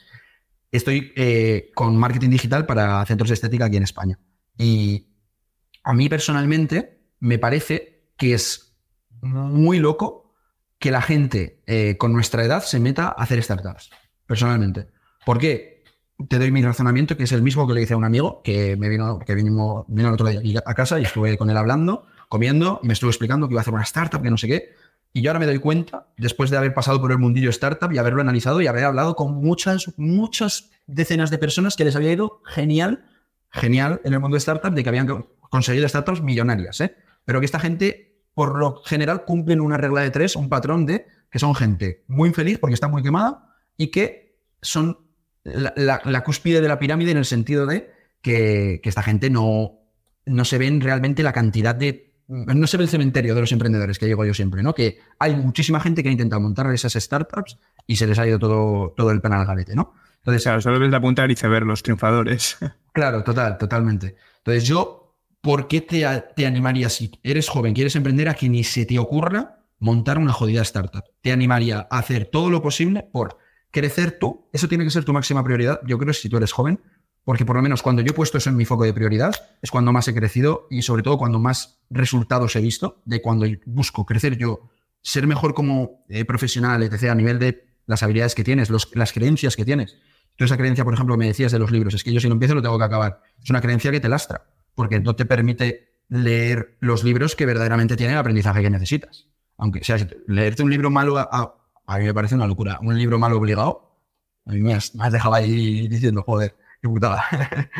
estoy 0.77 1.13
eh, 1.17 1.71
con 1.75 1.97
marketing 1.97 2.31
digital 2.31 2.67
para 2.67 3.05
centros 3.07 3.29
de 3.31 3.35
estética 3.35 3.67
aquí 3.67 3.77
en 3.77 3.83
España. 3.83 4.19
Y 4.59 5.09
a 5.83 5.93
mí 5.93 6.09
personalmente 6.09 7.01
me 7.21 7.39
parece 7.39 8.11
que 8.17 8.35
es 8.35 8.77
muy 9.21 9.79
loco 9.79 10.35
que 10.79 10.91
la 10.91 11.03
gente 11.03 11.63
eh, 11.67 11.97
con 11.99 12.13
nuestra 12.13 12.45
edad 12.45 12.63
se 12.63 12.81
meta 12.81 13.09
a 13.09 13.23
hacer 13.23 13.43
startups, 13.43 13.91
personalmente. 14.27 14.89
¿Por 15.25 15.39
qué? 15.39 15.77
te 16.29 16.39
doy 16.39 16.51
mi 16.51 16.63
razonamiento, 16.63 17.17
que 17.17 17.25
es 17.25 17.33
el 17.33 17.43
mismo 17.43 17.67
que 17.67 17.75
le 17.75 17.83
hice 17.83 17.95
a 17.95 17.97
un 17.97 18.05
amigo 18.05 18.41
que 18.43 18.77
me 18.77 18.89
vino, 18.89 19.19
que 19.19 19.33
el 19.33 20.07
otro 20.07 20.29
día 20.29 20.63
a 20.65 20.75
casa 20.75 20.99
y 20.99 21.03
estuve 21.03 21.37
con 21.37 21.51
él 21.51 21.57
hablando, 21.57 22.07
comiendo, 22.29 22.81
me 22.83 22.95
estuvo 22.95 23.11
explicando 23.11 23.49
que 23.49 23.55
iba 23.55 23.61
a 23.61 23.63
hacer 23.63 23.75
una 23.75 23.83
startup, 23.83 24.23
que 24.23 24.31
no 24.31 24.39
sé 24.39 24.49
qué. 24.49 24.75
Y 25.17 25.23
yo 25.23 25.31
ahora 25.31 25.39
me 25.39 25.47
doy 25.47 25.61
cuenta, 25.61 26.09
después 26.19 26.51
de 26.51 26.59
haber 26.59 26.75
pasado 26.75 27.01
por 27.01 27.11
el 27.11 27.17
mundillo 27.17 27.49
startup 27.49 27.91
y 27.91 27.97
haberlo 27.97 28.21
analizado 28.21 28.61
y 28.61 28.67
haber 28.67 28.85
hablado 28.85 29.17
con 29.17 29.33
muchas, 29.33 29.95
muchas 29.97 30.69
decenas 30.87 31.31
de 31.31 31.39
personas 31.39 31.75
que 31.75 31.87
les 31.87 31.97
había 31.97 32.13
ido 32.13 32.43
genial, 32.45 33.07
genial 33.49 34.03
en 34.05 34.13
el 34.13 34.21
mundo 34.21 34.35
de 34.35 34.41
startup, 34.41 34.75
de 34.75 34.83
que 34.83 34.91
habían 34.91 35.25
conseguido 35.49 35.89
startups 35.89 36.21
millonarias, 36.21 36.83
¿eh? 36.83 36.97
Pero 37.25 37.41
que 37.41 37.47
esta 37.47 37.59
gente, 37.59 38.21
por 38.35 38.59
lo 38.59 38.83
general, 38.85 39.25
cumplen 39.25 39.63
una 39.63 39.79
regla 39.79 40.03
de 40.03 40.11
tres, 40.11 40.37
un 40.37 40.51
patrón 40.51 40.85
de 40.85 41.07
que 41.31 41.39
son 41.39 41.55
gente 41.55 42.05
muy 42.09 42.29
infeliz 42.29 42.59
porque 42.59 42.75
está 42.75 42.89
muy 42.89 43.03
quemada 43.03 43.57
y 43.79 43.87
que 43.87 44.39
son 44.61 44.99
la, 45.45 46.25
cúspide 46.25 46.61
de 46.61 46.69
la 46.69 46.79
pirámide 46.79 47.13
en 47.13 47.17
el 47.17 47.25
sentido 47.25 47.65
de 47.65 47.91
que, 48.21 48.83
esta 48.85 49.03
gente 49.03 49.31
no, 49.31 49.79
no 50.27 50.45
se 50.45 50.59
ven 50.59 50.83
realmente 50.83 51.23
la 51.23 51.33
cantidad 51.33 51.75
de... 51.75 52.06
No 52.29 52.67
se 52.67 52.77
ve 52.77 52.85
el 52.85 52.91
cementerio 52.91 53.35
de 53.35 53.41
los 53.41 53.53
emprendedores 53.53 53.99
que 53.99 54.07
digo 54.07 54.25
yo 54.25 54.35
siempre, 54.35 54.63
¿no? 54.63 54.75
Que 54.75 54.99
hay 55.19 55.37
muchísima 55.37 55.79
gente 55.81 56.03
que 56.03 56.09
ha 56.09 56.13
intentado 56.13 56.41
montar 56.41 56.73
esas 56.73 56.95
startups 56.95 57.59
y 57.87 57.97
se 57.97 58.07
les 58.07 58.19
ha 58.19 58.27
ido 58.27 58.39
todo, 58.39 58.95
todo 58.97 59.11
el 59.13 59.21
penal 59.21 59.41
al 59.41 59.47
galete, 59.47 59.75
¿no? 59.77 59.95
Entonces, 60.19 60.43
claro, 60.43 60.61
solo 60.61 60.81
ves 60.81 60.91
la 60.91 61.01
punta 61.01 61.23
del 61.23 61.31
iceberg, 61.31 61.67
los 61.67 61.83
triunfadores. 61.83 62.59
Claro, 62.93 63.23
total, 63.23 63.59
totalmente. 63.59 64.17
Entonces 64.39 64.65
yo, 64.65 65.15
¿por 65.43 65.69
qué 65.69 65.83
te, 65.83 66.07
te 66.35 66.47
animaría 66.47 66.89
si 66.89 67.13
eres 67.23 67.47
joven, 67.47 67.75
quieres 67.75 67.95
emprender, 67.95 68.27
a 68.31 68.33
que 68.33 68.49
ni 68.49 68.65
se 68.65 68.87
te 68.87 68.99
ocurra 68.99 69.67
montar 69.79 70.17
una 70.17 70.33
jodida 70.33 70.63
startup? 70.63 71.05
Te 71.21 71.31
animaría 71.31 71.87
a 71.91 71.99
hacer 71.99 72.31
todo 72.33 72.49
lo 72.49 72.63
posible 72.63 73.07
por 73.13 73.37
crecer 73.71 74.19
tú, 74.19 74.49
eso 74.51 74.67
tiene 74.67 74.85
que 74.85 74.91
ser 74.91 75.05
tu 75.05 75.13
máxima 75.13 75.45
prioridad, 75.45 75.79
yo 75.87 75.99
creo, 75.99 76.15
si 76.15 76.31
tú 76.31 76.39
eres 76.39 76.53
joven, 76.53 76.81
porque 77.27 77.45
por 77.45 77.57
lo 77.57 77.63
menos 77.63 77.83
cuando 77.83 78.01
yo 78.01 78.13
he 78.13 78.15
puesto 78.15 78.39
eso 78.39 78.49
en 78.49 78.57
mi 78.57 78.65
foco 78.65 78.85
de 78.85 78.95
prioridad, 78.95 79.35
es 79.61 79.71
cuando 79.71 79.93
más 79.93 80.09
he 80.09 80.15
crecido 80.15 80.67
y 80.71 80.83
sobre 80.83 81.03
todo 81.03 81.19
cuando 81.19 81.39
más 81.39 81.81
resultados 81.91 82.57
he 82.57 82.61
visto 82.61 83.03
de 83.05 83.21
cuando 83.21 83.47
busco 83.67 84.07
crecer 84.07 84.39
yo, 84.39 84.71
ser 85.03 85.27
mejor 85.27 85.53
como 85.53 86.05
eh, 86.09 86.25
profesional, 86.25 86.83
etc., 86.83 87.11
a 87.11 87.15
nivel 87.15 87.39
de 87.39 87.67
las 87.85 88.03
habilidades 88.03 88.35
que 88.35 88.45
tienes, 88.45 88.71
las 88.71 89.13
creencias 89.13 89.57
que 89.57 89.65
tienes. 89.65 89.97
Tú 90.37 90.45
esa 90.45 90.57
creencia, 90.57 90.85
por 90.85 90.95
ejemplo, 90.95 91.17
me 91.17 91.27
decías 91.27 91.53
de 91.53 91.59
los 91.59 91.71
libros, 91.71 91.95
es 91.95 92.05
que 92.05 92.13
yo 92.13 92.21
si 92.21 92.29
no 92.29 92.35
empiezo 92.35 92.55
lo 92.55 92.63
tengo 92.63 92.79
que 92.79 92.85
acabar. 92.85 93.21
Es 93.43 93.51
una 93.51 93.61
creencia 93.61 93.91
que 93.91 94.01
te 94.01 94.09
lastra, 94.09 94.47
porque 94.75 95.01
no 95.01 95.15
te 95.15 95.27
permite 95.27 96.01
leer 96.09 96.79
los 96.81 97.05
libros 97.05 97.37
que 97.37 97.45
verdaderamente 97.45 97.97
tienen 97.97 98.15
el 98.15 98.21
aprendizaje 98.21 98.63
que 98.63 98.71
necesitas. 98.71 99.27
Aunque 99.57 99.83
sea, 99.85 99.97
leerte 100.27 100.63
un 100.63 100.71
libro 100.71 100.91
malo 100.91 101.19
a 101.19 101.67
a 101.87 101.99
mí 101.99 102.05
me 102.05 102.15
parece 102.15 102.35
una 102.35 102.47
locura. 102.47 102.79
Un 102.83 102.99
libro 102.99 103.19
mal 103.19 103.33
obligado, 103.33 103.97
a 104.45 104.53
mí 104.53 104.61
me 104.61 104.75
has, 104.75 104.93
dejado 105.11 105.35
ahí 105.35 105.89
diciendo, 105.89 106.23
joder, 106.23 106.57
qué 106.81 106.89
putada. 106.89 107.25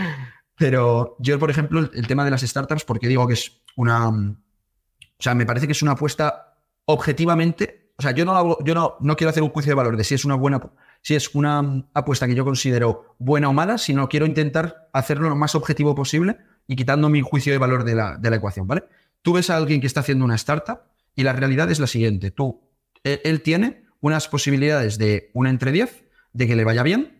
Pero 0.57 1.17
yo, 1.19 1.39
por 1.39 1.51
ejemplo, 1.51 1.81
el, 1.81 2.07
tema 2.07 2.25
de 2.25 2.31
las 2.31 2.43
startups, 2.43 2.85
porque 2.85 3.09
digo 3.09 3.27
que 3.27 3.35
es 3.35 3.63
una... 3.77 4.09
O 4.09 5.23
sea, 5.23 5.35
me 5.35 5.47
parece 5.47 5.67
que 5.67 5.73
es 5.73 5.83
una 5.83 5.93
apuesta 5.93 6.59
objetivamente... 6.87 7.93
O 7.99 8.03
sea, 8.03 8.11
yo 8.11 8.25
no, 8.25 8.59
yo 8.65 8.75
no, 8.75 8.97
no 9.01 9.17
quiero 9.17 9.31
hacer 9.31 9.43
un 9.43 9.51
juicio 9.51 9.71
de 9.71 9.75
valor 9.75 9.97
de 9.97 10.05
si 10.05 10.15
es 10.15 10.25
una 10.25 10.35
buena... 10.35 10.61
Si 11.03 11.15
es 11.15 11.35
una 11.35 11.87
apuesta 11.95 12.27
que 12.27 12.35
yo 12.35 12.45
considero 12.45 13.17
buena 13.19 13.49
o 13.49 13.53
mala, 13.53 13.79
sino 13.79 14.09
quiero 14.09 14.27
intentar 14.27 14.89
hacerlo 14.93 15.29
lo 15.29 15.37
más 15.37 15.55
objetivo 15.55 15.95
posible 15.95 16.39
y 16.67 16.75
quitando 16.75 17.09
mi 17.09 17.21
juicio 17.21 17.53
de 17.53 17.59
valor 17.59 17.85
de 17.85 17.95
la, 17.95 18.17
de 18.17 18.31
la 18.31 18.37
ecuación, 18.37 18.67
¿vale? 18.67 18.85
Tú 19.23 19.35
ves 19.35 19.51
a 19.51 19.57
alguien 19.57 19.81
que 19.81 19.87
está 19.87 20.01
haciendo 20.01 20.25
una 20.25 20.35
startup 20.35 20.81
y 21.15 21.23
la 21.23 21.33
realidad 21.33 21.71
es 21.71 21.81
la 21.81 21.87
siguiente. 21.87 22.31
Tú, 22.31 22.61
él 23.03 23.43
tiene 23.43 23.87
unas 24.01 24.29
posibilidades 24.29 24.99
de 24.99 25.31
una 25.33 25.51
entre 25.51 25.73
10 25.73 26.05
de 26.33 26.47
que 26.47 26.57
le 26.57 26.65
vaya 26.65 26.83
bien. 26.83 27.16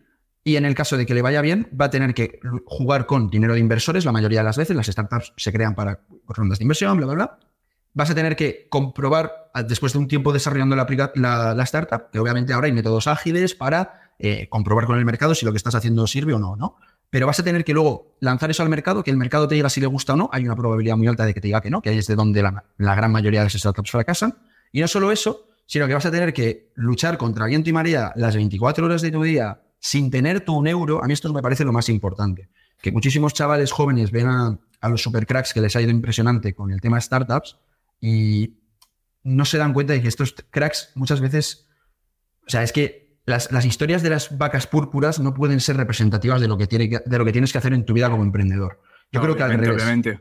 Y 0.47 0.55
en 0.55 0.63
el 0.63 0.75
caso 0.75 0.95
de 0.95 1.05
que 1.05 1.13
le 1.13 1.21
vaya 1.21 1.41
bien, 1.41 1.67
va 1.77 1.87
a 1.87 1.89
tener 1.89 2.13
que 2.13 2.39
jugar 2.63 3.05
con 3.05 3.29
dinero 3.29 3.53
de 3.53 3.59
inversores. 3.59 4.05
La 4.05 4.13
mayoría 4.13 4.39
de 4.39 4.45
las 4.45 4.55
veces 4.55 4.77
las 4.77 4.87
startups 4.87 5.33
se 5.35 5.51
crean 5.51 5.75
para 5.75 5.99
rondas 6.25 6.59
de 6.59 6.63
inversión, 6.63 6.95
bla, 6.95 7.05
bla, 7.05 7.15
bla. 7.15 7.39
Vas 7.93 8.11
a 8.11 8.15
tener 8.15 8.37
que 8.37 8.65
comprobar, 8.69 9.51
después 9.67 9.91
de 9.91 9.99
un 9.99 10.07
tiempo 10.07 10.31
desarrollando 10.31 10.77
la, 10.77 11.63
startup, 11.65 12.11
que 12.13 12.19
obviamente 12.19 12.53
ahora 12.53 12.67
hay 12.67 12.71
métodos 12.71 13.07
ágiles 13.07 13.55
para 13.55 14.13
eh, 14.19 14.47
comprobar 14.47 14.85
con 14.85 14.97
el 14.97 15.03
mercado 15.03 15.35
si 15.35 15.45
lo 15.45 15.51
que 15.51 15.57
estás 15.57 15.75
haciendo 15.75 16.07
sirve 16.07 16.33
o 16.33 16.39
no, 16.39 16.55
¿no? 16.55 16.77
Pero 17.09 17.27
vas 17.27 17.41
a 17.41 17.43
tener 17.43 17.65
que 17.65 17.73
luego 17.73 18.15
lanzar 18.21 18.49
eso 18.49 18.63
al 18.63 18.69
mercado, 18.69 19.03
que 19.03 19.11
el 19.11 19.17
mercado 19.17 19.49
te 19.49 19.55
diga 19.55 19.69
si 19.69 19.81
le 19.81 19.87
gusta 19.87 20.13
o 20.13 20.15
no. 20.15 20.29
Hay 20.31 20.45
una 20.45 20.55
probabilidad 20.55 20.95
muy 20.95 21.07
alta 21.07 21.25
de 21.25 21.33
que 21.33 21.41
te 21.41 21.49
diga 21.49 21.59
que 21.59 21.69
no, 21.69 21.81
que 21.81 21.97
es 21.97 22.07
de 22.07 22.15
donde 22.15 22.41
la, 22.41 22.63
la 22.77 22.95
gran 22.95 23.11
mayoría 23.11 23.41
de 23.41 23.47
las 23.47 23.53
startups 23.53 23.91
fracasan. 23.91 24.37
Y 24.71 24.79
no 24.79 24.87
solo 24.87 25.11
eso, 25.11 25.47
sino 25.65 25.87
que 25.87 25.93
vas 25.93 26.05
a 26.05 26.11
tener 26.11 26.33
que 26.33 26.71
luchar 26.75 27.17
contra 27.17 27.47
viento 27.47 27.69
y 27.69 27.73
marea 27.73 28.13
las 28.15 28.33
24 28.33 28.85
horas 28.85 29.01
de 29.01 29.11
tu 29.11 29.21
día 29.23 29.59
sin 29.87 30.11
tener 30.11 30.41
tu 30.41 30.53
un 30.53 30.67
euro. 30.67 31.01
A 31.01 31.07
mí 31.07 31.13
esto 31.13 31.31
me 31.31 31.41
parece 31.41 31.63
lo 31.63 31.71
más 31.71 31.87
importante. 31.87 32.49
Que 32.81 32.91
muchísimos 32.91 33.33
chavales 33.33 33.71
jóvenes 33.71 34.11
ven 34.11 34.27
a, 34.27 34.59
los 34.89 35.01
supercracks 35.01 35.53
que 35.53 35.61
les 35.61 35.77
ha 35.77 35.81
ido 35.81 35.91
impresionante 35.91 36.53
con 36.53 36.71
el 36.71 36.81
tema 36.81 36.99
startups 36.99 37.57
y 38.01 38.57
no 39.23 39.45
se 39.45 39.57
dan 39.57 39.73
cuenta 39.73 39.93
de 39.93 40.01
que 40.01 40.09
estos 40.09 40.35
cracks 40.51 40.91
muchas 40.95 41.19
veces 41.21 41.67
O 42.45 42.49
sea, 42.49 42.63
es 42.63 42.73
que 42.73 43.17
las, 43.25 43.65
historias 43.65 44.03
de 44.03 44.09
las 44.09 44.37
vacas 44.37 44.67
púrpuras 44.67 45.19
no 45.19 45.33
pueden 45.33 45.61
ser 45.61 45.77
representativas 45.77 46.41
de 46.41 46.49
lo 46.49 46.57
que, 46.57 46.67
tiene 46.67 47.01
de 47.05 47.17
lo 47.17 47.23
que 47.23 47.31
tienes 47.31 47.53
que 47.53 47.57
hacer 47.57 47.73
en 47.73 47.85
tu 47.85 47.93
vida 47.93 48.09
como 48.09 48.23
emprendedor. 48.23 48.81
Yo 49.11 49.21
creo 49.21 49.37
que 49.37 49.43
al 49.43 49.53
revés. 49.53 50.19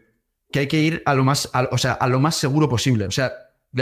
Que 0.53 0.61
hay 0.61 0.69
que 0.69 0.81
ir 0.81 1.03
a 1.07 1.15
lo 1.15 1.25
más, 1.25 1.51
o 1.73 1.79
sea, 1.79 1.95
a 1.95 2.07
lo 2.07 2.21
más 2.21 2.37
seguro 2.37 2.69
posible. 2.69 3.07
O 3.07 3.11
sea, 3.11 3.33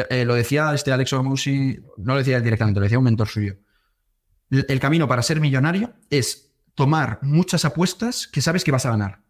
eh, 0.09 0.25
lo 0.25 0.35
decía 0.35 0.73
este 0.73 0.93
Alex 0.93 1.13
Omusi, 1.13 1.79
no 1.99 2.15
lo 2.15 2.19
decía 2.19 2.41
directamente, 2.41 2.81
lo 2.81 2.85
decía 2.85 2.99
un 2.99 3.05
mentor 3.05 3.29
suyo. 3.29 3.57
El 4.69 4.81
camino 4.81 5.09
para 5.09 5.23
ser 5.23 5.41
millonario 5.41 5.95
es 6.11 6.53
tomar 6.75 7.19
muchas 7.23 7.65
apuestas 7.65 8.27
que 8.27 8.43
sabes 8.43 8.65
que 8.65 8.73
vas 8.73 8.87
a 8.87 8.91
ganar. 8.91 9.23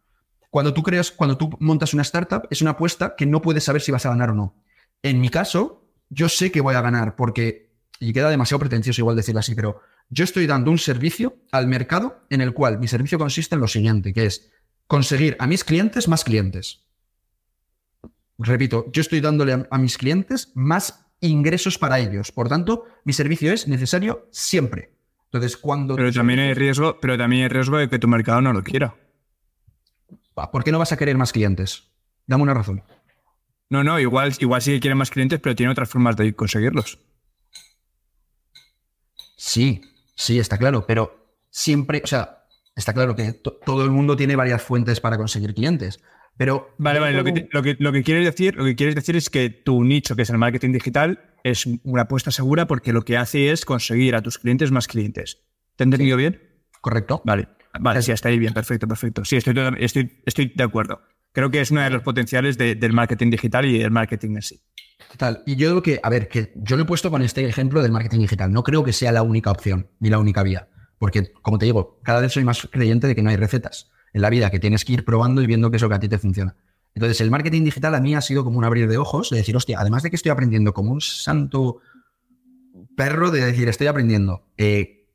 Cuando 0.51 0.73
tú 0.73 0.83
creas, 0.83 1.11
cuando 1.11 1.37
tú 1.37 1.51
montas 1.61 1.95
una 1.95 2.03
startup, 2.03 2.47
es 2.51 2.63
una 2.63 2.73
apuesta 2.73 3.15
que 3.17 3.27
no 3.27 3.43
puedes 3.43 3.65
saber 3.65 3.83
si 3.83 3.93
vas 3.93 4.07
a 4.07 4.11
ganar 4.11 4.31
o 4.31 4.35
no. 4.35 4.57
En 5.03 5.21
mi 5.21 5.29
caso, 5.29 5.89
yo 6.09 6.29
sé 6.29 6.53
que 6.53 6.61
voy 6.61 6.75
a 6.75 6.81
ganar 6.81 7.17
porque, 7.17 7.73
y 7.99 8.13
queda 8.13 8.31
demasiado 8.31 8.61
pretencioso 8.61 9.01
igual 9.01 9.17
decirlo 9.17 9.41
así, 9.41 9.55
pero 9.55 9.81
yo 10.09 10.25
estoy 10.25 10.47
dando 10.47 10.71
un 10.71 10.79
servicio 10.79 11.39
al 11.51 11.67
mercado 11.67 12.25
en 12.31 12.41
el 12.41 12.53
cual 12.53 12.79
mi 12.79 12.89
servicio 12.89 13.19
consiste 13.19 13.55
en 13.55 13.61
lo 13.61 13.69
siguiente, 13.69 14.13
que 14.13 14.27
es 14.27 14.53
conseguir 14.87 15.37
a 15.41 15.47
mis 15.47 15.65
clientes 15.65 16.09
más 16.09 16.25
clientes. 16.25 16.85
Repito, 18.39 18.91
yo 18.93 19.01
estoy 19.01 19.21
dándole 19.21 19.67
a, 19.69 19.79
mis 19.79 19.97
clientes 19.97 20.51
más 20.55 21.07
ingresos 21.21 21.79
para 21.79 21.99
ellos. 22.01 22.33
Por 22.33 22.49
tanto, 22.49 22.85
mi 23.05 23.13
servicio 23.13 23.53
es 23.53 23.69
necesario 23.69 24.29
siempre. 24.31 24.94
Entonces, 25.35 25.57
cuando. 25.57 25.97
Pero 25.97 26.13
también 26.13 26.39
hay 26.39 26.55
riesgo, 26.55 27.01
pero 27.01 27.19
también 27.19 27.43
hay 27.43 27.49
riesgo 27.49 27.77
de 27.77 27.89
que 27.89 27.99
tu 27.99 28.07
mercado 28.07 28.41
no 28.41 28.53
lo 28.53 28.63
quiera. 28.63 28.95
¿Por 30.53 30.63
qué 30.63 30.71
no 30.71 30.79
vas 30.79 30.93
a 30.93 30.97
querer 30.97 31.17
más 31.17 31.33
clientes? 31.33 31.91
Dame 32.29 32.45
una 32.45 32.55
razón. 32.55 32.85
No, 33.69 33.83
no, 33.83 33.99
igual, 33.99 34.33
igual 34.39 34.63
sí 34.63 34.71
que 34.73 34.81
quiere 34.81 34.95
más 34.95 35.11
clientes, 35.11 35.41
pero 35.41 35.57
tiene 35.57 35.73
otras 35.73 35.89
formas 35.89 36.17
de 36.17 36.37
conseguirlos. 36.37 37.01
Sí, 39.37 39.81
sí, 40.15 40.39
está 40.39 40.57
claro, 40.57 40.87
pero 40.87 41.35
siempre, 41.51 42.01
o 42.05 42.07
sea, 42.07 42.45
está 42.77 42.95
claro 42.95 43.17
que 43.17 43.33
todo 43.33 43.85
el 43.85 43.91
mundo 43.91 44.17
tiene 44.17 44.37
varias 44.37 44.63
fuentes 44.63 45.01
para 45.01 45.17
conseguir 45.17 45.53
clientes. 45.53 46.01
Pero 46.37 46.77
vale, 46.79 47.01
vale. 47.01 47.17
Lo 47.17 47.25
que, 47.25 47.49
lo, 47.51 47.63
que, 47.63 47.77
lo, 47.81 47.91
que, 47.91 48.05
quieres 48.05 48.25
decir, 48.25 48.55
lo 48.55 48.65
que 48.65 48.77
quieres 48.77 48.95
decir 48.95 49.17
es 49.17 49.29
que 49.31 49.51
tu 49.51 49.83
nicho, 49.83 50.15
que 50.15 50.23
es 50.23 50.31
el 50.31 50.39
marketing 50.39 50.71
digital, 50.71 51.34
es 51.45 51.67
una 51.85 52.03
apuesta 52.03 52.33
segura 52.33 52.67
porque 52.67 52.93
lo 52.93 53.03
que 53.03 53.17
hace 53.17 53.53
es 53.53 53.65
conseguir 53.65 54.17
a 54.17 54.23
tus 54.23 54.39
clientes 54.39 54.73
más 54.73 54.89
clientes. 54.89 55.45
¿Te 55.77 55.85
he 55.85 55.87
entendido 55.87 56.17
bien? 56.17 56.41
Correcto. 56.81 57.23
Vale, 57.25 57.49
vale, 57.79 58.03
sí, 58.03 58.11
está 58.11 58.31
ahí 58.31 58.39
bien, 58.39 58.55
perfecto, 58.55 58.89
perfecto. 58.89 59.25
Sí, 59.25 59.37
estoy, 59.37 59.55
estoy, 59.79 60.23
estoy 60.25 60.53
de 60.55 60.65
acuerdo. 60.65 61.03
Creo 61.33 61.51
que 61.51 61.61
es 61.61 61.71
uno 61.71 61.83
de 61.83 61.91
los 61.91 62.03
potenciales 62.03 62.57
del 62.57 62.93
marketing 62.93 63.31
digital 63.31 63.67
y 63.67 63.79
del 63.79 63.91
marketing 63.91 64.37
en 64.37 64.43
sí. 64.43 64.61
Total. 65.11 65.43
Y 65.47 65.57
yo 65.57 65.71
creo 65.71 65.83
que, 65.83 66.01
a 66.03 66.09
ver, 66.09 66.29
que 66.29 66.53
yo 66.57 66.77
lo 66.77 66.85
he 66.85 66.87
puesto 66.87 67.11
con 67.11 67.23
este 67.23 67.45
ejemplo 67.47 67.83
del 67.83 67.93
marketing 67.93 68.21
digital. 68.21 68.53
No 68.53 68.63
creo 68.63 68.85
que 68.85 68.93
sea 68.93 69.13
la 69.13 69.23
única 69.23 69.51
opción 69.51 69.91
ni 70.01 70.11
la 70.11 70.19
única 70.19 70.43
vía. 70.43 70.69
Porque, 70.99 71.33
como 71.43 71.59
te 71.59 71.67
digo, 71.67 72.01
cada 72.05 72.21
vez 72.21 72.33
soy 72.33 72.45
más 72.45 72.69
creyente 72.71 73.07
de 73.07 73.15
que 73.15 73.23
no 73.23 73.31
hay 73.31 73.37
recetas 73.37 73.91
en 74.13 74.23
la 74.23 74.31
vida, 74.31 74.51
que 74.51 74.61
tienes 74.61 74.85
que 74.85 74.93
ir 74.93 75.05
probando 75.05 75.43
y 75.43 75.47
viendo 75.47 75.71
qué 75.71 75.77
es 75.77 75.83
lo 75.83 75.89
que 75.89 75.97
a 75.97 76.01
ti 76.01 76.09
te 76.09 76.19
funciona. 76.19 76.57
Entonces, 76.95 77.21
el 77.21 77.31
marketing 77.31 77.65
digital 77.65 77.95
a 77.95 78.01
mí 78.01 78.15
ha 78.15 78.21
sido 78.21 78.45
como 78.45 78.59
un 78.59 78.65
abrir 78.65 78.89
de 78.89 78.99
ojos, 78.99 79.31
de 79.31 79.39
decir, 79.39 79.57
hostia, 79.57 79.81
además 79.81 80.03
de 80.03 80.11
que 80.11 80.17
estoy 80.17 80.31
aprendiendo 80.31 80.73
como 80.73 80.93
un 80.93 81.01
santo 81.01 81.81
perro, 82.97 83.31
de 83.31 83.45
decir, 83.45 83.69
estoy 83.69 83.89
aprendiendo 83.89 84.47
eh, 84.57 85.09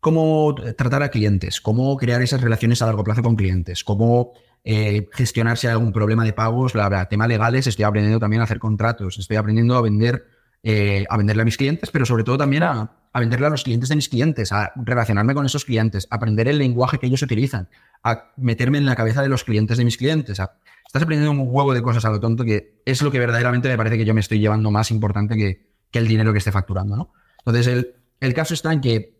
cómo 0.00 0.54
tratar 0.76 1.02
a 1.02 1.08
clientes, 1.08 1.60
cómo 1.60 1.96
crear 1.96 2.20
esas 2.20 2.42
relaciones 2.42 2.82
a 2.82 2.86
largo 2.86 3.04
plazo 3.04 3.22
con 3.22 3.36
clientes, 3.36 3.84
cómo 3.84 4.32
eh, 4.62 5.08
gestionar 5.12 5.56
si 5.56 5.66
hay 5.66 5.72
algún 5.72 5.92
problema 5.92 6.24
de 6.24 6.34
pagos, 6.34 6.74
bla, 6.74 6.88
bla, 6.88 7.08
temas 7.08 7.28
legales, 7.28 7.66
estoy 7.66 7.84
aprendiendo 7.84 8.20
también 8.20 8.42
a 8.42 8.44
hacer 8.44 8.58
contratos, 8.58 9.18
estoy 9.18 9.36
aprendiendo 9.36 9.76
a 9.76 9.80
vender, 9.80 10.26
eh, 10.62 11.06
a 11.08 11.16
venderle 11.16 11.42
a 11.42 11.44
mis 11.46 11.56
clientes, 11.56 11.90
pero 11.90 12.04
sobre 12.04 12.24
todo 12.24 12.36
también 12.36 12.64
a, 12.64 13.03
a 13.14 13.20
venderle 13.20 13.46
a 13.46 13.50
los 13.50 13.62
clientes 13.62 13.88
de 13.88 13.94
mis 13.94 14.08
clientes, 14.08 14.52
a 14.52 14.72
relacionarme 14.74 15.34
con 15.34 15.46
esos 15.46 15.64
clientes, 15.64 16.08
a 16.10 16.16
aprender 16.16 16.48
el 16.48 16.58
lenguaje 16.58 16.98
que 16.98 17.06
ellos 17.06 17.22
utilizan, 17.22 17.68
a 18.02 18.32
meterme 18.36 18.76
en 18.78 18.86
la 18.86 18.96
cabeza 18.96 19.22
de 19.22 19.28
los 19.28 19.44
clientes 19.44 19.78
de 19.78 19.84
mis 19.84 19.96
clientes. 19.96 20.40
estás 20.40 21.02
aprendiendo 21.02 21.30
un 21.30 21.48
huevo 21.48 21.72
de 21.74 21.80
cosas 21.80 22.04
a 22.04 22.10
lo 22.10 22.18
tonto 22.18 22.44
que 22.44 22.82
es 22.84 23.02
lo 23.02 23.12
que 23.12 23.20
verdaderamente 23.20 23.68
me 23.68 23.76
parece 23.76 23.96
que 23.96 24.04
yo 24.04 24.14
me 24.14 24.20
estoy 24.20 24.40
llevando 24.40 24.68
más 24.72 24.90
importante 24.90 25.36
que, 25.36 25.72
el 25.92 26.08
dinero 26.08 26.32
que 26.32 26.38
esté 26.38 26.50
facturando. 26.50 26.96
¿no? 26.96 27.12
Entonces, 27.38 27.68
el, 27.68 27.94
el 28.18 28.34
caso 28.34 28.52
está 28.52 28.72
en 28.72 28.80
que 28.80 29.14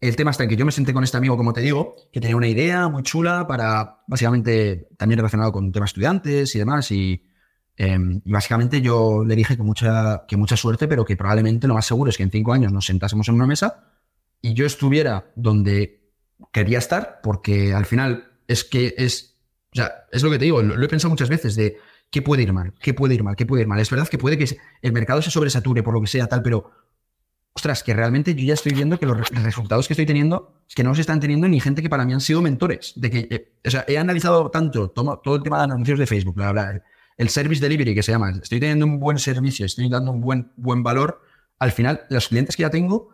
el 0.00 0.14
tema 0.14 0.30
está 0.30 0.44
en 0.44 0.48
que 0.48 0.56
yo 0.56 0.64
me 0.64 0.70
senté 0.70 0.92
con 0.92 1.02
este 1.02 1.16
amigo, 1.16 1.36
como 1.36 1.52
te 1.52 1.60
digo, 1.60 1.96
que 2.12 2.20
tenía 2.20 2.36
una 2.36 2.46
idea 2.46 2.86
muy 2.86 3.02
chula 3.02 3.48
para, 3.48 4.04
básicamente, 4.06 4.86
también 4.96 5.18
relacionado 5.18 5.50
con 5.50 5.72
temas 5.72 5.90
estudiantes 5.90 6.54
y 6.54 6.58
demás, 6.60 6.88
y 6.92 7.24
Em, 7.76 8.20
y 8.24 8.30
básicamente 8.30 8.80
yo 8.80 9.24
le 9.24 9.34
dije 9.34 9.56
que 9.56 9.62
mucha, 9.62 10.24
que 10.28 10.36
mucha 10.36 10.56
suerte, 10.56 10.86
pero 10.86 11.04
que 11.04 11.16
probablemente 11.16 11.66
lo 11.66 11.74
más 11.74 11.86
seguro 11.86 12.10
es 12.10 12.16
que 12.16 12.22
en 12.22 12.30
cinco 12.30 12.52
años 12.52 12.72
nos 12.72 12.86
sentásemos 12.86 13.28
en 13.28 13.34
una 13.34 13.46
mesa 13.46 13.90
y 14.40 14.54
yo 14.54 14.64
estuviera 14.64 15.32
donde 15.34 16.04
quería 16.52 16.78
estar, 16.78 17.20
porque 17.22 17.72
al 17.72 17.86
final 17.86 18.32
es 18.46 18.64
que 18.64 18.94
es, 18.96 19.36
o 19.72 19.76
sea, 19.76 20.06
es 20.12 20.22
lo 20.22 20.30
que 20.30 20.38
te 20.38 20.44
digo, 20.44 20.62
lo, 20.62 20.82
he 20.82 20.88
pensado 20.88 21.10
muchas 21.10 21.28
veces 21.28 21.56
de 21.56 21.78
qué 22.10 22.22
puede 22.22 22.42
ir 22.42 22.52
mal, 22.52 22.74
qué 22.80 22.94
puede 22.94 23.14
ir 23.14 23.24
mal, 23.24 23.34
qué 23.34 23.46
puede 23.46 23.62
ir 23.62 23.68
mal. 23.68 23.80
Es 23.80 23.90
verdad 23.90 24.06
que 24.06 24.18
puede 24.18 24.38
que 24.38 24.56
el 24.82 24.92
mercado 24.92 25.22
se 25.22 25.30
sobresature 25.30 25.82
por 25.82 25.94
lo 25.94 26.00
que 26.00 26.06
sea 26.06 26.26
tal, 26.28 26.42
pero 26.42 26.70
ostras, 27.54 27.82
que 27.82 27.94
realmente 27.94 28.34
yo 28.34 28.44
ya 28.44 28.54
estoy 28.54 28.72
viendo 28.72 28.98
que 28.98 29.06
los 29.06 29.30
resultados 29.30 29.86
que 29.86 29.94
estoy 29.94 30.06
teniendo, 30.06 30.60
es 30.68 30.74
que 30.74 30.84
no 30.84 30.94
se 30.94 31.00
están 31.00 31.20
teniendo 31.20 31.48
ni 31.48 31.60
gente 31.60 31.82
que 31.82 31.88
para 31.88 32.04
mí 32.04 32.12
han 32.12 32.20
sido 32.20 32.42
mentores. 32.42 32.92
De 32.96 33.10
que, 33.10 33.28
eh, 33.30 33.52
o 33.64 33.70
sea, 33.70 33.84
he 33.88 33.96
analizado 33.96 34.50
tanto 34.50 34.90
todo 34.90 35.36
el 35.36 35.42
tema 35.42 35.58
de 35.58 35.64
anuncios 35.64 35.98
de 35.98 36.06
Facebook, 36.06 36.34
bla, 36.34 36.52
bla, 36.52 36.82
el 37.16 37.28
service 37.28 37.60
delivery 37.60 37.94
que 37.94 38.02
se 38.02 38.12
llama, 38.12 38.30
estoy 38.30 38.60
teniendo 38.60 38.86
un 38.86 38.98
buen 38.98 39.18
servicio, 39.18 39.66
estoy 39.66 39.88
dando 39.88 40.10
un 40.10 40.20
buen, 40.20 40.52
buen 40.56 40.82
valor, 40.82 41.22
al 41.58 41.72
final 41.72 42.02
los 42.10 42.28
clientes 42.28 42.56
que 42.56 42.62
ya 42.62 42.70
tengo, 42.70 43.10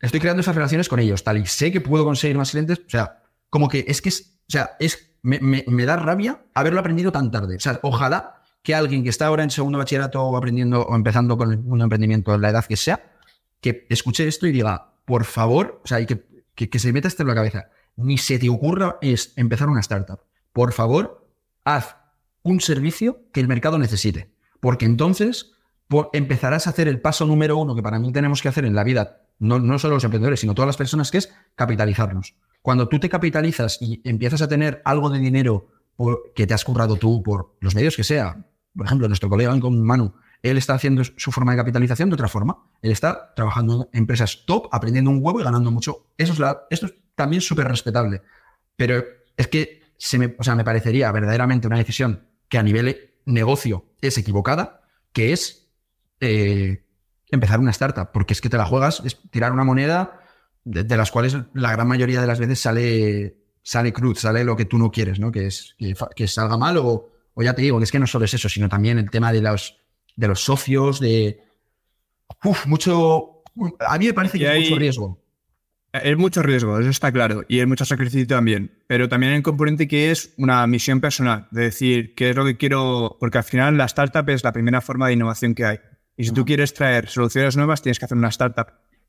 estoy 0.00 0.20
creando 0.20 0.40
esas 0.40 0.54
relaciones 0.54 0.88
con 0.88 0.98
ellos, 1.00 1.22
tal 1.24 1.38
y 1.38 1.46
sé 1.46 1.70
que 1.72 1.80
puedo 1.80 2.04
conseguir 2.04 2.36
más 2.36 2.50
clientes, 2.50 2.80
o 2.86 2.90
sea, 2.90 3.22
como 3.50 3.68
que 3.68 3.84
es 3.88 4.00
que 4.00 4.08
es, 4.08 4.38
o 4.48 4.50
sea, 4.50 4.76
es, 4.78 5.10
me, 5.22 5.40
me, 5.40 5.84
da 5.84 5.96
rabia 5.96 6.42
haberlo 6.54 6.80
aprendido 6.80 7.12
tan 7.12 7.30
tarde. 7.30 7.56
O 7.56 7.60
sea, 7.60 7.80
ojalá 7.82 8.42
que 8.62 8.74
alguien 8.74 9.02
que 9.02 9.10
está 9.10 9.26
ahora 9.26 9.42
en 9.42 9.50
segundo 9.50 9.78
bachillerato 9.78 10.22
o 10.22 10.36
aprendiendo 10.36 10.82
o 10.82 10.94
empezando 10.94 11.36
con 11.36 11.70
un 11.70 11.80
emprendimiento 11.82 12.34
en 12.34 12.40
la 12.40 12.50
edad 12.50 12.64
que 12.64 12.76
sea, 12.76 13.12
que 13.60 13.86
escuche 13.90 14.26
esto 14.26 14.46
y 14.46 14.52
diga, 14.52 14.92
por 15.04 15.24
favor, 15.24 15.80
o 15.84 15.86
sea, 15.86 16.00
y 16.00 16.06
que, 16.06 16.24
que, 16.54 16.70
que 16.70 16.78
se 16.78 16.92
meta 16.92 17.08
esto 17.08 17.22
en 17.22 17.28
la 17.28 17.34
cabeza, 17.34 17.68
ni 17.96 18.16
se 18.16 18.38
te 18.38 18.48
ocurra 18.48 18.98
es 19.00 19.32
empezar 19.36 19.68
una 19.68 19.80
startup. 19.80 20.20
Por 20.52 20.72
favor, 20.72 21.26
haz 21.64 21.96
un 22.42 22.60
servicio 22.60 23.22
que 23.32 23.40
el 23.40 23.48
mercado 23.48 23.78
necesite. 23.78 24.30
Porque 24.60 24.86
entonces 24.86 25.52
empezarás 26.12 26.66
a 26.66 26.70
hacer 26.70 26.88
el 26.88 27.00
paso 27.00 27.26
número 27.26 27.56
uno 27.56 27.74
que 27.74 27.82
para 27.82 27.98
mí 27.98 28.12
tenemos 28.12 28.42
que 28.42 28.48
hacer 28.48 28.64
en 28.64 28.74
la 28.74 28.84
vida, 28.84 29.22
no, 29.38 29.58
no 29.58 29.78
solo 29.78 29.94
los 29.94 30.04
emprendedores, 30.04 30.40
sino 30.40 30.54
todas 30.54 30.66
las 30.66 30.76
personas, 30.76 31.10
que 31.10 31.18
es 31.18 31.32
capitalizarnos. 31.54 32.34
Cuando 32.62 32.88
tú 32.88 32.98
te 32.98 33.08
capitalizas 33.08 33.78
y 33.80 34.00
empiezas 34.04 34.42
a 34.42 34.48
tener 34.48 34.82
algo 34.84 35.10
de 35.10 35.18
dinero 35.18 35.68
que 36.34 36.46
te 36.46 36.54
has 36.54 36.64
currado 36.64 36.96
tú 36.96 37.22
por 37.22 37.56
los 37.60 37.74
medios 37.74 37.96
que 37.96 38.04
sea, 38.04 38.44
por 38.76 38.86
ejemplo, 38.86 39.08
nuestro 39.08 39.28
colega 39.28 39.58
con 39.60 39.82
Manu, 39.82 40.12
él 40.42 40.56
está 40.56 40.74
haciendo 40.74 41.02
su 41.04 41.32
forma 41.32 41.52
de 41.52 41.58
capitalización 41.58 42.10
de 42.10 42.14
otra 42.14 42.28
forma. 42.28 42.58
Él 42.80 42.92
está 42.92 43.34
trabajando 43.34 43.88
en 43.92 44.00
empresas 44.00 44.44
top, 44.46 44.68
aprendiendo 44.70 45.10
un 45.10 45.18
huevo 45.20 45.40
y 45.40 45.44
ganando 45.44 45.70
mucho. 45.70 46.06
Eso 46.16 46.32
es 46.32 46.38
la, 46.38 46.66
esto 46.70 46.86
es 46.86 46.94
también 47.16 47.42
súper 47.42 47.66
respetable. 47.66 48.22
Pero 48.76 49.02
es 49.36 49.48
que 49.48 49.82
se 49.96 50.18
me, 50.18 50.36
o 50.38 50.44
sea, 50.44 50.54
me 50.54 50.62
parecería 50.62 51.10
verdaderamente 51.10 51.66
una 51.66 51.78
decisión 51.78 52.27
que 52.48 52.58
a 52.58 52.62
nivel 52.62 53.14
negocio 53.24 53.84
es 54.00 54.18
equivocada, 54.18 54.82
que 55.12 55.32
es 55.32 55.68
eh, 56.20 56.84
empezar 57.30 57.60
una 57.60 57.70
startup, 57.70 58.10
porque 58.12 58.32
es 58.32 58.40
que 58.40 58.48
te 58.48 58.56
la 58.56 58.64
juegas, 58.64 59.02
es 59.04 59.20
tirar 59.30 59.52
una 59.52 59.64
moneda 59.64 60.20
de, 60.64 60.96
las 60.96 61.10
cuales 61.10 61.36
la 61.54 61.72
gran 61.72 61.88
mayoría 61.88 62.20
de 62.20 62.26
las 62.26 62.38
veces 62.38 62.60
sale, 62.60 63.36
sale 63.62 63.92
cruz, 63.92 64.20
sale 64.20 64.44
lo 64.44 64.56
que 64.56 64.64
tú 64.64 64.78
no 64.78 64.90
quieres, 64.90 65.18
¿no? 65.18 65.32
Que, 65.32 65.46
es, 65.46 65.76
que, 66.14 66.28
salga 66.28 66.56
mal 66.56 66.76
o, 66.78 67.10
o, 67.34 67.42
ya 67.42 67.54
te 67.54 67.62
digo, 67.62 67.78
que 67.78 67.84
es 67.84 67.92
que 67.92 67.98
no 67.98 68.06
solo 68.06 68.24
es 68.24 68.34
eso, 68.34 68.48
sino 68.48 68.68
también 68.68 68.98
el 68.98 69.10
tema 69.10 69.32
de 69.32 69.42
los, 69.42 69.78
de 70.16 70.28
los 70.28 70.42
socios, 70.42 71.00
de... 71.00 71.42
Uf, 72.44 72.66
mucho... 72.66 73.42
A 73.80 73.98
mí 73.98 74.06
me 74.06 74.14
parece 74.14 74.38
que 74.38 74.48
hay 74.48 74.64
mucho 74.64 74.78
riesgo. 74.78 75.18
Es 75.98 76.16
mucho 76.16 76.42
riesgo, 76.42 76.78
eso 76.78 76.90
está 76.90 77.12
claro, 77.12 77.44
y 77.48 77.60
es 77.60 77.66
mucho 77.66 77.84
sacrificio 77.84 78.26
también, 78.26 78.72
pero 78.86 79.08
también 79.08 79.32
hay 79.32 79.38
un 79.38 79.42
componente 79.42 79.86
que 79.86 80.10
es 80.10 80.34
una 80.36 80.66
misión 80.66 81.00
personal, 81.00 81.46
de 81.50 81.62
decir 81.62 82.14
qué 82.14 82.30
es 82.30 82.36
lo 82.36 82.44
que 82.44 82.56
quiero, 82.56 83.16
porque 83.20 83.38
al 83.38 83.44
final 83.44 83.76
la 83.76 83.84
startup 83.84 84.28
es 84.30 84.44
la 84.44 84.52
primera 84.52 84.80
forma 84.80 85.06
de 85.06 85.14
innovación 85.14 85.54
que 85.54 85.64
hay. 85.64 85.78
Y 86.16 86.24
si 86.24 86.32
tú 86.32 86.44
quieres 86.44 86.74
traer 86.74 87.08
soluciones 87.08 87.56
nuevas, 87.56 87.80
tienes 87.80 87.98
que 87.98 88.04
hacer 88.04 88.18
una 88.18 88.28
startup. 88.28 88.66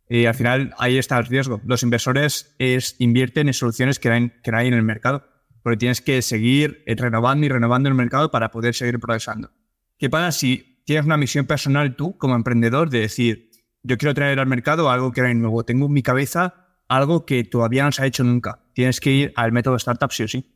Y 0.08 0.26
al 0.26 0.36
final 0.36 0.74
ahí 0.78 0.98
está 0.98 1.18
el 1.18 1.26
riesgo. 1.26 1.60
Los 1.66 1.82
inversores 1.82 2.56
es, 2.60 2.96
invierten 3.00 3.48
en 3.48 3.54
soluciones 3.54 4.00
que 4.00 4.10
hay, 4.10 4.32
que 4.44 4.52
hay 4.54 4.68
en 4.68 4.76
el 4.76 4.84
mercado, 4.84 5.26
porque 5.64 5.78
tienes 5.78 6.02
que 6.02 6.22
seguir 6.22 6.84
renovando 6.86 7.46
y 7.46 7.50
renovando 7.50 7.90
el 7.90 7.96
mercado 7.96 8.32
para 8.32 8.52
poder 8.52 8.76
seguir 8.76 9.00
progresando. 9.00 9.52
¿Qué 9.98 10.10
pasa 10.10 10.32
si 10.32 10.82
tienes 10.86 11.06
una 11.06 11.18
misión 11.18 11.46
personal 11.46 11.96
tú 11.96 12.18
como 12.18 12.36
emprendedor 12.36 12.90
de 12.90 13.02
decir, 13.02 13.52
yo 13.84 13.98
quiero 13.98 14.14
traer 14.14 14.40
al 14.40 14.48
mercado 14.48 14.90
algo 14.90 15.12
que 15.12 15.22
hay 15.22 15.36
nuevo, 15.36 15.64
tengo 15.64 15.88
en 15.88 15.94
mi 15.94 16.02
cabeza 16.02 16.69
algo 16.90 17.26
que 17.26 17.44
todavía 17.46 17.86
no 17.86 17.92
se 17.92 18.02
ha 18.02 18.06
hecho 18.06 18.24
nunca. 18.24 18.66
Tienes 18.74 19.00
que 19.00 19.12
ir 19.12 19.34
al 19.36 19.52
método 19.52 19.78
startup 19.78 20.12
sí 20.12 20.24
o 20.24 20.28
sí. 20.28 20.52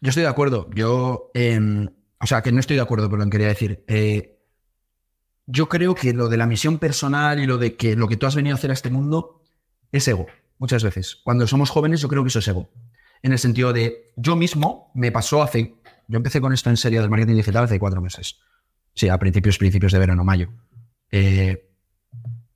Yo 0.00 0.08
estoy 0.08 0.22
de 0.22 0.28
acuerdo. 0.28 0.70
Yo, 0.74 1.30
em, 1.34 1.88
o 2.18 2.26
sea, 2.26 2.42
que 2.42 2.52
no 2.52 2.60
estoy 2.60 2.76
de 2.76 2.82
acuerdo, 2.82 3.10
pero 3.10 3.18
lo 3.18 3.24
que 3.24 3.30
quería 3.30 3.48
decir. 3.48 3.84
Eh, 3.88 4.38
yo 5.46 5.68
creo 5.68 5.94
que 5.94 6.12
lo 6.14 6.28
de 6.28 6.36
la 6.36 6.46
misión 6.46 6.78
personal 6.78 7.40
y 7.40 7.46
lo 7.46 7.58
de 7.58 7.76
que 7.76 7.96
lo 7.96 8.08
que 8.08 8.16
tú 8.16 8.26
has 8.26 8.36
venido 8.36 8.54
a 8.54 8.58
hacer 8.58 8.70
a 8.70 8.74
este 8.74 8.90
mundo 8.90 9.42
es 9.90 10.06
ego, 10.08 10.26
muchas 10.58 10.84
veces. 10.84 11.16
Cuando 11.24 11.46
somos 11.46 11.70
jóvenes, 11.70 12.00
yo 12.00 12.08
creo 12.08 12.22
que 12.22 12.28
eso 12.28 12.38
es 12.38 12.48
ego. 12.48 12.70
En 13.22 13.32
el 13.32 13.38
sentido 13.38 13.72
de, 13.72 14.12
yo 14.16 14.36
mismo 14.36 14.90
me 14.94 15.12
pasó 15.12 15.42
hace, 15.42 15.74
yo 16.08 16.16
empecé 16.16 16.40
con 16.40 16.52
esto 16.52 16.70
en 16.70 16.76
serio 16.76 17.00
del 17.00 17.10
marketing 17.10 17.34
digital 17.34 17.64
hace 17.64 17.78
cuatro 17.78 18.00
meses. 18.00 18.40
Sí, 18.94 19.08
a 19.08 19.18
principios, 19.18 19.58
principios 19.58 19.92
de 19.92 19.98
verano, 19.98 20.24
mayo. 20.24 20.50
Eh, 21.10 21.71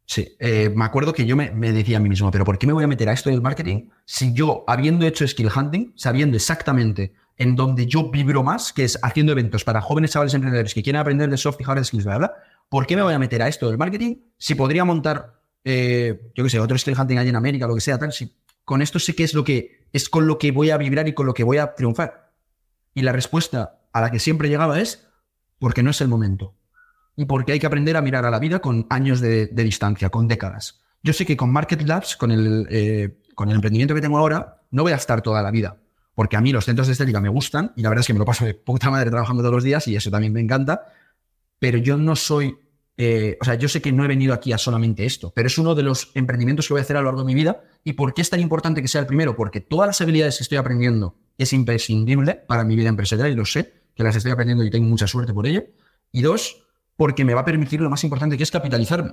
sí, 0.06 0.36
eh, 0.38 0.70
me 0.74 0.84
acuerdo 0.84 1.12
que 1.12 1.26
yo 1.26 1.36
me, 1.36 1.50
decía 1.72 1.98
a 1.98 2.00
mí 2.00 2.08
mismo, 2.08 2.30
pero 2.30 2.44
¿por 2.44 2.58
qué 2.58 2.66
me 2.66 2.72
voy 2.72 2.84
a 2.84 2.86
meter 2.86 3.08
a 3.08 3.12
esto 3.12 3.28
del 3.28 3.42
marketing 3.42 3.88
si 4.04 4.32
yo, 4.32 4.64
habiendo 4.66 5.06
hecho 5.06 5.26
skill 5.26 5.50
hunting, 5.54 5.92
sabiendo 5.96 6.36
exactamente 6.36 7.12
en 7.36 7.54
donde 7.54 7.86
yo 7.86 8.10
vibro 8.10 8.42
más, 8.42 8.72
que 8.72 8.84
es 8.84 8.98
haciendo 9.02 9.32
eventos 9.32 9.64
para 9.64 9.82
jóvenes 9.82 10.12
chavales 10.12 10.32
emprendedores 10.32 10.72
que 10.72 10.82
quieren 10.82 11.00
aprender 11.00 11.28
de 11.28 11.36
soft 11.36 11.60
y 11.60 11.64
hard 11.66 11.84
skills, 11.84 12.06
¿verdad? 12.06 12.32
¿Por 12.68 12.86
qué 12.86 12.96
me 12.96 13.02
voy 13.02 13.12
a 13.12 13.18
meter 13.18 13.42
a 13.42 13.48
esto 13.48 13.68
del 13.68 13.76
marketing 13.76 14.16
si 14.38 14.54
podría 14.54 14.84
montar, 14.84 15.40
eh, 15.64 16.30
yo 16.34 16.44
qué 16.44 16.50
sé, 16.50 16.58
otro 16.58 16.78
skill 16.78 16.98
hunting 16.98 17.18
allí 17.18 17.28
en 17.28 17.36
América, 17.36 17.66
lo 17.66 17.74
que 17.74 17.80
sea, 17.82 17.98
tal? 17.98 18.12
Si 18.12 18.34
con 18.64 18.82
esto 18.82 18.98
sé 18.98 19.14
qué 19.14 19.24
es 19.24 19.34
lo 19.34 19.44
que 19.44 19.86
es 19.92 20.08
con 20.08 20.26
lo 20.26 20.38
que 20.38 20.50
voy 20.50 20.70
a 20.70 20.76
vibrar 20.76 21.06
y 21.08 21.14
con 21.14 21.26
lo 21.26 21.34
que 21.34 21.44
voy 21.44 21.58
a 21.58 21.74
triunfar. 21.74 22.32
Y 22.94 23.02
la 23.02 23.12
respuesta 23.12 23.80
a 23.92 24.00
la 24.00 24.10
que 24.10 24.18
siempre 24.18 24.48
llegaba 24.48 24.80
es 24.80 25.06
porque 25.58 25.82
no 25.82 25.90
es 25.90 26.00
el 26.00 26.08
momento. 26.08 26.54
Y 27.16 27.24
porque 27.24 27.52
hay 27.52 27.58
que 27.58 27.66
aprender 27.66 27.96
a 27.96 28.02
mirar 28.02 28.26
a 28.26 28.30
la 28.30 28.38
vida 28.38 28.60
con 28.60 28.86
años 28.90 29.20
de, 29.20 29.46
distancia, 29.46 30.10
con 30.10 30.28
décadas. 30.28 30.80
Yo 31.02 31.12
sé 31.12 31.24
que 31.24 31.36
con 31.36 31.50
Market 31.50 31.82
Labs, 31.82 32.16
con 32.16 32.30
el, 32.30 32.66
eh, 32.70 33.18
con 33.34 33.48
el 33.48 33.54
emprendimiento 33.54 33.94
que 33.94 34.00
tengo 34.00 34.18
ahora, 34.18 34.62
no 34.70 34.82
voy 34.82 34.92
a 34.92 34.96
estar 34.96 35.22
toda 35.22 35.42
la 35.42 35.50
vida 35.50 35.78
porque 36.16 36.36
a 36.36 36.40
mí 36.40 36.50
los 36.50 36.64
centros 36.64 36.88
de 36.88 36.92
estética 36.92 37.20
me 37.20 37.28
gustan 37.28 37.72
y 37.76 37.82
la 37.82 37.90
verdad 37.90 38.00
es 38.00 38.06
que 38.06 38.14
me 38.14 38.18
lo 38.18 38.24
paso 38.24 38.46
de 38.46 38.54
puta 38.54 38.90
madre 38.90 39.10
trabajando 39.10 39.42
todos 39.42 39.54
los 39.54 39.62
días 39.62 39.86
y 39.86 39.94
eso 39.94 40.10
también 40.10 40.32
me 40.32 40.40
encanta, 40.40 40.86
pero 41.58 41.76
yo 41.76 41.98
no 41.98 42.16
soy, 42.16 42.56
eh, 42.96 43.36
o 43.38 43.44
sea, 43.44 43.54
yo 43.56 43.68
sé 43.68 43.82
que 43.82 43.92
no 43.92 44.02
he 44.02 44.08
venido 44.08 44.32
aquí 44.32 44.50
a 44.50 44.58
solamente 44.58 45.04
esto, 45.04 45.30
pero 45.36 45.46
es 45.46 45.58
uno 45.58 45.74
de 45.74 45.82
los 45.82 46.12
emprendimientos 46.14 46.66
que 46.66 46.72
voy 46.72 46.80
a 46.80 46.84
hacer 46.84 46.96
a 46.96 47.00
lo 47.00 47.08
largo 47.08 47.20
de 47.20 47.26
mi 47.26 47.34
vida 47.34 47.62
y 47.84 47.92
¿por 47.92 48.14
qué 48.14 48.22
es 48.22 48.30
tan 48.30 48.40
importante 48.40 48.80
que 48.80 48.88
sea 48.88 49.02
el 49.02 49.06
primero? 49.06 49.36
Porque 49.36 49.60
todas 49.60 49.86
las 49.86 50.00
habilidades 50.00 50.38
que 50.38 50.44
estoy 50.44 50.56
aprendiendo 50.56 51.18
es 51.36 51.52
imprescindible 51.52 52.34
para 52.34 52.64
mi 52.64 52.76
vida 52.76 52.88
empresarial 52.88 53.30
y 53.30 53.34
lo 53.34 53.44
sé, 53.44 53.74
que 53.94 54.02
las 54.02 54.16
estoy 54.16 54.32
aprendiendo 54.32 54.64
y 54.64 54.70
tengo 54.70 54.88
mucha 54.88 55.06
suerte 55.06 55.34
por 55.34 55.46
ello. 55.46 55.64
Y 56.12 56.22
dos, 56.22 56.65
porque 56.96 57.24
me 57.24 57.34
va 57.34 57.42
a 57.42 57.44
permitir 57.44 57.80
lo 57.80 57.90
más 57.90 58.02
importante 58.04 58.36
que 58.36 58.42
es 58.42 58.50
capitalizarme. 58.50 59.12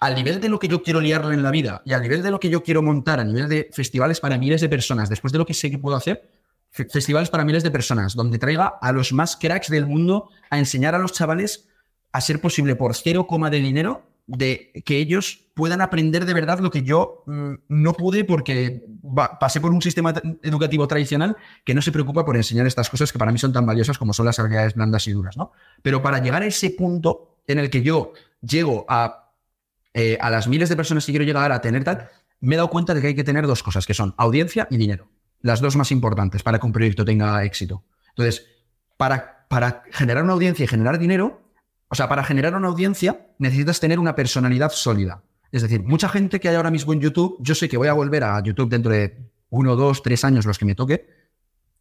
Al 0.00 0.14
nivel 0.14 0.40
de 0.40 0.48
lo 0.48 0.58
que 0.58 0.68
yo 0.68 0.82
quiero 0.82 1.00
liarlo 1.00 1.32
en 1.32 1.42
la 1.42 1.50
vida 1.50 1.82
y 1.84 1.92
al 1.92 2.02
nivel 2.02 2.22
de 2.22 2.30
lo 2.30 2.40
que 2.40 2.50
yo 2.50 2.62
quiero 2.62 2.82
montar, 2.82 3.20
a 3.20 3.24
nivel 3.24 3.48
de 3.48 3.70
festivales 3.72 4.20
para 4.20 4.36
miles 4.36 4.60
de 4.60 4.68
personas, 4.68 5.08
después 5.08 5.32
de 5.32 5.38
lo 5.38 5.46
que 5.46 5.54
sé 5.54 5.70
que 5.70 5.78
puedo 5.78 5.96
hacer, 5.96 6.28
festivales 6.70 7.30
para 7.30 7.44
miles 7.44 7.62
de 7.62 7.70
personas, 7.70 8.14
donde 8.14 8.38
traiga 8.38 8.66
a 8.80 8.92
los 8.92 9.12
más 9.12 9.36
cracks 9.36 9.70
del 9.70 9.86
mundo 9.86 10.30
a 10.50 10.58
enseñar 10.58 10.94
a 10.94 10.98
los 10.98 11.12
chavales 11.12 11.68
a 12.12 12.20
ser 12.20 12.40
posible 12.40 12.76
por 12.76 12.94
cero 12.94 13.26
coma 13.26 13.50
de 13.50 13.58
dinero 13.58 14.02
de 14.26 14.72
que 14.84 14.98
ellos 14.98 15.46
puedan 15.54 15.80
aprender 15.80 16.26
de 16.26 16.34
verdad 16.34 16.58
lo 16.58 16.70
que 16.70 16.82
yo 16.82 17.22
mm, 17.26 17.54
no 17.68 17.92
pude 17.92 18.24
porque 18.24 18.84
pasé 19.40 19.60
por 19.60 19.72
un 19.72 19.80
sistema 19.80 20.12
educativo 20.42 20.88
tradicional 20.88 21.36
que 21.64 21.74
no 21.74 21.82
se 21.82 21.92
preocupa 21.92 22.24
por 22.24 22.36
enseñar 22.36 22.66
estas 22.66 22.90
cosas 22.90 23.12
que 23.12 23.18
para 23.18 23.30
mí 23.30 23.38
son 23.38 23.52
tan 23.52 23.64
valiosas 23.64 23.98
como 23.98 24.12
son 24.12 24.26
las 24.26 24.38
habilidades 24.38 24.74
blandas 24.74 25.06
y 25.06 25.12
duras, 25.12 25.36
¿no? 25.36 25.52
Pero 25.82 26.02
para 26.02 26.18
llegar 26.18 26.42
a 26.42 26.46
ese 26.46 26.70
punto 26.70 27.38
en 27.46 27.58
el 27.58 27.70
que 27.70 27.82
yo 27.82 28.12
llego 28.42 28.84
a 28.88 29.26
eh, 29.98 30.18
a 30.20 30.28
las 30.28 30.46
miles 30.46 30.68
de 30.68 30.76
personas 30.76 31.06
que 31.06 31.12
quiero 31.12 31.24
llegar 31.24 31.50
a 31.50 31.62
tener 31.62 31.82
tal, 31.82 32.10
me 32.40 32.54
he 32.54 32.58
dado 32.58 32.68
cuenta 32.68 32.92
de 32.92 33.00
que 33.00 33.06
hay 33.06 33.14
que 33.14 33.24
tener 33.24 33.46
dos 33.46 33.62
cosas, 33.62 33.86
que 33.86 33.94
son 33.94 34.14
audiencia 34.18 34.68
y 34.70 34.76
dinero. 34.76 35.08
Las 35.40 35.62
dos 35.62 35.74
más 35.74 35.90
importantes 35.90 36.42
para 36.42 36.58
que 36.58 36.66
un 36.66 36.72
proyecto 36.72 37.02
tenga 37.02 37.42
éxito. 37.44 37.82
Entonces, 38.10 38.46
para, 38.98 39.46
para 39.48 39.84
generar 39.92 40.22
una 40.22 40.34
audiencia 40.34 40.64
y 40.64 40.66
generar 40.66 40.98
dinero, 40.98 41.40
o 41.88 41.94
sea, 41.94 42.08
para 42.08 42.24
generar 42.24 42.54
una 42.54 42.68
audiencia 42.68 43.28
necesitas 43.38 43.80
tener 43.80 43.98
una 43.98 44.14
personalidad 44.14 44.70
sólida. 44.70 45.22
Es 45.52 45.62
decir, 45.62 45.82
mucha 45.82 46.08
gente 46.08 46.40
que 46.40 46.48
hay 46.48 46.56
ahora 46.56 46.70
mismo 46.70 46.92
en 46.92 47.00
YouTube, 47.00 47.36
yo 47.40 47.54
sé 47.54 47.68
que 47.68 47.76
voy 47.76 47.88
a 47.88 47.92
volver 47.92 48.24
a 48.24 48.42
YouTube 48.42 48.68
dentro 48.68 48.92
de 48.92 49.30
uno, 49.50 49.76
dos, 49.76 50.02
tres 50.02 50.24
años, 50.24 50.44
los 50.44 50.58
que 50.58 50.64
me 50.64 50.74
toque, 50.74 51.06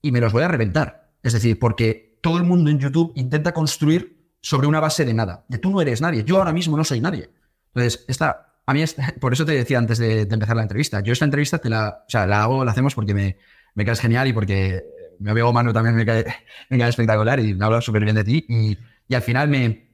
y 0.02 0.12
me 0.12 0.22
los 0.22 0.32
voy 0.32 0.44
a 0.44 0.48
reventar. 0.48 1.12
Es 1.24 1.34
decir, 1.34 1.58
porque 1.58 2.20
todo 2.22 2.38
el 2.38 2.44
mundo 2.44 2.70
en 2.70 2.80
YouTube 2.80 3.12
intenta 3.16 3.54
construir 3.54 4.30
sobre 4.42 4.68
una 4.68 4.80
base 4.80 5.06
de 5.06 5.14
nada. 5.14 5.46
De 5.48 5.58
tú 5.58 5.72
no 5.72 5.82
eres 5.82 6.02
nadie. 6.02 6.24
Yo 6.24 6.38
ahora 6.38 6.54
mismo 6.54 6.78
no 6.78 6.84
soy 6.84 7.02
nadie. 7.02 7.32
Entonces, 7.74 8.06
esta, 8.08 8.54
a 8.66 8.74
mí, 8.74 8.84
es, 8.84 8.96
por 9.20 9.34
eso 9.34 9.46
te 9.46 9.54
decía 9.54 9.80
antes 9.80 9.98
de, 9.98 10.22
empezar 10.22 10.56
la 10.56 10.62
entrevista, 10.62 11.02
yo 11.02 11.14
esta 11.14 11.26
entrevista 11.26 11.58
te 11.58 11.70
la, 11.70 12.04
o 12.08 12.10
sea, 12.10 12.28
la 12.28 12.44
hago, 12.44 12.64
la 12.64 12.72
hacemos 12.72 12.94
porque 12.94 13.14
me, 13.14 13.38
me 13.74 13.84
caes 13.84 14.00
genial 14.00 14.28
y 14.28 14.34
porque 14.34 14.84
mi 15.20 15.32
amigo 15.32 15.52
Manu 15.52 15.74
también 15.74 15.96
me 15.96 16.06
cae, 16.06 16.26
me 16.70 16.78
cae 16.78 16.90
espectacular 16.90 17.40
y 17.40 17.56
me 17.56 17.66
habla 17.66 17.82
súper 17.82 18.04
bien 18.04 18.16
de 18.16 18.24
ti 18.24 18.46
y, 18.48 18.78
y 19.08 19.16
al 19.16 19.22
final 19.22 19.50
me, 19.50 19.85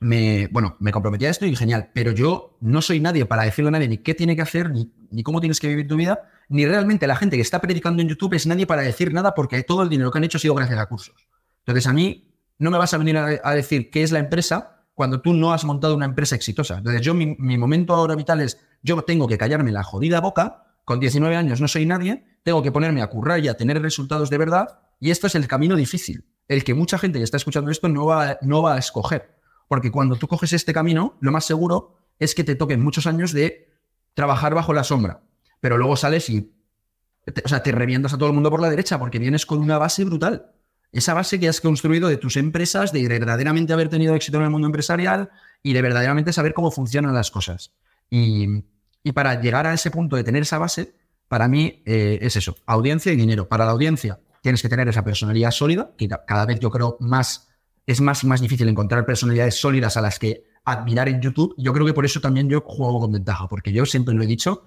me, 0.00 0.48
bueno, 0.48 0.76
me 0.80 0.92
comprometí 0.92 1.26
a 1.26 1.30
esto 1.30 1.46
y 1.46 1.54
genial, 1.54 1.90
pero 1.94 2.12
yo 2.12 2.56
no 2.60 2.82
soy 2.82 3.00
nadie 3.00 3.26
para 3.26 3.44
decirle 3.44 3.68
a 3.68 3.72
nadie 3.72 3.88
ni 3.88 3.98
qué 3.98 4.14
tiene 4.14 4.34
que 4.34 4.42
hacer, 4.42 4.70
ni, 4.70 5.22
cómo 5.22 5.40
tienes 5.40 5.60
que 5.60 5.68
vivir 5.68 5.86
tu 5.86 5.96
vida, 5.96 6.28
ni 6.48 6.66
realmente 6.66 7.06
la 7.06 7.16
gente 7.16 7.36
que 7.36 7.42
está 7.42 7.60
predicando 7.60 8.02
en 8.02 8.08
YouTube 8.08 8.34
es 8.34 8.46
nadie 8.46 8.66
para 8.66 8.82
decir 8.82 9.12
nada 9.12 9.34
porque 9.34 9.62
todo 9.62 9.82
el 9.82 9.88
dinero 9.88 10.10
que 10.10 10.18
han 10.18 10.24
hecho 10.24 10.38
ha 10.38 10.40
sido 10.40 10.54
gracias 10.54 10.78
a 10.78 10.86
cursos. 10.86 11.28
Entonces 11.60 11.86
a 11.86 11.92
mí 11.92 12.34
no 12.58 12.70
me 12.70 12.78
vas 12.78 12.92
a 12.94 12.98
venir 12.98 13.16
a, 13.16 13.40
a 13.42 13.54
decir 13.54 13.90
qué 13.90 14.02
es 14.02 14.10
la 14.10 14.18
empresa 14.18 14.80
cuando 15.00 15.22
tú 15.22 15.32
no 15.32 15.54
has 15.54 15.64
montado 15.64 15.96
una 15.96 16.04
empresa 16.04 16.34
exitosa. 16.34 16.76
Entonces, 16.76 17.00
yo, 17.00 17.14
mi, 17.14 17.56
momento 17.56 17.94
ahora 17.94 18.14
vital 18.14 18.42
es, 18.42 18.60
yo 18.82 19.00
tengo 19.00 19.26
que 19.26 19.38
callarme 19.38 19.72
la 19.72 19.82
jodida 19.82 20.20
boca, 20.20 20.64
con 20.84 21.00
19 21.00 21.34
años 21.36 21.58
no 21.58 21.68
soy 21.68 21.86
nadie, 21.86 22.26
tengo 22.42 22.62
que 22.62 22.70
ponerme 22.70 23.00
a 23.00 23.06
currar 23.06 23.40
y 23.40 23.48
a 23.48 23.54
tener 23.54 23.80
resultados 23.80 24.28
de 24.28 24.36
verdad, 24.36 24.80
y 25.00 25.10
esto 25.10 25.26
es 25.26 25.34
el 25.34 25.48
camino 25.48 25.74
difícil, 25.74 26.26
el 26.48 26.64
que 26.64 26.74
mucha 26.74 26.98
gente 26.98 27.18
que 27.18 27.24
está 27.24 27.38
escuchando 27.38 27.70
esto 27.70 27.88
no 27.88 28.04
va, 28.04 28.36
no 28.42 28.60
va 28.60 28.74
a 28.74 28.78
escoger. 28.78 29.39
Porque 29.70 29.92
cuando 29.92 30.16
tú 30.16 30.26
coges 30.26 30.52
este 30.52 30.74
camino, 30.74 31.16
lo 31.20 31.30
más 31.30 31.44
seguro 31.44 31.96
es 32.18 32.34
que 32.34 32.42
te 32.42 32.56
toquen 32.56 32.82
muchos 32.82 33.06
años 33.06 33.32
de 33.32 33.70
trabajar 34.14 34.52
bajo 34.52 34.74
la 34.74 34.82
sombra, 34.82 35.22
pero 35.60 35.78
luego 35.78 35.94
sales 35.94 36.28
y 36.28 36.52
o 37.44 37.48
sea, 37.48 37.62
te 37.62 37.70
revientas 37.70 38.12
a 38.12 38.18
todo 38.18 38.28
el 38.28 38.34
mundo 38.34 38.50
por 38.50 38.60
la 38.60 38.68
derecha 38.68 38.98
porque 38.98 39.20
vienes 39.20 39.46
con 39.46 39.60
una 39.60 39.78
base 39.78 40.04
brutal 40.04 40.52
esa 40.92 41.14
base 41.14 41.38
que 41.38 41.48
has 41.48 41.60
construido 41.60 42.08
de 42.08 42.16
tus 42.16 42.36
empresas, 42.36 42.92
de 42.92 43.06
verdaderamente 43.06 43.72
haber 43.72 43.88
tenido 43.88 44.14
éxito 44.14 44.38
en 44.38 44.44
el 44.44 44.50
mundo 44.50 44.66
empresarial 44.66 45.30
y 45.62 45.72
de 45.72 45.82
verdaderamente 45.82 46.32
saber 46.32 46.52
cómo 46.52 46.70
funcionan 46.70 47.14
las 47.14 47.30
cosas. 47.30 47.72
Y, 48.10 48.64
para 49.14 49.40
llegar 49.40 49.66
a 49.66 49.72
ese 49.72 49.90
punto 49.90 50.16
de 50.16 50.24
tener 50.24 50.42
esa 50.42 50.58
base, 50.58 50.94
para 51.28 51.48
mí 51.48 51.82
eh, 51.86 52.18
es 52.22 52.36
eso, 52.36 52.56
audiencia 52.66 53.12
y 53.12 53.16
dinero. 53.16 53.48
Para 53.48 53.64
la 53.64 53.70
audiencia 53.70 54.18
tienes 54.42 54.62
que 54.62 54.68
tener 54.68 54.88
esa 54.88 55.04
personalidad 55.04 55.52
sólida, 55.52 55.92
que 55.96 56.08
cada 56.08 56.44
vez 56.44 56.58
yo 56.60 56.70
creo 56.70 56.96
más 57.00 57.49
es 57.90 58.00
más 58.00 58.24
más 58.24 58.40
difícil 58.40 58.68
encontrar 58.68 59.04
personalidades 59.04 59.56
sólidas 59.56 59.96
a 59.96 60.00
las 60.00 60.18
que 60.18 60.44
admirar 60.64 61.08
en 61.08 61.20
YouTube. 61.20 61.54
Yo 61.58 61.72
creo 61.72 61.86
que 61.86 61.94
por 61.94 62.04
eso 62.04 62.20
también 62.20 62.48
yo 62.48 62.62
juego 62.64 63.00
con 63.00 63.12
ventaja, 63.12 63.48
porque 63.48 63.72
yo 63.72 63.86
siempre 63.86 64.14
lo 64.14 64.22
he 64.22 64.26
dicho, 64.26 64.64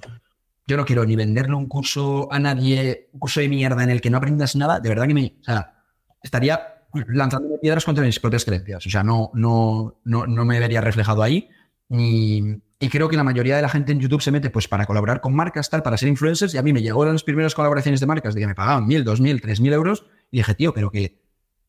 yo 0.68 0.78
no 0.78 0.86
quiero 0.86 1.06
ni 1.06 1.16
venderle 1.16 1.56
un 1.56 1.68
curso 1.68 2.28
a 2.32 2.40
nadie, 2.40 3.10
un 3.14 3.20
curso 3.20 3.40
de 3.40 3.50
mierda 3.50 3.84
en 3.84 3.90
el 3.90 4.02
que 4.02 4.10
no 4.10 4.18
aprendas 4.18 4.56
nada, 4.56 4.80
de 4.80 4.90
verdad 4.90 5.08
que 5.08 5.14
me... 5.14 5.36
O 5.42 5.44
sea, 5.44 5.74
estaría 6.22 6.74
lanzando 7.08 7.60
piedras 7.62 7.86
contra 7.86 8.04
mis 8.04 8.20
propias 8.20 8.46
creencias. 8.46 8.86
O 8.86 8.90
sea, 8.90 9.04
no, 9.04 9.32
no, 9.34 10.00
no, 10.04 10.28
no 10.28 10.46
me 10.46 10.60
vería 10.60 10.82
reflejado 10.82 11.24
ahí. 11.24 11.50
Y, 11.90 12.62
creo 12.90 13.08
que 13.08 13.16
la 13.16 13.24
mayoría 13.24 13.56
de 13.56 13.62
la 13.62 13.70
gente 13.70 13.94
en 13.94 14.00
YouTube 14.02 14.22
se 14.22 14.30
mete 14.32 14.50
pues 14.50 14.68
para 14.68 14.86
colaborar 14.86 15.22
con 15.22 15.34
marcas, 15.34 15.70
tal, 15.70 15.84
para 15.84 15.98
ser 15.98 16.10
influencers. 16.10 16.54
Y 16.54 16.58
a 16.58 16.62
mí 16.62 16.74
me 16.74 16.82
llegó 16.82 17.06
las 17.06 17.24
primeras 17.24 17.56
colaboraciones 17.56 18.02
de 18.02 18.06
marcas 18.06 18.34
de 18.36 18.42
que 18.42 18.48
me 18.48 18.56
pagaban 18.56 18.86
mil, 18.86 19.06
dos 19.06 19.22
mil, 19.22 19.42
tres 19.42 19.62
mil 19.62 19.72
euros. 19.72 20.06
Y 20.32 20.38
dije, 20.38 20.54
tío, 20.54 20.74
pero 20.74 20.92
que, 20.92 21.23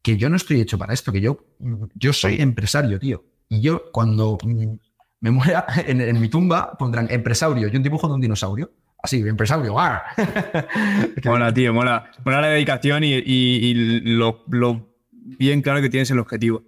que 0.04 0.16
yo 0.16 0.28
no 0.28 0.36
estoy 0.36 0.60
hecho 0.60 0.78
para 0.78 0.94
esto, 0.94 1.10
que 1.10 1.20
yo, 1.20 1.44
yo 1.96 2.12
soy 2.12 2.40
empresario, 2.40 3.00
tío. 3.00 3.24
Y 3.48 3.60
yo 3.60 3.90
cuando 3.90 4.38
me 4.44 5.30
muera 5.32 5.66
en, 5.86 6.00
en 6.00 6.20
mi 6.20 6.28
tumba 6.28 6.78
pondrán 6.78 7.08
empresario 7.10 7.66
y 7.66 7.76
un 7.76 7.82
dibujo 7.82 8.06
de 8.06 8.14
un 8.14 8.20
dinosaurio 8.20 8.70
así, 9.04 9.20
empresario. 9.20 9.74
mola, 11.24 11.52
tío, 11.52 11.74
mola. 11.74 12.10
Mola 12.24 12.40
la 12.40 12.48
dedicación 12.48 13.04
y, 13.04 14.00
lo, 14.16 14.44
bien 15.12 15.62
claro 15.62 15.80
que 15.82 15.90
tienes 15.90 16.10
el 16.10 16.18
objetivo. 16.18 16.62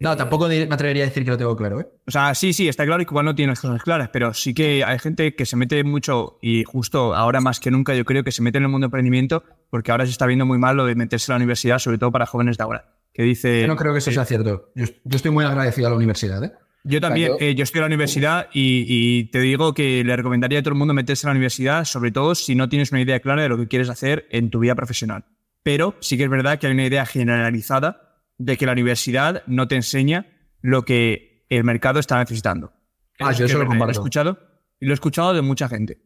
No, 0.00 0.16
tampoco 0.16 0.48
me 0.48 0.62
atrevería 0.64 1.04
a 1.04 1.06
decir 1.06 1.24
que 1.24 1.30
lo 1.30 1.38
tengo 1.38 1.56
claro, 1.56 1.80
¿eh? 1.80 1.86
O 2.06 2.10
sea, 2.10 2.34
sí, 2.34 2.52
sí, 2.52 2.68
está 2.68 2.84
claro 2.84 3.04
que 3.04 3.10
igual 3.10 3.24
no 3.24 3.34
tienes 3.34 3.60
cosas 3.60 3.82
claras, 3.82 4.10
pero 4.12 4.34
sí 4.34 4.52
que 4.52 4.82
hay 4.84 4.98
gente 4.98 5.34
que 5.36 5.46
se 5.46 5.56
mete 5.56 5.84
mucho 5.84 6.38
y 6.42 6.64
justo 6.64 7.14
ahora 7.14 7.40
más 7.40 7.60
que 7.60 7.70
nunca 7.70 7.94
yo 7.94 8.04
creo 8.04 8.24
que 8.24 8.32
se 8.32 8.42
mete 8.42 8.58
en 8.58 8.64
el 8.64 8.70
mundo 8.70 8.86
de 8.86 8.88
emprendimiento 8.88 9.44
porque 9.70 9.92
ahora 9.92 10.04
se 10.04 10.12
está 10.12 10.26
viendo 10.26 10.46
muy 10.46 10.58
mal 10.58 10.76
lo 10.76 10.84
de 10.84 10.96
meterse 10.96 11.30
a 11.30 11.34
la 11.34 11.36
universidad, 11.36 11.78
sobre 11.78 11.98
todo 11.98 12.10
para 12.10 12.26
jóvenes 12.26 12.58
de 12.58 12.64
ahora. 12.64 12.96
Que 13.12 13.22
dice... 13.22 13.60
Yo 13.60 13.68
no 13.68 13.76
creo 13.76 13.92
que 13.92 14.00
eso 14.00 14.10
sea 14.10 14.24
cierto. 14.24 14.72
yo 14.74 15.16
estoy 15.16 15.30
muy 15.30 15.44
agradecido 15.44 15.86
a 15.86 15.90
la 15.90 15.96
universidad, 15.96 16.42
¿eh? 16.42 16.52
Yo 16.86 17.00
también, 17.00 17.32
eh, 17.40 17.54
yo 17.54 17.64
estoy 17.64 17.78
en 17.78 17.84
la 17.84 17.86
universidad 17.86 18.48
y, 18.52 19.24
te 19.30 19.40
digo 19.40 19.72
que 19.72 20.04
le 20.04 20.16
recomendaría 20.16 20.58
a 20.58 20.62
todo 20.62 20.74
el 20.74 20.78
mundo 20.78 20.92
meterse 20.92 21.26
en 21.26 21.28
la 21.28 21.32
universidad, 21.32 21.86
sobre 21.86 22.12
todo 22.12 22.34
si 22.34 22.54
no 22.54 22.68
tienes 22.68 22.92
una 22.92 23.00
idea 23.00 23.20
clara 23.20 23.42
de 23.42 23.48
lo 23.48 23.56
que 23.56 23.68
quieres 23.68 23.88
hacer 23.88 24.26
en 24.30 24.50
tu 24.50 24.58
vida 24.58 24.74
profesional. 24.74 25.24
Pero 25.62 25.94
sí 26.00 26.18
que 26.18 26.24
es 26.24 26.30
verdad 26.30 26.58
que 26.58 26.66
hay 26.66 26.74
una 26.74 26.84
idea 26.84 27.06
generalizada 27.06 28.03
de 28.38 28.56
que 28.56 28.66
la 28.66 28.72
universidad 28.72 29.42
no 29.46 29.68
te 29.68 29.76
enseña 29.76 30.26
lo 30.60 30.84
que 30.84 31.46
el 31.48 31.64
mercado 31.64 32.00
está 32.00 32.18
necesitando. 32.18 32.72
Ah, 33.20 33.32
yo 33.32 33.46
eso 33.46 33.58
lo 33.58 33.66
comparto. 33.66 33.86
Lo 33.86 33.90
he 33.90 33.92
escuchado 33.92 34.38
y 34.80 34.86
lo 34.86 34.92
he 34.92 34.94
escuchado 34.94 35.34
de 35.34 35.42
mucha 35.42 35.68
gente. 35.68 36.02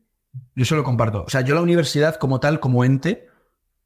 Yo 0.55 0.63
eso 0.63 0.77
lo 0.77 0.85
comparto. 0.85 1.25
O 1.25 1.31
sea, 1.31 1.41
yo 1.41 1.55
la 1.55 1.63
universidad 1.63 2.17
como 2.17 2.41
tal, 2.41 2.61
como 2.61 2.85
ente, 2.85 3.29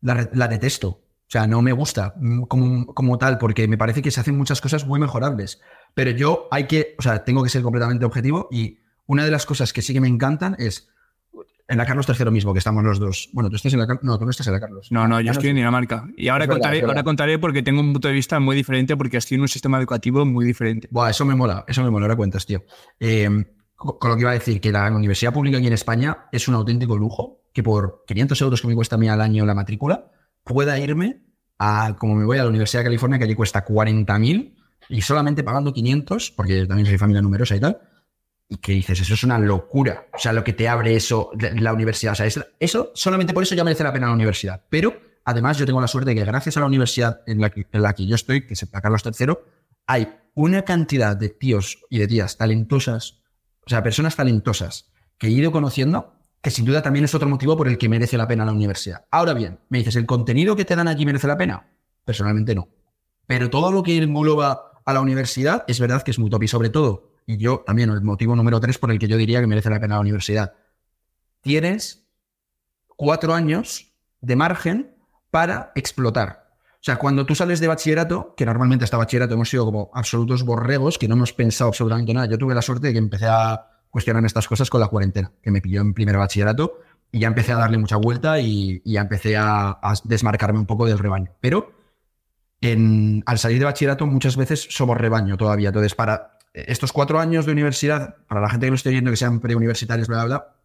la, 0.01 0.29
la 0.33 0.49
detesto. 0.49 0.89
O 0.89 1.33
sea, 1.33 1.47
no 1.47 1.63
me 1.63 1.73
gusta 1.73 2.15
mm, 2.17 2.43
como, 2.43 2.87
como, 2.87 3.19
tal, 3.19 3.39
porque 3.39 3.67
me 3.69 3.79
parece 3.79 4.03
que 4.03 4.11
se 4.11 4.21
hacen 4.21 4.37
muchas 4.37 4.61
cosas 4.61 4.87
muy 4.87 5.01
mejorables. 5.01 5.61
Pero 5.95 6.11
yo 6.11 6.49
hay 6.51 6.67
que, 6.67 6.95
o 6.99 7.03
sea, 7.03 7.25
tengo 7.25 7.43
que 7.43 7.49
ser 7.49 7.63
completamente 7.63 8.05
objetivo 8.05 8.49
y 8.51 8.81
una 9.07 9.25
de 9.25 9.31
las 9.31 9.47
cosas 9.47 9.73
que 9.73 9.83
sí 9.83 9.93
que 9.93 10.01
me 10.01 10.09
encantan 10.09 10.57
es 10.59 10.91
en 11.73 11.79
la 11.79 11.87
Carlos 11.87 12.07
III 12.07 12.31
mismo, 12.31 12.53
que 12.53 12.59
estamos 12.59 12.85
los 12.85 12.99
dos. 12.99 13.31
Bueno, 13.33 13.49
tú 13.49 13.57
estás 13.57 13.73
en 13.73 13.79
la 13.79 13.87
Carlos. 13.87 14.05
No, 14.05 14.19
tú 14.19 14.25
no 14.25 14.31
estás 14.31 14.47
en 14.47 14.53
la 14.53 14.61
Carlos. 14.61 14.93
No, 14.93 15.09
no, 15.09 15.21
yo 15.23 15.33
estoy 15.33 15.51
en 15.51 15.57
Dinamarca. 15.57 16.07
Y 16.19 16.29
ahora, 16.29 16.47
contaré, 16.47 16.83
ahora 16.83 17.03
contaré 17.03 17.39
porque 17.39 17.63
tengo 17.63 17.81
un 17.81 17.95
punto 17.95 18.09
de 18.09 18.15
vista 18.15 18.39
muy 18.39 18.55
diferente 18.55 18.95
porque 18.95 19.17
estoy 19.17 19.37
en 19.37 19.41
un 19.41 19.49
sistema 19.49 19.79
educativo 19.79 20.25
muy 20.27 20.45
diferente. 20.45 20.89
Buah, 20.91 21.11
eso 21.11 21.25
me 21.25 21.35
mola, 21.35 21.65
eso 21.67 21.83
me 21.83 21.91
mola, 21.91 22.05
ahora 22.05 22.17
cuentas, 22.17 22.45
tío. 22.45 22.63
Eh, 23.01 23.29
con 23.75 24.11
lo 24.11 24.17
que 24.17 24.21
iba 24.21 24.31
a 24.31 24.35
decir, 24.35 24.61
que 24.61 24.71
la 24.71 24.91
universidad 24.91 25.33
pública 25.33 25.57
aquí 25.57 25.67
en 25.67 25.73
España 25.73 26.27
es 26.31 26.47
un 26.47 26.55
auténtico 26.55 26.97
lujo, 26.97 27.41
que 27.55 27.63
por 27.63 28.05
500 28.07 28.41
euros 28.43 28.61
que 28.61 28.69
me 28.69 28.75
cuesta 28.75 28.97
a 28.97 28.99
mí 28.99 29.09
al 29.09 29.23
año 29.23 29.47
la 29.47 29.55
matrícula, 29.55 30.11
pueda 30.45 30.79
irme 30.79 31.23
a, 31.59 31.97
como 31.99 32.15
me 32.15 32.27
voy 32.27 32.37
a 32.37 32.43
la 32.43 32.51
Universidad 32.51 32.81
de 32.81 32.85
California, 32.85 33.19
que 33.19 33.25
allí 33.25 33.35
cuesta 33.35 33.65
40.000 33.65 34.55
y 34.91 35.01
solamente 35.01 35.43
pagando 35.43 35.73
500, 35.73 36.33
porque 36.33 36.67
también 36.67 36.87
soy 36.87 36.99
familia 36.99 37.23
numerosa 37.23 37.57
y 37.57 37.61
tal, 37.61 37.81
y 38.53 38.59
que 38.59 38.73
dices, 38.73 39.01
eso 39.01 39.15
es 39.15 39.25
una 39.25 39.39
locura. 39.39 40.09
O 40.13 40.19
sea, 40.19 40.35
lo 40.35 40.45
que 40.45 40.53
te 40.53 40.69
abre 40.69 40.95
eso, 40.95 41.31
la 41.39 41.73
universidad. 41.73 42.13
O 42.13 42.17
sea, 42.17 42.27
eso, 42.61 42.93
solamente 42.95 43.33
por 43.33 43.43
eso 43.43 43.55
ya 43.55 43.65
merece 43.65 43.83
la 43.83 43.95
pena 43.95 44.09
la 44.09 44.13
universidad. 44.13 44.63
Pero 44.69 44.95
además 45.25 45.57
yo 45.57 45.65
tengo 45.65 45.81
la 45.81 45.89
suerte 45.89 46.11
de 46.11 46.17
que 46.17 46.25
gracias 46.27 46.59
a 46.59 46.61
la 46.61 46.67
universidad 46.67 47.23
en 47.27 47.41
la 47.41 47.49
que, 47.49 47.67
en 47.73 47.81
la 47.81 47.95
que 47.95 48.07
yo 48.07 48.15
estoy, 48.15 48.47
que 48.47 48.53
es 48.53 48.67
Carlos 48.71 49.03
III, 49.07 49.39
hay 49.87 50.19
una 50.35 50.67
cantidad 50.67 51.17
de 51.17 51.31
tíos 51.31 51.79
y 51.89 51.99
de 51.99 52.07
tías 52.07 52.37
talentosas, 52.37 53.23
o 53.65 53.71
sea, 53.71 53.83
personas 53.83 54.17
talentosas 54.17 54.93
que 55.17 55.29
he 55.29 55.31
ido 55.31 55.51
conociendo, 55.51 56.13
que 56.43 56.51
sin 56.51 56.67
duda 56.67 56.83
también 56.83 57.07
es 57.07 57.15
otro 57.15 57.31
motivo 57.31 57.57
por 57.57 57.69
el 57.69 57.79
que 57.79 57.89
merece 57.89 58.19
la 58.19 58.29
pena 58.29 58.45
la 58.45 58.53
universidad. 58.53 59.07
Ahora 59.11 59.33
bien, 59.33 59.61
me 59.71 59.79
dices, 59.79 59.97
¿el 59.97 60.05
contenido 60.05 60.57
que 60.57 60.67
te 60.67 60.77
dan 60.77 60.89
allí 60.89 61.07
merece 61.07 61.27
la 61.27 61.39
pena? 61.39 61.71
Personalmente 62.05 62.55
no. 62.55 62.69
Pero 63.27 63.49
todo 63.49 63.73
lo 63.73 63.83
que 63.83 63.97
engloba 63.97 64.73
a 64.85 64.93
la 64.93 65.01
universidad 65.01 65.65
es 65.69 65.81
verdad 65.81 66.03
que 66.03 66.11
es 66.11 66.19
muy 66.19 66.29
top 66.29 66.43
y 66.43 66.49
sobre 66.49 66.69
todo 66.69 67.12
y 67.27 67.37
yo 67.37 67.63
también, 67.67 67.91
el 67.91 68.03
motivo 68.03 68.37
número 68.37 68.61
tres 68.61 68.79
por 68.79 68.91
el 68.91 68.99
que 68.99 69.09
yo 69.09 69.17
diría 69.17 69.41
que 69.41 69.47
merece 69.47 69.71
la 69.71 69.81
pena 69.81 69.97
la 69.97 70.01
universidad. 70.01 70.55
Tienes 71.41 72.07
cuatro 72.97 73.35
años 73.35 73.93
de 74.21 74.37
margen 74.37 74.95
para 75.31 75.73
explotar. 75.75 76.43
O 76.75 76.85
sea, 76.85 76.97
cuando 76.97 77.25
tú 77.25 77.35
sales 77.35 77.61
de 77.61 77.69
bachillerato, 77.69 78.35
que 78.37 78.45
normalmente 78.45 78.85
hasta 78.85 78.97
bachillerato 78.97 79.35
hemos 79.35 79.49
sido 79.49 79.65
como 79.65 79.91
absolutos 79.95 80.43
borregos, 80.43 80.99
que 80.99 81.07
no 81.07 81.15
hemos 81.15 81.33
pensado 81.33 81.69
absolutamente 81.69 82.13
nada. 82.13 82.27
Yo 82.27 82.39
tuve 82.39 82.55
la 82.55 82.63
suerte 82.63 82.89
de 82.89 82.93
que 82.93 82.99
empecé 82.99 83.27
a 83.27 83.69
cuestionar 83.89 84.25
estas 84.25 84.49
cosas 84.49 84.69
con 84.69 84.81
la 84.81 84.89
cuarentena, 84.89 85.31
que 85.43 85.51
me 85.51 85.61
pilló 85.61 85.81
en 85.81 85.95
primer 85.95 86.17
bachillerato 86.17 86.81
y 87.13 87.21
ya 87.21 87.29
empecé 87.29 87.53
a 87.53 87.57
darle 87.57 87.79
mucha 87.79 87.97
vuelta 87.97 88.41
y, 88.41 88.83
ya 88.85 89.03
empecé 89.03 89.37
a, 89.37 89.79
desmarcarme 90.05 90.59
un 90.59 90.67
poco 90.67 90.87
del 90.87 90.99
rebaño. 90.99 91.31
Pero 91.41 91.73
en, 92.61 93.23
al 93.27 93.39
salir 93.39 93.59
de 93.59 93.67
bachillerato 93.67 94.07
muchas 94.07 94.37
veces 94.37 94.67
somos 94.71 94.97
rebaño 94.97 95.37
todavía. 95.37 95.69
Entonces, 95.69 95.95
para 95.95 96.39
estos 96.55 96.93
cuatro 96.93 97.19
años 97.19 97.47
de 97.47 97.53
universidad, 97.53 98.17
para 98.27 98.41
la 98.41 98.51
gente 98.51 98.67
que 98.67 98.71
lo 98.71 98.77
esté 98.77 98.91
viendo, 98.91 99.11
que 99.11 99.17
sean 99.17 99.41
preuniversitarios, 99.41 100.09
bla, 100.09 100.25
bla, 100.25 100.37
bla, 100.37 100.57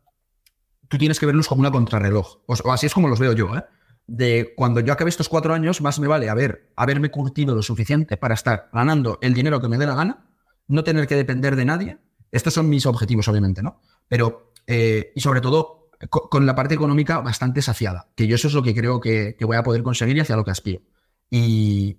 tú 0.88 0.98
tienes 0.98 1.20
que 1.20 1.26
verlos 1.26 1.48
como 1.48 1.62
una 1.62 1.72
contrarreloj. 1.72 2.40
O, 2.46 2.72
así 2.72 2.86
es 2.86 2.94
como 2.94 3.08
los 3.08 3.20
veo 3.20 3.34
yo, 3.34 3.56
¿eh? 3.56 3.64
De 4.06 4.54
cuando 4.56 4.80
yo 4.80 4.94
acabe 4.94 5.10
estos 5.10 5.28
cuatro 5.28 5.54
años, 5.54 5.82
más 5.82 6.00
me 6.00 6.08
vale 6.08 6.30
haber, 6.30 6.72
haberme 6.78 7.12
curtido 7.12 7.54
lo 7.56 7.62
suficiente 7.62 8.16
para 8.16 8.36
estar 8.36 8.70
ganando 8.72 9.20
el 9.22 9.34
dinero 9.34 9.60
que 9.60 9.68
me 9.68 9.78
dé 9.78 9.86
la 9.86 9.96
gana, 9.96 10.26
no 10.68 10.84
tener 10.84 11.08
que 11.08 11.16
depender 11.16 11.58
de 11.58 11.66
nadie. 11.66 11.98
Estos 12.32 12.54
son 12.54 12.70
mis 12.70 12.86
objetivos, 12.86 13.28
obviamente, 13.28 13.62
¿no? 13.62 13.82
Pero, 14.08 14.54
eh, 14.66 15.12
y 15.14 15.20
sobre 15.20 15.42
todo, 15.42 15.90
con, 16.10 16.46
la 16.46 16.56
parte 16.56 16.74
económica 16.74 17.20
bastante 17.20 17.62
saciada, 17.62 18.08
que 18.16 18.28
yo 18.28 18.36
eso 18.36 18.48
es 18.48 18.54
lo 18.54 18.64
que 18.64 18.74
creo 18.74 19.02
que, 19.02 19.36
voy 19.42 19.58
a 19.58 19.64
poder 19.64 19.84
conseguir 19.84 20.16
y 20.16 20.20
hacia 20.22 20.38
lo 20.38 20.46
que 20.46 20.52
aspiro. 20.52 20.82
Y, 21.30 21.98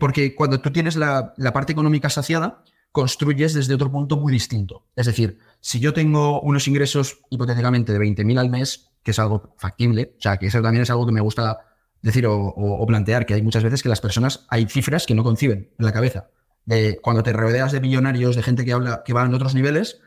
porque 0.00 0.34
cuando 0.34 0.60
tú 0.60 0.72
tienes 0.72 0.96
la, 0.96 1.34
la 1.36 1.52
parte 1.52 1.72
económica 1.72 2.08
saciada, 2.08 2.64
construyes 2.94 3.54
desde 3.54 3.74
otro 3.74 3.90
punto 3.90 4.16
muy 4.16 4.32
distinto. 4.32 4.86
Es 4.94 5.06
decir, 5.06 5.40
si 5.58 5.80
yo 5.80 5.92
tengo 5.92 6.40
unos 6.42 6.68
ingresos 6.68 7.18
hipotéticamente 7.28 7.92
de 7.92 7.98
20.000 7.98 8.38
al 8.38 8.50
mes, 8.50 8.92
que 9.02 9.10
es 9.10 9.18
algo 9.18 9.52
factible, 9.58 10.14
o 10.16 10.20
sea, 10.20 10.36
que 10.36 10.46
eso 10.46 10.62
también 10.62 10.82
es 10.82 10.90
algo 10.90 11.04
que 11.04 11.10
me 11.10 11.20
gusta 11.20 11.58
decir 12.02 12.24
o, 12.28 12.84
plantear, 12.86 13.26
que 13.26 13.34
hay 13.34 13.42
muchas 13.42 13.64
veces 13.64 13.82
que 13.82 13.88
las 13.88 14.00
personas, 14.00 14.46
hay 14.48 14.66
cifras 14.66 15.06
que 15.06 15.16
no 15.16 15.24
conciben 15.24 15.72
en 15.76 15.84
la 15.84 15.92
cabeza. 15.92 16.28
De, 16.66 17.00
cuando 17.02 17.24
te 17.24 17.32
rodeas 17.32 17.72
de 17.72 17.80
millonarios, 17.80 18.36
de 18.36 18.44
gente 18.44 18.64
que 18.64 18.72
habla, 18.72 19.02
que 19.04 19.12
va 19.12 19.24
en 19.24 19.34
otros 19.34 19.56
niveles, 19.56 20.00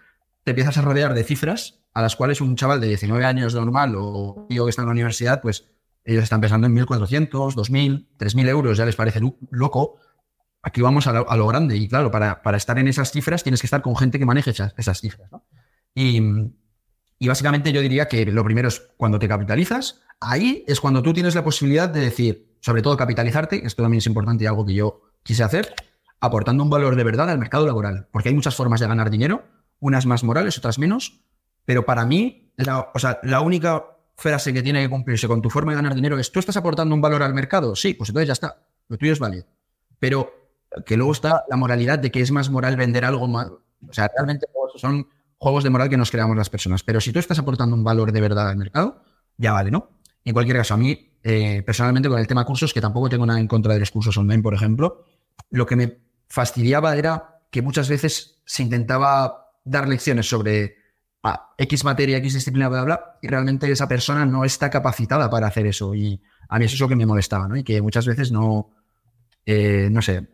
te 0.46 0.52
empiezas 0.52 0.78
a 0.78 0.82
rodear 0.82 1.14
de 1.14 1.26
cifras 1.26 1.82
a 1.94 2.02
las 2.02 2.16
cuales 2.16 2.40
un 2.40 2.56
chaval 2.56 2.80
de 2.80 2.88
19 2.88 3.26
años 3.26 3.54
normal 3.54 3.96
o 3.98 4.46
tío 4.48 4.64
que 4.64 4.70
está 4.70 4.84
en 4.84 4.88
la 4.88 4.94
universidad, 4.94 5.42
pues 5.42 5.66
ellos 6.06 6.24
están 6.24 6.40
pensando 6.40 6.68
en 6.68 6.76
1.400, 6.78 7.30
2.000, 7.54 8.08
3.000 8.18 8.48
euros, 8.48 8.78
ya 8.78 8.86
les 8.86 8.96
parece 8.96 9.20
loco, 9.52 10.00
aquí 10.68 10.82
vamos 10.82 11.08
a 11.08 11.14
lo, 11.14 11.48
grande. 11.48 11.78
Y 11.78 11.88
claro, 11.88 12.12
para, 12.12 12.42
para, 12.42 12.58
estar 12.58 12.78
en 12.78 12.88
esas 12.88 13.12
cifras 13.12 13.44
tienes 13.44 13.62
que 13.62 13.68
estar 13.68 13.82
con 13.82 13.96
gente 13.96 14.20
que 14.20 14.26
maneje 14.26 14.52
esas, 14.52 14.74
esas 14.78 15.00
cifras. 15.00 15.32
Y, 15.96 16.22
y, 17.20 17.28
básicamente 17.28 17.72
yo 17.72 17.82
diría 17.82 18.08
que 18.08 18.26
lo 18.26 18.44
primero 18.44 18.68
es 18.68 18.82
cuando 18.98 19.18
te 19.18 19.28
capitalizas, 19.28 20.02
ahí 20.20 20.64
es 20.68 20.80
cuando 20.80 21.02
tú 21.02 21.14
tienes 21.14 21.36
la 21.36 21.44
posibilidad 21.44 21.90
de 21.90 22.02
decir, 22.02 22.58
sobre 22.60 22.82
todo 22.82 22.98
capitalizarte, 22.98 23.66
esto 23.66 23.82
también 23.82 24.00
es 24.00 24.08
importante 24.08 24.44
y 24.44 24.48
algo 24.48 24.66
que 24.66 24.74
yo 24.74 25.02
quise 25.24 25.44
hacer, 25.44 25.74
aportando 26.20 26.64
un 26.64 26.70
valor 26.70 26.96
de 26.96 27.04
verdad 27.04 27.30
al 27.30 27.40
mercado 27.40 27.66
laboral. 27.66 28.08
Porque 28.12 28.30
hay 28.30 28.36
muchas 28.36 28.56
formas 28.56 28.80
de 28.82 28.88
ganar 28.88 29.10
dinero, 29.10 29.46
unas 29.80 30.06
más 30.06 30.24
morales, 30.24 30.58
otras 30.58 30.80
menos. 30.80 31.22
Pero 31.66 31.86
para 31.86 32.06
mí, 32.06 32.52
la, 32.58 32.92
o 32.94 33.00
sea, 33.00 33.20
la 33.24 33.42
única 33.42 33.86
frase 34.16 34.52
que 34.52 34.64
tiene 34.64 34.82
que 34.82 34.90
cumplirse 34.90 35.28
con 35.28 35.42
tu 35.42 35.50
forma 35.50 35.72
de 35.72 35.78
ganar 35.78 35.96
dinero 35.96 36.20
es, 36.20 36.32
¿tú 36.32 36.40
estás 36.40 36.58
aportando 36.58 36.94
un 36.94 37.02
valor 37.02 37.24
al 37.24 37.34
mercado? 37.34 37.76
Sí, 37.76 37.94
pues 37.94 38.10
entonces 38.10 38.28
ya 38.28 38.34
está. 38.34 38.68
Lo 38.90 38.98
tuyo 38.98 39.14
es 39.14 39.20
válido. 39.20 39.46
Pero 40.00 40.47
que 40.86 40.98
luego 40.98 41.12
está 41.12 41.44
la 41.50 41.58
moralidad 41.58 42.00
de 42.00 42.12
que 42.12 42.22
es 42.22 42.32
más 42.32 42.50
moral 42.50 42.76
vender 42.76 43.06
algo 43.06 43.28
más. 43.28 43.48
O 43.48 43.94
sea, 43.94 44.10
realmente 44.14 44.48
son 44.76 45.08
juegos 45.38 45.64
de 45.64 45.70
moral 45.70 45.90
que 45.90 45.98
nos 45.98 46.12
creamos 46.12 46.36
las 46.36 46.50
personas. 46.50 46.84
Pero 46.84 47.02
si 47.02 47.12
tú 47.12 47.20
estás 47.20 47.40
aportando 47.40 47.76
un 47.76 47.84
valor 47.84 48.12
de 48.12 48.22
verdad 48.22 48.50
al 48.50 48.58
mercado, 48.58 49.04
ya 49.38 49.52
vale, 49.52 49.72
¿no? 49.72 49.92
En 50.24 50.34
cualquier 50.34 50.58
caso, 50.58 50.74
a 50.74 50.78
mí, 50.78 51.14
eh, 51.24 51.64
personalmente, 51.66 52.10
con 52.10 52.20
el 52.20 52.28
tema 52.28 52.46
cursos, 52.46 52.74
que 52.74 52.82
tampoco 52.82 53.10
tengo 53.10 53.26
nada 53.26 53.40
en 53.40 53.48
contra 53.48 53.74
de 53.74 53.80
los 53.80 53.92
cursos 53.92 54.18
online, 54.18 54.44
por 54.44 54.54
ejemplo, 54.54 55.06
lo 55.50 55.66
que 55.66 55.76
me 55.76 56.00
fastidiaba 56.28 56.96
era 56.96 57.42
que 57.50 57.62
muchas 57.62 57.88
veces 57.88 58.42
se 58.46 58.64
intentaba 58.64 59.52
dar 59.64 59.88
lecciones 59.88 60.28
sobre 60.28 60.76
ah, 61.24 61.54
X 61.58 61.84
materia, 61.86 62.18
X 62.18 62.34
disciplina, 62.34 62.68
bla, 62.68 62.84
bla, 62.84 63.20
y 63.22 63.28
realmente 63.28 63.72
esa 63.72 63.88
persona 63.88 64.26
no 64.26 64.44
está 64.44 64.70
capacitada 64.70 65.30
para 65.30 65.48
hacer 65.48 65.66
eso. 65.66 65.96
Y 65.96 66.22
a 66.50 66.60
mí 66.60 66.66
eso 66.66 66.76
es 66.76 66.82
lo 66.82 66.90
que 66.90 66.96
me 66.96 67.06
molestaba, 67.06 67.48
¿no? 67.48 67.56
Y 67.56 67.64
que 67.64 67.82
muchas 67.82 68.06
veces 68.06 68.32
no, 68.32 68.72
eh, 69.46 69.88
no 69.92 70.02
sé, 70.02 70.28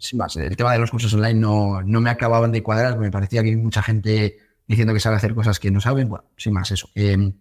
sin 0.00 0.18
más, 0.18 0.34
el 0.36 0.56
tema 0.56 0.72
de 0.72 0.78
los 0.78 0.90
cursos 0.90 1.12
online 1.12 1.38
no, 1.38 1.82
no 1.82 2.00
me 2.00 2.10
acababan 2.10 2.50
de 2.52 2.62
cuadrar, 2.62 2.98
me 2.98 3.10
parecía 3.10 3.42
que 3.42 3.50
hay 3.50 3.56
mucha 3.56 3.82
gente 3.82 4.38
diciendo 4.66 4.94
que 4.94 5.00
sabe 5.00 5.16
hacer 5.16 5.34
cosas 5.34 5.60
que 5.60 5.70
no 5.70 5.80
saben. 5.80 6.08
Bueno, 6.08 6.24
sin 6.36 6.54
más, 6.54 6.70
eso. 6.70 6.88
Eh, 6.94 7.32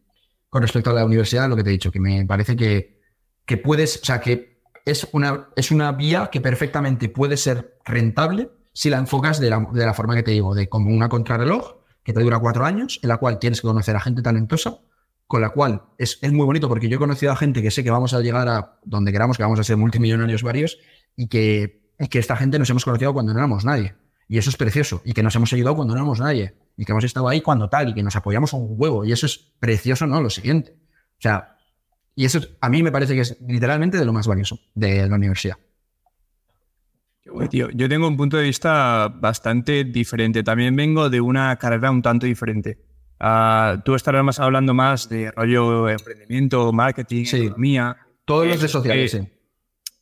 con 0.50 0.62
respecto 0.62 0.90
a 0.90 0.94
la 0.94 1.06
universidad, 1.06 1.48
lo 1.48 1.56
que 1.56 1.64
te 1.64 1.70
he 1.70 1.74
dicho, 1.74 1.92
que 1.92 2.00
me 2.00 2.26
parece 2.26 2.56
que, 2.56 3.00
que 3.46 3.58
puedes, 3.58 4.02
o 4.02 4.06
sea, 4.06 4.20
que 4.20 4.62
es 4.86 5.08
una, 5.14 5.48
es 5.56 5.72
una 5.72 5.92
vía 5.94 6.30
que 6.32 6.42
perfectamente 6.42 7.08
puede 7.08 7.38
ser 7.38 7.78
rentable 7.86 8.50
si 8.74 8.90
la 8.90 8.98
enfocas 8.98 9.40
de 9.40 9.50
la, 9.50 9.66
de 9.72 9.86
la 9.86 9.94
forma 9.94 10.16
que 10.16 10.24
te 10.24 10.32
digo, 10.32 10.54
de 10.54 10.68
como 10.68 10.94
una 10.94 11.08
contrarreloj 11.08 11.78
que 12.04 12.14
te 12.14 12.22
dura 12.22 12.40
cuatro 12.40 12.66
años, 12.66 13.00
en 13.04 13.10
la 13.10 13.18
cual 13.18 13.40
tienes 13.40 13.62
que 13.62 13.68
conocer 13.68 13.96
a 13.96 14.00
gente 14.00 14.22
talentosa, 14.22 14.80
con 15.28 15.42
la 15.42 15.52
cual 15.52 15.84
es, 15.98 16.18
es, 16.22 16.32
muy 16.32 16.46
bonito 16.46 16.68
porque 16.68 16.90
yo 16.90 16.96
he 16.96 17.00
conocido 17.00 17.32
a 17.32 17.36
gente 17.36 17.62
que 17.62 17.70
sé 17.70 17.84
que 17.84 17.92
vamos 17.92 18.14
a 18.14 18.22
llegar 18.22 18.48
a 18.48 18.80
donde 18.84 19.12
queramos, 19.12 19.38
que 19.38 19.44
vamos 19.44 19.60
a 19.60 19.64
ser 19.64 19.78
multimillonarios 19.78 20.42
varios 20.42 20.80
y 21.16 21.28
que 21.28 21.79
que 22.08 22.20
esta 22.20 22.38
gente 22.38 22.58
nos 22.60 22.70
hemos 22.70 22.86
conocido 22.86 23.14
cuando 23.14 23.34
no 23.34 23.40
éramos 23.40 23.66
nadie. 23.66 23.96
Y 24.30 24.38
eso 24.38 24.50
es 24.50 24.58
precioso. 24.58 25.02
Y 25.04 25.14
que 25.14 25.24
nos 25.24 25.36
hemos 25.36 25.52
ayudado 25.52 25.76
cuando 25.76 25.96
no 25.96 26.00
éramos 26.00 26.20
nadie. 26.20 26.54
Y 26.78 26.86
que 26.86 26.92
hemos 26.92 27.04
estado 27.04 27.28
ahí 27.28 27.42
cuando 27.42 27.68
tal. 27.68 27.90
Y 27.90 27.94
que 27.94 28.04
nos 28.04 28.16
apoyamos 28.16 28.54
un 28.54 28.76
huevo. 28.78 29.04
Y 29.04 29.12
eso 29.12 29.26
es 29.26 29.38
precioso, 29.60 30.08
¿no? 30.08 30.22
Lo 30.22 30.30
siguiente. 30.30 30.76
O 31.18 31.22
sea, 31.22 31.58
y 32.16 32.26
eso 32.26 32.40
a 32.62 32.70
mí 32.70 32.84
me 32.84 32.92
parece 32.92 33.16
que 33.16 33.22
es 33.22 33.38
literalmente 33.46 33.98
de 33.98 34.06
lo 34.06 34.14
más 34.14 34.28
valioso 34.28 34.60
de 34.76 35.08
la 35.08 35.16
universidad. 35.16 35.58
Tío, 37.50 37.70
yo 37.72 37.90
tengo 37.90 38.08
un 38.08 38.18
punto 38.18 38.38
de 38.38 38.44
vista 38.44 39.08
bastante 39.08 39.84
diferente. 39.84 40.44
También 40.44 40.76
vengo 40.76 41.10
de 41.10 41.22
una 41.22 41.56
carrera 41.58 41.92
un 41.92 42.02
tanto 42.02 42.26
diferente. 42.26 42.78
Uh, 43.20 43.82
tú 43.84 43.96
estarás 43.96 44.24
más 44.24 44.40
hablando 44.40 44.74
más 44.74 45.10
de 45.10 45.32
rollo 45.32 45.90
emprendimiento, 45.90 46.72
marketing, 46.72 47.26
economía. 47.32 47.98
Todos 48.26 48.48
los 48.48 48.62
de 48.62 48.68
sociales, 48.68 49.14
eh, 49.14 49.22
sí. 49.22 49.39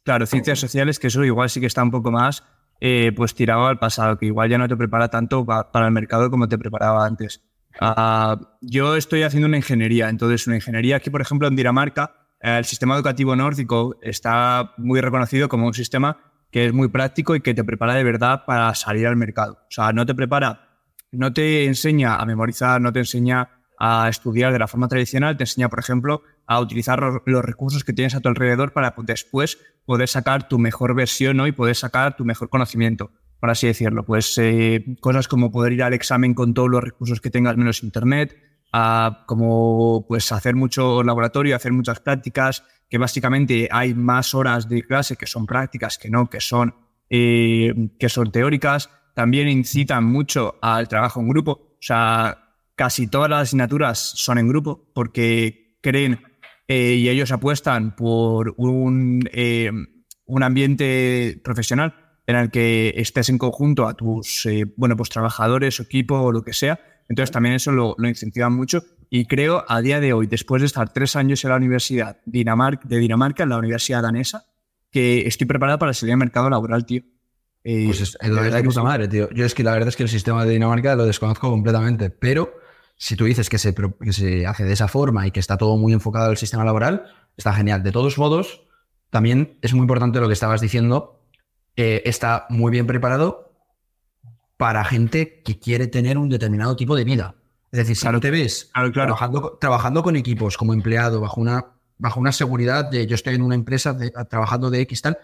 Claro, 0.07 0.25
ciencias 0.25 0.57
sociales, 0.57 0.99
que 0.99 1.07
eso 1.07 1.21
igual 1.25 1.49
sí 1.49 1.59
que 1.59 1.65
está 1.65 1.83
un 1.83 1.91
poco 1.91 2.11
más 2.11 2.41
eh, 2.79 3.11
pues 3.13 3.35
tirado 3.35 3.67
al 3.67 3.77
pasado, 3.77 4.17
que 4.17 4.27
igual 4.27 4.49
ya 4.49 4.57
no 4.57 4.65
te 4.69 4.77
prepara 4.77 5.09
tanto 5.09 5.45
para 5.45 5.85
el 5.85 5.91
mercado 5.91 6.31
como 6.31 6.47
te 6.47 6.57
preparaba 6.57 7.05
antes. 7.05 7.43
Ah, 7.81 8.39
yo 8.61 8.95
estoy 8.95 9.23
haciendo 9.23 9.49
una 9.49 9.57
ingeniería, 9.57 10.07
entonces 10.07 10.47
una 10.47 10.55
ingeniería 10.55 10.95
aquí, 10.95 11.09
por 11.09 11.19
ejemplo, 11.19 11.49
en 11.49 11.57
Dinamarca, 11.57 12.29
el 12.39 12.63
sistema 12.63 12.95
educativo 12.95 13.35
nórdico 13.35 13.97
está 14.01 14.75
muy 14.77 15.01
reconocido 15.01 15.49
como 15.49 15.67
un 15.67 15.73
sistema 15.73 16.17
que 16.51 16.67
es 16.67 16.71
muy 16.71 16.87
práctico 16.87 17.35
y 17.35 17.41
que 17.41 17.53
te 17.53 17.65
prepara 17.65 17.93
de 17.95 18.05
verdad 18.05 18.45
para 18.47 18.73
salir 18.75 19.07
al 19.07 19.17
mercado. 19.17 19.57
O 19.63 19.71
sea, 19.71 19.91
no 19.91 20.05
te 20.05 20.15
prepara, 20.15 20.69
no 21.11 21.33
te 21.33 21.65
enseña 21.65 22.15
a 22.15 22.25
memorizar, 22.25 22.79
no 22.79 22.93
te 22.93 22.99
enseña 22.99 23.49
a 23.77 24.07
estudiar 24.07 24.53
de 24.53 24.59
la 24.59 24.69
forma 24.69 24.87
tradicional, 24.87 25.35
te 25.35 25.43
enseña, 25.43 25.67
por 25.67 25.79
ejemplo, 25.79 26.23
a 26.47 26.61
utilizar 26.61 26.99
los 27.25 27.45
recursos 27.45 27.83
que 27.83 27.93
tienes 27.93 28.15
a 28.15 28.21
tu 28.21 28.29
alrededor 28.29 28.71
para 28.71 28.95
después 29.03 29.59
poder 29.85 30.07
sacar 30.07 30.47
tu 30.47 30.57
mejor 30.57 30.95
versión 30.95 31.37
¿no? 31.37 31.45
y 31.45 31.51
poder 31.51 31.75
sacar 31.75 32.15
tu 32.15 32.25
mejor 32.25 32.49
conocimiento. 32.49 33.11
por 33.39 33.49
así 33.49 33.67
decirlo. 33.67 34.03
Pues 34.05 34.37
eh, 34.37 34.83
cosas 35.01 35.27
como 35.27 35.51
poder 35.51 35.73
ir 35.73 35.83
al 35.83 35.93
examen 35.93 36.33
con 36.33 36.53
todos 36.53 36.69
los 36.69 36.83
recursos 36.83 37.21
que 37.21 37.29
tengas 37.29 37.57
menos 37.57 37.83
internet, 37.83 38.35
a 38.71 39.23
como 39.27 40.05
pues 40.07 40.31
hacer 40.31 40.55
mucho 40.55 41.03
laboratorio, 41.03 41.55
hacer 41.55 41.73
muchas 41.73 41.99
prácticas, 41.99 42.63
que 42.89 42.97
básicamente 42.97 43.67
hay 43.71 43.93
más 43.93 44.33
horas 44.33 44.69
de 44.69 44.83
clase 44.83 45.17
que 45.17 45.27
son 45.27 45.45
prácticas 45.45 45.97
que 45.97 46.09
no, 46.09 46.29
que 46.29 46.39
son, 46.39 46.73
eh, 47.09 47.91
que 47.99 48.09
son 48.09 48.31
teóricas. 48.31 48.89
También 49.13 49.49
incitan 49.49 50.05
mucho 50.05 50.55
al 50.61 50.87
trabajo 50.87 51.19
en 51.19 51.27
grupo. 51.27 51.51
O 51.51 51.81
sea, 51.81 52.55
casi 52.75 53.07
todas 53.07 53.29
las 53.29 53.43
asignaturas 53.43 53.99
son 53.99 54.37
en 54.37 54.47
grupo 54.47 54.89
porque 54.93 55.77
creen 55.81 56.21
eh, 56.67 56.95
y 56.95 57.09
ellos 57.09 57.31
apuestan 57.31 57.95
por 57.95 58.53
un, 58.57 59.27
eh, 59.31 59.71
un 60.25 60.43
ambiente 60.43 61.39
profesional 61.43 61.95
en 62.25 62.35
el 62.35 62.51
que 62.51 62.93
estés 62.97 63.29
en 63.29 63.37
conjunto 63.37 63.87
a 63.87 63.93
tus 63.93 64.47
bueno, 64.75 64.97
pues 64.97 65.09
trabajadores, 65.09 65.79
equipo 65.79 66.15
o 66.19 66.31
lo 66.31 66.43
que 66.43 66.53
sea 66.53 66.79
entonces 67.09 67.31
también 67.31 67.55
eso 67.55 67.71
lo, 67.71 67.95
lo 67.97 68.07
incentivan 68.07 68.53
mucho 68.53 68.83
y 69.09 69.25
creo 69.25 69.63
a 69.67 69.81
día 69.81 69.99
de 69.99 70.13
hoy, 70.13 70.27
después 70.27 70.61
de 70.61 70.65
estar 70.65 70.91
tres 70.91 71.15
años 71.15 71.43
en 71.43 71.51
la 71.51 71.55
Universidad 71.55 72.17
de 72.25 72.39
Dinamarca, 72.99 73.43
en 73.43 73.49
la 73.49 73.57
Universidad 73.57 74.01
danesa, 74.01 74.45
que 74.91 75.25
estoy 75.25 75.47
preparado 75.47 75.79
para 75.79 75.93
salir 75.93 76.13
al 76.13 76.19
mercado 76.19 76.49
laboral, 76.49 76.85
tío. 76.85 77.03
Eh, 77.63 77.85
pues 77.85 78.01
es, 78.01 78.17
la 78.21 78.41
verdad 78.41 78.59
que 78.59 78.65
puta 78.65 78.83
madre, 78.83 79.07
tío. 79.07 79.29
Yo 79.31 79.45
es 79.45 79.53
que 79.53 79.63
la 79.63 79.71
verdad 79.71 79.89
es 79.89 79.95
que 79.95 80.03
el 80.03 80.09
sistema 80.09 80.43
de 80.45 80.51
Dinamarca 80.51 80.95
lo 80.95 81.05
desconozco 81.05 81.49
completamente, 81.49 82.09
pero 82.09 82.53
si 82.97 83.15
tú 83.15 83.25
dices 83.25 83.49
que 83.49 83.57
se, 83.57 83.73
que 83.73 84.13
se 84.13 84.45
hace 84.47 84.63
de 84.63 84.73
esa 84.73 84.87
forma 84.87 85.27
y 85.27 85.31
que 85.31 85.39
está 85.39 85.57
todo 85.57 85.77
muy 85.77 85.93
enfocado 85.93 86.29
al 86.29 86.37
sistema 86.37 86.65
laboral, 86.65 87.05
está 87.37 87.53
genial. 87.53 87.83
De 87.83 87.91
todos 87.91 88.17
modos, 88.17 88.63
también 89.09 89.57
es 89.61 89.73
muy 89.73 89.81
importante 89.81 90.19
lo 90.19 90.27
que 90.27 90.33
estabas 90.33 90.61
diciendo, 90.61 91.21
eh, 91.75 92.01
está 92.05 92.47
muy 92.49 92.71
bien 92.71 92.87
preparado 92.87 93.53
para 94.57 94.83
gente 94.83 95.43
que 95.43 95.59
quiere 95.59 95.87
tener 95.87 96.17
un 96.17 96.29
determinado 96.29 96.75
tipo 96.75 96.95
de 96.95 97.03
vida. 97.03 97.35
Es 97.71 97.79
decir, 97.79 97.95
si 97.95 98.07
no 98.07 98.19
te 98.19 98.31
ves 98.31 98.71
Trabajando, 98.73 99.57
trabajando, 99.61 100.01
con 100.01 100.15
equipos 100.15 100.57
como 100.57 100.73
empleado 100.73 101.21
bajo 101.21 101.39
una, 101.39 101.73
bajo 101.97 102.19
una 102.19 102.31
seguridad 102.31 102.85
de 102.85 103.05
yo 103.05 103.13
estoy 103.13 103.35
en 103.35 103.43
una 103.43 103.55
empresa 103.55 103.95
trabajando 104.27 104.71
de 104.71 104.81
X 104.81 105.01
tal, 105.03 105.19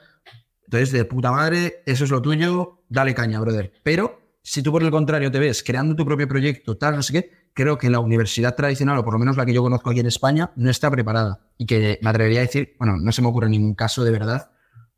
entonces 0.65 0.91
de 0.91 1.05
puta 1.05 1.31
madre, 1.31 1.81
eso 1.85 2.03
es 2.03 2.11
lo 2.11 2.21
tuyo, 2.21 2.83
dale 2.89 3.15
caña, 3.15 3.39
brother. 3.39 3.73
Pero 3.81 4.21
si 4.43 4.61
tú 4.61 4.71
por 4.71 4.83
el 4.83 4.91
contrario 4.91 5.31
te 5.31 5.39
ves 5.39 5.63
creando 5.63 5.95
tu 5.95 6.05
propio 6.05 6.27
proyecto, 6.27 6.77
tal, 6.77 6.95
no 6.95 7.01
sé 7.01 7.13
qué, 7.13 7.42
creo 7.53 7.77
que 7.77 7.89
la 7.89 7.99
universidad 7.99 8.55
tradicional, 8.55 8.97
o 8.97 9.03
por 9.03 9.13
lo 9.13 9.19
menos 9.19 9.37
la 9.37 9.45
que 9.45 9.53
yo 9.53 9.61
conozco 9.61 9.89
aquí 9.89 9.99
en 9.99 10.07
España, 10.07 10.51
no 10.55 10.69
está 10.69 10.89
preparada. 10.91 11.47
Y 11.57 11.65
que 11.65 11.99
me 12.01 12.09
atrevería 12.09 12.39
a 12.39 12.43
decir, 12.43 12.75
bueno, 12.79 12.97
no 12.97 13.11
se 13.11 13.21
me 13.21 13.27
ocurre 13.27 13.49
ningún 13.49 13.75
caso 13.75 14.03
de 14.03 14.11
verdad 14.11 14.49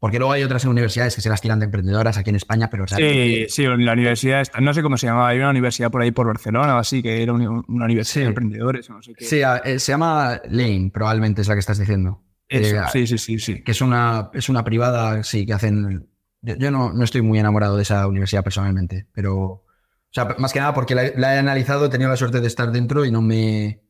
porque 0.06 0.20
luego 0.20 0.34
hay 0.34 0.44
otras 0.44 0.64
universidades 0.66 1.16
que 1.16 1.22
se 1.22 1.30
las 1.30 1.42
tiran 1.42 1.58
de 1.58 1.66
emprendedoras 1.66 2.16
aquí 2.18 2.30
en 2.30 2.36
España, 2.36 2.70
pero... 2.70 2.86
Sí, 2.88 3.48
sí, 3.50 3.64
la 3.64 3.94
universidad, 3.94 4.46
no 4.62 4.72
sé 4.72 4.84
cómo 4.84 4.98
se 4.98 5.08
llamaba, 5.08 5.30
hay 5.30 5.40
una 5.40 5.50
universidad 5.50 5.90
por 5.90 6.04
ahí 6.04 6.12
por 6.12 6.28
Barcelona 6.28 6.76
o 6.76 6.78
así, 6.78 7.02
que 7.02 7.24
era 7.24 7.34
una, 7.34 7.64
universidad 7.68 8.26
de 8.26 8.30
emprendedores. 8.30 8.88
No 8.88 9.02
sé 9.02 9.16
qué. 9.16 9.26
Sí, 9.26 9.42
eh, 9.64 9.80
se 9.80 9.92
llama 9.92 10.42
Lane, 10.48 10.92
probablemente 10.94 11.42
es 11.42 11.48
la 11.48 11.56
que 11.56 11.62
estás 11.62 11.80
diciendo. 11.80 12.22
Eh, 12.50 12.80
sí, 12.94 13.08
sí, 13.08 13.18
sí, 13.18 13.40
sí. 13.40 13.64
Que 13.64 13.72
es 13.72 13.82
una, 13.82 14.30
es 14.34 14.48
una 14.48 14.64
privada, 14.64 15.24
sí, 15.24 15.44
que 15.44 15.54
hacen... 15.54 16.08
Yo, 16.44 16.70
no, 16.70 16.94
no, 16.94 17.04
estoy 17.04 17.24
muy 17.24 17.40
enamorado 17.40 17.76
de 17.76 17.82
esa 17.82 18.06
universidad 18.06 18.44
personalmente, 18.44 19.08
pero... 19.12 19.65
O 20.16 20.22
sea, 20.22 20.34
más 20.38 20.54
que 20.54 20.60
nada 20.60 20.74
porque 20.74 20.96
la, 20.96 21.12
la 21.18 21.36
he 21.36 21.40
analizado, 21.40 21.86
he 21.86 21.90
tenido 21.90 22.10
la 22.10 22.16
suerte 22.16 22.40
de 22.40 22.48
estar 22.48 22.72
dentro 22.72 23.04
y 23.04 23.12
no 23.12 23.22
me... 23.22 23.82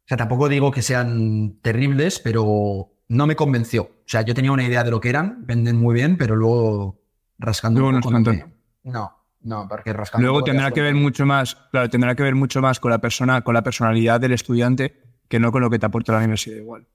O 0.00 0.08
sea, 0.08 0.16
tampoco 0.16 0.48
digo 0.48 0.72
que 0.72 0.82
sean 0.82 1.60
terribles, 1.62 2.18
pero 2.18 2.90
no 3.06 3.26
me 3.28 3.36
convenció. 3.36 3.82
O 3.82 4.02
sea, 4.06 4.22
yo 4.22 4.34
tenía 4.34 4.50
una 4.50 4.64
idea 4.64 4.82
de 4.82 4.90
lo 4.90 5.00
que 5.00 5.10
eran, 5.10 5.46
venden 5.46 5.76
muy 5.76 5.94
bien, 5.94 6.16
pero 6.16 6.34
luego 6.34 7.00
rascando 7.38 7.80
luego 7.80 7.94
un 7.94 8.02
poco 8.02 8.18
no, 8.82 9.12
no, 9.42 9.68
porque 9.68 9.92
rascando 9.92 10.26
Luego 10.26 10.42
tendrá 10.42 10.72
que 10.72 10.82
ver 10.82 10.94
mucho 10.94 11.24
más, 11.24 11.54
claro, 11.70 11.88
tendrá 11.88 12.16
que 12.16 12.24
ver 12.24 12.34
mucho 12.34 12.60
más 12.60 12.80
con 12.80 12.90
la 12.90 12.98
persona, 12.98 13.42
con 13.42 13.54
la 13.54 13.62
personalidad 13.62 14.20
del 14.20 14.32
estudiante 14.32 15.00
que 15.28 15.38
no 15.38 15.52
con 15.52 15.62
lo 15.62 15.70
que 15.70 15.78
te 15.78 15.86
aporta 15.86 16.12
la 16.12 16.18
universidad 16.18 16.56
igual. 16.56 16.88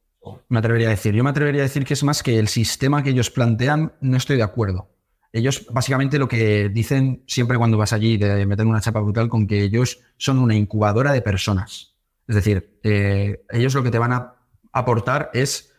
Me 0.50 0.60
atrevería 0.60 0.88
a 0.88 0.92
decir, 0.92 1.14
yo 1.14 1.24
me 1.24 1.30
atrevería 1.30 1.62
a 1.62 1.64
decir 1.64 1.86
que 1.86 1.94
es 1.94 2.04
más 2.04 2.24
que 2.24 2.38
el 2.38 2.50
sistema 2.50 3.04
que 3.04 3.12
ellos 3.12 3.32
plantean, 3.32 3.94
no 4.02 4.18
estoy 4.18 4.36
de 4.36 4.44
acuerdo. 4.44 4.90
Ellos 5.36 5.68
básicamente 5.70 6.18
lo 6.18 6.30
que 6.30 6.70
dicen 6.70 7.22
siempre 7.28 7.58
cuando 7.58 7.78
vas 7.78 7.92
allí, 7.92 8.16
de 8.16 8.46
meter 8.46 8.66
una 8.66 8.80
chapa 8.80 9.02
brutal, 9.02 9.28
con 9.28 9.48
que 9.48 9.64
ellos 9.64 10.00
son 10.16 10.40
una 10.40 10.56
incubadora 10.56 11.12
de 11.12 11.22
personas. 11.22 11.94
Es 12.26 12.36
decir, 12.36 12.80
eh, 12.84 13.44
ellos 13.50 13.74
lo 13.74 13.84
que 13.84 13.92
te 13.92 14.00
van 14.00 14.14
a 14.14 14.36
aportar 14.72 15.32
es 15.34 15.74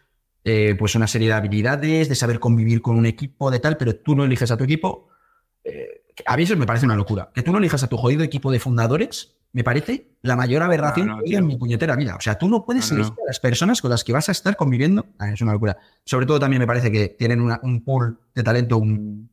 eh, 0.44 0.76
pues 0.78 0.94
una 0.94 1.06
serie 1.06 1.28
de 1.28 1.34
habilidades, 1.34 2.10
de 2.10 2.14
saber 2.14 2.38
convivir 2.38 2.82
con 2.82 2.98
un 2.98 3.06
equipo, 3.06 3.50
de 3.50 3.58
tal, 3.58 3.78
pero 3.78 3.96
tú 3.96 4.14
no 4.14 4.24
eliges 4.24 4.50
a 4.50 4.58
tu 4.58 4.64
equipo. 4.64 5.08
Eh, 5.64 6.02
a 6.26 6.36
mí 6.36 6.42
eso 6.42 6.54
me 6.54 6.66
parece 6.66 6.84
una 6.84 6.94
locura. 6.94 7.30
Que 7.34 7.42
tú 7.42 7.50
no 7.50 7.56
elijas 7.56 7.82
a 7.82 7.88
tu 7.88 7.96
jodido 7.96 8.24
equipo 8.24 8.52
de 8.52 8.60
fundadores, 8.60 9.38
me 9.52 9.64
parece 9.64 10.18
la 10.20 10.36
mayor 10.36 10.62
aberración 10.62 11.22
que 11.24 11.34
en 11.34 11.46
mi 11.46 11.56
puñetera 11.56 11.96
vida. 11.96 12.16
O 12.16 12.20
sea, 12.20 12.36
tú 12.36 12.46
no 12.46 12.66
puedes 12.66 12.90
elegir 12.90 13.14
a 13.14 13.26
las 13.26 13.40
personas 13.40 13.80
con 13.80 13.90
las 13.90 14.04
que 14.04 14.12
vas 14.12 14.28
a 14.28 14.32
estar 14.32 14.54
conviviendo. 14.54 15.06
Ah, 15.18 15.32
es 15.32 15.40
una 15.40 15.54
locura. 15.54 15.78
Sobre 16.04 16.26
todo 16.26 16.38
también 16.38 16.60
me 16.60 16.66
parece 16.66 16.92
que 16.92 17.08
tienen 17.08 17.40
un 17.40 17.84
pool 17.84 18.20
de 18.34 18.42
talento, 18.42 18.76
un, 18.76 19.30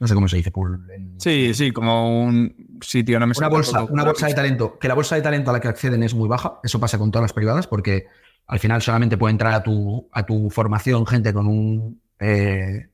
no 0.00 0.06
sé 0.06 0.14
cómo 0.14 0.28
se 0.28 0.36
dice, 0.36 0.50
pool. 0.50 0.86
Sí, 1.18 1.52
sí, 1.54 1.72
como 1.72 2.24
un 2.24 2.78
sitio, 2.80 3.18
no 3.18 3.26
me 3.26 3.34
Una 3.36 3.48
bolsa, 3.48 3.82
una 3.84 4.04
bolsa 4.04 4.28
de 4.28 4.34
talento. 4.34 4.78
Que 4.78 4.86
la 4.86 4.94
bolsa 4.94 5.16
de 5.16 5.22
talento 5.22 5.50
a 5.50 5.52
la 5.52 5.60
que 5.60 5.68
acceden 5.68 6.02
es 6.02 6.14
muy 6.14 6.28
baja. 6.28 6.60
Eso 6.62 6.78
pasa 6.78 6.98
con 6.98 7.10
todas 7.10 7.24
las 7.24 7.32
privadas 7.32 7.66
porque 7.66 8.06
al 8.46 8.60
final 8.60 8.80
solamente 8.80 9.18
puede 9.18 9.32
entrar 9.32 9.54
a 9.54 9.62
tu, 9.62 10.08
a 10.12 10.24
tu 10.24 10.50
formación 10.50 11.06
gente 11.06 11.32
con, 11.32 11.48
un, 11.48 12.00
eh, 12.20 12.88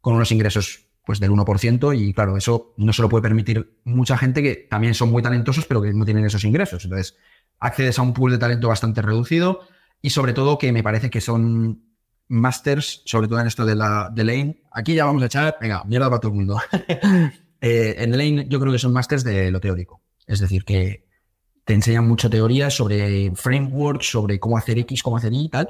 con 0.00 0.14
unos 0.14 0.32
ingresos 0.32 0.86
pues 1.06 1.20
del 1.20 1.30
1% 1.30 1.98
y 1.98 2.12
claro, 2.12 2.36
eso 2.36 2.74
no 2.76 2.92
se 2.92 3.00
lo 3.00 3.08
puede 3.08 3.22
permitir 3.22 3.78
mucha 3.84 4.18
gente 4.18 4.42
que 4.42 4.66
también 4.68 4.92
son 4.92 5.10
muy 5.10 5.22
talentosos 5.22 5.64
pero 5.64 5.80
que 5.80 5.94
no 5.94 6.04
tienen 6.04 6.26
esos 6.26 6.44
ingresos. 6.44 6.84
Entonces, 6.84 7.16
accedes 7.60 7.98
a 7.98 8.02
un 8.02 8.12
pool 8.12 8.32
de 8.32 8.38
talento 8.38 8.68
bastante 8.68 9.00
reducido 9.00 9.60
y 10.02 10.10
sobre 10.10 10.32
todo 10.32 10.58
que 10.58 10.72
me 10.72 10.82
parece 10.82 11.08
que 11.08 11.20
son 11.20 11.82
masters, 12.28 13.02
sobre 13.04 13.28
todo 13.28 13.40
en 13.40 13.46
esto 13.46 13.64
de 13.64 13.74
la 13.74 14.10
de 14.12 14.24
Lane. 14.24 14.62
Aquí 14.70 14.94
ya 14.94 15.06
vamos 15.06 15.22
a 15.22 15.26
echar, 15.26 15.56
venga, 15.60 15.82
mierda 15.84 16.08
para 16.08 16.20
todo 16.20 16.32
el 16.32 16.36
mundo. 16.36 16.60
eh, 17.60 17.94
en 17.98 18.10
Lane 18.12 18.46
yo 18.48 18.60
creo 18.60 18.72
que 18.72 18.78
son 18.78 18.92
masters 18.92 19.24
de 19.24 19.50
lo 19.50 19.60
teórico. 19.60 20.02
Es 20.26 20.40
decir, 20.40 20.64
que 20.64 21.06
te 21.64 21.74
enseñan 21.74 22.06
mucha 22.06 22.30
teoría 22.30 22.70
sobre 22.70 23.32
frameworks, 23.34 24.10
sobre 24.10 24.38
cómo 24.38 24.56
hacer 24.56 24.78
X, 24.78 25.02
cómo 25.02 25.16
hacer 25.16 25.32
Y 25.32 25.44
y 25.44 25.48
tal. 25.48 25.68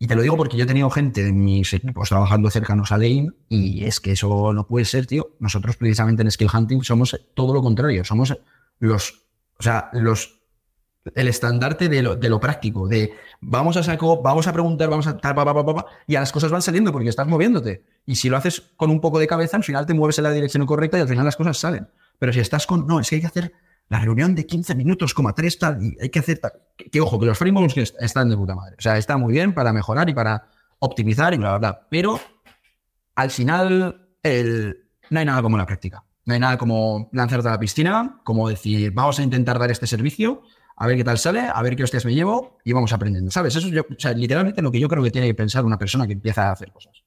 Y 0.00 0.06
te 0.06 0.14
lo 0.14 0.22
digo 0.22 0.36
porque 0.36 0.56
yo 0.56 0.64
he 0.64 0.66
tenido 0.66 0.88
gente 0.90 1.26
en 1.26 1.44
mis 1.44 1.72
equipos 1.72 2.08
trabajando 2.08 2.50
cercanos 2.50 2.92
a 2.92 2.98
Lane 2.98 3.30
y 3.48 3.84
es 3.84 3.98
que 3.98 4.12
eso 4.12 4.52
no 4.52 4.66
puede 4.66 4.84
ser, 4.84 5.06
tío. 5.06 5.36
Nosotros 5.40 5.76
precisamente 5.76 6.22
en 6.22 6.30
Skill 6.30 6.50
Hunting 6.54 6.82
somos 6.82 7.18
todo 7.34 7.52
lo 7.52 7.62
contrario, 7.62 8.04
somos 8.04 8.36
los, 8.78 9.26
o 9.58 9.62
sea, 9.62 9.90
los, 9.92 10.37
el 11.14 11.28
estandarte 11.28 11.88
de 11.88 12.02
lo, 12.02 12.16
de 12.16 12.28
lo 12.28 12.40
práctico, 12.40 12.88
de 12.88 13.12
vamos 13.40 13.76
a 13.76 13.82
saco, 13.82 14.22
vamos 14.22 14.46
a 14.46 14.52
preguntar, 14.52 14.88
vamos 14.88 15.06
a 15.06 15.16
tal, 15.16 15.34
pa, 15.34 15.44
pa, 15.44 15.64
pa, 15.64 15.86
y 16.06 16.16
a 16.16 16.20
las 16.20 16.32
cosas 16.32 16.50
van 16.50 16.62
saliendo 16.62 16.92
porque 16.92 17.08
estás 17.08 17.26
moviéndote. 17.26 17.84
Y 18.06 18.16
si 18.16 18.28
lo 18.28 18.36
haces 18.36 18.72
con 18.76 18.90
un 18.90 19.00
poco 19.00 19.18
de 19.18 19.26
cabeza, 19.26 19.56
al 19.56 19.64
final 19.64 19.86
te 19.86 19.94
mueves 19.94 20.18
en 20.18 20.24
la 20.24 20.30
dirección 20.32 20.64
correcta 20.66 20.98
y 20.98 21.02
al 21.02 21.08
final 21.08 21.24
las 21.24 21.36
cosas 21.36 21.58
salen. 21.58 21.88
Pero 22.18 22.32
si 22.32 22.40
estás 22.40 22.66
con, 22.66 22.86
no, 22.86 23.00
es 23.00 23.08
que 23.08 23.16
hay 23.16 23.20
que 23.20 23.26
hacer 23.26 23.52
la 23.88 24.00
reunión 24.00 24.34
de 24.34 24.46
15 24.46 24.74
minutos, 24.74 25.14
coma 25.14 25.34
tres 25.34 25.58
tal, 25.58 25.82
y 25.82 25.96
hay 26.00 26.10
que 26.10 26.18
hacer 26.18 26.38
tal. 26.38 26.52
Que, 26.76 27.00
ojo, 27.00 27.18
que 27.18 27.26
los 27.26 27.38
frameworks 27.38 27.94
están 28.00 28.28
de 28.28 28.36
puta 28.36 28.54
madre. 28.54 28.76
O 28.78 28.82
sea, 28.82 28.98
está 28.98 29.16
muy 29.16 29.32
bien 29.32 29.54
para 29.54 29.72
mejorar 29.72 30.08
y 30.08 30.14
para 30.14 30.48
optimizar 30.78 31.32
y 31.34 31.38
bla, 31.38 31.50
bla, 31.50 31.58
bla. 31.58 31.86
Pero 31.90 32.20
al 33.14 33.30
final, 33.30 34.08
el, 34.22 34.88
no 35.10 35.20
hay 35.20 35.26
nada 35.26 35.42
como 35.42 35.56
la 35.56 35.66
práctica. 35.66 36.04
No 36.24 36.34
hay 36.34 36.40
nada 36.40 36.58
como 36.58 37.08
lanzarte 37.12 37.48
a 37.48 37.52
la 37.52 37.58
piscina, 37.58 38.20
como 38.22 38.48
decir, 38.48 38.92
vamos 38.92 39.18
a 39.18 39.22
intentar 39.22 39.58
dar 39.58 39.70
este 39.70 39.86
servicio, 39.86 40.42
a 40.80 40.86
ver 40.86 40.96
qué 40.96 41.04
tal 41.04 41.18
sale, 41.18 41.40
a 41.40 41.60
ver 41.60 41.74
qué 41.74 41.82
hostias 41.82 42.04
me 42.04 42.14
llevo 42.14 42.58
y 42.64 42.72
vamos 42.72 42.92
aprendiendo. 42.92 43.32
¿Sabes? 43.32 43.56
Eso 43.56 43.66
es 43.66 43.80
o 43.80 43.84
sea, 43.98 44.12
literalmente 44.12 44.62
lo 44.62 44.70
que 44.70 44.78
yo 44.78 44.88
creo 44.88 45.02
que 45.02 45.10
tiene 45.10 45.26
que 45.26 45.34
pensar 45.34 45.64
una 45.64 45.76
persona 45.76 46.06
que 46.06 46.12
empieza 46.12 46.48
a 46.48 46.52
hacer 46.52 46.70
cosas. 46.70 47.02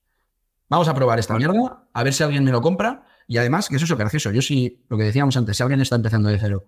Vamos 0.68 0.88
a 0.88 0.94
probar 0.94 1.18
esta 1.18 1.36
mierda, 1.36 1.88
a 1.92 2.02
ver 2.02 2.12
si 2.12 2.22
alguien 2.22 2.44
me 2.44 2.50
lo 2.50 2.60
compra 2.60 3.06
y 3.26 3.38
además, 3.38 3.68
que 3.68 3.76
eso 3.76 3.86
es 3.86 3.92
gracioso. 3.98 4.30
Yo 4.30 4.42
sí, 4.42 4.84
lo 4.88 4.98
que 4.98 5.04
decíamos 5.04 5.36
antes, 5.38 5.56
si 5.56 5.62
alguien 5.62 5.80
está 5.80 5.96
empezando 5.96 6.28
de 6.28 6.38
cero, 6.38 6.66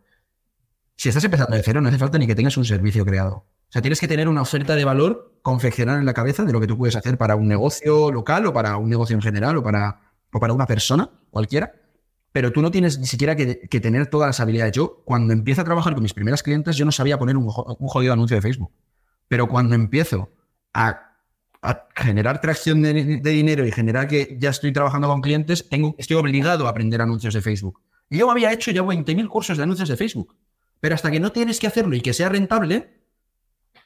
si 0.97 1.11
estás 1.11 1.25
empezando 1.25 1.55
de 1.55 1.63
cero, 1.63 1.81
no 1.83 1.89
hace 1.89 1.99
falta 1.99 2.17
ni 2.17 2.27
que 2.27 2.35
tengas 2.35 2.57
un 2.57 2.65
servicio 2.65 3.05
creado. 3.05 3.35
O 3.35 3.69
sea, 3.69 3.83
tienes 3.83 4.01
que 4.01 4.09
tener 4.09 4.29
una 4.29 4.41
oferta 4.41 4.75
de 4.75 4.85
valor 4.85 5.39
confeccionar 5.43 5.99
en 5.99 6.07
la 6.07 6.15
cabeza 6.15 6.45
de 6.45 6.53
lo 6.53 6.61
que 6.61 6.67
tú 6.67 6.79
puedes 6.79 6.97
hacer 6.97 7.19
para 7.19 7.37
un 7.37 7.49
negocio 7.49 8.11
local 8.11 8.47
o 8.47 8.53
para 8.53 8.79
un 8.79 8.89
negocio 8.89 9.15
en 9.15 9.21
general 9.21 9.59
o 9.59 9.63
para, 9.63 10.01
o 10.33 10.41
para 10.41 10.55
una 10.55 10.67
persona 10.67 11.11
cualquiera. 11.31 11.73
Pero 12.35 12.51
tú 12.51 12.63
no 12.63 12.73
tienes 12.73 12.99
ni 12.99 13.07
siquiera 13.07 13.37
que, 13.37 13.55
tener 13.81 14.09
todas 14.09 14.27
las 14.27 14.41
habilidades. 14.41 14.73
Yo, 14.73 15.05
cuando 15.05 15.33
empiezo 15.33 15.61
a 15.61 15.65
trabajar 15.65 15.95
con 15.95 16.03
mis 16.03 16.15
primeras 16.15 16.43
clientes, 16.43 16.75
yo 16.77 16.85
no 16.85 16.91
sabía 16.91 17.17
poner 17.17 17.37
un, 17.37 17.49
jodido 17.49 18.13
anuncio 18.13 18.35
de 18.35 18.43
Facebook. 18.43 18.73
Pero 19.29 19.47
cuando 19.47 19.77
empiezo 19.77 20.31
a 20.73 21.13
a 21.63 21.87
generar 21.97 22.41
tracción 22.41 22.83
de, 22.83 22.93
dinero 22.93 23.65
y 23.65 23.73
generar 23.73 24.07
que 24.07 24.37
ya 24.39 24.51
estoy 24.51 24.73
trabajando 24.73 25.09
con 25.09 25.23
clientes, 25.23 25.67
tengo, 25.71 25.95
estoy 25.97 26.17
obligado 26.17 26.67
a 26.67 26.71
aprender 26.71 27.01
anuncios 27.01 27.33
de 27.33 27.41
Facebook. 27.41 27.81
Y 28.11 28.19
yo 28.19 28.31
había 28.31 28.53
hecho 28.53 28.73
ya 28.73 28.83
20.000 28.83 29.29
cursos 29.29 29.57
de 29.57 29.63
anuncios 29.63 29.89
de 29.89 29.97
Facebook. 29.97 30.37
Pero 30.81 30.95
hasta 30.95 31.11
que 31.11 31.21
no 31.21 31.33
tienes 31.33 31.59
que 31.59 31.67
hacerlo 31.67 31.97
y 31.97 32.03
que 32.03 32.13
sea 32.13 32.29
rentable, 32.29 33.01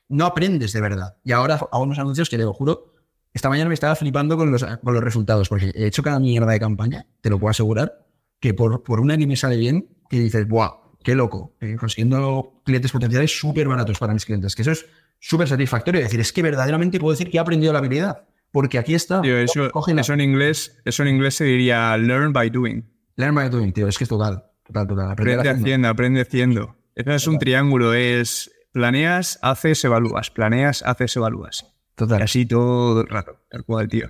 no 0.08 0.26
aprendes 0.26 0.72
de 0.72 0.80
verdad. 0.80 1.18
Y 1.22 1.30
ahora 1.30 1.54
hago 1.54 1.82
unos 1.84 2.00
anuncios 2.00 2.28
que 2.28 2.36
te 2.36 2.42
lo 2.42 2.52
juro, 2.52 2.94
esta 3.32 3.48
mañana 3.48 3.68
me 3.68 3.74
estaba 3.74 3.94
flipando 3.94 4.36
con 4.36 4.50
los, 4.50 4.64
con 4.64 4.94
los 4.94 5.04
resultados, 5.04 5.48
porque 5.48 5.70
he 5.74 5.86
hecho 5.86 6.02
cada 6.02 6.18
mierda 6.18 6.50
de 6.50 6.58
campaña, 6.58 7.06
te 7.20 7.30
lo 7.30 7.38
puedo 7.38 7.50
asegurar. 7.50 8.07
Que 8.40 8.54
por, 8.54 8.82
por 8.82 9.00
un 9.00 9.10
año 9.10 9.26
me 9.26 9.36
sale 9.36 9.56
bien 9.56 9.88
y 10.10 10.18
dices, 10.18 10.46
¡buah! 10.48 10.70
¡Qué 11.02 11.14
loco! 11.14 11.56
Eh, 11.60 11.76
consiguiendo 11.78 12.60
clientes 12.64 12.92
potenciales 12.92 13.38
súper 13.38 13.68
baratos 13.68 13.98
para 13.98 14.12
mis 14.12 14.24
clientes, 14.24 14.54
que 14.54 14.62
eso 14.62 14.72
es 14.72 14.86
súper 15.20 15.48
satisfactorio. 15.48 16.00
decir, 16.00 16.20
es 16.20 16.32
que 16.32 16.42
verdaderamente 16.42 16.98
puedo 16.98 17.12
decir 17.12 17.30
que 17.30 17.38
he 17.38 17.40
aprendido 17.40 17.72
la 17.72 17.78
habilidad, 17.78 18.28
porque 18.52 18.78
aquí 18.78 18.94
está. 18.94 19.20
eso, 19.24 19.70
eso, 19.98 20.12
en 20.12 20.20
inglés, 20.20 20.80
eso 20.84 21.02
en 21.02 21.08
inglés 21.08 21.34
se 21.36 21.44
diría 21.44 21.96
learn 21.96 22.32
by 22.32 22.50
doing. 22.50 22.84
Learn 23.16 23.34
by 23.34 23.50
doing, 23.50 23.72
tío, 23.72 23.88
es 23.88 23.98
que 23.98 24.04
es 24.04 24.10
total. 24.10 24.44
total, 24.64 24.86
total. 24.86 25.10
Aprende 25.12 25.48
haciendo, 25.48 25.88
aprende 25.88 26.20
haciendo. 26.20 26.76
Eso 26.94 27.12
es 27.12 27.26
un 27.26 27.38
triángulo, 27.38 27.94
es 27.94 28.50
planeas, 28.72 29.38
haces, 29.42 29.84
evalúas, 29.84 30.30
planeas, 30.30 30.82
haces, 30.82 31.16
evalúas. 31.16 31.64
Total. 31.94 32.20
Y 32.20 32.22
así 32.22 32.46
todo 32.46 33.00
el 33.00 33.08
rato, 33.08 33.40
tal 33.50 33.64
cual, 33.64 33.88
tío. 33.88 34.08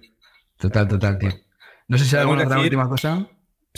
Total, 0.58 0.88
total, 0.88 1.18
tío. 1.18 1.30
No 1.86 1.96
sé 1.96 2.04
si 2.04 2.16
hay 2.16 2.22
alguna 2.22 2.44
otra 2.44 2.60
última 2.60 2.88
cosa. 2.88 3.28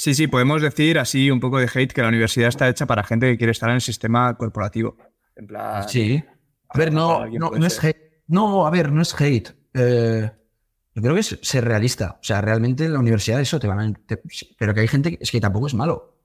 Sí, 0.01 0.15
sí, 0.15 0.29
podemos 0.29 0.63
decir 0.63 0.99
así 0.99 1.31
un 1.31 1.41
poco 1.41 1.59
de 1.59 1.69
hate 1.73 1.93
que 1.93 2.01
la 2.01 2.09
universidad 2.09 2.49
está 2.49 2.67
hecha 2.71 2.87
para 2.87 3.05
gente 3.05 3.27
que 3.27 3.37
quiere 3.37 3.51
estar 3.51 3.69
en 3.69 3.75
el 3.75 3.81
sistema 3.83 4.35
corporativo. 4.35 4.97
En 5.37 5.47
plan, 5.47 5.87
sí. 5.87 6.25
A 6.71 6.79
ver, 6.79 6.91
no, 6.91 7.27
no, 7.27 7.67
es 7.67 7.85
hate. 7.85 8.23
No, 8.27 8.67
a 8.67 8.71
ver, 8.71 8.91
no 8.93 9.03
es 9.03 9.15
hate. 9.21 9.51
Eh, 9.75 10.31
yo 10.95 11.03
creo 11.03 11.13
que 11.13 11.21
es 11.21 11.39
ser 11.43 11.67
realista. 11.67 12.17
O 12.19 12.25
sea, 12.25 12.41
realmente 12.41 12.87
en 12.87 12.95
la 12.95 12.99
universidad 12.99 13.43
eso 13.43 13.61
te 13.61 13.67
van 13.67 13.95
a. 13.95 14.17
pero 14.59 14.73
que 14.73 14.81
hay 14.81 14.89
gente 14.89 15.19
es 15.21 15.31
que 15.31 15.39
tampoco 15.39 15.67
es 15.67 15.75
malo. 15.75 16.23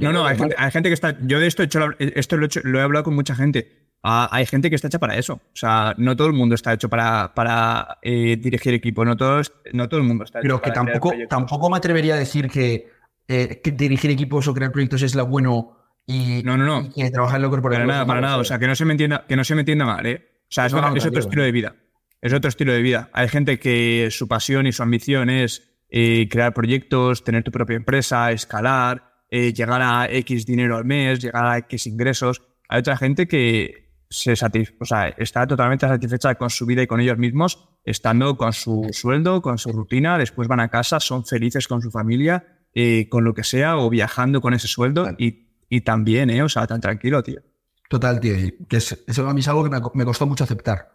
no, 0.00 0.12
no, 0.12 0.24
hay 0.24 0.36
gente, 0.70 0.88
que 0.88 0.94
está. 0.94 1.18
Yo 1.22 1.40
de 1.40 1.48
esto 1.48 1.64
he 1.64 1.66
hecho, 1.66 1.80
esto 1.98 2.36
lo 2.36 2.78
he 2.78 2.82
hablado 2.82 3.06
con 3.06 3.16
mucha 3.16 3.34
gente 3.34 3.86
hay 4.02 4.46
gente 4.46 4.70
que 4.70 4.76
está 4.76 4.88
hecha 4.88 4.98
para 4.98 5.16
eso. 5.16 5.34
O 5.34 5.56
sea, 5.56 5.94
no 5.98 6.16
todo 6.16 6.28
el 6.28 6.32
mundo 6.32 6.54
está 6.54 6.72
hecho 6.72 6.88
para, 6.88 7.34
para 7.34 7.98
eh, 8.02 8.36
dirigir 8.36 8.74
equipo, 8.74 9.04
no, 9.04 9.16
todos, 9.16 9.52
no 9.72 9.88
todo 9.88 10.00
el 10.00 10.06
mundo 10.06 10.24
está 10.24 10.38
hecho 10.38 10.44
Pero 10.44 10.62
que 10.62 10.70
tampoco, 10.70 11.12
tampoco 11.28 11.70
me 11.70 11.76
atrevería 11.76 12.14
a 12.14 12.18
decir 12.18 12.48
que, 12.48 12.88
eh, 13.28 13.60
dirigir 13.64 14.10
equipos 14.10 14.46
o 14.48 14.54
crear 14.54 14.72
proyectos 14.72 15.02
es 15.02 15.14
lo 15.14 15.26
bueno 15.26 15.76
y, 16.06 16.42
no, 16.44 16.56
no, 16.56 16.64
no. 16.64 16.88
y 16.94 17.10
trabajar 17.10 17.36
en 17.36 17.42
lo 17.42 17.50
corporativo. 17.50 17.86
Para 17.86 17.94
nada, 17.94 18.06
para 18.06 18.20
nada. 18.20 18.36
O 18.38 18.44
sea, 18.44 18.58
que 18.58 18.66
no 18.66 18.74
se 18.74 18.84
me 18.84 18.92
entienda, 18.92 19.24
que 19.28 19.36
no 19.36 19.44
se 19.44 19.54
me 19.54 19.62
entienda 19.62 19.84
mal, 19.84 20.06
¿eh? 20.06 20.24
O 20.42 20.50
sea, 20.50 20.66
es, 20.66 20.74
otro 20.74 21.18
estilo 21.18 21.42
de 21.42 21.50
vida. 21.50 21.74
Es 22.20 22.32
otro 22.32 22.48
estilo 22.48 22.72
de 22.72 22.82
vida. 22.82 23.10
Hay 23.12 23.28
gente 23.28 23.58
que 23.58 24.08
su 24.10 24.28
pasión 24.28 24.66
y 24.66 24.72
su 24.72 24.82
ambición 24.82 25.28
es 25.28 25.82
eh, 25.90 26.28
crear 26.30 26.54
proyectos, 26.54 27.24
tener 27.24 27.42
tu 27.42 27.50
propia 27.50 27.76
empresa, 27.76 28.30
escalar, 28.30 29.12
llegar 29.28 29.82
a 29.82 30.08
X 30.08 30.46
dinero 30.46 30.76
al 30.76 30.84
mes, 30.84 31.20
llegar 31.20 31.44
a 31.44 31.58
X 31.58 31.86
ingresos. 31.88 32.42
Hay 32.68 32.78
otra 32.78 32.96
gente 32.96 33.26
que 33.26 33.86
se 34.08 34.32
o 34.32 34.84
sea, 34.84 35.08
está 35.08 35.46
totalmente 35.46 35.86
satisfecha 35.86 36.34
con 36.36 36.50
su 36.50 36.64
vida 36.64 36.82
y 36.82 36.86
con 36.86 37.00
ellos 37.00 37.18
mismos, 37.18 37.68
estando 37.84 38.36
con 38.36 38.52
su 38.52 38.88
sueldo, 38.92 39.42
con 39.42 39.58
su 39.58 39.72
rutina, 39.72 40.16
después 40.16 40.48
van 40.48 40.60
a 40.60 40.68
casa, 40.68 41.00
son 41.00 41.24
felices 41.24 41.66
con 41.66 41.82
su 41.82 41.90
familia, 41.90 42.55
eh, 42.78 43.08
con 43.08 43.24
lo 43.24 43.32
que 43.32 43.42
sea, 43.42 43.78
o 43.78 43.88
viajando 43.88 44.42
con 44.42 44.52
ese 44.52 44.68
sueldo 44.68 45.08
y, 45.16 45.48
y 45.70 45.80
también, 45.80 46.28
¿eh? 46.28 46.42
O 46.42 46.48
sea, 46.50 46.66
tan 46.66 46.78
tranquilo, 46.82 47.22
tío. 47.22 47.40
Total, 47.88 48.20
tío. 48.20 48.34
que 48.68 48.76
eso 48.76 48.96
a 49.26 49.32
mí 49.32 49.40
es 49.40 49.48
algo 49.48 49.64
que 49.64 49.80
me, 49.94 50.04
costó 50.04 50.26
mucho 50.26 50.44
aceptar. 50.44 50.92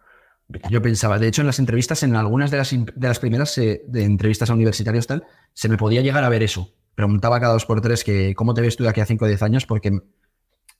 Yo 0.70 0.80
pensaba, 0.80 1.18
de 1.18 1.26
hecho, 1.26 1.42
en 1.42 1.48
las 1.48 1.58
entrevistas, 1.58 2.04
en 2.04 2.14
algunas 2.14 2.52
de 2.52 2.58
las, 2.58 2.70
de 2.70 3.08
las 3.08 3.18
primeras 3.18 3.58
eh, 3.58 3.82
de 3.88 4.04
entrevistas 4.04 4.48
a 4.48 4.54
universitarios, 4.54 5.08
tal, 5.08 5.24
se 5.54 5.68
me 5.68 5.76
podía 5.76 6.02
llegar 6.02 6.22
a 6.22 6.28
ver 6.28 6.44
eso. 6.44 6.72
Preguntaba 6.94 7.40
cada 7.40 7.54
dos 7.54 7.66
por 7.66 7.80
tres 7.80 8.04
que 8.04 8.36
cómo 8.36 8.54
te 8.54 8.60
ves 8.60 8.76
tú 8.76 8.84
de 8.84 8.90
aquí 8.90 9.00
a 9.00 9.06
cinco 9.06 9.24
o 9.24 9.28
diez 9.28 9.42
años, 9.42 9.66
porque 9.66 9.90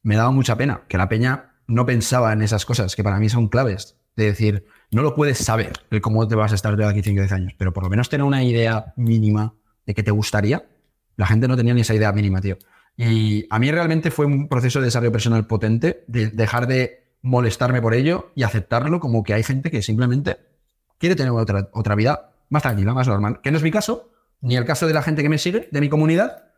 me 0.05 0.15
daba 0.15 0.31
mucha 0.31 0.57
pena 0.57 0.83
que 0.89 0.99
la 0.99 1.09
peña 1.09 1.57
no 1.67 1.85
pensaba 1.85 2.33
en 2.33 2.43
esas 2.43 2.65
cosas 2.65 2.95
que 2.95 3.03
para 3.03 3.19
mí 3.19 3.29
son 3.29 3.49
claves. 3.49 3.99
De 4.15 4.27
decir, 4.27 4.67
no 4.93 5.03
lo 5.03 5.17
puedes 5.17 5.39
saber 5.39 5.73
el 5.91 6.01
cómo 6.01 6.29
te 6.29 6.37
vas 6.37 6.53
a 6.53 6.55
estar 6.55 6.77
de 6.77 6.85
aquí 6.85 7.03
5 7.03 7.19
o 7.19 7.23
10 7.23 7.33
años, 7.33 7.55
pero 7.59 7.73
por 7.73 7.83
lo 7.83 7.91
menos 7.91 8.09
tener 8.09 8.25
una 8.25 8.45
idea 8.45 8.93
mínima 8.97 9.55
de 9.87 9.95
que 9.95 10.03
te 10.03 10.13
gustaría. 10.13 10.69
La 11.17 11.27
gente 11.27 11.49
no 11.49 11.57
tenía 11.57 11.75
ni 11.75 11.83
esa 11.83 11.95
idea 11.95 12.13
mínima, 12.13 12.41
tío. 12.41 12.57
Y 12.97 13.47
a 13.51 13.59
mí 13.59 13.71
realmente 13.71 14.11
fue 14.11 14.27
un 14.27 14.49
proceso 14.49 14.81
de 14.81 14.87
desarrollo 14.87 15.13
personal 15.13 15.47
potente, 15.47 16.05
de 16.07 16.29
dejar 16.29 16.67
de 16.67 17.17
molestarme 17.23 17.81
por 17.81 17.95
ello 17.95 18.33
y 18.35 18.43
aceptarlo 18.43 19.01
como 19.01 19.23
que 19.23 19.35
hay 19.35 19.43
gente 19.43 19.71
que 19.71 19.83
simplemente 19.83 20.39
quiere 20.99 21.17
tener 21.17 21.33
otra, 21.33 21.69
otra 21.73 21.95
vida 21.95 22.33
más 22.49 22.63
tranquila, 22.63 22.95
más 22.95 23.09
normal. 23.09 23.41
Que 23.43 23.51
no 23.51 23.57
es 23.57 23.63
mi 23.63 23.71
caso, 23.71 24.13
ni 24.41 24.57
el 24.57 24.65
caso 24.65 24.87
de 24.87 24.95
la 24.95 25.03
gente 25.03 25.23
que 25.23 25.29
me 25.29 25.39
sigue, 25.39 25.69
de 25.71 25.81
mi 25.81 25.89
comunidad, 25.89 26.53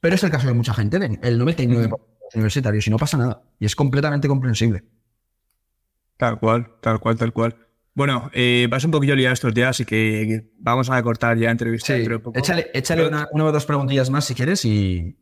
pero 0.00 0.14
es 0.14 0.24
el 0.24 0.30
caso 0.30 0.46
de 0.46 0.54
mucha 0.54 0.74
gente, 0.74 0.96
el 0.96 1.40
99% 1.40 1.98
universitarios 2.34 2.86
y 2.86 2.90
no 2.90 2.96
pasa 2.96 3.16
nada. 3.16 3.42
Y 3.58 3.66
es 3.66 3.76
completamente 3.76 4.28
comprensible. 4.28 4.84
Tal 6.16 6.38
cual, 6.38 6.76
tal 6.80 7.00
cual, 7.00 7.16
tal 7.16 7.32
cual. 7.32 7.56
Bueno, 7.94 8.30
eh, 8.32 8.68
vas 8.70 8.84
un 8.84 8.90
poquillo 8.90 9.16
liado 9.16 9.34
estos 9.34 9.52
días, 9.52 9.70
así 9.70 9.84
que 9.84 10.50
vamos 10.58 10.90
a 10.90 11.02
cortar 11.02 11.36
ya 11.38 11.50
entrevista. 11.50 11.96
Sí, 11.96 12.06
échale, 12.72 13.06
una, 13.06 13.28
o 13.32 13.52
dos 13.52 13.66
preguntillas 13.66 14.10
más 14.10 14.24
si 14.24 14.34
quieres 14.34 14.64
y, 14.64 15.18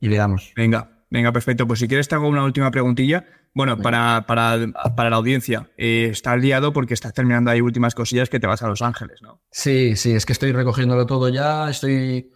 le 0.00 0.16
damos. 0.16 0.52
Venga, 0.56 1.04
venga, 1.10 1.32
perfecto. 1.32 1.66
Pues 1.66 1.78
si 1.78 1.88
quieres 1.88 2.08
te 2.08 2.16
hago 2.16 2.28
una 2.28 2.44
última 2.44 2.70
preguntilla. 2.70 3.24
Bueno, 3.52 3.78
para, 3.78 4.26
para, 4.26 4.56
la 4.56 5.16
audiencia, 5.16 5.70
eh, 5.76 6.08
estás 6.12 6.40
liado 6.40 6.72
porque 6.72 6.94
estás 6.94 7.12
terminando 7.12 7.50
ahí 7.50 7.60
últimas 7.60 7.96
cosillas 7.96 8.28
que 8.28 8.38
te 8.38 8.46
vas 8.46 8.62
a 8.62 8.68
Los 8.68 8.80
Ángeles, 8.80 9.22
¿no? 9.22 9.42
Sí, 9.50 9.96
sí, 9.96 10.12
es 10.12 10.24
que 10.24 10.32
estoy 10.32 10.52
recogiéndolo 10.52 11.04
todo 11.06 11.28
ya. 11.28 11.68
Estoy, 11.68 12.30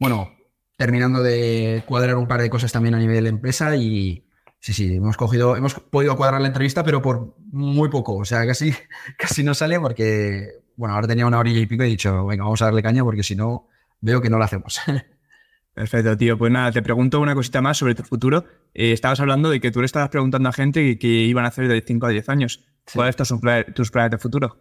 bueno, 0.00 0.32
terminando 0.76 1.22
de 1.22 1.84
cuadrar 1.86 2.16
un 2.16 2.26
par 2.26 2.40
de 2.40 2.50
cosas 2.50 2.72
también 2.72 2.94
a 2.94 2.98
nivel 2.98 3.26
empresa 3.26 3.76
y 3.76 4.25
sí, 4.66 4.72
sí, 4.72 4.96
hemos 4.96 5.16
cogido, 5.16 5.54
hemos 5.54 5.74
podido 5.74 6.16
cuadrar 6.16 6.40
la 6.40 6.48
entrevista, 6.48 6.82
pero 6.82 7.00
por 7.00 7.36
muy 7.52 7.88
poco, 7.88 8.16
o 8.16 8.24
sea, 8.24 8.44
casi, 8.44 8.74
casi 9.16 9.44
no 9.44 9.54
sale 9.54 9.78
porque, 9.78 10.48
bueno, 10.74 10.96
ahora 10.96 11.06
tenía 11.06 11.24
una 11.24 11.38
orilla 11.38 11.60
y 11.60 11.66
pico 11.66 11.84
y 11.84 11.86
he 11.86 11.90
dicho, 11.90 12.26
venga, 12.26 12.42
vamos 12.42 12.60
a 12.62 12.64
darle 12.64 12.82
caña 12.82 13.04
porque 13.04 13.22
si 13.22 13.36
no, 13.36 13.68
veo 14.00 14.20
que 14.20 14.28
no 14.28 14.38
lo 14.38 14.44
hacemos. 14.44 14.80
Perfecto, 15.72 16.16
tío. 16.16 16.36
Pues 16.36 16.50
nada, 16.50 16.72
te 16.72 16.82
pregunto 16.82 17.20
una 17.20 17.34
cosita 17.34 17.60
más 17.60 17.76
sobre 17.76 17.94
tu 17.94 18.02
futuro. 18.02 18.44
Eh, 18.74 18.92
estabas 18.92 19.20
hablando 19.20 19.50
de 19.50 19.60
que 19.60 19.70
tú 19.70 19.80
le 19.80 19.86
estabas 19.86 20.08
preguntando 20.08 20.48
a 20.48 20.52
gente 20.52 20.98
que, 20.98 21.06
iban 21.06 21.44
a 21.44 21.48
hacer 21.48 21.68
de 21.68 21.80
5 21.86 22.06
a 22.06 22.08
10 22.08 22.28
años. 22.30 22.64
¿Cuáles 22.92 23.14
son 23.22 23.40
tus 23.72 23.90
planes 23.92 24.10
de 24.10 24.18
futuro? 24.18 24.58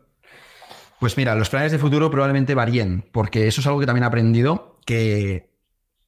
Pues 1.00 1.18
mira, 1.18 1.34
los 1.34 1.50
planes 1.50 1.72
de 1.72 1.80
futuro 1.80 2.12
probablemente 2.12 2.54
varíen, 2.54 3.06
porque 3.12 3.48
eso 3.48 3.62
es 3.62 3.68
algo 3.68 3.80
que 3.80 3.86
también 3.86 4.04
he 4.04 4.08
aprendido, 4.08 4.80
que 4.86 5.55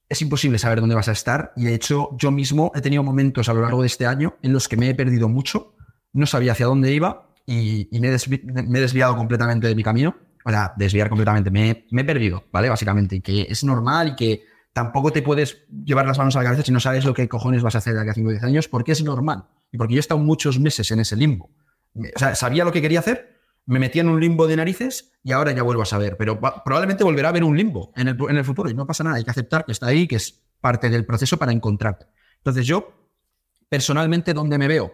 es 0.10 0.22
imposible 0.22 0.58
saber 0.58 0.80
dónde 0.80 0.96
vas 0.96 1.10
a 1.10 1.12
estar 1.12 1.54
y 1.56 1.66
de 1.66 1.74
hecho 1.74 2.10
yo 2.18 2.32
mismo 2.32 2.72
he 2.76 2.82
tenido 2.82 3.04
momentos 3.04 3.50
a 3.50 3.54
lo 3.54 3.62
largo 3.62 3.82
de 3.82 3.88
este 3.88 4.06
año 4.06 4.36
en 4.42 4.54
los 4.54 4.68
que 4.68 4.78
me 4.78 4.90
he 4.90 4.96
perdido 4.96 5.28
mucho, 5.28 5.76
no 6.14 6.26
sabía 6.26 6.54
hacia 6.54 6.66
dónde 6.66 6.94
iba 6.94 7.28
y, 7.48 7.88
me, 8.00 8.08
he 8.10 8.82
desviado 8.82 9.16
completamente 9.16 9.68
de 9.68 9.76
mi 9.76 9.84
camino. 9.84 10.16
O 10.44 10.50
sea, 10.50 10.74
desviar 10.78 11.10
completamente, 11.10 11.50
me, 11.50 11.86
he 11.92 12.04
perdido, 12.06 12.44
¿vale? 12.52 12.70
Básicamente, 12.70 13.18
y 13.18 13.22
que 13.22 13.48
es 13.50 13.64
normal 13.64 14.10
y 14.10 14.16
que 14.16 14.44
tampoco 14.72 15.12
te 15.12 15.22
puedes 15.22 15.66
llevar 15.70 16.06
las 16.06 16.18
manos 16.18 16.36
a 16.36 16.40
la 16.40 16.46
cabeza 16.46 16.64
si 16.64 16.72
no 16.72 16.80
sabes 16.80 17.04
lo 17.04 17.14
que 17.14 17.28
cojones 17.28 17.64
vas 17.64 17.76
a 17.76 17.80
hacer 17.80 17.96
de 17.96 18.02
aquí 18.02 18.10
a 18.12 18.14
5 18.14 18.28
o 18.28 18.32
10 18.32 18.44
años, 18.44 18.68
porque 18.68 18.94
es 18.94 19.04
normal. 19.04 19.46
Y 19.72 19.78
porque 19.78 19.96
yo 19.96 20.00
he 20.00 20.02
estado 20.02 20.20
muchos 20.20 20.60
meses 20.60 20.90
en 20.92 21.00
ese 21.02 21.18
limbo. 21.18 21.50
O 21.96 22.20
sea, 22.20 22.36
sabía 22.36 22.64
lo 22.64 22.72
que 22.72 22.82
quería 22.82 23.00
hacer, 23.00 23.37
me 23.68 23.80
metí 23.80 24.00
en 24.00 24.08
un 24.08 24.20
limbo 24.20 24.48
de 24.48 24.56
narices 24.56 25.12
y 25.24 25.34
ahora 25.34 25.52
ya 25.52 25.62
vuelvo 25.62 25.84
a 25.84 25.86
saber. 25.86 26.16
Pero 26.18 26.40
probablemente 26.40 27.04
volverá 27.04 27.28
a 27.28 27.32
haber 27.32 27.44
un 27.44 27.56
limbo 27.56 27.92
en 27.96 28.08
el, 28.08 28.46
futuro 28.46 28.70
y 28.70 28.74
no 28.74 28.88
pasa 28.88 29.04
nada. 29.04 29.18
Hay 29.18 29.26
que 29.26 29.30
aceptar 29.30 29.66
que 29.66 29.74
está 29.74 29.88
ahí, 29.88 30.08
que 30.08 30.16
es 30.16 30.42
parte 30.62 30.90
del 30.90 31.06
proceso 31.06 31.38
para 31.38 31.52
encontrarte. 31.52 32.08
Entonces 32.38 32.66
yo, 32.66 33.12
personalmente, 33.70 34.34
¿dónde 34.34 34.58
me 34.58 34.70
veo? 34.70 34.94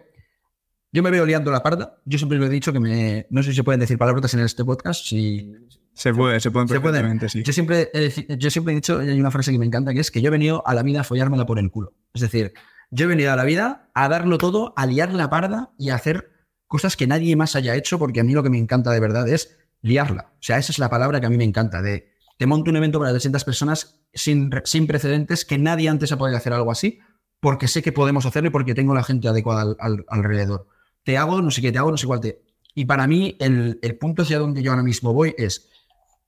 Yo 0.92 1.04
me 1.04 1.10
veo 1.10 1.24
liando 1.24 1.52
la 1.52 1.62
parda. 1.62 2.00
Yo 2.04 2.18
siempre 2.18 2.36
lo 2.36 2.46
he 2.46 2.48
dicho 2.48 2.72
que 2.72 2.80
me... 2.80 3.26
No 3.30 3.44
sé 3.44 3.50
si 3.50 3.56
se 3.56 3.64
pueden 3.64 3.78
decir 3.78 3.96
palabras 3.96 4.34
en 4.34 4.40
este 4.40 4.64
podcast. 4.64 5.04
Si... 5.04 5.52
Se 5.92 6.12
puede, 6.12 6.40
se 6.40 6.50
pueden 6.50 6.66
perfectamente, 6.66 7.28
sí. 7.28 7.44
Yo 7.44 7.52
siempre, 7.52 7.90
he, 7.94 8.36
yo 8.36 8.50
siempre 8.50 8.72
he 8.72 8.74
dicho, 8.74 8.98
hay 8.98 9.20
una 9.20 9.30
frase 9.30 9.52
que 9.52 9.58
me 9.60 9.66
encanta, 9.66 9.94
que 9.94 10.00
es 10.00 10.10
que 10.10 10.20
yo 10.20 10.26
he 10.28 10.30
venido 10.32 10.66
a 10.66 10.74
la 10.74 10.82
vida 10.82 11.02
a 11.02 11.04
follármela 11.04 11.46
por 11.46 11.60
el 11.60 11.70
culo. 11.70 11.94
Es 12.12 12.22
decir, 12.22 12.52
yo 12.90 13.04
he 13.04 13.08
venido 13.08 13.32
a 13.32 13.36
la 13.36 13.44
vida 13.44 13.90
a 13.94 14.08
darlo 14.08 14.36
todo, 14.36 14.74
a 14.76 14.86
liar 14.86 15.14
la 15.14 15.30
parda 15.30 15.70
y 15.78 15.90
a 15.90 15.94
hacer 15.94 16.33
cosas 16.74 16.96
que 16.96 17.06
nadie 17.06 17.36
más 17.36 17.54
haya 17.54 17.76
hecho, 17.76 18.00
porque 18.00 18.18
a 18.18 18.24
mí 18.24 18.32
lo 18.32 18.42
que 18.42 18.50
me 18.50 18.58
encanta 18.58 18.90
de 18.90 18.98
verdad 18.98 19.28
es 19.28 19.56
liarla. 19.80 20.32
O 20.32 20.42
sea, 20.42 20.58
esa 20.58 20.72
es 20.72 20.80
la 20.80 20.90
palabra 20.90 21.20
que 21.20 21.26
a 21.26 21.30
mí 21.30 21.36
me 21.36 21.44
encanta, 21.44 21.80
de 21.80 22.10
te 22.36 22.46
monto 22.46 22.68
un 22.72 22.76
evento 22.76 22.98
para 22.98 23.12
300 23.12 23.44
personas 23.44 24.00
sin, 24.12 24.50
sin 24.64 24.88
precedentes, 24.88 25.44
que 25.44 25.56
nadie 25.56 25.88
antes 25.88 26.10
ha 26.10 26.18
podido 26.18 26.36
hacer 26.36 26.52
algo 26.52 26.72
así, 26.72 26.98
porque 27.38 27.68
sé 27.68 27.80
que 27.80 27.92
podemos 27.92 28.26
hacerlo 28.26 28.48
y 28.48 28.50
porque 28.50 28.74
tengo 28.74 28.92
la 28.92 29.04
gente 29.04 29.28
adecuada 29.28 29.76
alrededor. 30.08 30.66
Te 31.04 31.16
hago, 31.16 31.40
no 31.42 31.52
sé 31.52 31.62
qué, 31.62 31.70
te 31.70 31.78
hago, 31.78 31.92
no 31.92 31.96
sé 31.96 32.08
cuál 32.08 32.18
te... 32.18 32.42
Y 32.74 32.86
para 32.86 33.06
mí 33.06 33.36
el, 33.38 33.78
punto 34.00 34.22
hacia 34.22 34.40
donde 34.40 34.60
yo 34.60 34.72
ahora 34.72 34.82
mismo 34.82 35.14
voy 35.14 35.32
es, 35.38 35.70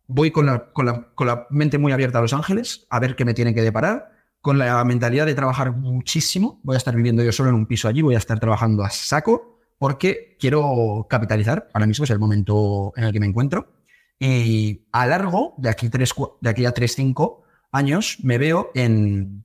voy 0.07 0.31
con 0.31 0.47
la, 0.47 0.71
con, 0.71 0.87
la, 0.87 1.13
con 1.17 1.27
la 1.27 1.49
mente 1.51 1.77
muy 1.77 1.91
abierta 1.91 2.19
a 2.19 2.23
Los 2.23 2.33
Ángeles, 2.33 2.87
a 2.89 3.01
ver 3.01 3.17
qué 3.17 3.25
me 3.25 3.35
tienen 3.35 3.53
que 3.53 3.63
deparar, 3.63 4.13
con 4.41 4.59
la 4.59 4.85
mentalidad 4.85 5.27
de 5.27 5.35
trabajar 5.35 5.73
muchísimo. 5.73 6.61
Voy 6.63 6.75
a 6.75 6.79
estar 6.79 6.95
viviendo 6.95 7.25
yo 7.25 7.33
solo 7.33 7.49
en 7.49 7.57
un 7.57 7.67
piso 7.67 7.89
allí, 7.89 8.01
voy 8.01 8.15
a 8.15 8.19
estar 8.19 8.39
trabajando 8.39 8.85
a 8.85 8.91
saco 8.91 9.56
porque 9.79 10.37
quiero 10.39 11.07
capitalizar. 11.09 11.69
Ahora 11.73 11.87
mismo 11.87 12.05
es 12.05 12.11
el 12.11 12.19
momento 12.19 12.93
en 12.97 13.05
el 13.05 13.13
que 13.13 13.21
me 13.21 13.27
encuentro. 13.27 13.73
Y 14.19 14.87
a 14.93 15.07
largo, 15.07 15.55
de 15.59 15.69
aquí, 15.69 15.89
tres, 15.89 16.15
de 16.41 16.51
aquí 16.51 16.65
a 16.65 16.73
3, 16.73 16.95
5 16.95 17.43
años, 17.73 18.19
me 18.23 18.39
veo 18.39 18.71
en, 18.75 19.45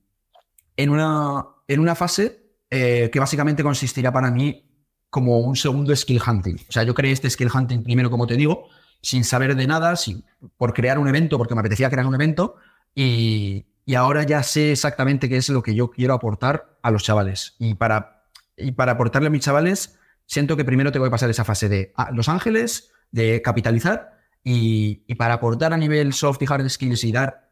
en, 0.76 0.90
una, 0.90 1.46
en 1.68 1.80
una 1.80 1.94
fase 1.94 2.54
eh, 2.70 3.10
que 3.12 3.20
básicamente 3.20 3.62
consistirá 3.62 4.12
para 4.12 4.30
mí 4.30 4.64
como 5.10 5.40
un 5.40 5.56
segundo 5.56 5.94
skill 5.94 6.22
hunting. 6.26 6.56
O 6.68 6.72
sea, 6.72 6.84
yo 6.84 6.94
creé 6.94 7.12
este 7.12 7.28
skill 7.28 7.50
hunting 7.52 7.82
primero, 7.82 8.10
como 8.10 8.26
te 8.26 8.34
digo, 8.34 8.68
sin 9.02 9.24
saber 9.24 9.54
de 9.54 9.66
nada, 9.66 9.94
sin, 9.96 10.24
por 10.56 10.72
crear 10.72 10.98
un 10.98 11.06
evento, 11.06 11.36
porque 11.36 11.54
me 11.54 11.60
apetecía 11.60 11.90
crear 11.90 12.06
un 12.06 12.14
evento. 12.14 12.56
Y, 12.94 13.66
y 13.84 13.94
ahora 13.94 14.22
ya 14.22 14.42
sé 14.42 14.72
exactamente 14.72 15.28
qué 15.28 15.36
es 15.36 15.50
lo 15.50 15.62
que 15.62 15.74
yo 15.74 15.90
quiero 15.90 16.14
aportar 16.14 16.78
a 16.82 16.90
los 16.90 17.02
chavales. 17.02 17.56
Y 17.58 17.74
para, 17.74 18.24
y 18.56 18.72
para 18.72 18.92
aportarle 18.92 19.28
a 19.28 19.30
mis 19.30 19.42
chavales, 19.42 19.98
siento 20.26 20.56
que 20.56 20.64
primero 20.64 20.92
tengo 20.92 21.04
que 21.04 21.10
pasar 21.10 21.30
esa 21.30 21.44
fase 21.44 21.68
de 21.68 21.92
ah, 21.96 22.10
Los 22.12 22.28
Ángeles, 22.28 22.90
de 23.10 23.42
capitalizar, 23.42 24.18
y, 24.44 25.04
y, 25.06 25.14
para 25.14 25.34
aportar 25.34 25.72
a 25.72 25.76
nivel 25.76 26.12
soft 26.12 26.42
y 26.42 26.46
hard 26.48 26.68
skills 26.68 27.04
y 27.04 27.12
dar, 27.12 27.50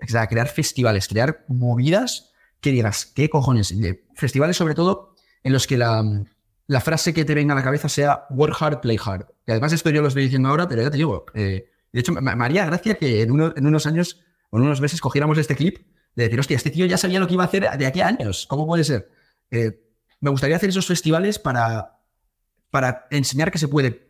o 0.00 0.06
sea, 0.06 0.26
crear 0.28 0.46
festivales, 0.46 1.08
crear 1.08 1.44
movidas 1.48 2.30
que 2.60 2.70
digas, 2.70 3.06
¿qué 3.06 3.28
cojones? 3.28 3.74
Festivales 4.14 4.56
sobre 4.56 4.74
todo 4.74 5.14
en 5.42 5.52
los 5.52 5.66
que 5.66 5.76
la, 5.76 6.04
la 6.66 6.80
frase 6.80 7.14
que 7.14 7.24
te 7.24 7.34
venga 7.34 7.54
a 7.54 7.56
la 7.56 7.64
cabeza 7.64 7.88
sea 7.88 8.26
work 8.30 8.56
hard, 8.60 8.80
play 8.80 8.98
hard. 9.04 9.26
Que 9.44 9.52
además 9.52 9.72
esto 9.72 9.90
yo 9.90 10.02
lo 10.02 10.08
estoy 10.08 10.24
diciendo 10.24 10.48
ahora, 10.48 10.68
pero 10.68 10.82
ya 10.82 10.90
te 10.90 10.96
digo, 10.96 11.26
eh, 11.34 11.70
de 11.92 12.00
hecho, 12.00 12.12
me 12.12 12.44
haría 12.44 12.66
gracia 12.66 12.94
que 12.94 13.22
en, 13.22 13.30
uno, 13.30 13.52
en 13.56 13.66
unos 13.66 13.86
años 13.86 14.20
o 14.50 14.58
en 14.58 14.64
unos 14.64 14.80
meses 14.80 15.00
cogiéramos 15.00 15.38
este 15.38 15.56
clip 15.56 15.78
de 16.14 16.24
decir, 16.24 16.38
hostia, 16.38 16.56
este 16.56 16.70
tío 16.70 16.86
ya 16.86 16.98
sabía 16.98 17.20
lo 17.20 17.26
que 17.26 17.34
iba 17.34 17.44
a 17.44 17.46
hacer 17.46 17.68
de 17.78 17.86
aquí 17.86 18.00
a 18.00 18.08
años. 18.08 18.46
¿Cómo 18.46 18.66
puede 18.66 18.84
ser? 18.84 19.10
Eh, 19.50 19.80
me 20.20 20.30
gustaría 20.30 20.56
hacer 20.56 20.68
esos 20.68 20.86
festivales 20.86 21.38
para, 21.38 21.97
para 22.70 23.06
enseñar 23.10 23.50
que 23.50 23.58
se 23.58 23.68
puede, 23.68 24.08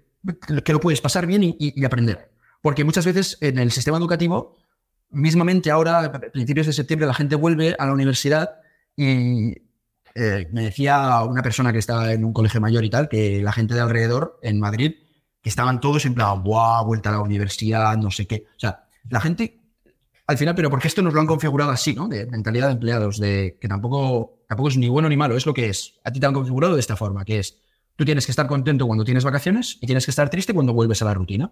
que 0.64 0.72
lo 0.72 0.80
puedes 0.80 1.00
pasar 1.00 1.26
bien 1.26 1.42
y, 1.58 1.84
aprender. 1.84 2.30
Porque 2.62 2.84
muchas 2.84 3.06
veces 3.06 3.38
en 3.40 3.58
el 3.58 3.70
sistema 3.70 3.98
educativo, 3.98 4.56
mismamente 5.10 5.70
ahora, 5.70 6.00
a 6.00 6.12
principios 6.12 6.66
de 6.66 6.72
septiembre, 6.72 7.06
la 7.06 7.14
gente 7.14 7.36
vuelve 7.36 7.76
a 7.78 7.86
la 7.86 7.92
universidad 7.92 8.60
y 8.96 9.54
eh, 10.14 10.48
me 10.52 10.64
decía 10.64 11.22
una 11.22 11.42
persona 11.42 11.72
que 11.72 11.78
estaba 11.78 12.12
en 12.12 12.24
un 12.24 12.32
colegio 12.32 12.60
mayor 12.60 12.84
y 12.84 12.90
tal, 12.90 13.08
que 13.08 13.42
la 13.42 13.52
gente 13.52 13.74
de 13.74 13.80
alrededor, 13.80 14.38
en 14.42 14.58
Madrid, 14.58 14.94
que 15.40 15.48
estaban 15.48 15.80
todos 15.80 16.04
en 16.04 16.14
plan, 16.14 16.42
¡buah! 16.42 16.82
Vuelta 16.82 17.10
a 17.10 17.12
la 17.12 17.20
universidad, 17.20 17.96
no 17.96 18.10
sé 18.10 18.26
qué. 18.26 18.46
O 18.56 18.58
sea, 18.58 18.88
la 19.08 19.20
gente 19.20 19.58
al 20.28 20.36
final, 20.36 20.54
pero 20.54 20.68
porque 20.68 20.88
esto 20.88 21.00
nos 21.00 21.14
lo 21.14 21.20
han 21.22 21.26
configurado 21.26 21.70
así, 21.70 21.94
¿no? 21.94 22.06
De 22.06 22.26
mentalidad 22.26 22.66
de 22.66 22.74
empleados, 22.74 23.18
de 23.18 23.56
que 23.58 23.66
tampoco, 23.66 24.42
tampoco 24.46 24.68
es 24.68 24.76
ni 24.76 24.86
bueno 24.86 25.08
ni 25.08 25.16
malo, 25.16 25.38
es 25.38 25.46
lo 25.46 25.54
que 25.54 25.70
es. 25.70 25.94
A 26.04 26.12
ti 26.12 26.20
te 26.20 26.26
han 26.26 26.34
configurado 26.34 26.74
de 26.74 26.80
esta 26.80 26.96
forma, 26.96 27.24
que 27.24 27.38
es, 27.38 27.58
tú 27.98 28.04
tienes 28.04 28.26
que 28.26 28.32
estar 28.32 28.46
contento 28.46 28.86
cuando 28.86 29.04
tienes 29.04 29.24
vacaciones 29.24 29.76
y 29.80 29.86
tienes 29.86 30.04
que 30.04 30.12
estar 30.12 30.30
triste 30.30 30.54
cuando 30.54 30.72
vuelves 30.72 31.02
a 31.02 31.04
la 31.04 31.14
rutina. 31.14 31.50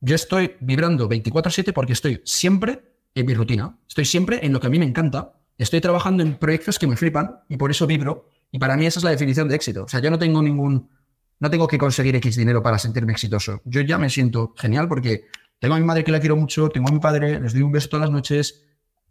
Yo 0.00 0.16
estoy 0.16 0.56
vibrando 0.58 1.08
24/7 1.08 1.72
porque 1.72 1.92
estoy 1.92 2.20
siempre 2.24 2.82
en 3.14 3.24
mi 3.24 3.34
rutina, 3.34 3.78
estoy 3.86 4.04
siempre 4.04 4.44
en 4.44 4.52
lo 4.52 4.58
que 4.58 4.66
a 4.66 4.70
mí 4.70 4.80
me 4.80 4.84
encanta, 4.84 5.34
estoy 5.56 5.80
trabajando 5.80 6.24
en 6.24 6.34
proyectos 6.34 6.80
que 6.80 6.88
me 6.88 6.96
flipan 6.96 7.38
y 7.48 7.56
por 7.56 7.70
eso 7.70 7.86
vibro. 7.86 8.30
Y 8.50 8.58
para 8.58 8.76
mí 8.76 8.84
esa 8.84 8.98
es 8.98 9.04
la 9.04 9.10
definición 9.10 9.48
de 9.48 9.54
éxito. 9.54 9.84
O 9.84 9.88
sea, 9.88 10.00
yo 10.00 10.10
no 10.10 10.18
tengo 10.18 10.42
ningún, 10.42 10.90
no 11.38 11.50
tengo 11.50 11.68
que 11.68 11.78
conseguir 11.78 12.16
X 12.16 12.34
dinero 12.34 12.64
para 12.64 12.80
sentirme 12.80 13.12
exitoso. 13.12 13.62
Yo 13.64 13.80
ya 13.80 13.96
me 13.96 14.10
siento 14.10 14.54
genial 14.56 14.88
porque 14.88 15.26
tengo 15.60 15.76
a 15.76 15.78
mi 15.78 15.84
madre 15.84 16.02
que 16.02 16.10
la 16.10 16.18
quiero 16.18 16.34
mucho, 16.34 16.68
tengo 16.68 16.88
a 16.88 16.92
mi 16.92 16.98
padre, 16.98 17.40
les 17.40 17.52
doy 17.52 17.62
un 17.62 17.70
beso 17.70 17.88
todas 17.88 18.08
las 18.08 18.10
noches, 18.10 18.64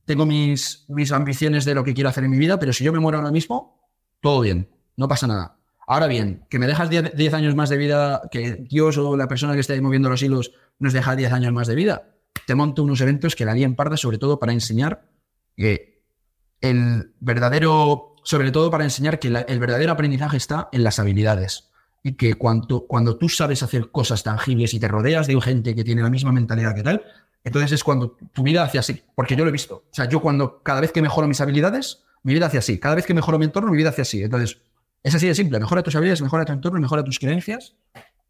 tengo 0.04 0.26
mis, 0.26 0.84
mis 0.90 1.14
ambiciones 1.14 1.64
de 1.64 1.74
lo 1.74 1.86
que 1.86 1.94
quiero 1.94 2.10
hacer 2.10 2.26
en 2.26 2.32
mi 2.32 2.38
vida, 2.38 2.60
pero 2.60 2.74
si 2.74 2.84
yo 2.84 2.92
me 2.92 3.00
muero 3.00 3.20
ahora 3.20 3.32
mismo, 3.32 3.80
todo 4.20 4.42
bien, 4.42 4.70
no 4.98 5.08
pasa 5.08 5.26
nada. 5.26 5.58
Ahora 5.88 6.08
bien, 6.08 6.46
que 6.50 6.60
me 6.60 6.68
dejas 6.68 6.90
10 6.90 7.34
años 7.34 7.56
más 7.56 7.70
de 7.70 7.78
vida, 7.78 8.22
que 8.32 8.54
Dios 8.70 8.98
o 8.98 9.16
la 9.16 9.28
persona 9.28 9.54
que 9.54 9.60
esté 9.60 9.80
moviendo 9.82 10.10
los 10.10 10.22
hilos 10.24 10.52
nos 10.80 10.94
deja 10.94 11.16
10 11.16 11.32
años 11.32 11.54
más 11.54 11.68
de 11.68 11.76
vida, 11.76 12.16
te 12.48 12.56
monto 12.56 12.84
unos 12.84 13.02
eventos 13.02 13.36
que 13.36 13.46
la 13.46 13.56
en 13.56 13.76
parda, 13.76 13.98
sobre 13.98 14.18
todo 14.18 14.40
para 14.40 14.54
enseñar 14.54 15.08
que 15.56 16.04
el 16.62 17.14
verdadero, 17.20 18.16
sobre 18.24 18.52
todo 18.52 18.72
para 18.72 18.84
enseñar 18.84 19.20
que 19.20 19.28
el 19.28 19.60
verdadero 19.60 19.92
aprendizaje 19.92 20.38
está 20.38 20.70
en 20.72 20.84
las 20.84 21.00
habilidades 21.00 21.70
y 22.04 22.14
que 22.14 22.36
cuando, 22.36 22.86
cuando 22.88 23.18
tú 23.18 23.30
sabes 23.30 23.64
hacer 23.64 23.90
cosas 23.92 24.24
tangibles 24.24 24.74
y 24.74 24.80
te 24.80 24.88
rodeas 24.88 25.28
de 25.28 25.40
gente 25.42 25.76
que 25.76 25.84
tiene 25.84 26.02
la 26.02 26.10
misma 26.10 26.32
mentalidad 26.32 26.76
que 26.76 26.84
tal, 26.84 27.04
entonces 27.44 27.72
es 27.72 27.84
cuando 27.84 28.18
tu 28.34 28.44
vida 28.44 28.64
hace 28.64 28.80
así, 28.80 29.04
porque 29.16 29.36
yo 29.36 29.44
lo 29.44 29.50
he 29.50 29.52
visto. 29.52 29.76
O 29.76 29.94
sea, 29.94 30.06
yo 30.06 30.20
cuando 30.20 30.62
cada 30.64 30.82
vez 30.82 30.92
que 30.92 31.02
mejoro 31.02 31.28
mis 31.28 31.42
habilidades, 31.42 32.04
mi 32.24 32.34
vida 32.34 32.48
hace 32.48 32.58
así. 32.58 32.80
Cada 32.80 32.96
vez 32.96 33.06
que 33.06 33.14
mejoro 33.14 33.38
mi 33.38 33.46
entorno, 33.46 33.70
mi 33.70 33.78
vida 33.78 33.90
hace 33.90 34.02
así. 34.02 34.24
Entonces, 34.24 34.58
es 35.06 35.14
así 35.14 35.28
de 35.28 35.36
simple. 35.36 35.60
Mejora 35.60 35.84
tus 35.84 35.96
habilidades, 35.96 36.24
mejora 36.24 36.46
tu 36.46 36.52
entorno, 36.52 36.80
mejora 36.80 37.04
tus 37.04 37.20
creencias. 37.20 37.76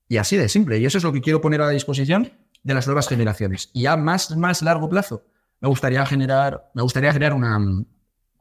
Y 0.10 0.18
así 0.18 0.35
de 0.35 0.49
simple. 0.49 0.77
Y 0.77 0.85
eso 0.85 0.97
es 0.97 1.06
lo 1.06 1.14
que 1.14 1.22
quiero 1.22 1.39
poner 1.39 1.61
a 1.61 1.68
la 1.68 1.72
disposición 1.72 2.34
de 2.64 2.73
las 2.73 2.85
nuevas 2.85 3.07
generaciones. 3.07 3.69
Y 3.73 3.85
a 3.85 3.95
más, 3.95 4.35
más 4.35 4.61
largo 4.61 4.89
plazo, 4.89 5.23
me 5.61 5.69
gustaría 5.69 6.06
generar, 6.06 6.69
me 6.73 6.81
gustaría 6.81 7.11
una, 7.34 7.57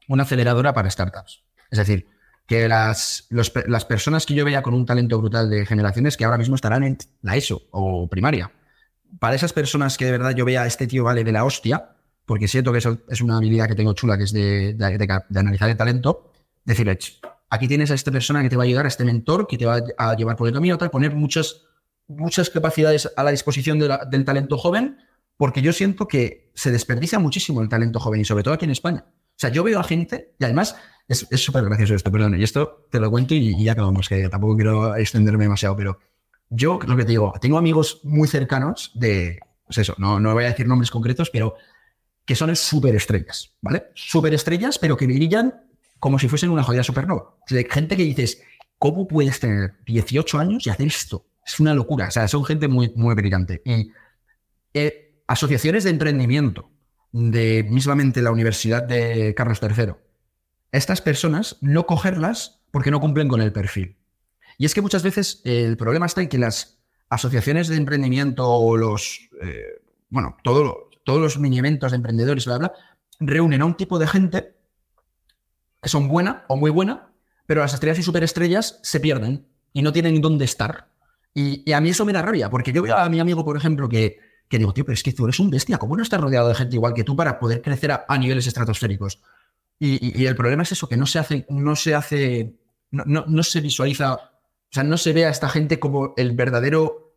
una 0.09 0.23
aceleradora 0.25 0.75
para 0.75 0.91
startups. 0.91 1.45
Es 1.71 1.79
decir, 1.79 2.09
que 2.49 2.69
las, 2.69 3.29
las 3.31 3.85
personas 3.85 4.27
que 4.27 4.35
yo 4.35 4.45
veía 4.45 4.63
con 4.63 4.75
un 4.75 4.85
talento 4.85 5.17
brutal 5.21 5.49
de 5.49 5.65
generaciones 5.65 6.17
que 6.17 6.25
ahora 6.25 6.37
mismo 6.37 6.57
estarán 6.57 6.83
en 6.83 6.99
la 7.23 7.37
ESO 7.37 7.63
o 7.71 8.09
primaria, 8.09 8.51
para 9.21 9.37
esas 9.37 9.53
personas 9.53 9.97
que 9.97 10.07
de 10.07 10.11
verdad 10.11 10.35
yo 10.35 10.45
vea 10.45 10.67
este 10.67 10.89
tío 10.89 11.05
vale 11.05 11.23
de 11.23 11.31
la 11.31 11.45
hostia, 11.45 11.91
porque 12.27 12.49
siento 12.49 12.73
que 12.73 12.79
eso 12.79 12.99
es 13.09 13.21
una 13.21 13.37
habilidad 13.37 13.69
que 13.69 13.77
tengo 13.77 13.93
chula, 13.93 14.19
que 14.19 14.25
es 14.25 14.33
de, 14.33 14.75
de, 14.75 15.39
analizar 15.39 15.71
el 15.71 15.77
talento, 15.77 16.33
decirle, 16.65 16.99
aquí 17.51 17.69
tienes 17.69 17.91
a 17.91 17.95
esta 17.95 18.11
persona 18.11 18.43
que 18.43 18.49
te 18.49 18.57
va 18.57 18.63
a 18.63 18.67
ayudar, 18.67 18.85
a 18.85 18.89
este 18.89 19.05
mentor 19.05 19.47
que 19.47 19.59
te 19.59 19.67
va 19.67 19.81
a 19.99 20.15
llevar 20.15 20.37
por 20.37 20.49
el 20.49 20.55
camino, 20.55 20.79
tal, 20.79 20.91
poner 20.91 21.15
muchas, 21.15 21.63
muchas 22.07 22.51
capacidades 22.51 23.13
a 23.17 23.23
la 23.23 23.31
disposición 23.31 23.79
del 23.79 24.25
talento 24.25 24.59
joven, 24.59 24.99
porque 25.37 25.63
yo 25.63 25.73
siento 25.73 26.07
que 26.07 26.51
se 26.55 26.71
desperdicia 26.71 27.19
muchísimo 27.19 27.61
el 27.61 27.69
talento 27.69 28.01
joven 28.01 28.21
y 28.21 28.25
sobre 28.25 28.43
todo 28.43 28.55
aquí 28.55 28.65
en 28.65 28.71
España. 28.71 29.05
O 29.07 29.37
sea, 29.37 29.51
yo 29.51 29.65
veo 29.65 29.81
a 29.81 29.85
gente, 29.85 30.35
y 30.39 30.45
además 30.45 30.77
es 31.09 31.27
súper 31.41 31.65
gracioso 31.65 31.95
esto, 31.95 32.11
perdón, 32.11 32.41
y 32.41 32.43
esto 32.43 32.87
te 32.91 32.99
lo 32.99 33.11
cuento 33.11 33.35
y, 33.35 33.63
ya 33.63 33.73
acabamos, 33.73 34.09
que 34.09 34.29
tampoco 34.29 34.57
quiero 34.57 34.97
extenderme 34.97 35.45
demasiado, 35.45 35.77
pero 35.77 35.99
yo 36.49 36.79
lo 36.87 36.97
que 36.97 37.05
te 37.05 37.11
digo, 37.11 37.33
tengo 37.41 37.59
amigos 37.59 38.01
muy 38.05 38.29
cercanos 38.29 38.93
de, 38.95 39.39
pues 39.67 39.79
eso, 39.79 39.95
no, 39.99 40.21
no 40.21 40.33
voy 40.33 40.45
a 40.45 40.49
decir 40.49 40.67
nombres 40.67 40.91
concretos, 40.91 41.31
pero 41.31 41.57
que 42.25 42.35
son 42.35 42.55
súper 42.57 42.95
estrellas, 42.95 43.55
¿vale? 43.61 43.87
Súper 43.95 44.33
estrellas, 44.33 44.79
pero 44.79 44.97
que 44.97 45.07
brillan 45.07 45.65
como 46.05 46.19
si 46.19 46.29
fuesen 46.29 46.51
una 46.51 46.63
jodida 46.63 46.83
supernova. 46.83 47.35
De 47.49 47.65
gente 47.65 47.97
que 47.97 48.03
dices, 48.03 48.43
¿cómo 48.79 49.09
puedes 49.09 49.41
tener 49.41 49.77
18 49.87 50.39
años 50.39 50.67
y 50.67 50.69
hacer 50.69 50.87
esto? 50.87 51.25
Es 51.47 51.59
una 51.61 51.73
locura. 51.73 52.09
O 52.09 52.11
sea, 52.11 52.29
son 52.29 52.45
gente 52.45 52.69
muy, 52.69 52.93
muy 52.95 53.15
brillante. 53.15 53.63
Y 53.65 53.91
eh, 54.75 55.23
asociaciones 55.27 55.83
de 55.85 55.89
emprendimiento 55.89 56.71
de 57.11 57.67
mismamente 57.71 58.21
la 58.21 58.33
Universidad 58.33 58.83
de 58.83 59.35
Carlos 59.35 59.61
III, 59.63 59.95
estas 60.73 61.01
personas 61.01 61.57
no 61.63 61.87
cogerlas 61.87 62.61
porque 62.71 62.91
no 62.91 63.01
cumplen 63.01 63.27
con 63.27 63.41
el 63.41 63.55
perfil. 63.55 63.97
Y 64.59 64.67
es 64.67 64.75
que 64.75 64.83
muchas 64.83 65.03
veces 65.03 65.41
el 65.47 65.79
problema 65.79 66.05
está 66.05 66.21
en 66.21 66.29
que 66.29 66.37
las 66.37 66.83
asociaciones 67.09 67.69
de 67.69 67.77
emprendimiento 67.77 68.47
o 68.47 68.77
los, 68.77 69.31
eh, 69.41 69.81
bueno, 70.11 70.37
todo, 70.45 70.91
todos 71.03 71.23
los 71.23 71.39
mini 71.39 71.61
eventos 71.61 71.93
de 71.93 71.97
emprendedores, 71.97 72.45
bla, 72.45 72.59
bla, 72.59 72.73
reúnen 73.21 73.63
a 73.63 73.65
un 73.65 73.79
tipo 73.79 73.99
de 73.99 74.07
gente 74.07 74.55
que 75.85 75.89
son 75.89 76.09
buena 76.09 76.45
o 76.49 76.57
muy 76.57 76.73
buena, 76.73 77.13
pero 77.47 77.61
las 77.61 77.75
estrellas 77.75 78.01
y 78.01 78.03
superestrellas 78.03 78.81
se 78.83 78.99
pierden 78.99 79.47
y 79.73 79.83
no 79.83 79.93
tienen 79.93 80.21
dónde 80.21 80.45
estar. 80.45 80.89
Y, 81.33 81.71
a 81.73 81.81
mí 81.81 81.91
eso 81.91 82.05
me 82.05 82.13
da 82.13 82.23
rabia, 82.23 82.51
porque 82.51 82.73
yo 82.73 82.83
veo 82.83 82.97
a 82.97 83.09
mi 83.09 83.21
amigo, 83.21 83.45
por 83.45 83.57
ejemplo, 83.57 83.89
que, 83.89 84.19
que 84.49 84.59
digo, 84.59 84.73
tío, 84.73 84.85
pero 84.85 84.95
es 84.95 85.03
que 85.03 85.13
tú 85.13 85.25
eres 85.25 85.39
un 85.39 85.51
bestia, 85.51 85.79
¿cómo 85.79 85.97
no 85.97 86.03
estás 86.03 86.21
rodeado 86.21 86.49
de 86.49 86.55
gente 86.55 86.75
igual 86.75 86.95
que 86.95 87.05
tú 87.05 87.15
para 87.15 87.39
poder 87.39 87.63
crecer 87.63 87.93
a 87.93 88.19
niveles 88.19 88.47
estratosféricos? 88.47 89.21
Y, 89.79 90.25
el 90.25 90.37
problema 90.37 90.63
es 90.63 90.73
eso, 90.73 90.89
que 90.89 90.97
no 90.97 91.07
se 91.07 91.19
hace, 91.19 91.47
no 91.49 91.77
se 91.77 91.95
hace, 91.95 92.57
no, 92.91 93.25
no, 93.27 93.43
se 93.43 93.61
visualiza, 93.61 94.15
o 94.15 94.21
sea, 94.71 94.85
no 94.85 94.97
se 94.97 95.13
ve 95.13 95.27
a 95.27 95.31
esta 95.31 95.49
gente 95.49 95.79
como 95.79 96.15
el 96.17 96.33
verdadero, 96.33 97.13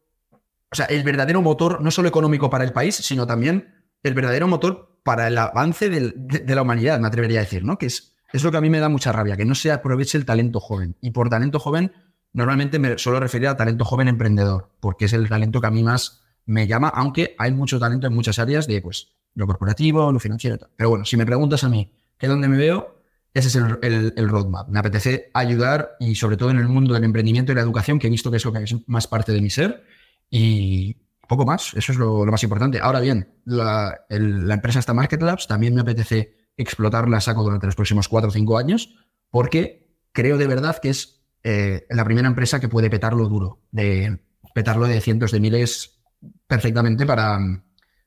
o 0.72 0.76
sea, 0.76 0.85
el 0.88 1.03
verdadero 1.03 1.41
motor, 1.41 1.81
no 1.81 1.91
solo 1.91 2.10
económico 2.10 2.49
para 2.49 2.64
el 2.64 2.73
país, 2.73 2.95
sino 2.95 3.27
también 3.27 3.73
el 4.03 4.14
verdadero 4.14 4.48
motor 4.48 4.99
para 5.03 5.27
el 5.27 5.38
avance 5.38 5.89
de, 5.89 6.56
la 6.56 6.61
humanidad, 6.61 6.99
me 6.99 7.07
atrevería 7.07 7.39
a 7.39 7.44
decir, 7.44 7.64
¿no? 7.64 7.77
Que 7.77 7.85
es, 7.85 8.16
es 8.33 8.43
lo 8.43 8.51
que 8.51 8.57
a 8.57 8.61
mí 8.61 8.69
me 8.69 8.79
da 8.79 8.89
mucha 8.89 9.11
rabia, 9.11 9.37
que 9.37 9.45
no 9.45 9.55
se 9.55 9.71
aproveche 9.71 10.17
el 10.17 10.25
talento 10.25 10.59
joven. 10.59 10.95
Y 11.01 11.11
por 11.11 11.29
talento 11.29 11.59
joven, 11.59 11.91
normalmente 12.33 12.79
me 12.79 12.97
suelo 12.97 13.19
referir 13.19 13.47
a 13.47 13.57
talento 13.57 13.85
joven 13.85 14.07
emprendedor, 14.07 14.71
porque 14.79 15.05
es 15.05 15.13
el 15.13 15.29
talento 15.29 15.61
que 15.61 15.67
a 15.67 15.71
mí 15.71 15.83
más 15.83 16.21
me 16.45 16.67
llama, 16.67 16.89
aunque 16.89 17.35
hay 17.37 17.51
mucho 17.51 17.79
talento 17.79 18.07
en 18.07 18.13
muchas 18.13 18.39
áreas 18.39 18.67
de, 18.67 18.81
pues, 18.81 19.13
lo 19.35 19.45
corporativo, 19.45 20.11
lo 20.11 20.19
financiero. 20.19 20.69
Pero 20.75 20.89
bueno, 20.89 21.05
si 21.05 21.17
me 21.17 21.25
preguntas 21.25 21.63
a 21.63 21.69
mí, 21.69 21.91
que 22.17 22.25
es 22.25 22.29
donde 22.29 22.47
me 22.47 22.57
veo, 22.57 22.97
ese 23.33 23.49
es 23.49 23.55
el, 23.55 24.29
roadmap. 24.29 24.67
Me 24.69 24.79
apetece 24.79 25.29
ayudar 25.33 25.95
y 25.99 26.15
sobre 26.15 26.37
todo 26.37 26.49
en 26.49 26.57
el 26.57 26.67
mundo 26.67 26.93
del 26.93 27.03
emprendimiento 27.03 27.51
y 27.51 27.55
la 27.55 27.61
educación, 27.61 27.99
que 27.99 28.07
he 28.07 28.09
visto 28.09 28.31
que 28.31 28.37
es 28.37 28.45
lo 28.45 28.51
que 28.51 28.63
es 28.63 28.75
más 28.87 29.07
parte 29.07 29.31
de 29.31 29.41
mi 29.41 29.49
ser 29.49 29.83
y 30.29 30.97
poco 31.27 31.45
más. 31.45 31.73
Eso 31.75 31.91
es 31.91 31.97
lo, 31.99 32.25
más 32.25 32.41
importante. 32.41 32.79
Ahora 32.81 32.99
bien, 32.99 33.29
la, 33.45 34.05
empresa 34.09 34.79
está 34.79 34.93
Market 34.93 35.21
Labs, 35.21 35.47
también 35.47 35.75
me 35.75 35.81
apetece 35.81 36.36
explotarla 36.57 37.21
saco 37.21 37.43
durante 37.43 37.67
los 37.67 37.75
próximos 37.75 38.07
cuatro 38.07 38.29
o 38.29 38.34
cinco 38.34 38.57
años 38.57 38.95
porque 39.29 39.88
creo 40.11 40.38
de 40.38 40.47
verdad 40.47 40.77
que 40.81 40.89
es 40.89 41.23
eh, 41.43 41.85
la 41.89 42.03
primera 42.03 42.27
empresa 42.27 42.59
que 42.59 42.67
puede 42.67 42.89
petarlo 42.89 43.29
duro, 43.29 43.61
de 43.71 44.19
petarlo 44.53 44.88
de 44.88 44.99
cientos 45.01 45.31
de 45.31 45.39
miles 45.39 46.01
perfectamente 46.47 47.05
para, 47.05 47.39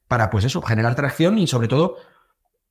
para 0.09 0.31
pues 0.31 0.45
eso, 0.45 0.61
generar 0.63 0.95
tracción 0.95 1.39
y 1.39 1.47
sobre 1.47 1.69
todo 1.69 1.97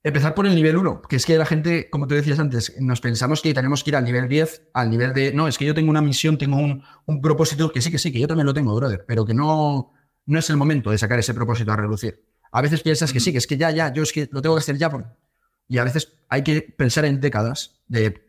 Empezar 0.02 0.34
por 0.34 0.48
el 0.48 0.56
nivel 0.56 0.78
1, 0.78 1.02
que 1.10 1.18
es 1.18 1.26
que 1.26 1.38
la 1.38 1.46
gente, 1.46 1.90
como 1.90 2.08
te 2.08 2.16
decías 2.16 2.40
antes, 2.40 2.74
nos 2.80 3.02
pensamos 3.02 3.42
que 3.42 3.54
tenemos 3.54 3.84
que 3.84 3.90
ir 3.90 3.98
al 3.98 4.06
nivel 4.06 4.30
10, 4.30 4.70
al 4.74 4.90
nivel 4.90 5.14
de, 5.14 5.34
no, 5.34 5.50
es 5.50 5.58
que 5.58 5.66
yo 5.66 5.74
tengo 5.74 5.90
una 5.90 6.02
misión, 6.02 6.38
tengo 6.38 6.56
un, 6.56 7.22
propósito, 7.22 7.70
que 7.70 7.82
sí, 7.82 7.92
que 7.92 7.98
sí, 7.98 8.10
que 8.10 8.20
yo 8.20 8.28
también 8.28 8.46
lo 8.46 8.54
tengo, 8.54 8.74
brother, 8.74 9.04
pero 9.06 9.26
que 9.26 9.34
no, 9.34 9.92
no 10.26 10.40
es 10.40 10.50
el 10.50 10.56
momento 10.56 10.90
de 10.92 10.98
sacar 10.98 11.20
ese 11.20 11.34
propósito 11.34 11.74
a 11.74 11.76
reducir. 11.76 12.24
A 12.54 12.62
veces 12.62 12.82
piensas 12.82 13.12
que 13.12 13.20
sí, 13.20 13.34
que 13.34 13.40
es 13.40 13.48
que 13.48 13.58
ya, 13.58 13.72
ya, 13.72 13.92
yo 13.92 14.04
es 14.04 14.14
que 14.14 14.30
lo 14.32 14.42
tengo 14.42 14.56
que 14.56 14.60
hacer 14.60 14.78
ya. 14.78 14.90
Y 15.70 15.78
a 15.78 15.86
veces 15.86 16.18
hay 16.28 16.44
que 16.44 16.62
pensar 16.62 17.06
en 17.06 17.22
décadas 17.22 17.80
de 17.88 18.22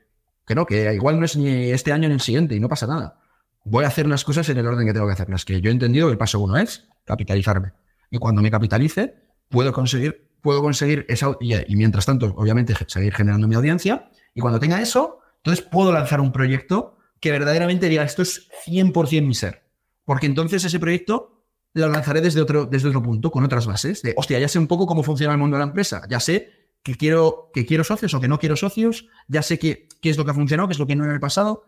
que 0.47 0.55
no, 0.55 0.67
que 0.67 0.95
igual 0.95 1.19
no 1.19 1.25
es 1.25 1.37
ni 1.37 1.71
este 1.71 1.93
año 1.93 2.09
ni 2.09 2.15
el 2.15 2.21
siguiente 2.21 2.55
y 2.55 2.61
no 2.61 2.69
pasa 2.69 2.87
nada. 2.87 3.21
Voy 3.65 3.85
a 3.85 3.89
hacer 3.89 4.07
las 4.07 4.25
cosas 4.25 4.49
en 4.51 4.59
el 4.59 4.67
orden 4.67 4.87
que 4.87 4.93
tengo 4.93 5.07
que 5.07 5.15
hacerlas. 5.15 5.45
Que 5.45 5.61
yo 5.61 5.71
he 5.71 5.73
entendido 5.73 6.07
que 6.07 6.12
el 6.12 6.19
paso 6.19 6.39
uno 6.39 6.57
es 6.57 6.89
capitalizarme. 7.05 7.73
Y 8.11 8.19
cuando 8.19 8.43
me 8.43 8.51
capitalice, 8.51 9.15
puedo 9.49 9.73
conseguir, 9.73 10.29
puedo 10.43 10.62
conseguir 10.62 11.07
esa. 11.09 11.37
Y, 11.41 11.55
y 11.55 11.77
mientras 11.77 12.07
tanto, 12.07 12.35
obviamente, 12.37 12.75
seguir 12.87 13.15
generando 13.15 13.49
mi 13.49 13.55
audiencia. 13.55 14.11
Y 14.35 14.41
cuando 14.41 14.61
tenga 14.61 14.81
eso, 14.81 15.21
entonces 15.37 15.65
puedo 15.65 15.93
lanzar 15.93 16.21
un 16.21 16.33
proyecto 16.33 16.99
que 17.21 17.31
verdaderamente 17.31 17.89
diga 17.89 18.03
esto 18.03 18.23
es 18.23 18.49
100% 18.67 19.27
mi 19.27 19.35
ser. 19.35 19.62
Porque 20.05 20.27
entonces 20.27 20.65
ese 20.65 20.81
proyecto 20.81 21.45
lo 21.75 21.89
lanzaré 21.89 22.21
desde 22.21 22.41
otro, 22.41 22.67
desde 22.67 22.89
otro 22.89 23.03
punto, 23.03 23.31
con 23.31 23.45
otras 23.45 23.67
bases. 23.67 24.03
De, 24.03 24.15
hostia, 24.17 24.39
ya 24.39 24.49
sé 24.49 24.59
un 24.59 24.67
poco 24.67 24.87
cómo 24.87 25.03
funciona 25.03 25.33
el 25.33 25.39
mundo 25.39 25.57
de 25.57 25.61
la 25.61 25.69
empresa. 25.69 26.03
Ya 26.09 26.19
sé 26.19 26.60
que 26.82 26.94
quiero, 26.94 27.51
que 27.52 27.66
quiero 27.66 27.85
socios 27.85 28.15
o 28.15 28.20
que 28.20 28.28
no 28.28 28.39
quiero 28.39 28.57
socios. 28.57 29.07
Ya 29.28 29.43
sé 29.43 29.59
qué, 29.59 29.89
qué 30.01 30.11
es 30.11 30.16
lo 30.16 30.24
que 30.24 30.31
ha 30.31 30.35
funcionado, 30.35 30.69
qué 30.69 30.73
es 30.73 30.78
lo 30.78 30.86
que 30.86 30.97
no 30.97 31.05
en 31.05 31.11
el 31.11 31.20
pasado. 31.20 31.66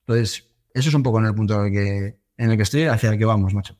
Entonces, 0.00 0.48
eso 0.74 0.88
es 0.88 0.94
un 0.94 1.02
poco 1.02 1.18
en 1.18 1.26
el 1.26 1.34
punto 1.34 1.54
en 1.60 1.66
el 1.66 1.72
que, 1.72 2.18
en 2.36 2.50
el 2.50 2.56
que 2.56 2.62
estoy, 2.62 2.84
hacia 2.84 3.10
el 3.10 3.18
que 3.18 3.24
vamos, 3.24 3.54
macho. 3.54 3.76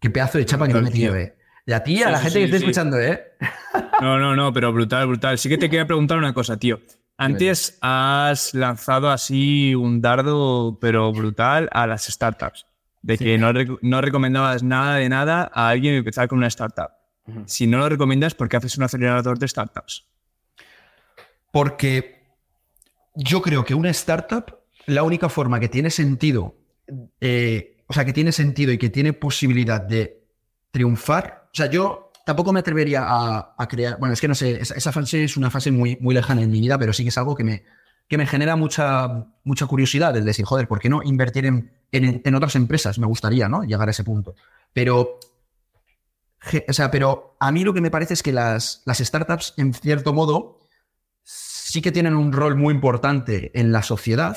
Qué 0.00 0.10
pedazo 0.10 0.38
de 0.38 0.46
chapa 0.46 0.66
que 0.66 0.74
me 0.74 0.82
metido, 0.82 1.14
eh. 1.16 1.36
Y 1.66 1.72
a 1.72 1.82
ti, 1.82 2.02
a 2.02 2.10
la 2.10 2.18
gente 2.18 2.38
que 2.38 2.44
esté 2.46 2.56
escuchando, 2.56 2.98
¿eh? 2.98 3.22
No, 4.00 4.18
no, 4.18 4.34
no, 4.34 4.52
pero 4.52 4.72
brutal, 4.72 5.06
brutal. 5.06 5.38
Sí 5.38 5.50
que 5.50 5.58
te 5.58 5.68
quería 5.68 5.86
preguntar 5.86 6.16
una 6.16 6.32
cosa, 6.32 6.56
tío. 6.56 6.80
Antes 7.18 7.76
has 7.82 8.54
lanzado 8.54 9.10
así 9.10 9.74
un 9.74 10.00
dardo, 10.00 10.78
pero 10.80 11.12
brutal, 11.12 11.68
a 11.70 11.86
las 11.86 12.06
startups. 12.06 12.64
De 13.02 13.18
que 13.18 13.36
no, 13.36 13.52
no, 13.82 14.00
recomendabas 14.00 14.62
nada 14.62 14.96
de 14.96 15.08
nada 15.10 15.50
a 15.52 15.68
alguien 15.68 15.92
que 15.92 15.98
empezaba 15.98 16.28
con 16.28 16.38
una 16.38 16.46
startup. 16.46 16.92
Si 17.44 17.66
no 17.66 17.76
lo 17.76 17.90
recomiendas, 17.90 18.34
¿por 18.34 18.48
qué 18.48 18.56
haces 18.56 18.78
un 18.78 18.84
acelerador 18.84 19.38
de 19.38 19.46
startups? 19.46 20.06
Porque 21.50 22.22
yo 23.14 23.42
creo 23.42 23.64
que 23.64 23.74
una 23.74 23.90
startup, 23.90 24.58
la 24.86 25.02
única 25.02 25.28
forma 25.28 25.60
que 25.60 25.68
tiene 25.68 25.90
sentido, 25.90 26.56
eh, 27.20 27.82
o 27.86 27.92
sea, 27.92 28.04
que 28.04 28.12
tiene 28.12 28.32
sentido 28.32 28.72
y 28.72 28.78
que 28.78 28.90
tiene 28.90 29.12
posibilidad 29.12 29.80
de 29.80 30.22
triunfar, 30.70 31.48
o 31.52 31.54
sea, 31.54 31.66
yo 31.66 32.12
tampoco 32.24 32.52
me 32.52 32.60
atrevería 32.60 33.04
a, 33.04 33.68
crear, 33.68 33.98
bueno, 33.98 34.12
es 34.12 34.20
que 34.20 34.28
no 34.28 34.36
sé, 34.36 34.60
esa, 34.60 34.92
fase 34.92 35.24
es 35.24 35.36
una 35.36 35.50
fase 35.50 35.72
muy, 35.72 35.96
muy 36.00 36.14
lejana 36.14 36.42
en 36.42 36.50
mi 36.50 36.60
vida, 36.60 36.78
pero 36.78 36.92
sí 36.92 37.02
que 37.02 37.08
es 37.08 37.18
algo 37.18 37.34
que 37.34 37.42
me, 37.42 37.64
que 38.06 38.18
me 38.18 38.26
genera 38.26 38.54
mucha, 38.54 39.26
mucha 39.42 39.66
curiosidad, 39.66 40.16
el 40.16 40.24
decir, 40.24 40.44
joder, 40.44 40.68
¿por 40.68 40.78
qué 40.78 40.88
no 40.88 41.02
invertir 41.02 41.46
en, 41.46 41.72
en, 41.90 42.34
otras 42.36 42.54
empresas? 42.54 43.00
Me 43.00 43.06
gustaría, 43.06 43.48
¿no? 43.48 43.64
Llegar 43.64 43.88
a 43.88 43.90
ese 43.90 44.04
punto. 44.04 44.36
Pero, 44.72 45.18
o 46.68 46.72
sea, 46.72 46.90
pero 46.90 47.36
a 47.40 47.50
mí 47.50 47.64
lo 47.64 47.74
que 47.74 47.80
me 47.80 47.90
parece 47.90 48.14
es 48.14 48.22
que 48.22 48.32
las, 48.32 48.82
las 48.84 48.98
startups, 48.98 49.54
en 49.56 49.74
cierto 49.74 50.12
modo, 50.12 50.59
sí 51.70 51.82
que 51.82 51.92
tienen 51.92 52.16
un 52.16 52.32
rol 52.32 52.56
muy 52.56 52.74
importante 52.74 53.52
en 53.54 53.70
la 53.70 53.84
sociedad. 53.84 54.36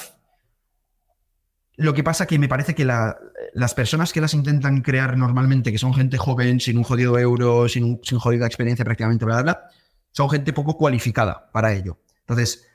Lo 1.75 1.95
que 1.95 2.03
pasa 2.03 2.27
que 2.27 2.37
me 2.37 2.47
parece 2.47 2.75
que 2.75 2.85
las 2.85 3.73
personas 3.73 4.13
que 4.13 4.21
las 4.21 4.35
intentan 4.35 4.81
crear 4.81 5.17
normalmente, 5.17 5.71
que 5.71 5.79
son 5.79 5.95
gente 5.95 6.19
joven, 6.19 6.59
sin 6.59 6.77
un 6.77 6.83
jodido 6.83 7.17
euro, 7.17 7.67
sin, 7.67 7.99
sin 8.03 8.19
jodida 8.19 8.45
experiencia 8.45 8.85
prácticamente, 8.85 9.25
bla, 9.25 9.41
bla, 9.41 9.69
son 10.11 10.29
gente 10.29 10.53
poco 10.53 10.77
cualificada 10.77 11.49
para 11.51 11.73
ello. 11.73 11.97
Entonces, 12.19 12.67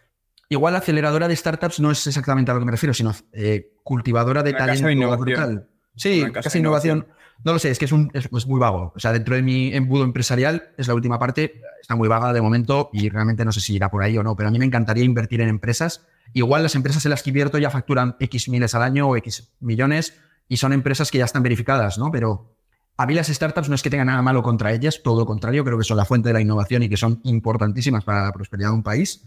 igual 0.48 0.72
la 0.72 0.80
aceleradora 0.80 1.28
de 1.28 1.36
startups 1.36 1.78
no 1.78 1.93
es 1.93 2.05
exactamente 2.09 2.51
a 2.51 2.55
lo 2.55 2.60
que 2.60 2.66
me 2.66 2.72
refiero, 2.72 2.93
sino 2.93 3.14
eh, 3.32 3.76
cultivadora 3.85 4.43
de 4.43 4.55
talento 4.55 5.16
brutal. 5.16 5.68
Sí, 5.94 6.24
casi 6.32 6.59
innovación. 6.59 7.06
No 7.44 7.52
lo 7.52 7.59
sé, 7.59 7.70
es 7.70 7.78
que 7.78 7.85
es, 7.85 7.93
un, 7.93 8.10
es, 8.15 8.47
muy 8.47 8.59
vago. 8.59 8.93
O 8.97 8.98
sea, 8.98 9.12
dentro 9.12 9.36
de 9.36 9.43
mi 9.43 9.73
embudo 9.73 10.05
empresarial, 10.05 10.70
es 10.77 10.89
la 10.89 10.94
última 10.94 11.19
parte, 11.19 11.60
está 11.81 11.94
muy 11.94 12.09
vaga 12.09 12.32
de 12.32 12.40
momento 12.40 12.90
y 12.93 13.09
realmente 13.09 13.44
no 13.44 13.52
sé 13.52 13.60
si 13.60 13.74
irá 13.77 13.90
por 13.90 14.02
ahí 14.02 14.19
o 14.19 14.23
no, 14.23 14.35
pero 14.35 14.48
a 14.48 14.52
mí 14.52 14.59
me 14.59 14.65
encantaría 14.65 15.05
invertir 15.05 15.40
en 15.40 15.48
empresas. 15.48 16.06
Igual 16.32 16.65
las 16.65 16.74
empresas 16.74 17.05
en 17.06 17.10
las 17.10 17.23
que 17.23 17.31
invierto 17.31 17.59
ya 17.59 17.70
facturan 17.70 18.16
X 18.19 18.48
miles 18.48 18.74
al 18.74 18.82
año 18.82 19.09
o 19.09 19.16
X 19.16 19.52
millones 19.60 20.20
y 20.48 20.56
son 20.56 20.73
empresas 20.73 21.10
que 21.10 21.19
ya 21.19 21.24
están 21.24 21.43
verificadas, 21.43 21.98
¿no? 21.98 22.10
Pero 22.10 22.56
a 22.97 23.06
mí 23.06 23.15
las 23.15 23.28
startups 23.28 23.69
no 23.69 23.77
es 23.77 23.82
que 23.82 23.90
tengan 23.90 24.09
nada 24.09 24.23
malo 24.23 24.43
contra 24.43 24.73
ellas, 24.73 25.01
todo 25.05 25.20
lo 25.20 25.27
contrario, 25.27 25.65
creo 25.65 25.78
que 25.78 25.85
son 25.85 25.97
la 25.97 26.05
fuente 26.05 26.31
de 26.31 26.32
la 26.32 26.40
innovación 26.40 26.82
y 26.82 26.89
que 26.89 26.97
son 26.97 27.20
importantísimas 27.23 28.02
para 28.02 28.24
la 28.24 28.32
prosperidad 28.32 28.70
de 28.70 28.74
un 28.74 28.82
país, 28.82 29.24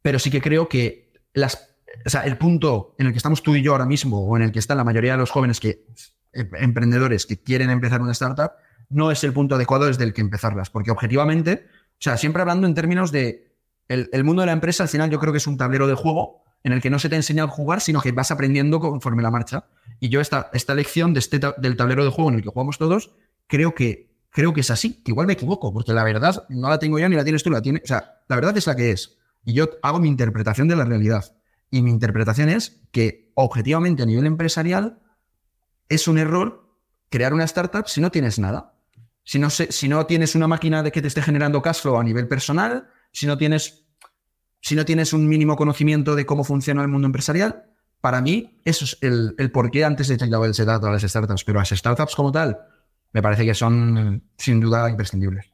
pero 0.00 0.18
sí 0.18 0.30
que 0.30 0.40
creo 0.40 0.68
que 0.68 1.12
las, 1.34 1.76
o 2.06 2.08
sea, 2.08 2.22
el 2.22 2.38
punto 2.38 2.94
en 2.98 3.06
el 3.06 3.12
que 3.12 3.18
estamos 3.18 3.42
tú 3.42 3.54
y 3.54 3.62
yo 3.62 3.72
ahora 3.72 3.84
mismo 3.84 4.26
o 4.26 4.36
en 4.38 4.44
el 4.44 4.52
que 4.52 4.58
están 4.58 4.78
la 4.78 4.84
mayoría 4.84 5.12
de 5.12 5.18
los 5.18 5.30
jóvenes 5.30 5.60
que 5.60 5.84
emprendedores 6.32 7.26
que 7.26 7.42
quieren 7.42 7.70
empezar 7.70 8.00
una 8.02 8.12
startup, 8.12 8.52
no 8.88 9.10
es 9.10 9.22
el 9.24 9.32
punto 9.32 9.54
adecuado 9.54 9.86
desde 9.86 10.04
el 10.04 10.12
que 10.12 10.20
empezarlas. 10.20 10.70
Porque 10.70 10.90
objetivamente, 10.90 11.66
o 11.66 11.98
sea, 11.98 12.16
siempre 12.16 12.42
hablando 12.42 12.66
en 12.66 12.74
términos 12.74 13.12
de 13.12 13.50
el, 13.88 14.24
mundo 14.24 14.42
de 14.42 14.46
la 14.46 14.52
empresa, 14.52 14.84
al 14.84 14.88
final 14.88 15.10
yo 15.10 15.18
creo 15.18 15.32
que 15.32 15.38
es 15.38 15.46
un 15.46 15.56
tablero 15.56 15.86
de 15.86 15.94
juego 15.94 16.44
en 16.62 16.72
el 16.72 16.80
que 16.80 16.90
no 16.90 16.98
se 16.98 17.08
te 17.08 17.16
enseña 17.16 17.44
a 17.44 17.48
jugar, 17.48 17.80
sino 17.80 18.00
que 18.00 18.12
vas 18.12 18.30
aprendiendo 18.30 18.78
conforme 18.78 19.22
la 19.22 19.30
marcha. 19.30 19.64
Y 19.98 20.10
yo 20.10 20.20
esta, 20.20 20.50
esta 20.52 20.74
lección 20.74 21.14
de 21.14 21.20
este, 21.20 21.40
del 21.58 21.76
tablero 21.76 22.04
de 22.04 22.10
juego 22.10 22.30
en 22.30 22.36
el 22.36 22.42
que 22.42 22.50
jugamos 22.50 22.78
todos, 22.78 23.14
creo 23.46 23.74
que, 23.74 24.14
creo 24.30 24.52
que 24.52 24.60
es 24.60 24.70
así, 24.70 25.02
que 25.02 25.10
igual 25.10 25.26
me 25.26 25.32
equivoco, 25.32 25.72
porque 25.72 25.92
la 25.92 26.04
verdad 26.04 26.44
no 26.50 26.68
la 26.68 26.78
tengo 26.78 26.98
yo 26.98 27.08
ni 27.08 27.16
la 27.16 27.24
tienes 27.24 27.42
tú, 27.42 27.50
la 27.50 27.62
tiene, 27.62 27.80
o 27.82 27.86
sea, 27.86 28.20
la 28.28 28.36
verdad 28.36 28.56
es 28.56 28.66
la 28.66 28.76
que 28.76 28.92
es. 28.92 29.18
Y 29.44 29.54
yo 29.54 29.70
hago 29.82 29.98
mi 29.98 30.08
interpretación 30.08 30.68
de 30.68 30.76
la 30.76 30.84
realidad. 30.84 31.24
Y 31.70 31.82
mi 31.82 31.90
interpretación 31.90 32.48
es 32.48 32.82
que 32.92 33.32
objetivamente 33.34 34.02
a 34.02 34.06
nivel 34.06 34.26
empresarial, 34.26 35.00
es 35.90 36.08
un 36.08 36.16
error 36.16 36.64
crear 37.10 37.34
una 37.34 37.44
startup 37.44 37.86
si 37.88 38.00
no 38.00 38.10
tienes 38.10 38.38
nada. 38.38 38.72
Si 39.22 39.38
no, 39.38 39.50
si 39.50 39.88
no 39.88 40.06
tienes 40.06 40.34
una 40.34 40.48
máquina 40.48 40.82
de 40.82 40.90
que 40.90 41.02
te 41.02 41.08
esté 41.08 41.20
generando 41.20 41.60
cash 41.60 41.82
flow 41.82 41.98
a 41.98 42.04
nivel 42.04 42.26
personal, 42.26 42.88
si 43.12 43.26
no 43.26 43.36
tienes, 43.36 43.84
si 44.62 44.74
no 44.74 44.84
tienes 44.86 45.12
un 45.12 45.28
mínimo 45.28 45.56
conocimiento 45.56 46.16
de 46.16 46.24
cómo 46.24 46.42
funciona 46.42 46.80
el 46.80 46.88
mundo 46.88 47.06
empresarial, 47.06 47.66
para 48.00 48.22
mí 48.22 48.60
eso 48.64 48.86
es 48.86 48.96
el, 49.02 49.34
el 49.36 49.52
por 49.52 49.70
qué 49.70 49.84
antes 49.84 50.08
he 50.08 50.14
echado 50.14 50.44
el 50.46 50.54
setup 50.54 50.84
a 50.84 50.90
las 50.90 51.02
startups, 51.02 51.44
pero 51.44 51.58
las 51.58 51.68
startups 51.68 52.16
como 52.16 52.32
tal 52.32 52.58
me 53.12 53.22
parece 53.22 53.44
que 53.44 53.54
son 53.54 54.22
sin 54.38 54.60
duda 54.60 54.88
imprescindibles. 54.88 55.52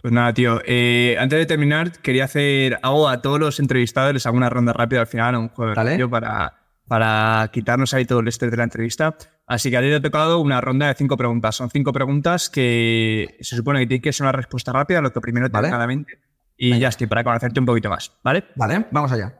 Pues 0.00 0.12
nada, 0.12 0.32
tío. 0.32 0.60
Eh, 0.64 1.16
antes 1.18 1.38
de 1.38 1.46
terminar, 1.46 1.90
quería 2.00 2.24
hacer 2.24 2.78
algo 2.82 3.08
a 3.08 3.22
todos 3.22 3.40
los 3.40 3.58
entrevistados, 3.58 4.12
les 4.12 4.24
hago 4.26 4.36
una 4.36 4.50
ronda 4.50 4.72
rápida 4.72 5.00
al 5.00 5.06
final, 5.06 5.34
un 5.36 5.48
juego 5.48 5.74
¿Vale? 5.74 6.06
para 6.08 6.65
para 6.88 7.48
quitarnos 7.52 7.92
ahí 7.94 8.04
todo 8.04 8.20
el 8.20 8.28
estrés 8.28 8.50
de 8.50 8.56
la 8.56 8.64
entrevista. 8.64 9.16
Así 9.46 9.70
que 9.70 9.76
a 9.76 9.80
ti 9.80 9.88
te 9.88 9.96
ha 9.96 10.02
tocado 10.02 10.40
una 10.40 10.60
ronda 10.60 10.88
de 10.88 10.94
cinco 10.94 11.16
preguntas. 11.16 11.56
Son 11.56 11.70
cinco 11.70 11.92
preguntas 11.92 12.50
que 12.50 13.36
se 13.40 13.56
supone 13.56 13.80
que 13.80 13.86
tiene 13.86 14.02
que 14.02 14.12
ser 14.12 14.24
una 14.24 14.32
respuesta 14.32 14.72
rápida, 14.72 15.00
lo 15.00 15.12
que 15.12 15.20
primero 15.20 15.48
te 15.48 15.52
¿Vale? 15.52 15.70
la 15.70 15.86
mente. 15.86 16.20
Y 16.56 16.78
ya 16.78 16.88
estoy, 16.88 17.06
para 17.06 17.22
conocerte 17.22 17.60
un 17.60 17.66
poquito 17.66 17.90
más. 17.90 18.12
¿Vale? 18.22 18.44
Vale, 18.56 18.86
vamos 18.90 19.12
allá. 19.12 19.38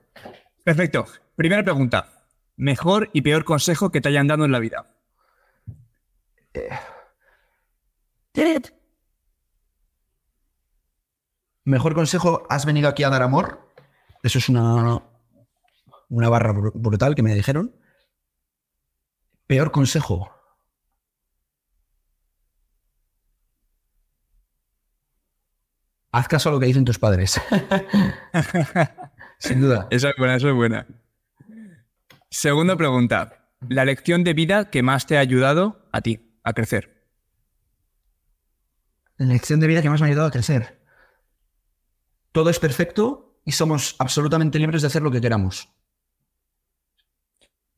Perfecto. 0.62 1.06
Primera 1.34 1.62
pregunta. 1.62 2.12
Mejor 2.56 3.10
y 3.12 3.22
peor 3.22 3.44
consejo 3.44 3.90
que 3.90 4.00
te 4.00 4.08
hayan 4.08 4.26
dado 4.26 4.44
en 4.44 4.52
la 4.52 4.58
vida. 4.58 4.86
Eh. 6.54 6.70
Mejor 11.64 11.94
consejo, 11.94 12.46
has 12.48 12.64
venido 12.64 12.88
aquí 12.88 13.02
a 13.02 13.10
dar 13.10 13.22
amor. 13.22 13.72
Eso 14.22 14.38
es 14.38 14.48
una, 14.48 15.02
una 16.08 16.28
barra 16.28 16.52
brutal 16.52 17.14
que 17.14 17.22
me 17.22 17.34
dijeron. 17.34 17.74
Peor 19.46 19.70
consejo. 19.70 20.30
Haz 26.12 26.28
caso 26.28 26.48
a 26.48 26.52
lo 26.52 26.60
que 26.60 26.66
dicen 26.66 26.84
tus 26.84 26.98
padres. 26.98 27.40
Sin 29.38 29.60
duda. 29.60 29.86
Esa 29.90 30.10
es 30.10 30.14
buena, 30.16 30.36
eso 30.36 30.48
es 30.48 30.54
buena. 30.54 30.86
Segunda 32.30 32.76
pregunta. 32.76 33.50
La 33.68 33.84
lección 33.84 34.24
de 34.24 34.32
vida 34.32 34.70
que 34.70 34.82
más 34.82 35.06
te 35.06 35.16
ha 35.16 35.20
ayudado 35.20 35.88
a 35.92 36.00
ti 36.00 36.38
a 36.42 36.52
crecer. 36.52 37.06
La 39.18 39.26
lección 39.26 39.60
de 39.60 39.66
vida 39.66 39.82
que 39.82 39.90
más 39.90 40.00
me 40.00 40.06
ha 40.06 40.10
ayudado 40.10 40.28
a 40.28 40.30
crecer. 40.30 40.82
Todo 42.32 42.50
es 42.50 42.58
perfecto 42.58 43.40
y 43.44 43.52
somos 43.52 43.96
absolutamente 43.98 44.58
libres 44.58 44.82
de 44.82 44.88
hacer 44.88 45.02
lo 45.02 45.10
que 45.10 45.20
queramos. 45.20 45.75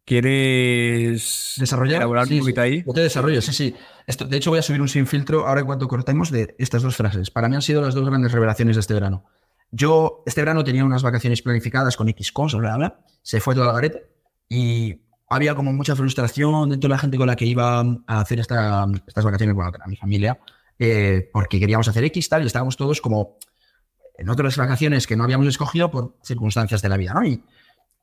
¿Quieres 0.09 1.57
desarrollar 1.59 1.97
elaborar 1.97 2.27
un 2.33 2.39
poquito 2.39 2.63
ahí? 2.63 2.83
Yo 2.83 2.95
te 2.95 3.03
desarrollo, 3.03 3.43
sí, 3.43 3.53
sí. 3.53 3.75
Esto, 4.07 4.25
de 4.25 4.39
hecho, 4.39 4.49
voy 4.49 4.59
a 4.59 4.63
subir 4.63 4.81
un 4.81 4.89
sin 4.89 5.07
filtro 5.07 5.47
ahora 5.47 5.61
en 5.61 5.67
cuanto 5.67 5.87
cortemos 5.87 6.31
de 6.31 6.55
estas 6.59 6.81
dos 6.81 6.97
frases. 6.97 7.31
Para 7.31 7.47
mí 7.47 7.57
han 7.57 7.61
sido 7.61 7.83
las 7.83 7.95
dos 7.95 8.09
grandes 8.09 8.33
revelaciones 8.33 8.77
de 8.77 8.81
este 8.81 8.95
verano. 8.95 9.27
Yo 9.71 10.23
este 10.25 10.41
verano 10.41 10.65
tenía 10.65 10.83
unas 10.83 11.03
vacaciones 11.03 11.43
planificadas 11.43 11.95
con 11.95 12.09
X 12.09 12.33
cosas, 12.33 12.59
bla, 12.59 12.79
bla, 12.79 13.01
se 13.21 13.39
fue 13.39 13.55
todo 13.55 13.67
la 13.67 13.73
garete 13.75 14.11
y 14.49 14.99
había 15.29 15.55
como 15.55 15.75
mucha 15.75 15.95
frustración 15.95 16.71
dentro 16.71 16.89
de 16.89 16.95
la 16.95 16.99
gente 16.99 17.19
con 17.19 17.27
la 17.27 17.37
que 17.37 17.45
iba 17.45 17.81
a 17.81 18.21
hacer 18.21 18.41
esta, 18.41 18.87
estas 19.07 19.27
vacaciones, 19.27 19.55
bueno, 19.55 19.73
a 19.79 19.89
mi 19.89 19.97
familia, 19.97 20.41
eh, 20.79 21.29
porque 21.35 21.61
queríamos 21.61 21.87
hacer 21.87 22.03
X 22.05 22.31
tal 22.31 22.45
y 22.45 22.47
estábamos 22.47 22.79
todos 22.79 23.03
como 23.03 23.37
en 24.17 24.31
otras 24.31 24.57
vacaciones 24.57 25.07
que 25.07 25.17
no 25.17 25.25
habíamos 25.25 25.47
escogido 25.49 25.91
por 25.91 26.17
circunstancias 26.23 26.81
de 26.81 26.89
la 26.89 26.97
vida, 26.97 27.13
¿no? 27.13 27.27
Y 27.27 27.45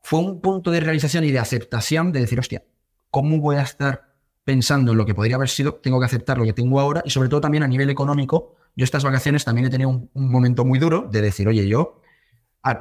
fue 0.06 0.20
un 0.20 0.40
punto 0.40 0.70
de 0.70 0.78
realización 0.78 1.24
y 1.24 1.32
de 1.32 1.40
aceptación 1.40 2.12
de 2.12 2.20
decir, 2.20 2.38
hostia, 2.38 2.62
¿cómo 3.10 3.40
voy 3.40 3.56
a 3.56 3.62
estar 3.62 4.14
pensando 4.44 4.92
en 4.92 4.98
lo 4.98 5.04
que 5.04 5.16
podría 5.16 5.34
haber 5.34 5.48
sido, 5.48 5.74
tengo 5.74 5.98
que 5.98 6.06
aceptar 6.06 6.38
lo 6.38 6.44
que 6.44 6.52
tengo 6.52 6.78
ahora 6.78 7.02
y 7.04 7.10
sobre 7.10 7.28
todo 7.28 7.40
también 7.40 7.64
a 7.64 7.66
nivel 7.66 7.90
económico. 7.90 8.54
Yo 8.76 8.84
estas 8.84 9.02
vacaciones 9.02 9.44
también 9.44 9.66
he 9.66 9.70
tenido 9.70 9.90
un, 9.90 10.10
momento 10.14 10.64
muy 10.64 10.78
duro 10.78 11.08
de 11.10 11.22
decir, 11.22 11.48
oye, 11.48 11.66
yo 11.66 12.00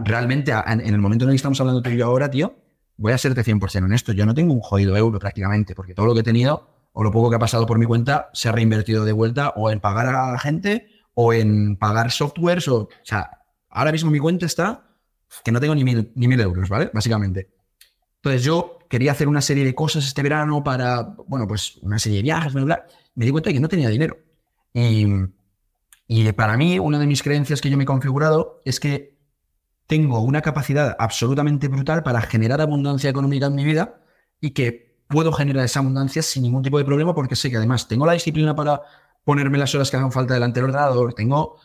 realmente 0.02 0.52
en 0.52 0.82
el 0.82 1.00
momento 1.00 1.26
en 1.26 1.30
el 1.30 1.34
que 1.34 1.38
estamos 1.38 1.60
hablando 1.60 1.82
tú 1.82 1.90
y 1.90 1.98
yo 1.98 2.06
ahora, 2.06 2.30
tío, 2.30 2.54
voy 2.98 3.14
a 3.14 3.18
serte 3.18 3.44
100% 3.44 3.84
honesto, 3.84 4.12
yo 4.14 4.28
no 4.28 4.36
tengo 4.36 4.54
un 4.54 4.60
jodido 4.60 4.96
euro 4.96 5.18
prácticamente, 5.18 5.74
porque 5.74 5.96
todo 5.96 6.06
lo 6.06 6.14
que 6.14 6.20
he 6.20 6.24
tenido 6.24 6.70
o 6.94 7.04
lo 7.04 7.10
poco 7.10 7.32
que 7.32 7.38
ha 7.38 7.40
pasado 7.40 7.66
por 7.66 7.80
mi 7.80 7.88
cuenta 7.88 8.30
se 8.34 8.50
ha 8.50 8.52
reinvertido 8.52 9.04
de 9.04 9.14
vuelta 9.14 9.50
o 9.56 9.72
en 9.72 9.80
pagar 9.80 10.10
a 10.10 10.32
la 10.32 10.38
gente 10.38 10.90
o 11.16 11.34
en 11.34 11.76
pagar 11.78 12.12
softwares 12.12 12.68
o, 12.68 12.82
o 12.82 12.90
sea, 13.02 13.32
ahora 13.68 13.92
mismo 13.92 14.12
mi 14.12 14.20
cuenta 14.20 14.46
está 14.46 14.85
que 15.44 15.52
no 15.52 15.60
tengo 15.60 15.76
ni 15.76 15.84
mil, 15.84 16.12
ni 16.16 16.28
mil 16.28 16.40
euros, 16.40 16.70
¿vale? 16.70 16.90
Básicamente. 16.94 17.50
Entonces 18.18 18.44
yo 18.44 18.80
quería 18.90 19.12
hacer 19.12 19.28
una 19.28 19.42
serie 19.42 19.64
de 19.64 19.76
cosas 19.76 20.06
este 20.06 20.24
verano 20.24 20.64
para, 20.64 21.16
bueno, 21.28 21.48
pues 21.48 21.78
una 21.82 22.00
serie 22.00 22.18
de 22.18 22.24
viajes, 22.24 22.54
bla, 22.54 22.64
bla. 22.64 22.86
Me 23.16 23.26
di 23.26 23.32
cuenta 23.32 23.50
de 23.50 23.54
que 23.54 23.60
no 23.60 23.68
tenía 23.68 23.90
dinero. 23.90 24.18
Y, 24.74 25.06
y 26.08 26.32
para 26.34 26.58
mí, 26.58 26.80
una 26.80 27.00
de 27.00 27.08
mis 27.08 27.22
creencias 27.22 27.62
que 27.62 27.70
yo 27.70 27.78
me 27.78 27.84
he 27.84 27.88
configurado 27.88 28.62
es 28.66 28.80
que 28.80 29.16
tengo 29.88 30.20
una 30.22 30.42
capacidad 30.42 30.96
absolutamente 30.98 31.68
brutal 31.68 32.04
para 32.04 32.22
generar 32.22 32.62
abundancia 32.62 33.10
económica 33.10 33.46
en 33.46 33.56
mi 33.56 33.64
vida 33.64 34.02
y 34.42 34.52
que 34.52 34.98
puedo 35.08 35.32
generar 35.32 35.66
esa 35.66 35.80
abundancia 35.80 36.22
sin 36.22 36.44
ningún 36.44 36.64
tipo 36.64 36.78
de 36.78 36.86
problema 36.86 37.14
porque 37.14 37.36
sé 37.36 37.50
que 37.50 37.58
además 37.58 37.88
tengo 37.88 38.06
la 38.06 38.14
disciplina 38.14 38.56
para 38.56 38.82
ponerme 39.24 39.58
las 39.58 39.74
horas 39.76 39.92
que 39.92 39.98
hagan 39.98 40.12
falta 40.12 40.34
delante 40.34 40.60
del 40.60 40.70
ordenador, 40.70 41.14
tengo 41.14 41.60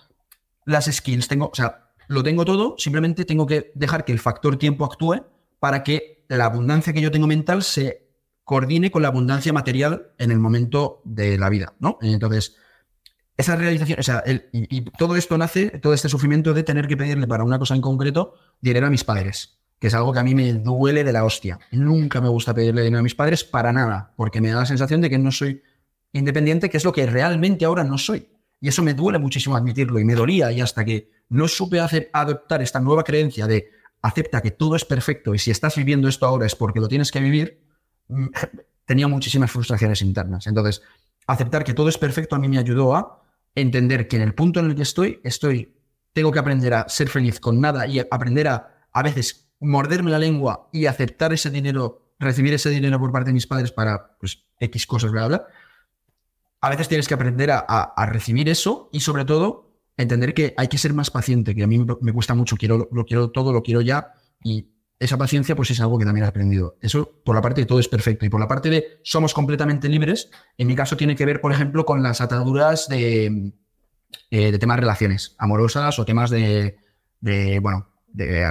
las 0.64 0.86
skills, 0.86 1.28
tengo, 1.28 1.51
o 1.52 1.55
sea, 1.55 1.89
lo 2.11 2.24
tengo 2.24 2.45
todo, 2.45 2.74
simplemente 2.77 3.24
tengo 3.24 3.47
que 3.47 3.70
dejar 3.77 4.05
que 4.05 4.11
el 4.11 4.19
factor 4.19 4.57
tiempo 4.57 4.85
actúe 4.85 5.24
para 5.61 5.85
que 5.85 6.24
la 6.27 6.47
abundancia 6.47 6.93
que 6.93 7.01
yo 7.01 7.12
tengo 7.12 7.28
mental 7.28 7.62
se 7.62 8.09
coordine 8.43 8.91
con 8.91 9.03
la 9.03 9.09
abundancia 9.09 9.53
material 9.53 10.09
en 10.19 10.32
el 10.32 10.41
momento 10.41 11.03
de 11.05 11.39
la 11.39 11.49
vida, 11.49 11.74
¿no? 11.78 11.99
Entonces, 12.03 12.57
esa 13.37 13.55
realización, 13.55 14.01
o 14.01 14.03
sea, 14.03 14.24
y, 14.27 14.81
todo 14.99 15.15
esto 15.15 15.39
nace, 15.39 15.78
todo 15.78 15.95
este 15.95 16.09
sufrimiento 16.09 16.53
de 16.53 16.65
tener 16.65 16.89
que 16.89 16.97
pedirle 16.97 17.28
para 17.28 17.45
una 17.45 17.61
cosa 17.61 17.77
en 17.77 17.81
concreto 17.81 18.35
dinero 18.61 18.89
a 18.89 18.91
mis 18.91 19.05
padres, 19.05 19.61
que 19.78 19.87
es 19.87 19.95
algo 19.95 20.12
que 20.12 20.19
a 20.19 20.24
mí 20.24 20.35
me 20.35 20.53
duele 20.55 21.05
de 21.05 21.12
la 21.12 21.24
hostia. 21.24 21.61
Nunca 21.70 22.20
me 22.20 22.28
gusta 22.28 22.53
pedirle 22.53 22.82
dinero 22.82 22.99
a 22.99 23.05
mis 23.05 23.15
padres 23.15 23.45
para 23.45 23.73
nada, 23.73 24.15
porque 24.16 24.41
me 24.41 24.51
da 24.51 24.59
la 24.59 24.66
sensación 24.66 25.01
de 25.01 25.11
que 25.11 25.19
no 25.19 25.31
soy 25.31 25.62
independiente, 26.12 26.70
que 26.70 26.77
es 26.77 26.85
lo 26.85 26.93
que 26.93 27.07
realmente 27.07 27.66
ahora 27.66 27.85
no 27.85 27.99
soy. 27.99 28.27
Y 28.61 28.66
eso 28.66 28.82
me 28.82 28.95
duele 28.95 29.20
muchísimo 29.20 29.55
admitirlo 29.55 30.01
y 30.01 30.05
me 30.05 30.16
dolía 30.16 30.51
y 30.51 30.61
hasta 30.61 30.85
que 30.85 31.19
no 31.31 31.48
supe 31.48 31.81
adoptar 32.12 32.62
esta 32.62 32.81
nueva 32.81 33.02
creencia 33.05 33.47
de 33.47 33.70
acepta 34.02 34.40
que 34.43 34.51
todo 34.51 34.77
es 34.77 34.85
perfecto 34.85 35.35
y 35.35 35.39
si 35.39 35.51
estás 35.51 35.77
viviendo 35.77 36.09
esto 36.09 36.27
ahora 36.27 36.47
es 36.47 36.55
porque 36.55 36.81
lo 36.81 36.89
tienes 36.89 37.11
que 37.11 37.20
vivir, 37.20 37.62
mm, 38.09 38.27
tenía 38.85 39.09
muchísimas 39.09 39.51
frustraciones 39.51 40.02
internas. 40.02 40.47
Entonces, 40.47 40.82
aceptar 41.27 41.65
que 41.65 41.74
todo 41.74 41.89
es 41.89 41.98
perfecto 41.98 42.36
a 42.36 42.39
mí 42.39 42.48
me 42.48 42.59
ayudó 42.59 42.94
a 42.94 43.23
entender 43.55 44.09
que 44.09 44.16
en 44.16 44.23
el 44.23 44.35
punto 44.35 44.61
en 44.61 44.66
el 44.66 44.74
que 44.74 44.82
estoy, 44.82 45.20
estoy, 45.24 45.74
tengo 46.12 46.32
que 46.32 46.39
aprender 46.39 46.74
a 46.74 46.89
ser 46.89 47.09
feliz 47.09 47.40
con 47.40 47.61
nada 47.61 47.86
y 47.86 48.01
aprender 48.01 48.48
a 48.48 48.77
a 48.93 49.02
veces 49.02 49.52
morderme 49.61 50.11
la 50.11 50.19
lengua 50.19 50.69
y 50.73 50.86
aceptar 50.86 51.32
ese 51.32 51.51
dinero, 51.51 52.15
recibir 52.19 52.52
ese 52.52 52.70
dinero 52.70 52.98
por 52.98 53.12
parte 53.12 53.31
de 53.31 53.35
mis 53.35 53.47
padres 53.47 53.73
para 53.73 54.16
pues 54.19 54.44
X 54.59 54.86
cosas, 54.86 55.12
bla, 55.12 55.28
bla 55.28 55.47
a 56.62 56.69
veces 56.69 56.89
tienes 56.89 57.09
que 57.09 57.15
aprender 57.15 57.51
a, 57.51 58.07
recibir 58.07 58.48
eso 58.48 58.90
y 58.93 59.01
sobre 59.01 59.24
todo 59.24 59.69
entender 60.02 60.35
que 60.35 60.55
hay 60.56 60.68
que 60.68 60.78
ser 60.78 60.94
más 60.94 61.10
paciente, 61.10 61.55
que 61.55 61.62
a 61.62 61.66
mí 61.66 61.85
me 62.01 62.12
cuesta 62.12 62.35
mucho, 62.35 62.56
quiero, 62.56 62.89
lo 62.90 63.05
quiero 63.05 63.31
todo, 63.31 63.52
lo 63.52 63.62
quiero 63.62 63.81
ya 63.81 64.12
y 64.43 64.68
esa 64.98 65.16
paciencia 65.16 65.56
pues 65.56 65.70
es 65.70 65.81
algo 65.81 65.98
que 65.98 66.05
también 66.05 66.24
he 66.24 66.28
aprendido. 66.28 66.77
Eso 66.81 67.20
por 67.24 67.35
la 67.35 67.40
parte 67.40 67.62
de 67.62 67.66
todo 67.66 67.81
es 67.81 67.89
perfecto 67.89 68.27
y 68.27 68.28
por 68.28 68.39
la 68.39 68.48
parte 68.48 68.68
de 68.68 69.01
somos 69.02 69.32
completamente 69.32 69.89
libres, 69.89 70.31
en 70.59 70.66
mi 70.66 70.77
caso 70.77 70.97
tiene 70.97 71.16
que 71.16 71.24
ver, 71.24 71.40
por 71.40 71.52
ejemplo, 71.52 71.86
con 71.86 72.02
las 72.02 72.20
ataduras 72.20 72.86
de, 72.89 73.52
eh, 74.31 74.52
de 74.52 74.59
temas 74.59 74.78
relaciones 74.78 75.35
amorosas 75.39 75.98
o 75.98 76.05
temas 76.05 76.31
de, 76.31 76.77
bueno, 77.62 77.89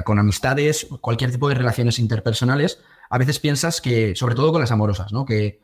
con 0.06 0.20
amistades, 0.20 0.88
cualquier 1.02 1.32
tipo 1.32 1.50
de 1.50 1.56
relaciones 1.56 2.00
interpersonales. 2.00 2.80
A 3.10 3.18
veces 3.18 3.40
piensas 3.40 3.80
que, 3.80 4.16
sobre 4.16 4.36
todo 4.36 4.52
con 4.52 4.62
las 4.62 4.72
amorosas, 4.72 5.12
¿no? 5.12 5.26
Que 5.26 5.62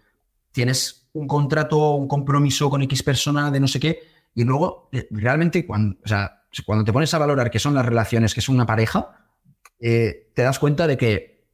tienes 0.51 1.07
un 1.13 1.27
contrato, 1.27 1.91
un 1.91 2.07
compromiso 2.07 2.69
con 2.69 2.81
X 2.83 3.03
persona 3.03 3.51
de 3.51 3.59
no 3.59 3.67
sé 3.67 3.79
qué, 3.79 3.99
y 4.35 4.43
luego 4.43 4.89
eh, 4.91 5.07
realmente 5.09 5.65
cuando, 5.65 5.97
cuando 6.65 6.83
te 6.83 6.93
pones 6.93 7.13
a 7.13 7.17
valorar 7.17 7.49
qué 7.49 7.57
son 7.57 7.73
las 7.73 7.85
relaciones, 7.85 8.35
que 8.35 8.41
son 8.41 8.55
una 8.55 8.65
pareja, 8.65 9.25
eh, 9.79 10.31
te 10.35 10.43
das 10.43 10.59
cuenta 10.59 10.85
de 10.87 10.97
que 10.97 11.45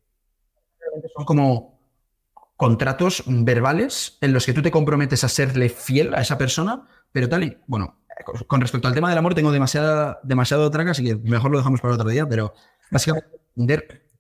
son 1.16 1.26
como 1.26 1.80
contratos 2.58 3.24
verbales 3.28 4.18
en 4.22 4.34
los 4.34 4.46
que 4.46 4.54
tú 4.54 4.62
te 4.62 4.72
comprometes 4.72 5.24
a 5.24 5.30
serle 5.30 5.70
fiel 5.70 6.14
a 6.14 6.22
esa 6.22 6.38
persona, 6.38 6.88
pero 7.12 7.30
tal 7.30 7.44
y, 7.44 7.58
bueno, 7.68 8.02
con 8.48 8.62
respecto 8.62 8.88
al 8.88 8.94
tema 8.94 9.10
del 9.10 9.18
amor 9.18 9.34
tengo 9.34 9.52
demasiada, 9.52 10.20
demasiado 10.24 10.70
traga, 10.70 10.92
así 10.92 11.04
que 11.04 11.16
mejor 11.16 11.52
lo 11.52 11.58
dejamos 11.58 11.82
para 11.82 11.96
otro 11.96 12.10
día, 12.10 12.28
pero 12.28 12.54
básicamente 12.92 13.42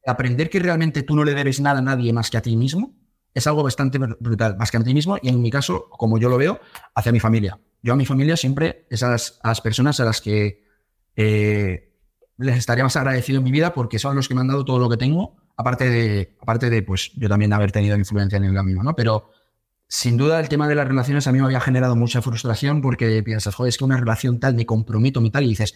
aprender 0.05 0.49
que 0.49 0.59
realmente 0.59 1.03
tú 1.03 1.15
no 1.15 1.23
le 1.23 1.33
debes 1.33 1.59
nada 1.59 1.79
a 1.79 1.83
nadie 1.83 2.13
más 2.13 2.29
que 2.29 2.37
a 2.37 2.41
ti 2.41 2.55
mismo, 2.57 2.95
es 3.33 3.47
algo 3.47 3.63
bastante 3.63 3.97
brutal, 3.97 4.57
más 4.57 4.71
que 4.71 4.77
a 4.77 4.83
ti 4.83 4.93
mismo 4.93 5.17
y 5.21 5.29
en 5.29 5.41
mi 5.41 5.49
caso, 5.49 5.89
como 5.89 6.17
yo 6.17 6.29
lo 6.29 6.37
veo, 6.37 6.59
hacia 6.95 7.11
mi 7.11 7.19
familia. 7.19 7.59
Yo 7.81 7.93
a 7.93 7.95
mi 7.95 8.05
familia 8.05 8.37
siempre, 8.37 8.85
esas 8.89 9.39
a 9.41 9.49
las 9.49 9.61
personas 9.61 9.99
a 9.99 10.05
las 10.05 10.21
que 10.21 10.63
eh, 11.15 11.93
les 12.37 12.57
estaría 12.57 12.83
más 12.83 12.95
agradecido 12.95 13.39
en 13.39 13.43
mi 13.43 13.51
vida 13.51 13.73
porque 13.73 13.99
son 13.99 14.15
los 14.15 14.27
que 14.27 14.35
me 14.35 14.41
han 14.41 14.47
dado 14.47 14.65
todo 14.65 14.79
lo 14.79 14.89
que 14.89 14.97
tengo, 14.97 15.37
aparte 15.57 15.89
de, 15.89 16.35
aparte 16.41 16.69
de 16.69 16.83
pues 16.83 17.11
yo 17.15 17.29
también 17.29 17.53
haber 17.53 17.71
tenido 17.71 17.97
influencia 17.97 18.37
en 18.37 18.43
el 18.43 18.53
camino, 18.53 18.83
¿no? 18.83 18.95
Pero 18.95 19.29
sin 19.87 20.17
duda 20.17 20.39
el 20.39 20.49
tema 20.49 20.67
de 20.67 20.75
las 20.75 20.87
relaciones 20.87 21.27
a 21.27 21.31
mí 21.31 21.39
me 21.39 21.45
había 21.45 21.59
generado 21.59 21.95
mucha 21.95 22.21
frustración 22.21 22.81
porque 22.81 23.21
piensas, 23.23 23.55
joder, 23.55 23.69
es 23.69 23.77
que 23.77 23.83
una 23.83 23.97
relación 23.97 24.39
tal, 24.39 24.55
me 24.55 24.65
comprometo, 24.65 25.21
mi 25.21 25.31
tal, 25.31 25.43
y 25.43 25.49
dices, 25.49 25.75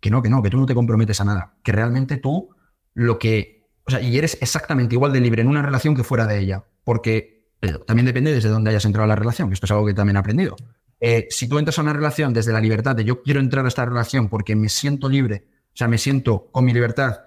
que 0.00 0.10
no, 0.10 0.22
que 0.22 0.30
no, 0.30 0.42
que 0.42 0.50
tú 0.50 0.58
no 0.58 0.66
te 0.66 0.74
comprometes 0.74 1.20
a 1.20 1.24
nada, 1.24 1.56
que 1.62 1.72
realmente 1.72 2.18
tú 2.18 2.50
lo 2.94 3.18
que, 3.18 3.68
o 3.84 3.90
sea, 3.90 4.00
y 4.00 4.16
eres 4.16 4.38
exactamente 4.40 4.94
igual 4.94 5.12
de 5.12 5.20
libre 5.20 5.42
en 5.42 5.48
una 5.48 5.62
relación 5.62 5.96
que 5.96 6.04
fuera 6.04 6.26
de 6.26 6.38
ella 6.38 6.64
porque 6.88 7.52
eh, 7.60 7.74
también 7.86 8.06
depende 8.06 8.32
desde 8.32 8.48
dónde 8.48 8.70
hayas 8.70 8.86
entrado 8.86 9.04
a 9.04 9.08
la 9.08 9.14
relación, 9.14 9.50
que 9.50 9.52
esto 9.52 9.66
es 9.66 9.72
algo 9.72 9.84
que 9.84 9.92
también 9.92 10.16
he 10.16 10.20
aprendido. 10.20 10.56
Eh, 10.98 11.26
si 11.28 11.46
tú 11.46 11.58
entras 11.58 11.78
a 11.78 11.82
una 11.82 11.92
relación 11.92 12.32
desde 12.32 12.50
la 12.50 12.62
libertad 12.62 12.96
de 12.96 13.04
yo 13.04 13.22
quiero 13.22 13.40
entrar 13.40 13.66
a 13.66 13.68
esta 13.68 13.84
relación 13.84 14.30
porque 14.30 14.56
me 14.56 14.70
siento 14.70 15.06
libre, 15.10 15.44
o 15.66 15.76
sea, 15.76 15.86
me 15.86 15.98
siento 15.98 16.48
con 16.50 16.64
mi 16.64 16.72
libertad, 16.72 17.20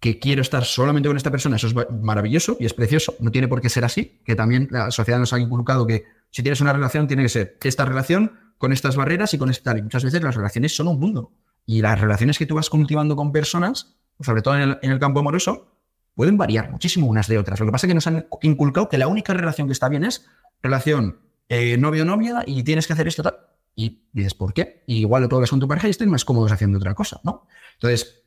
que 0.00 0.18
quiero 0.18 0.42
estar 0.42 0.66
solamente 0.66 1.08
con 1.08 1.16
esta 1.16 1.30
persona, 1.30 1.56
eso 1.56 1.66
es 1.66 1.74
maravilloso 2.02 2.58
y 2.60 2.66
es 2.66 2.74
precioso. 2.74 3.14
No 3.18 3.30
tiene 3.30 3.48
por 3.48 3.62
qué 3.62 3.70
ser 3.70 3.86
así, 3.86 4.20
que 4.22 4.34
también 4.34 4.68
la 4.70 4.90
sociedad 4.90 5.18
nos 5.18 5.32
ha 5.32 5.38
inculcado 5.38 5.86
que 5.86 6.04
si 6.28 6.42
tienes 6.42 6.60
una 6.60 6.74
relación 6.74 7.06
tiene 7.06 7.22
que 7.22 7.30
ser 7.30 7.56
esta 7.62 7.86
relación 7.86 8.32
con 8.58 8.74
estas 8.74 8.96
barreras 8.96 9.32
y 9.32 9.38
con 9.38 9.48
esta 9.48 9.78
Y 9.78 9.80
muchas 9.80 10.04
veces 10.04 10.22
las 10.22 10.34
relaciones 10.34 10.76
son 10.76 10.88
un 10.88 11.00
mundo. 11.00 11.32
Y 11.64 11.80
las 11.80 11.98
relaciones 11.98 12.36
que 12.36 12.44
tú 12.44 12.56
vas 12.56 12.68
cultivando 12.68 13.16
con 13.16 13.32
personas, 13.32 13.96
sobre 14.20 14.42
todo 14.42 14.58
en 14.58 14.78
el 14.82 14.98
campo 14.98 15.20
amoroso, 15.20 15.75
pueden 16.16 16.36
variar 16.36 16.70
muchísimo 16.72 17.06
unas 17.06 17.28
de 17.28 17.38
otras. 17.38 17.60
Lo 17.60 17.66
que 17.66 17.72
pasa 17.72 17.86
es 17.86 17.90
que 17.90 17.94
nos 17.94 18.06
han 18.08 18.26
inculcado 18.42 18.88
que 18.88 18.98
la 18.98 19.06
única 19.06 19.34
relación 19.34 19.68
que 19.68 19.72
está 19.72 19.88
bien 19.88 20.02
es 20.02 20.26
relación 20.62 21.20
eh, 21.48 21.76
novio-novia 21.76 22.42
y 22.46 22.64
tienes 22.64 22.86
que 22.86 22.94
hacer 22.94 23.06
esto 23.06 23.22
tal. 23.22 23.36
Y 23.76 24.08
dices, 24.12 24.34
¿por 24.34 24.54
qué? 24.54 24.82
Igual 24.86 25.22
lo 25.22 25.28
toques 25.28 25.50
con 25.50 25.60
tu 25.60 25.68
pareja 25.68 25.86
y 25.86 25.90
estén 25.90 26.08
más 26.08 26.24
cómodos 26.24 26.50
haciendo 26.50 26.78
otra 26.78 26.94
cosa, 26.94 27.20
¿no? 27.22 27.46
Entonces, 27.74 28.24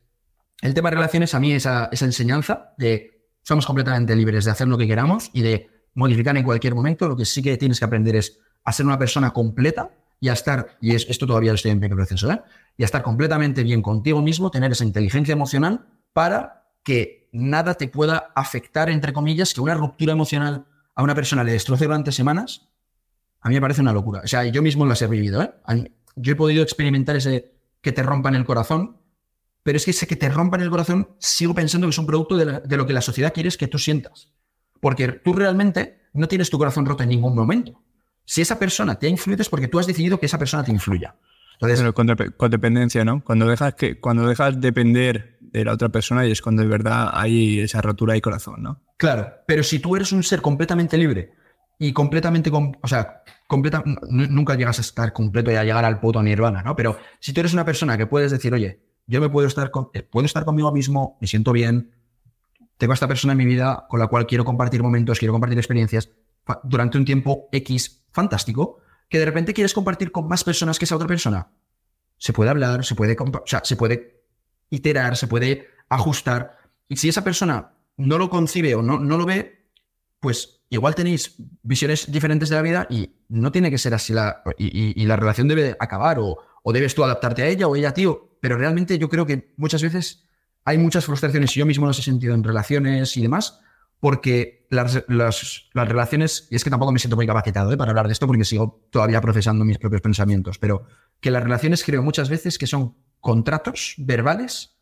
el 0.62 0.72
tema 0.72 0.90
de 0.90 0.96
relaciones 0.96 1.34
a 1.34 1.40
mí 1.40 1.52
esa, 1.52 1.88
esa 1.90 2.04
enseñanza 2.04 2.72
de 2.78 3.26
somos 3.42 3.66
completamente 3.66 4.14
libres 4.14 4.44
de 4.44 4.52
hacer 4.52 4.68
lo 4.68 4.78
que 4.78 4.86
queramos 4.86 5.30
y 5.32 5.42
de 5.42 5.68
modificar 5.94 6.36
en 6.36 6.44
cualquier 6.44 6.76
momento. 6.76 7.08
Lo 7.08 7.16
que 7.16 7.24
sí 7.24 7.42
que 7.42 7.56
tienes 7.56 7.80
que 7.80 7.84
aprender 7.84 8.14
es 8.14 8.38
a 8.62 8.72
ser 8.72 8.86
una 8.86 8.98
persona 8.98 9.32
completa 9.32 9.90
y 10.20 10.28
a 10.28 10.34
estar, 10.34 10.76
y 10.80 10.94
esto 10.94 11.26
todavía 11.26 11.50
lo 11.50 11.56
estoy 11.56 11.72
en 11.72 11.80
proceso, 11.80 12.30
¿eh? 12.30 12.40
y 12.76 12.84
a 12.84 12.86
estar 12.86 13.02
completamente 13.02 13.64
bien 13.64 13.82
contigo 13.82 14.22
mismo, 14.22 14.50
tener 14.50 14.70
esa 14.70 14.84
inteligencia 14.84 15.32
emocional 15.32 15.86
para 16.12 16.59
que 16.82 17.28
nada 17.32 17.74
te 17.74 17.88
pueda 17.88 18.32
afectar, 18.34 18.90
entre 18.90 19.12
comillas, 19.12 19.54
que 19.54 19.60
una 19.60 19.74
ruptura 19.74 20.12
emocional 20.12 20.66
a 20.94 21.02
una 21.02 21.14
persona 21.14 21.44
le 21.44 21.52
destroce 21.52 21.84
durante 21.84 22.12
semanas, 22.12 22.68
a 23.40 23.48
mí 23.48 23.54
me 23.54 23.60
parece 23.60 23.80
una 23.80 23.92
locura. 23.92 24.20
O 24.24 24.26
sea, 24.26 24.44
yo 24.44 24.62
mismo 24.62 24.84
las 24.86 25.00
he 25.02 25.06
vivido. 25.06 25.42
¿eh? 25.42 25.52
Yo 26.16 26.32
he 26.32 26.36
podido 26.36 26.62
experimentar 26.62 27.16
ese 27.16 27.54
que 27.80 27.92
te 27.92 28.02
rompan 28.02 28.34
el 28.34 28.44
corazón, 28.44 28.98
pero 29.62 29.76
es 29.76 29.84
que 29.84 29.92
ese 29.92 30.06
que 30.06 30.16
te 30.16 30.28
rompan 30.28 30.60
el 30.60 30.70
corazón 30.70 31.08
sigo 31.18 31.54
pensando 31.54 31.86
que 31.86 31.90
es 31.90 31.98
un 31.98 32.06
producto 32.06 32.36
de, 32.36 32.76
lo 32.76 32.86
que 32.86 32.92
la 32.92 33.00
sociedad 33.00 33.32
quiere 33.32 33.50
que 33.50 33.68
tú 33.68 33.78
sientas. 33.78 34.30
Porque 34.80 35.08
tú 35.08 35.32
realmente 35.32 36.00
no 36.12 36.28
tienes 36.28 36.50
tu 36.50 36.58
corazón 36.58 36.86
roto 36.86 37.02
en 37.02 37.10
ningún 37.10 37.34
momento. 37.34 37.80
Si 38.24 38.40
esa 38.40 38.58
persona 38.58 38.98
te 38.98 39.06
ha 39.06 39.10
influido 39.10 39.42
es 39.42 39.48
porque 39.48 39.68
tú 39.68 39.78
has 39.78 39.86
decidido 39.86 40.20
que 40.20 40.26
esa 40.26 40.38
persona 40.38 40.64
te 40.64 40.70
influya. 40.70 41.16
Entonces, 41.60 41.92
con, 41.92 42.50
dependencia, 42.50 43.04
¿no? 43.04 43.22
Cuando 43.22 43.46
dejas, 43.46 43.74
que, 43.74 44.00
cuando 44.00 44.26
dejas 44.26 44.60
depender 44.60 45.38
de 45.52 45.64
la 45.64 45.72
otra 45.72 45.88
persona 45.88 46.26
y 46.26 46.30
es 46.30 46.42
cuando 46.42 46.62
de 46.62 46.68
verdad 46.68 47.10
hay 47.12 47.60
esa 47.60 47.80
rotura 47.80 48.14
de 48.14 48.20
corazón, 48.20 48.62
¿no? 48.62 48.82
Claro, 48.96 49.32
pero 49.46 49.62
si 49.62 49.78
tú 49.78 49.96
eres 49.96 50.12
un 50.12 50.22
ser 50.22 50.40
completamente 50.40 50.96
libre 50.96 51.32
y 51.78 51.92
completamente, 51.92 52.50
o 52.52 52.88
sea, 52.88 53.22
nunca 54.08 54.54
llegas 54.54 54.78
a 54.78 54.82
estar 54.82 55.12
completo 55.12 55.50
y 55.50 55.56
a 55.56 55.64
llegar 55.64 55.84
al 55.84 56.00
puto 56.00 56.22
nirvana, 56.22 56.62
¿no? 56.62 56.76
Pero 56.76 56.98
si 57.18 57.32
tú 57.32 57.40
eres 57.40 57.52
una 57.52 57.64
persona 57.64 57.96
que 57.96 58.06
puedes 58.06 58.30
decir, 58.30 58.52
oye, 58.52 58.82
yo 59.06 59.20
me 59.20 59.28
puedo 59.28 59.48
estar, 59.48 59.70
con, 59.70 59.88
eh, 59.94 60.02
puedo 60.02 60.26
estar 60.26 60.44
conmigo 60.44 60.70
mismo, 60.72 61.16
me 61.20 61.26
siento 61.26 61.52
bien, 61.52 61.92
tengo 62.76 62.92
a 62.92 62.94
esta 62.94 63.08
persona 63.08 63.32
en 63.32 63.38
mi 63.38 63.46
vida 63.46 63.86
con 63.88 63.98
la 63.98 64.06
cual 64.06 64.26
quiero 64.26 64.44
compartir 64.44 64.82
momentos, 64.82 65.18
quiero 65.18 65.32
compartir 65.32 65.58
experiencias, 65.58 66.10
durante 66.64 66.98
un 66.98 67.04
tiempo 67.04 67.48
X 67.52 68.04
fantástico, 68.12 68.78
que 69.08 69.18
de 69.18 69.24
repente 69.24 69.52
quieres 69.52 69.74
compartir 69.74 70.12
con 70.12 70.28
más 70.28 70.44
personas 70.44 70.78
que 70.78 70.84
esa 70.84 70.96
otra 70.96 71.08
persona. 71.08 71.52
Se 72.16 72.32
puede 72.32 72.50
hablar, 72.50 72.84
se 72.84 72.94
puede, 72.94 73.16
o 73.18 73.42
sea, 73.46 73.62
se 73.64 73.76
puede 73.76 74.19
iterar, 74.70 75.16
se 75.16 75.26
puede 75.26 75.68
ajustar. 75.88 76.56
Y 76.88 76.96
si 76.96 77.08
esa 77.08 77.24
persona 77.24 77.72
no 77.96 78.18
lo 78.18 78.30
concibe 78.30 78.74
o 78.74 78.82
no, 78.82 78.98
no 78.98 79.18
lo 79.18 79.26
ve, 79.26 79.66
pues 80.20 80.62
igual 80.70 80.94
tenéis 80.94 81.36
visiones 81.62 82.10
diferentes 82.10 82.48
de 82.48 82.56
la 82.56 82.62
vida 82.62 82.86
y 82.88 83.10
no 83.28 83.52
tiene 83.52 83.70
que 83.70 83.78
ser 83.78 83.94
así 83.94 84.12
la, 84.12 84.42
y, 84.56 85.04
la 85.04 85.16
relación 85.16 85.48
debe 85.48 85.76
acabar 85.78 86.18
o, 86.18 86.38
o, 86.62 86.72
debes 86.72 86.94
tú 86.94 87.04
adaptarte 87.04 87.42
a 87.42 87.48
ella 87.48 87.66
o 87.66 87.76
ella 87.76 87.90
a 87.90 87.94
ti. 87.94 88.06
Pero 88.40 88.56
realmente 88.56 88.98
yo 88.98 89.08
creo 89.08 89.26
que 89.26 89.52
muchas 89.56 89.82
veces 89.82 90.24
hay 90.64 90.78
muchas 90.78 91.04
frustraciones 91.04 91.54
y 91.56 91.60
yo 91.60 91.66
mismo 91.66 91.86
no 91.86 91.92
he 91.92 91.94
sentido 91.94 92.34
en 92.34 92.44
relaciones 92.44 93.16
y 93.16 93.22
demás 93.22 93.60
porque 94.00 94.66
las, 94.70 95.04
las, 95.08 95.70
relaciones, 95.74 96.48
y 96.50 96.56
es 96.56 96.64
que 96.64 96.70
tampoco 96.70 96.90
me 96.90 96.98
siento 96.98 97.16
muy 97.16 97.26
capacitado 97.26 97.70
¿eh? 97.72 97.76
para 97.76 97.90
hablar 97.90 98.06
de 98.06 98.14
esto 98.14 98.26
porque 98.26 98.44
sigo 98.44 98.86
todavía 98.90 99.20
procesando 99.20 99.64
mis 99.64 99.78
propios 99.78 100.00
pensamientos, 100.00 100.58
pero 100.58 100.86
que 101.20 101.30
las 101.30 101.42
relaciones 101.42 101.84
creo 101.84 102.02
muchas 102.02 102.30
veces 102.30 102.56
que 102.56 102.66
son 102.66 102.96
contratos 103.20 103.94
verbales, 103.98 104.76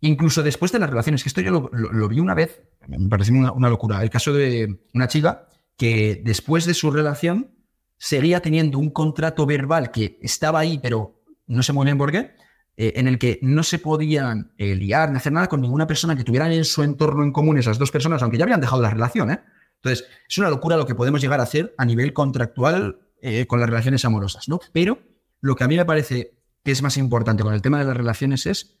incluso 0.00 0.42
después 0.42 0.72
de 0.72 0.78
las 0.78 0.90
relaciones, 0.90 1.22
que 1.22 1.28
esto 1.28 1.40
yo 1.40 1.70
lo, 1.72 2.08
vi 2.08 2.20
una 2.20 2.34
vez, 2.34 2.62
me 2.86 3.08
pareció 3.08 3.34
una, 3.34 3.68
locura, 3.68 4.02
el 4.02 4.10
caso 4.10 4.32
de 4.32 4.80
una 4.94 5.08
chica 5.08 5.48
que 5.76 6.20
después 6.24 6.64
de 6.66 6.74
su 6.74 6.90
relación 6.90 7.50
seguía 7.98 8.40
teniendo 8.40 8.78
un 8.78 8.90
contrato 8.90 9.46
verbal 9.46 9.90
que 9.90 10.18
estaba 10.22 10.60
ahí, 10.60 10.78
pero 10.78 11.22
no 11.46 11.62
sé 11.62 11.72
muy 11.72 11.84
bien 11.84 11.98
por 11.98 12.12
qué, 12.12 12.34
eh, 12.76 12.92
en 12.96 13.08
el 13.08 13.18
que 13.18 13.38
no 13.42 13.62
se 13.62 13.78
podían 13.78 14.52
eh, 14.58 14.74
liar 14.74 15.10
ni 15.10 15.16
hacer 15.16 15.32
nada 15.32 15.48
con 15.48 15.62
ninguna 15.62 15.86
persona 15.86 16.14
que 16.14 16.24
tuvieran 16.24 16.52
en 16.52 16.64
su 16.64 16.82
entorno 16.82 17.22
en 17.22 17.32
común 17.32 17.58
esas 17.58 17.78
dos 17.78 17.90
personas, 17.90 18.22
aunque 18.22 18.36
ya 18.36 18.44
habían 18.44 18.60
dejado 18.60 18.82
la 18.82 18.90
relación. 18.90 19.30
¿eh? 19.30 19.40
Entonces, 19.76 20.06
es 20.28 20.38
una 20.38 20.50
locura 20.50 20.76
lo 20.76 20.86
que 20.86 20.94
podemos 20.94 21.20
llegar 21.22 21.40
a 21.40 21.44
hacer 21.44 21.74
a 21.78 21.84
nivel 21.84 22.12
contractual 22.12 23.00
con 23.48 23.58
las 23.58 23.68
relaciones 23.68 24.04
amorosas, 24.04 24.48
¿no? 24.48 24.60
Pero 24.72 25.00
lo 25.40 25.56
que 25.56 25.64
a 25.64 25.68
mí 25.68 25.76
me 25.76 25.84
parece 25.84 26.35
que 26.66 26.72
es 26.72 26.82
más 26.82 26.96
importante 26.96 27.44
con 27.44 27.54
el 27.54 27.62
tema 27.62 27.78
de 27.78 27.84
las 27.84 27.96
relaciones 27.96 28.44
es 28.44 28.80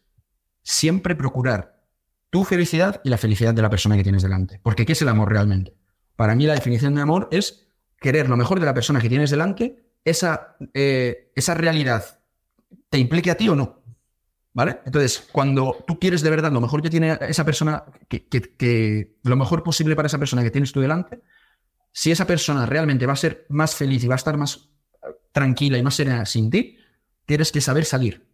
siempre 0.60 1.14
procurar 1.14 1.84
tu 2.30 2.42
felicidad 2.42 3.00
y 3.04 3.10
la 3.10 3.16
felicidad 3.16 3.54
de 3.54 3.62
la 3.62 3.70
persona 3.70 3.96
que 3.96 4.02
tienes 4.02 4.24
delante. 4.24 4.58
Porque 4.60 4.84
¿qué 4.84 4.94
es 4.94 5.02
el 5.02 5.08
amor 5.08 5.30
realmente? 5.30 5.72
Para 6.16 6.34
mí 6.34 6.46
la 6.46 6.54
definición 6.54 6.96
de 6.96 7.02
amor 7.02 7.28
es 7.30 7.68
querer 8.00 8.28
lo 8.28 8.36
mejor 8.36 8.58
de 8.58 8.66
la 8.66 8.74
persona 8.74 9.00
que 9.00 9.08
tienes 9.08 9.30
delante, 9.30 9.84
esa, 10.04 10.56
esa 10.74 11.54
realidad 11.54 12.18
te 12.90 12.98
implique 12.98 13.30
a 13.30 13.36
ti 13.36 13.48
o 13.48 13.54
no. 13.54 13.84
¿Vale? 14.52 14.80
Entonces, 14.84 15.28
cuando 15.30 15.84
tú 15.86 16.00
quieres 16.00 16.22
de 16.22 16.30
verdad 16.30 16.50
lo 16.50 16.60
mejor 16.60 16.82
que 16.82 16.90
tiene 16.90 17.16
esa 17.20 17.44
persona, 17.44 17.84
que, 18.08 19.16
lo 19.22 19.36
mejor 19.36 19.62
posible 19.62 19.94
para 19.94 20.06
esa 20.06 20.18
persona 20.18 20.42
que 20.42 20.50
tienes 20.50 20.72
tú 20.72 20.80
delante, 20.80 21.22
si 21.92 22.10
esa 22.10 22.26
persona 22.26 22.66
realmente 22.66 23.06
va 23.06 23.12
a 23.12 23.16
ser 23.16 23.46
más 23.48 23.76
feliz 23.76 24.02
y 24.02 24.08
va 24.08 24.16
a 24.16 24.16
estar 24.16 24.36
más 24.36 24.70
eh, 25.04 25.06
tranquila 25.30 25.78
y 25.78 25.84
más 25.84 25.94
serena 25.94 26.26
sin 26.26 26.50
ti, 26.50 26.78
tienes 27.26 27.52
que 27.52 27.60
saber 27.60 27.84
salir. 27.84 28.24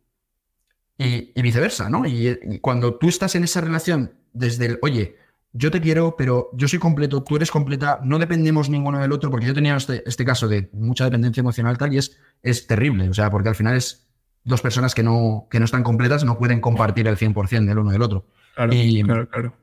Y, 0.98 1.40
viceversa, 1.42 1.88
¿no? 1.88 2.06
Y, 2.06 2.60
cuando 2.60 2.94
tú 2.94 3.08
estás 3.08 3.34
en 3.34 3.44
esa 3.44 3.60
relación 3.60 4.12
desde 4.32 4.66
el, 4.66 4.78
oye, 4.82 5.16
yo 5.52 5.70
te 5.70 5.80
quiero, 5.80 6.14
pero 6.16 6.50
yo 6.54 6.68
soy 6.68 6.78
completo, 6.78 7.24
tú 7.24 7.36
eres 7.36 7.50
completa, 7.50 8.00
no 8.04 8.18
dependemos 8.18 8.68
ninguno 8.68 9.00
del 9.00 9.12
otro, 9.12 9.30
porque 9.30 9.46
yo 9.46 9.54
tenía 9.54 9.76
este, 9.76 10.02
este 10.06 10.24
caso 10.24 10.46
de 10.46 10.70
mucha 10.72 11.04
dependencia 11.04 11.40
emocional 11.40 11.76
tal, 11.76 11.92
y 11.92 11.98
es, 11.98 12.18
es 12.42 12.66
terrible, 12.66 13.08
o 13.08 13.14
sea, 13.14 13.30
porque 13.30 13.48
al 13.48 13.54
final 13.56 13.76
es 13.76 14.06
dos 14.44 14.62
personas 14.62 14.94
que 14.94 15.02
no, 15.02 15.48
que 15.50 15.58
no 15.58 15.64
están 15.64 15.82
completas 15.82 16.24
no 16.24 16.38
pueden 16.38 16.60
compartir 16.60 17.06
el 17.08 17.16
100% 17.16 17.66
del 17.66 17.78
uno 17.78 17.90
del 17.90 18.02
otro. 18.02 18.26
Claro, 18.54 18.72
y, 18.74 19.02
claro, 19.02 19.28
claro. 19.28 19.54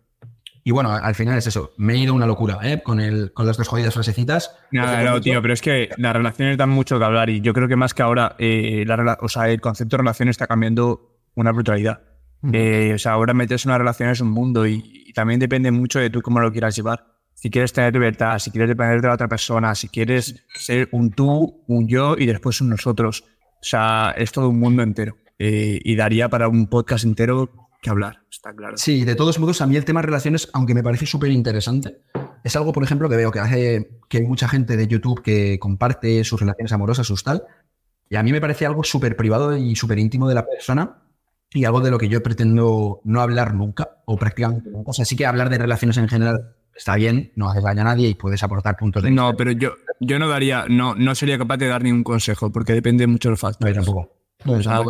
Y 0.63 0.71
bueno, 0.71 0.91
al 0.91 1.15
final 1.15 1.37
es 1.37 1.47
eso. 1.47 1.71
Me 1.77 1.93
he 1.93 1.97
ido 1.97 2.13
una 2.13 2.25
locura 2.25 2.59
¿eh? 2.63 2.81
con, 2.83 2.99
el, 2.99 3.31
con 3.33 3.45
las 3.47 3.57
dos 3.57 3.67
jodidas 3.67 3.93
frasecitas. 3.93 4.55
Nada, 4.71 5.03
no, 5.03 5.21
tío, 5.21 5.41
pero 5.41 5.53
es 5.53 5.61
que 5.61 5.89
las 5.97 6.13
relaciones 6.13 6.57
dan 6.57 6.69
mucho 6.69 6.99
que 6.99 7.05
hablar 7.05 7.29
y 7.29 7.41
yo 7.41 7.53
creo 7.53 7.67
que 7.67 7.75
más 7.75 7.93
que 7.93 8.03
ahora, 8.03 8.35
eh, 8.39 8.83
la, 8.85 9.17
o 9.21 9.29
sea, 9.29 9.49
el 9.49 9.61
concepto 9.61 9.95
de 9.95 10.01
relación 10.03 10.29
está 10.29 10.47
cambiando 10.47 11.17
una 11.35 11.51
brutalidad. 11.51 12.01
Eh, 12.53 12.93
o 12.95 12.97
sea, 12.97 13.13
ahora 13.13 13.33
meterse 13.33 13.67
en 13.67 13.71
una 13.71 13.79
relación 13.79 14.09
es 14.09 14.21
un 14.21 14.31
mundo 14.31 14.65
y, 14.65 15.11
también 15.13 15.39
depende 15.39 15.71
mucho 15.71 15.99
de 15.99 16.09
tú 16.09 16.21
cómo 16.21 16.39
lo 16.39 16.51
quieras 16.51 16.75
llevar. 16.75 17.05
Si 17.33 17.49
quieres 17.49 17.73
tener 17.73 17.93
libertad, 17.93 18.37
si 18.39 18.51
quieres 18.51 18.69
depender 18.69 19.01
de 19.01 19.07
la 19.07 19.13
otra 19.13 19.27
persona, 19.27 19.73
si 19.75 19.89
quieres 19.89 20.45
ser 20.53 20.89
un 20.91 21.11
tú, 21.11 21.63
un 21.67 21.87
yo 21.87 22.15
y 22.17 22.25
después 22.25 22.61
un 22.61 22.69
nosotros. 22.69 23.23
O 23.53 23.63
sea, 23.63 24.13
es 24.17 24.31
todo 24.31 24.49
un 24.49 24.59
mundo 24.59 24.83
entero. 24.83 25.17
Eh, 25.37 25.79
y 25.83 25.95
daría 25.95 26.29
para 26.29 26.49
un 26.49 26.67
podcast 26.67 27.05
entero 27.05 27.68
que 27.81 27.89
hablar, 27.89 28.23
está 28.29 28.53
claro. 28.53 28.77
Sí, 28.77 29.05
de 29.05 29.15
todos 29.15 29.39
modos, 29.39 29.61
a 29.61 29.67
mí 29.67 29.75
el 29.75 29.85
tema 29.85 30.01
de 30.01 30.07
relaciones, 30.07 30.49
aunque 30.53 30.73
me 30.73 30.83
parece 30.83 31.05
súper 31.05 31.31
interesante, 31.31 32.01
es 32.43 32.55
algo, 32.55 32.73
por 32.73 32.83
ejemplo, 32.83 33.09
que 33.09 33.15
veo 33.15 33.31
que 33.31 33.39
hace 33.39 34.01
que 34.09 34.17
hay 34.17 34.25
mucha 34.25 34.47
gente 34.47 34.77
de 34.77 34.87
YouTube 34.87 35.21
que 35.21 35.59
comparte 35.59 36.23
sus 36.23 36.39
relaciones 36.39 36.71
amorosas, 36.71 37.07
sus 37.07 37.23
tal, 37.23 37.43
y 38.09 38.15
a 38.15 38.23
mí 38.23 38.31
me 38.31 38.41
parece 38.41 38.65
algo 38.65 38.83
súper 38.83 39.15
privado 39.15 39.55
y 39.55 39.75
súper 39.75 39.99
íntimo 39.99 40.27
de 40.27 40.35
la 40.35 40.45
persona 40.45 41.03
y 41.51 41.65
algo 41.65 41.81
de 41.81 41.91
lo 41.91 41.97
que 41.97 42.09
yo 42.09 42.21
pretendo 42.21 43.01
no 43.03 43.21
hablar 43.21 43.53
nunca 43.53 44.01
o 44.05 44.17
prácticamente 44.17 44.69
nunca. 44.69 44.91
O 44.91 44.93
sea, 44.93 45.05
sí 45.05 45.15
que 45.15 45.25
hablar 45.25 45.49
de 45.49 45.57
relaciones 45.57 45.97
en 45.97 46.07
general 46.07 46.55
está 46.75 46.95
bien, 46.95 47.31
no 47.35 47.49
hace 47.49 47.61
daño 47.61 47.81
a 47.81 47.85
nadie 47.85 48.07
y 48.07 48.15
puedes 48.15 48.41
aportar 48.41 48.77
puntos 48.77 49.03
de 49.03 49.11
No, 49.11 49.35
pero 49.35 49.51
yo, 49.51 49.73
yo 49.99 50.17
no 50.17 50.27
daría, 50.27 50.65
no, 50.69 50.95
no 50.95 51.13
sería 51.13 51.37
capaz 51.37 51.57
de 51.57 51.67
dar 51.67 51.83
ningún 51.83 52.03
consejo 52.03 52.51
porque 52.51 52.73
depende 52.73 53.05
mucho 53.05 53.29
del 53.29 53.37
factores. 53.37 53.75
No, 53.75 53.83
tampoco. 53.83 54.18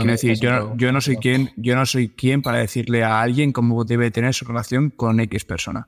Decir, 0.05 0.39
yo, 0.39 0.75
yo, 0.75 0.91
no 0.91 1.01
soy 1.01 1.17
quien, 1.17 1.51
yo 1.57 1.75
no 1.75 1.85
soy 1.85 2.09
quien 2.09 2.41
para 2.41 2.59
decirle 2.59 3.03
a 3.03 3.21
alguien 3.21 3.51
cómo 3.51 3.83
debe 3.83 4.11
tener 4.11 4.33
su 4.33 4.45
relación 4.45 4.89
con 4.91 5.19
X 5.19 5.45
persona. 5.45 5.87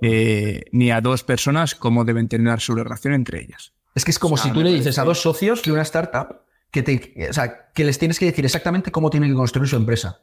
Eh, 0.00 0.64
ni 0.72 0.90
a 0.90 1.00
dos 1.00 1.22
personas 1.22 1.74
cómo 1.74 2.04
deben 2.04 2.28
tener 2.28 2.60
su 2.60 2.74
relación 2.74 3.14
entre 3.14 3.40
ellas. 3.40 3.72
Es 3.94 4.04
que 4.04 4.10
es 4.10 4.18
como 4.18 4.36
si 4.36 4.50
tú 4.50 4.62
le 4.62 4.72
dices 4.72 4.98
a 4.98 5.04
dos 5.04 5.20
socios 5.20 5.62
de 5.62 5.72
una 5.72 5.82
startup 5.82 6.40
que, 6.70 6.82
te, 6.82 7.28
o 7.28 7.32
sea, 7.32 7.70
que 7.72 7.84
les 7.84 7.98
tienes 7.98 8.18
que 8.18 8.26
decir 8.26 8.44
exactamente 8.44 8.90
cómo 8.90 9.10
tienen 9.10 9.30
que 9.30 9.36
construir 9.36 9.68
su 9.68 9.76
empresa. 9.76 10.22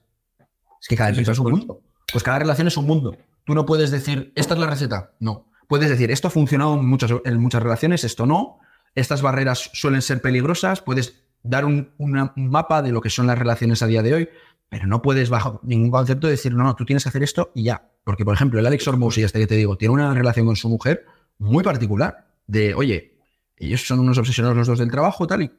Es 0.81 0.87
que 0.87 0.95
cada 0.95 1.09
empresa 1.09 1.31
es 1.31 1.39
un 1.39 1.51
mundo. 1.51 1.81
Pues 2.11 2.23
cada 2.23 2.39
relación 2.39 2.67
es 2.67 2.77
un 2.77 2.85
mundo. 2.85 3.15
Tú 3.45 3.53
no 3.53 3.65
puedes 3.65 3.91
decir, 3.91 4.33
esta 4.35 4.53
es 4.55 4.59
la 4.59 4.67
receta. 4.67 5.13
No. 5.19 5.47
Puedes 5.67 5.89
decir, 5.89 6.09
esto 6.09 6.27
ha 6.27 6.31
funcionado 6.31 6.73
en 6.75 6.85
muchas, 6.85 7.11
en 7.23 7.39
muchas 7.39 7.61
relaciones, 7.61 8.03
esto 8.03 8.25
no. 8.25 8.59
Estas 8.95 9.21
barreras 9.21 9.69
suelen 9.73 10.01
ser 10.01 10.21
peligrosas. 10.21 10.81
Puedes 10.81 11.23
dar 11.43 11.65
un, 11.65 11.91
mapa 12.35 12.81
de 12.81 12.91
lo 12.91 13.01
que 13.01 13.09
son 13.09 13.27
las 13.27 13.37
relaciones 13.37 13.81
a 13.81 13.87
día 13.87 14.01
de 14.01 14.13
hoy, 14.13 14.29
pero 14.69 14.87
no 14.87 15.01
puedes 15.01 15.29
bajo 15.29 15.59
ningún 15.63 15.91
concepto 15.91 16.27
decir, 16.27 16.53
no, 16.53 16.63
no, 16.63 16.75
tú 16.75 16.85
tienes 16.85 17.03
que 17.03 17.09
hacer 17.09 17.23
esto 17.23 17.51
y 17.55 17.63
ya. 17.63 17.89
Porque, 18.03 18.25
por 18.25 18.33
ejemplo, 18.33 18.59
el 18.59 18.65
Alex 18.65 18.85
y 19.17 19.23
este 19.23 19.39
que 19.39 19.47
te 19.47 19.55
digo, 19.55 19.77
tiene 19.77 19.93
una 19.93 20.13
relación 20.13 20.45
con 20.45 20.55
su 20.55 20.69
mujer 20.69 21.05
muy 21.37 21.63
particular. 21.63 22.27
De, 22.47 22.73
oye, 22.73 23.17
ellos 23.57 23.85
son 23.85 23.99
unos 23.99 24.17
obsesionados 24.17 24.57
los 24.57 24.67
dos 24.67 24.79
del 24.79 24.91
trabajo, 24.91 25.27
tal 25.27 25.43
y. 25.43 25.51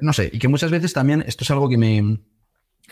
No 0.00 0.12
sé, 0.12 0.30
y 0.32 0.38
que 0.38 0.48
muchas 0.48 0.70
veces 0.70 0.92
también, 0.92 1.24
esto 1.26 1.44
es 1.44 1.50
algo 1.50 1.68
que 1.68 1.76
me. 1.76 2.20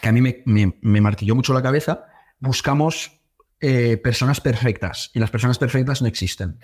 que 0.01 0.09
a 0.09 0.12
mí 0.12 0.20
me, 0.20 0.43
me 0.44 1.01
martilló 1.01 1.35
mucho 1.35 1.55
la 1.55 1.62
cabeza. 1.62 2.06
Buscamos 2.40 3.18
eh, 3.60 3.97
personas 3.97 4.40
perfectas 4.40 5.10
y 5.14 5.18
las 5.18 5.32
personas 5.32 5.59
perfectas 5.59 6.01
no 6.01 6.06
existen. 6.06 6.60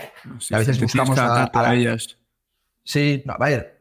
a 0.53 0.59
veces 0.59 0.81
buscamos 0.81 1.19
a, 1.19 1.75
ellas. 1.75 2.19
Sí, 2.85 3.25
a 3.27 3.45
ver. 3.45 3.74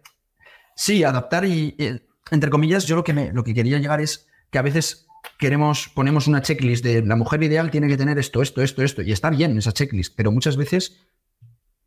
Sí, 0.75 1.03
adaptar 1.03 1.45
y, 1.45 1.75
entre 2.31 2.49
comillas, 2.49 2.85
yo 2.85 2.95
lo 2.95 3.03
que, 3.03 3.13
me, 3.13 3.31
lo 3.31 3.43
que 3.43 3.53
quería 3.53 3.79
llegar 3.79 4.01
es 4.01 4.27
que 4.49 4.57
a 4.57 4.61
veces 4.61 5.07
queremos, 5.37 5.89
ponemos 5.93 6.27
una 6.27 6.41
checklist 6.41 6.83
de 6.83 7.01
la 7.05 7.15
mujer 7.15 7.43
ideal 7.43 7.71
tiene 7.71 7.87
que 7.87 7.97
tener 7.97 8.17
esto, 8.19 8.41
esto, 8.41 8.61
esto, 8.61 8.81
esto, 8.83 9.01
y 9.01 9.11
está 9.11 9.29
bien 9.29 9.57
esa 9.57 9.71
checklist, 9.71 10.13
pero 10.15 10.31
muchas 10.31 10.57
veces 10.57 10.99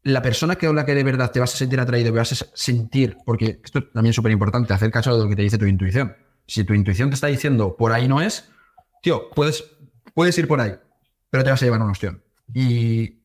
la 0.03 0.23
persona 0.23 0.57
que 0.57 0.67
habla 0.67 0.87
que 0.87 0.95
de 0.95 1.05
verdad 1.05 1.33
te 1.33 1.41
vas 1.41 1.55
a 1.55 1.57
sentir 1.57 1.81
atraído, 1.81 2.13
vas 2.13 2.33
a 2.33 2.47
sentir, 2.55 3.17
porque 3.25 3.61
esto 3.65 3.85
también 3.89 4.11
es 4.11 4.17
súper 4.17 4.33
importante, 4.33 4.73
hacer 4.73 4.91
caso 4.91 5.17
de 5.17 5.25
lo 5.25 5.29
que 5.29 5.37
te 5.37 5.43
dice 5.43 5.59
tu 5.59 5.67
intuición. 5.67 6.17
Si 6.47 6.63
tu 6.65 6.75
intuición 6.75 7.11
te 7.11 7.15
está 7.15 7.27
diciendo 7.27 7.77
por 7.77 7.93
ahí 7.93 8.07
no 8.07 8.21
es, 8.21 8.49
tío, 9.03 9.31
puedes, 9.31 9.65
puedes 10.15 10.39
ir 10.39 10.47
por 10.47 10.61
ahí 10.61 10.75
pero 11.37 11.45
te 11.45 11.51
vas 11.51 11.61
a 11.61 11.67
llevar 11.67 11.83
una 11.83 11.93
ostión. 11.93 12.23
Y, 12.55 13.21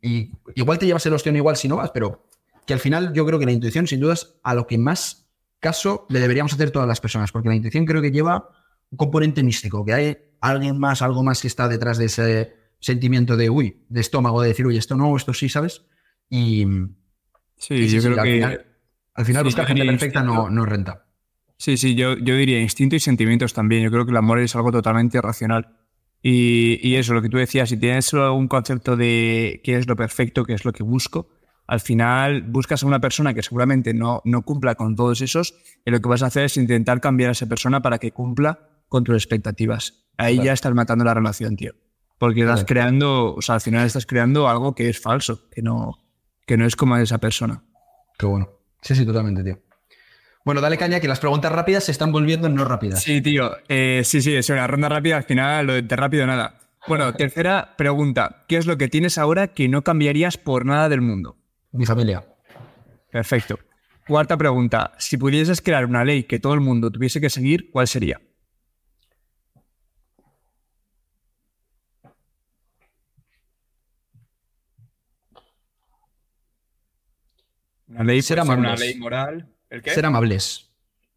igual 0.56 0.80
te 0.80 0.86
llevas 0.86 1.06
el 1.06 1.14
ostión 1.14 1.36
igual 1.38 1.56
si 1.56 1.68
no 1.68 1.78
vas, 1.78 1.92
pero 1.92 2.28
que 2.66 2.74
al 2.74 2.80
final 2.80 3.14
yo 3.14 3.26
creo 3.26 3.40
que 3.40 3.46
la 3.46 3.52
intuición, 3.52 3.88
sin 3.88 4.02
duda, 4.02 4.16
es 4.16 4.36
a 4.44 4.54
lo 4.54 4.68
que 4.68 4.78
más 4.78 5.21
caso 5.62 6.06
le 6.10 6.20
deberíamos 6.20 6.52
hacer 6.54 6.72
todas 6.72 6.88
las 6.88 7.00
personas, 7.00 7.32
porque 7.32 7.48
la 7.48 7.56
intuición 7.56 7.86
creo 7.86 8.02
que 8.02 8.12
lleva 8.12 8.50
un 8.90 8.98
componente 8.98 9.42
místico, 9.44 9.86
que 9.86 9.94
hay 9.94 10.18
alguien 10.42 10.78
más, 10.78 11.02
algo 11.02 11.24
más 11.24 11.42
que 11.42 11.48
está 11.48 11.70
detrás 11.70 11.98
de 11.98 12.06
ese 12.06 12.54
sentimiento 12.80 13.38
de, 13.38 13.50
uy, 13.50 13.86
de 13.88 14.02
estómago, 14.02 14.42
de 14.42 14.50
decir, 14.50 14.66
uy, 14.66 14.76
esto 14.76 14.98
no, 14.98 15.16
esto 15.16 15.34
sí, 15.34 15.48
¿sabes? 15.48 15.86
Y, 16.30 16.66
sí, 17.56 17.88
yo 17.88 18.02
creo 18.02 18.20
al 18.20 18.26
que... 18.26 18.34
Final, 18.34 18.66
al 19.14 19.26
final 19.26 19.44
buscar 19.44 19.68
gente 19.68 19.86
perfecta 19.86 20.24
no, 20.24 20.50
no 20.50 20.66
renta. 20.66 21.06
Sí, 21.58 21.78
sí, 21.78 21.94
yo, 21.94 22.18
yo 22.18 22.36
diría 22.36 22.60
instinto 22.60 22.96
y 22.96 23.00
sentimientos 23.00 23.54
también. 23.54 23.84
Yo 23.84 23.92
creo 23.92 24.06
que 24.06 24.12
el 24.12 24.18
amor 24.18 24.40
es 24.40 24.56
algo 24.56 24.72
totalmente 24.72 25.22
racional. 25.22 25.78
Y, 26.24 26.96
eso, 26.96 27.14
lo 27.14 27.22
que 27.22 27.30
tú 27.30 27.38
decías, 27.38 27.70
si 27.70 27.78
tienes 27.78 28.14
un 28.14 28.48
concepto 28.48 28.96
de 28.96 29.62
qué 29.64 29.76
es 29.78 29.88
lo 29.88 29.96
perfecto, 29.96 30.44
qué 30.44 30.54
es 30.54 30.66
lo 30.66 30.72
que 30.72 30.84
busco, 30.84 31.30
al 31.72 31.80
final 31.80 32.42
buscas 32.42 32.84
a 32.84 32.86
una 32.86 33.00
persona 33.00 33.34
que 33.34 33.42
seguramente 33.42 33.94
no, 33.94 34.22
no 34.26 34.42
cumpla 34.42 34.76
con 34.76 34.98
todos 34.98 35.22
esos 35.22 35.56
y 35.86 35.92
lo 35.92 36.02
que 36.02 36.10
vas 36.10 36.22
a 36.22 36.26
hacer 36.26 36.44
es 36.44 36.58
intentar 36.58 37.00
cambiar 37.00 37.30
a 37.30 37.32
esa 37.32 37.46
persona 37.46 37.82
para 37.82 37.98
que 37.98 38.12
cumpla 38.12 38.60
con 38.90 39.06
tus 39.06 39.16
expectativas. 39.16 40.04
Ahí 40.18 40.44
ya 40.44 40.52
estás 40.52 40.74
matando 40.74 41.06
la 41.06 41.14
relación, 41.14 41.56
tío. 41.56 41.72
Porque 42.18 42.42
estás 42.42 42.66
creando, 42.66 43.36
o 43.36 43.42
sea, 43.42 43.56
al 43.56 43.62
final 43.62 43.88
estás 43.88 44.06
creando 44.06 44.50
algo 44.50 44.76
que 44.76 44.90
es 44.90 45.00
falso, 45.00 45.48
que 45.50 45.62
no, 45.62 45.98
que 46.46 46.58
no 46.58 46.66
es 46.66 46.76
como 46.76 46.98
esa 46.98 47.20
persona. 47.20 47.64
Qué 48.20 48.26
bueno. 48.26 48.50
Sí, 48.82 48.94
sí, 48.94 49.06
totalmente, 49.06 49.42
tío. 49.42 49.58
Bueno, 50.44 50.60
dale 50.60 50.78
caña 50.78 51.00
que 51.00 51.08
las 51.08 51.22
preguntas 51.22 51.54
rápidas 51.54 51.86
se 51.86 51.94
están 51.94 52.12
volviendo 52.12 52.50
no 52.50 52.66
rápidas. 52.66 53.02
Sí, 53.02 53.22
tío. 53.22 53.50
Eh, 53.70 54.02
sí, 54.04 54.22
sí, 54.22 54.36
es 54.36 54.50
una 54.50 54.68
ronda 54.68 54.90
rápida. 54.90 55.16
Al 55.16 55.24
final, 55.24 55.68
lo 55.68 55.82
de 55.82 55.96
rápido, 55.96 56.28
nada. 56.28 56.60
Bueno, 56.86 57.14
tercera 57.16 57.76
pregunta. 57.78 58.44
¿Qué 58.50 58.58
es 58.58 58.66
lo 58.66 58.78
que 58.78 58.90
tienes 58.90 59.18
ahora 59.18 59.54
que 59.54 59.70
no 59.70 59.86
cambiarías 59.86 60.36
por 60.36 60.66
nada 60.66 60.90
del 60.90 61.00
mundo? 61.00 61.38
Mi 61.72 61.86
familia. 61.86 62.26
Perfecto. 63.12 63.60
Cuarta 64.08 64.38
pregunta. 64.38 64.94
Si 64.98 65.18
pudieses 65.18 65.62
crear 65.62 65.86
una 65.86 66.04
ley 66.04 66.24
que 66.24 66.40
todo 66.40 66.54
el 66.54 66.60
mundo 66.60 66.92
tuviese 66.92 67.22
que 67.22 67.30
seguir, 67.30 67.70
¿cuál 67.72 67.88
sería? 67.88 68.20
Una 77.88 78.04
ley, 78.04 78.22
ser 78.22 78.40
amables. 78.40 78.66
Una 78.66 78.76
ley 78.76 78.96
moral. 78.98 79.50
¿El 79.70 79.82
qué? 79.82 79.92
Ser 79.92 80.06
amables. 80.06 80.72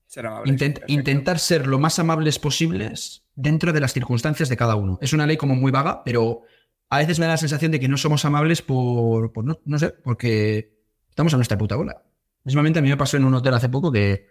Ser 0.06 0.26
amables. 0.26 0.62
intentar 0.86 1.39
ser 1.39 1.66
lo 1.66 1.78
más 1.78 1.98
amables 1.98 2.39
posibles 2.39 3.24
dentro 3.35 3.72
de 3.72 3.81
las 3.81 3.93
circunstancias 3.93 4.48
de 4.48 4.56
cada 4.56 4.76
uno. 4.76 4.98
Es 5.01 5.12
una 5.12 5.26
ley 5.26 5.36
como 5.36 5.55
muy 5.55 5.72
vaga, 5.72 6.02
pero 6.05 6.43
a 6.90 6.98
veces 6.98 7.19
me 7.19 7.27
da 7.27 7.32
la 7.32 7.39
sensación 7.39 7.73
de 7.73 7.81
que 7.81 7.89
no 7.89 7.97
somos 7.97 8.24
amables 8.24 8.62
por, 8.62 9.32
no, 9.65 9.78
sé, 9.78 9.90
porque 9.90 10.78
estamos 11.09 11.32
a 11.35 11.36
nuestra 11.36 11.59
puta 11.59 11.77
bola. 11.77 12.02
Mismamente 12.44 12.78
a 12.78 12.82
mí 12.82 12.89
me 12.89 12.97
pasó 12.97 13.16
en 13.16 13.24
un 13.24 13.35
hotel 13.35 13.55
hace 13.55 13.69
poco 13.69 13.90
que 13.90 14.28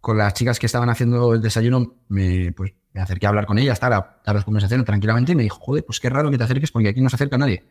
con 0.00 0.18
las 0.18 0.34
chicas 0.34 0.58
que 0.58 0.66
estaban 0.66 0.90
haciendo 0.90 1.34
el 1.34 1.40
desayuno 1.40 1.94
me, 2.08 2.52
pues, 2.52 2.74
me 2.92 3.00
acerqué 3.00 3.26
a 3.26 3.30
hablar 3.30 3.46
con 3.46 3.58
ellas, 3.58 3.82
a 3.82 3.88
dar 3.88 4.34
las 4.34 4.44
conversaciones 4.44 4.84
tranquilamente 4.84 5.32
y 5.32 5.34
me 5.34 5.44
dijo, 5.44 5.58
joder, 5.60 5.84
pues 5.84 6.00
qué 6.00 6.10
raro 6.10 6.30
que 6.30 6.38
te 6.38 6.44
acerques 6.44 6.70
porque 6.70 6.88
aquí 6.88 7.00
no 7.00 7.08
se 7.08 7.16
acerca 7.16 7.38
nadie. 7.38 7.64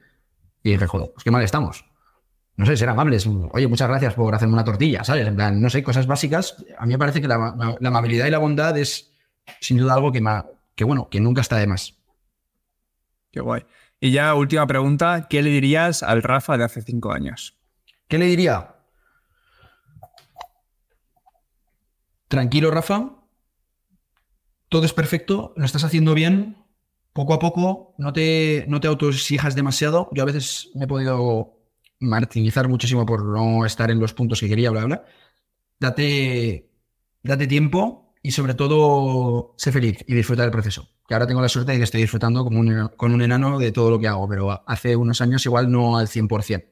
Y 0.63 0.71
dije, 0.71 0.87
joder, 0.87 1.11
pues 1.13 1.23
qué 1.23 1.31
mal 1.31 1.43
estamos 1.43 1.85
no 2.55 2.65
sé, 2.65 2.77
ser 2.77 2.89
amables. 2.89 3.27
Oye, 3.27 3.67
muchas 3.67 3.87
gracias 3.87 4.13
por 4.13 4.33
hacerme 4.33 4.53
una 4.53 4.63
tortilla, 4.63 5.03
¿sabes? 5.03 5.27
En 5.27 5.35
plan, 5.35 5.59
no 5.59 5.69
sé, 5.69 5.83
cosas 5.83 6.05
básicas. 6.05 6.63
A 6.77 6.85
mí 6.85 6.93
me 6.93 6.99
parece 6.99 7.21
que 7.21 7.27
la, 7.27 7.55
amabilidad 7.83 8.27
y 8.27 8.31
la 8.31 8.37
bondad 8.37 8.77
es 8.77 9.11
sin 9.59 9.77
duda 9.77 9.95
algo 9.95 10.11
que, 10.11 10.23
que, 10.75 10.83
bueno, 10.83 11.09
que 11.09 11.19
nunca 11.19 11.41
está 11.41 11.57
de 11.57 11.67
más. 11.67 11.97
Qué 13.31 13.39
guay. 13.39 13.65
Y 14.03 14.11
ya 14.11 14.35
última 14.35 14.67
pregunta, 14.67 15.27
¿qué 15.29 15.41
le 15.41 15.49
dirías 15.49 16.03
al 16.03 16.23
Rafa 16.23 16.57
de 16.57 16.65
hace 16.65 16.81
cinco 16.81 17.13
años? 17.13 17.57
¿Qué 18.09 18.17
le 18.17 18.25
diría? 18.25 18.75
Tranquilo, 22.27 22.69
Rafa. 22.69 23.11
Todo 24.67 24.83
es 24.83 24.91
perfecto, 24.91 25.53
lo 25.55 25.63
estás 25.63 25.85
haciendo 25.85 26.13
bien. 26.15 26.57
Poco 27.13 27.33
a 27.33 27.39
poco, 27.39 27.95
no 27.97 28.11
te, 28.11 28.65
no 28.67 28.81
te 28.81 28.89
autoexijas 28.89 29.55
demasiado. 29.55 30.09
Yo 30.11 30.23
a 30.23 30.25
veces 30.25 30.69
me 30.75 30.83
he 30.83 30.87
podido 30.87 31.61
martirizar 32.01 32.67
muchísimo 32.67 33.05
por 33.05 33.23
no 33.23 33.65
estar 33.65 33.89
en 33.89 34.01
los 34.01 34.13
puntos 34.13 34.41
que 34.41 34.49
quería, 34.49 34.69
bla, 34.69 34.83
bla. 34.83 35.05
Date, 35.79 36.69
date 37.23 37.47
tiempo 37.47 38.02
y 38.23 38.31
sobre 38.31 38.53
todo 38.53 39.53
sé 39.57 39.73
feliz 39.73 40.03
y 40.07 40.15
disfruta 40.15 40.43
del 40.43 40.51
proceso. 40.51 40.89
Que 41.07 41.13
ahora 41.13 41.27
tengo 41.27 41.41
la 41.41 41.49
suerte 41.49 41.73
de 41.73 41.77
que 41.77 41.83
estoy 41.83 42.01
disfrutando 42.01 42.45
como 42.45 42.61
un, 42.61 42.89
con 42.95 43.13
un 43.13 43.21
enano 43.21 43.59
de 43.59 43.73
todo 43.73 43.91
lo 43.91 43.99
que 43.99 44.07
hago, 44.07 44.27
pero 44.29 44.63
hace 44.65 44.95
unos 44.95 45.21
años 45.21 45.45
igual 45.45 45.69
no 45.69 45.97
al 45.97 46.07
100%. 46.07 46.63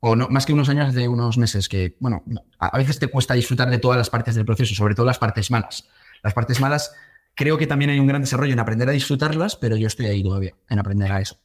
O 0.00 0.16
no, 0.16 0.28
más 0.28 0.44
que 0.44 0.52
unos 0.52 0.68
años, 0.68 0.92
de 0.92 1.08
unos 1.08 1.38
meses, 1.38 1.68
que, 1.68 1.96
bueno, 2.00 2.24
a 2.58 2.76
veces 2.76 2.98
te 2.98 3.06
cuesta 3.06 3.34
disfrutar 3.34 3.70
de 3.70 3.78
todas 3.78 3.96
las 3.96 4.10
partes 4.10 4.34
del 4.34 4.44
proceso, 4.44 4.74
sobre 4.74 4.94
todo 4.94 5.06
las 5.06 5.18
partes 5.18 5.50
malas. 5.50 5.88
Las 6.22 6.34
partes 6.34 6.60
malas, 6.60 6.94
creo 7.34 7.56
que 7.56 7.66
también 7.66 7.90
hay 7.90 8.00
un 8.00 8.06
gran 8.06 8.20
desarrollo 8.20 8.52
en 8.52 8.58
aprender 8.58 8.88
a 8.88 8.92
disfrutarlas, 8.92 9.56
pero 9.56 9.76
yo 9.76 9.86
estoy 9.86 10.06
ahí 10.06 10.22
todavía, 10.22 10.54
en 10.68 10.78
aprender 10.78 11.10
a 11.12 11.20
eso. 11.20 11.38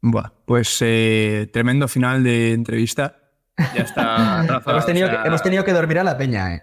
Buah, 0.00 0.32
pues 0.44 0.78
eh, 0.80 1.48
tremendo 1.52 1.88
final 1.88 2.24
de 2.24 2.52
entrevista. 2.52 3.18
Ya 3.74 3.82
está, 3.82 4.42
Rafa, 4.46 4.70
hemos, 4.72 4.86
tenido 4.86 5.10
que, 5.10 5.16
hemos, 5.16 5.42
tenido 5.42 5.64
que, 5.64 5.72
dormir 5.72 5.98
a 5.98 6.04
la 6.04 6.16
peña, 6.16 6.54
¿eh? 6.54 6.62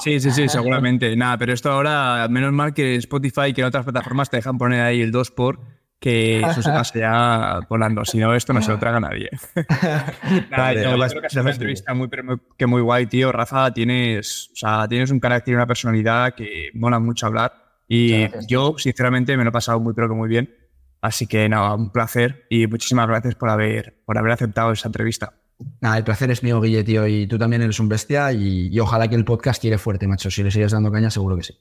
Sí, 0.00 0.20
sí, 0.20 0.30
sí, 0.30 0.48
seguramente. 0.48 1.14
Nada, 1.16 1.38
pero 1.38 1.52
esto 1.52 1.70
ahora, 1.70 2.26
menos 2.30 2.52
mal 2.52 2.74
que 2.74 2.96
Spotify 2.96 3.48
y 3.48 3.52
que 3.52 3.60
en 3.60 3.66
otras 3.66 3.84
plataformas 3.84 4.30
te 4.30 4.38
dejan 4.38 4.58
poner 4.58 4.82
ahí 4.82 5.00
el 5.02 5.10
2 5.10 5.30
por 5.30 5.60
que 6.00 6.40
eso 6.40 6.62
se 6.62 6.70
pasa 6.70 6.98
ya 6.98 7.60
volando. 7.68 8.04
Si 8.04 8.18
no, 8.18 8.34
esto 8.34 8.52
no 8.52 8.62
se 8.62 8.70
lo 8.70 8.78
traga 8.78 9.00
nadie. 9.00 9.30
Nada, 10.50 10.74
yo, 10.74 11.08
creo 11.08 11.22
que 11.22 11.30
sido 11.30 11.42
una 11.42 11.52
entrevista 11.52 11.94
muy, 11.94 12.08
que 12.56 12.66
muy 12.66 12.82
guay, 12.82 13.06
tío. 13.06 13.32
Rafa, 13.32 13.72
tienes, 13.72 14.50
o 14.52 14.56
sea, 14.56 14.86
tienes 14.88 15.10
un 15.10 15.20
carácter 15.20 15.52
y 15.52 15.54
una 15.56 15.66
personalidad 15.66 16.34
que 16.34 16.70
mola 16.74 16.98
mucho 16.98 17.26
hablar. 17.26 17.54
Y 17.88 18.26
yo, 18.46 18.74
sinceramente, 18.78 19.36
me 19.36 19.44
lo 19.44 19.50
he 19.50 19.52
pasado 19.52 19.80
muy, 19.80 19.94
pero 19.94 20.08
que 20.08 20.14
muy 20.14 20.28
bien. 20.28 20.54
Así 21.00 21.26
que 21.26 21.48
nada, 21.48 21.74
un 21.74 21.90
placer 21.90 22.46
y 22.50 22.66
muchísimas 22.66 23.06
gracias 23.06 23.34
por 23.34 23.48
haber, 23.48 24.02
por 24.04 24.18
haber 24.18 24.32
aceptado 24.32 24.72
esa 24.72 24.88
entrevista. 24.88 25.34
Nada, 25.80 25.98
el 25.98 26.04
placer 26.04 26.30
es 26.30 26.42
mío, 26.42 26.60
Guille, 26.60 26.84
tío, 26.84 27.06
y 27.06 27.26
tú 27.26 27.38
también 27.38 27.62
eres 27.62 27.80
un 27.80 27.88
bestia 27.88 28.32
y, 28.32 28.78
ojalá 28.78 29.08
que 29.08 29.14
el 29.14 29.24
podcast 29.24 29.60
tire 29.60 29.78
fuerte, 29.78 30.06
macho. 30.06 30.30
Si 30.30 30.42
le 30.42 30.50
sigues 30.50 30.72
dando 30.72 30.92
caña, 30.92 31.10
seguro 31.10 31.36
que 31.36 31.44
sí. 31.44 31.54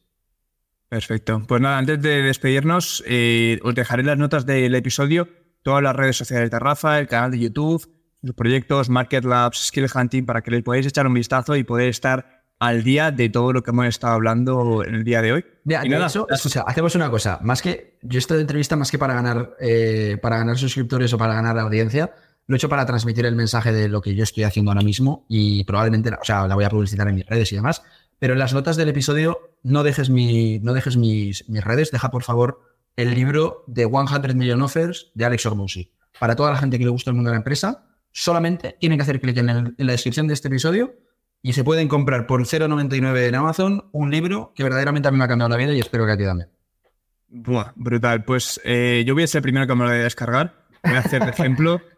Perfecto. 0.90 1.42
Pues 1.48 1.62
nada, 1.62 1.78
antes 1.78 2.02
de 2.02 2.22
despedirnos, 2.22 3.04
eh, 3.08 3.60
os 3.64 3.74
dejaré 3.74 4.04
las 4.04 4.18
notas 4.18 4.46
del 4.46 4.76
episodio, 4.76 5.30
todas 5.64 5.82
las 5.82 5.96
redes 5.96 6.18
sociales 6.18 6.52
de 6.52 6.60
Rafa, 6.60 7.00
el 7.00 7.08
canal 7.08 7.32
de 7.32 7.40
YouTube, 7.40 7.90
los 8.22 8.36
proyectos, 8.36 8.90
Market 8.90 9.24
Labs, 9.24 9.68
Skill 9.68 9.88
Hunting, 9.94 10.26
para 10.26 10.42
que 10.42 10.52
le 10.52 10.62
podáis 10.62 10.86
echar 10.86 11.08
un 11.08 11.14
vistazo 11.14 11.56
y 11.56 11.64
poder 11.64 11.90
estar 11.90 12.44
al 12.60 12.84
día 12.84 13.12
de 13.12 13.30
todo 13.30 13.54
lo 13.54 13.64
que 13.64 13.72
hemos 13.72 13.86
estado 13.88 14.14
hablando 14.14 14.84
en 14.84 14.96
el 14.96 15.04
día 15.04 15.22
de 15.22 15.34
hoy. 15.34 15.46
y 15.66 15.90
nada, 15.90 16.08
escucha, 16.08 16.64
hacemos 16.66 16.96
una 16.96 17.10
cosa. 17.10 17.40
Más 17.42 17.62
que 17.62 17.98
yo 18.02 18.18
esta 18.18 18.36
entrevista, 18.36 18.76
más 18.76 18.92
que 18.92 18.98
para 18.98 19.14
ganar, 19.14 19.56
eh, 19.60 20.18
para 20.22 20.38
ganar 20.38 20.58
suscriptores 20.58 21.14
o 21.14 21.18
para 21.18 21.34
ganar 21.34 21.58
audiencia, 21.60 22.14
lo 22.48 22.56
he 22.56 22.58
hecho 22.58 22.70
para 22.70 22.86
transmitir 22.86 23.26
el 23.26 23.36
mensaje 23.36 23.72
de 23.72 23.88
lo 23.88 24.02
que 24.02 24.16
yo 24.16 24.24
estoy 24.24 24.44
haciendo 24.44 24.72
ahora 24.72 24.84
mismo 24.84 25.26
y 25.28 25.64
probablemente, 25.64 26.10
o 26.10 26.24
sea, 26.24 26.48
la 26.48 26.56
voy 26.56 26.66
a 26.66 26.70
publicitar 26.70 27.08
en 27.08 27.16
mis 27.16 27.26
redes 27.26 27.52
y 27.52 27.56
demás. 27.56 27.82
Pero 28.20 28.34
en 28.34 28.40
las 28.40 28.54
notas 28.54 28.78
del 28.78 28.90
episodio 28.90 29.56
no 29.64 29.84
dejes, 29.84 30.10
mi, 30.10 30.60
no 30.60 30.74
dejes 30.74 30.96
mis, 30.98 31.50
mis 31.50 31.64
redes, 31.64 31.92
deja 31.92 32.12
por 32.12 32.24
favor 32.24 32.62
el 32.96 33.14
libro 33.14 33.64
de 33.68 33.88
100 33.88 34.38
Million 34.38 34.62
Offers 34.62 35.12
de 35.16 35.26
Alex 35.26 35.46
Ormusi. 35.46 35.92
Para 36.20 36.36
toda 36.36 36.52
la 36.52 36.58
gente 36.58 36.78
que 36.78 36.86
le 36.86 36.92
gusta 36.92 37.10
el 37.10 37.16
mundo 37.16 37.30
de 37.30 37.34
la 37.34 37.40
empresa, 37.40 37.86
solamente 38.12 38.78
tienen 38.80 38.98
que 38.98 39.04
hacer 39.04 39.20
clic 39.20 39.36
en, 39.38 39.50
en 39.50 39.74
la 39.78 39.92
descripción 39.92 40.28
de 40.28 40.34
este 40.34 40.48
episodio 40.48 40.96
y 41.42 41.54
se 41.54 41.64
pueden 41.64 41.88
comprar 41.88 42.26
por 42.26 42.42
0,99 42.42 43.28
en 43.28 43.36
Amazon 43.36 43.90
un 43.92 44.12
libro 44.12 44.54
que 44.56 44.64
verdaderamente 44.64 45.10
a 45.10 45.12
mí 45.12 45.18
me 45.18 45.26
ha 45.26 45.28
cambiado 45.28 45.50
la 45.50 45.58
vida 45.58 45.74
y 45.74 45.80
espero 45.80 46.06
que 46.06 46.14
a 46.14 46.18
ti 46.18 46.24
también. 46.24 46.50
Buah, 47.28 47.74
brutal. 47.76 48.24
Pues 48.24 48.62
eh, 48.64 49.04
yo 49.06 49.14
voy 49.14 49.24
a 49.24 49.28
ser 49.28 49.40
el 49.40 49.44
primero 49.44 49.68
que 49.68 49.76
me 49.76 49.84
lo 49.84 49.90
voy 49.90 50.00
a 50.00 50.04
descargar. 50.04 50.66
Voy 50.84 50.96
a 50.96 51.00
hacer 51.00 51.24
de 51.24 51.32
ejemplo. 51.32 51.82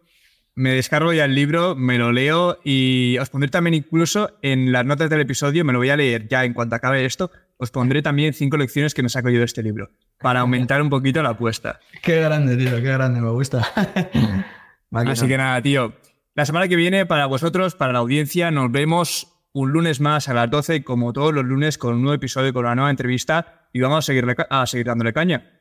me 0.58 0.72
descargo 0.72 1.14
ya 1.14 1.26
el 1.26 1.36
libro, 1.36 1.76
me 1.76 2.00
lo 2.00 2.12
leo 2.12 2.58
y 2.64 3.16
os 3.20 3.30
pondré 3.30 3.48
también 3.50 3.76
incluso 3.76 4.40
en 4.42 4.72
las 4.72 4.88
notas 4.88 5.08
del 5.08 5.22
episodio, 5.22 5.64
me 5.64 5.72
lo 5.72 5.78
voy 5.78 5.92
a 5.92 5.96
leer 5.96 6.28
ya 6.28 6.46
en 6.46 6.54
cuanto 6.56 6.76
acabe 6.76 7.06
esto, 7.06 7.30
os 7.58 7.70
pondré 7.70 8.02
también 8.02 8.34
cinco 8.34 8.58
lecciones 8.58 8.96
que 8.96 9.04
me 9.04 9.10
saco 9.10 9.30
yo 9.30 9.38
de 9.38 9.46
este 9.46 9.62
libro 9.62 9.92
para 10.20 10.40
aumentar 10.40 10.82
un 10.82 10.90
poquito 10.90 11.22
la 11.22 11.30
apuesta. 11.30 11.80
Qué 12.02 12.22
grande, 12.22 12.58
tío, 12.58 12.76
qué 12.78 12.92
grande, 12.92 13.22
me 13.22 13.30
gusta. 13.30 13.68
Así 14.92 15.28
que 15.28 15.38
nada, 15.38 15.62
tío. 15.62 15.94
La 16.34 16.44
semana 16.44 16.68
que 16.68 16.76
viene, 16.76 17.06
para 17.06 17.28
vosotros, 17.28 17.76
para 17.76 17.94
la 17.94 18.00
audiencia, 18.00 18.50
nos 18.50 18.72
vemos 18.72 19.28
un 19.54 19.72
lunes 19.72 20.02
más 20.02 20.28
a 20.28 20.34
las 20.34 20.50
12, 20.50 20.84
como 20.84 21.14
todos 21.14 21.36
los 21.36 21.46
lunes, 21.46 21.78
con 21.78 21.94
un 21.94 22.02
nuevo 22.02 22.16
episodio, 22.16 22.52
con 22.52 22.66
una 22.66 22.74
nueva 22.74 22.90
entrevista 22.90 23.70
y 23.74 23.80
vamos 23.80 24.00
a 24.00 24.02
seguir, 24.02 24.26
a 24.50 24.66
seguir 24.66 24.88
dándole 24.88 25.14
caña. 25.14 25.52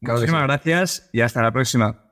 Muchísimas 0.00 0.44
gracias 0.44 1.10
y 1.12 1.22
hasta 1.22 1.42
la 1.42 1.50
próxima. 1.50 2.05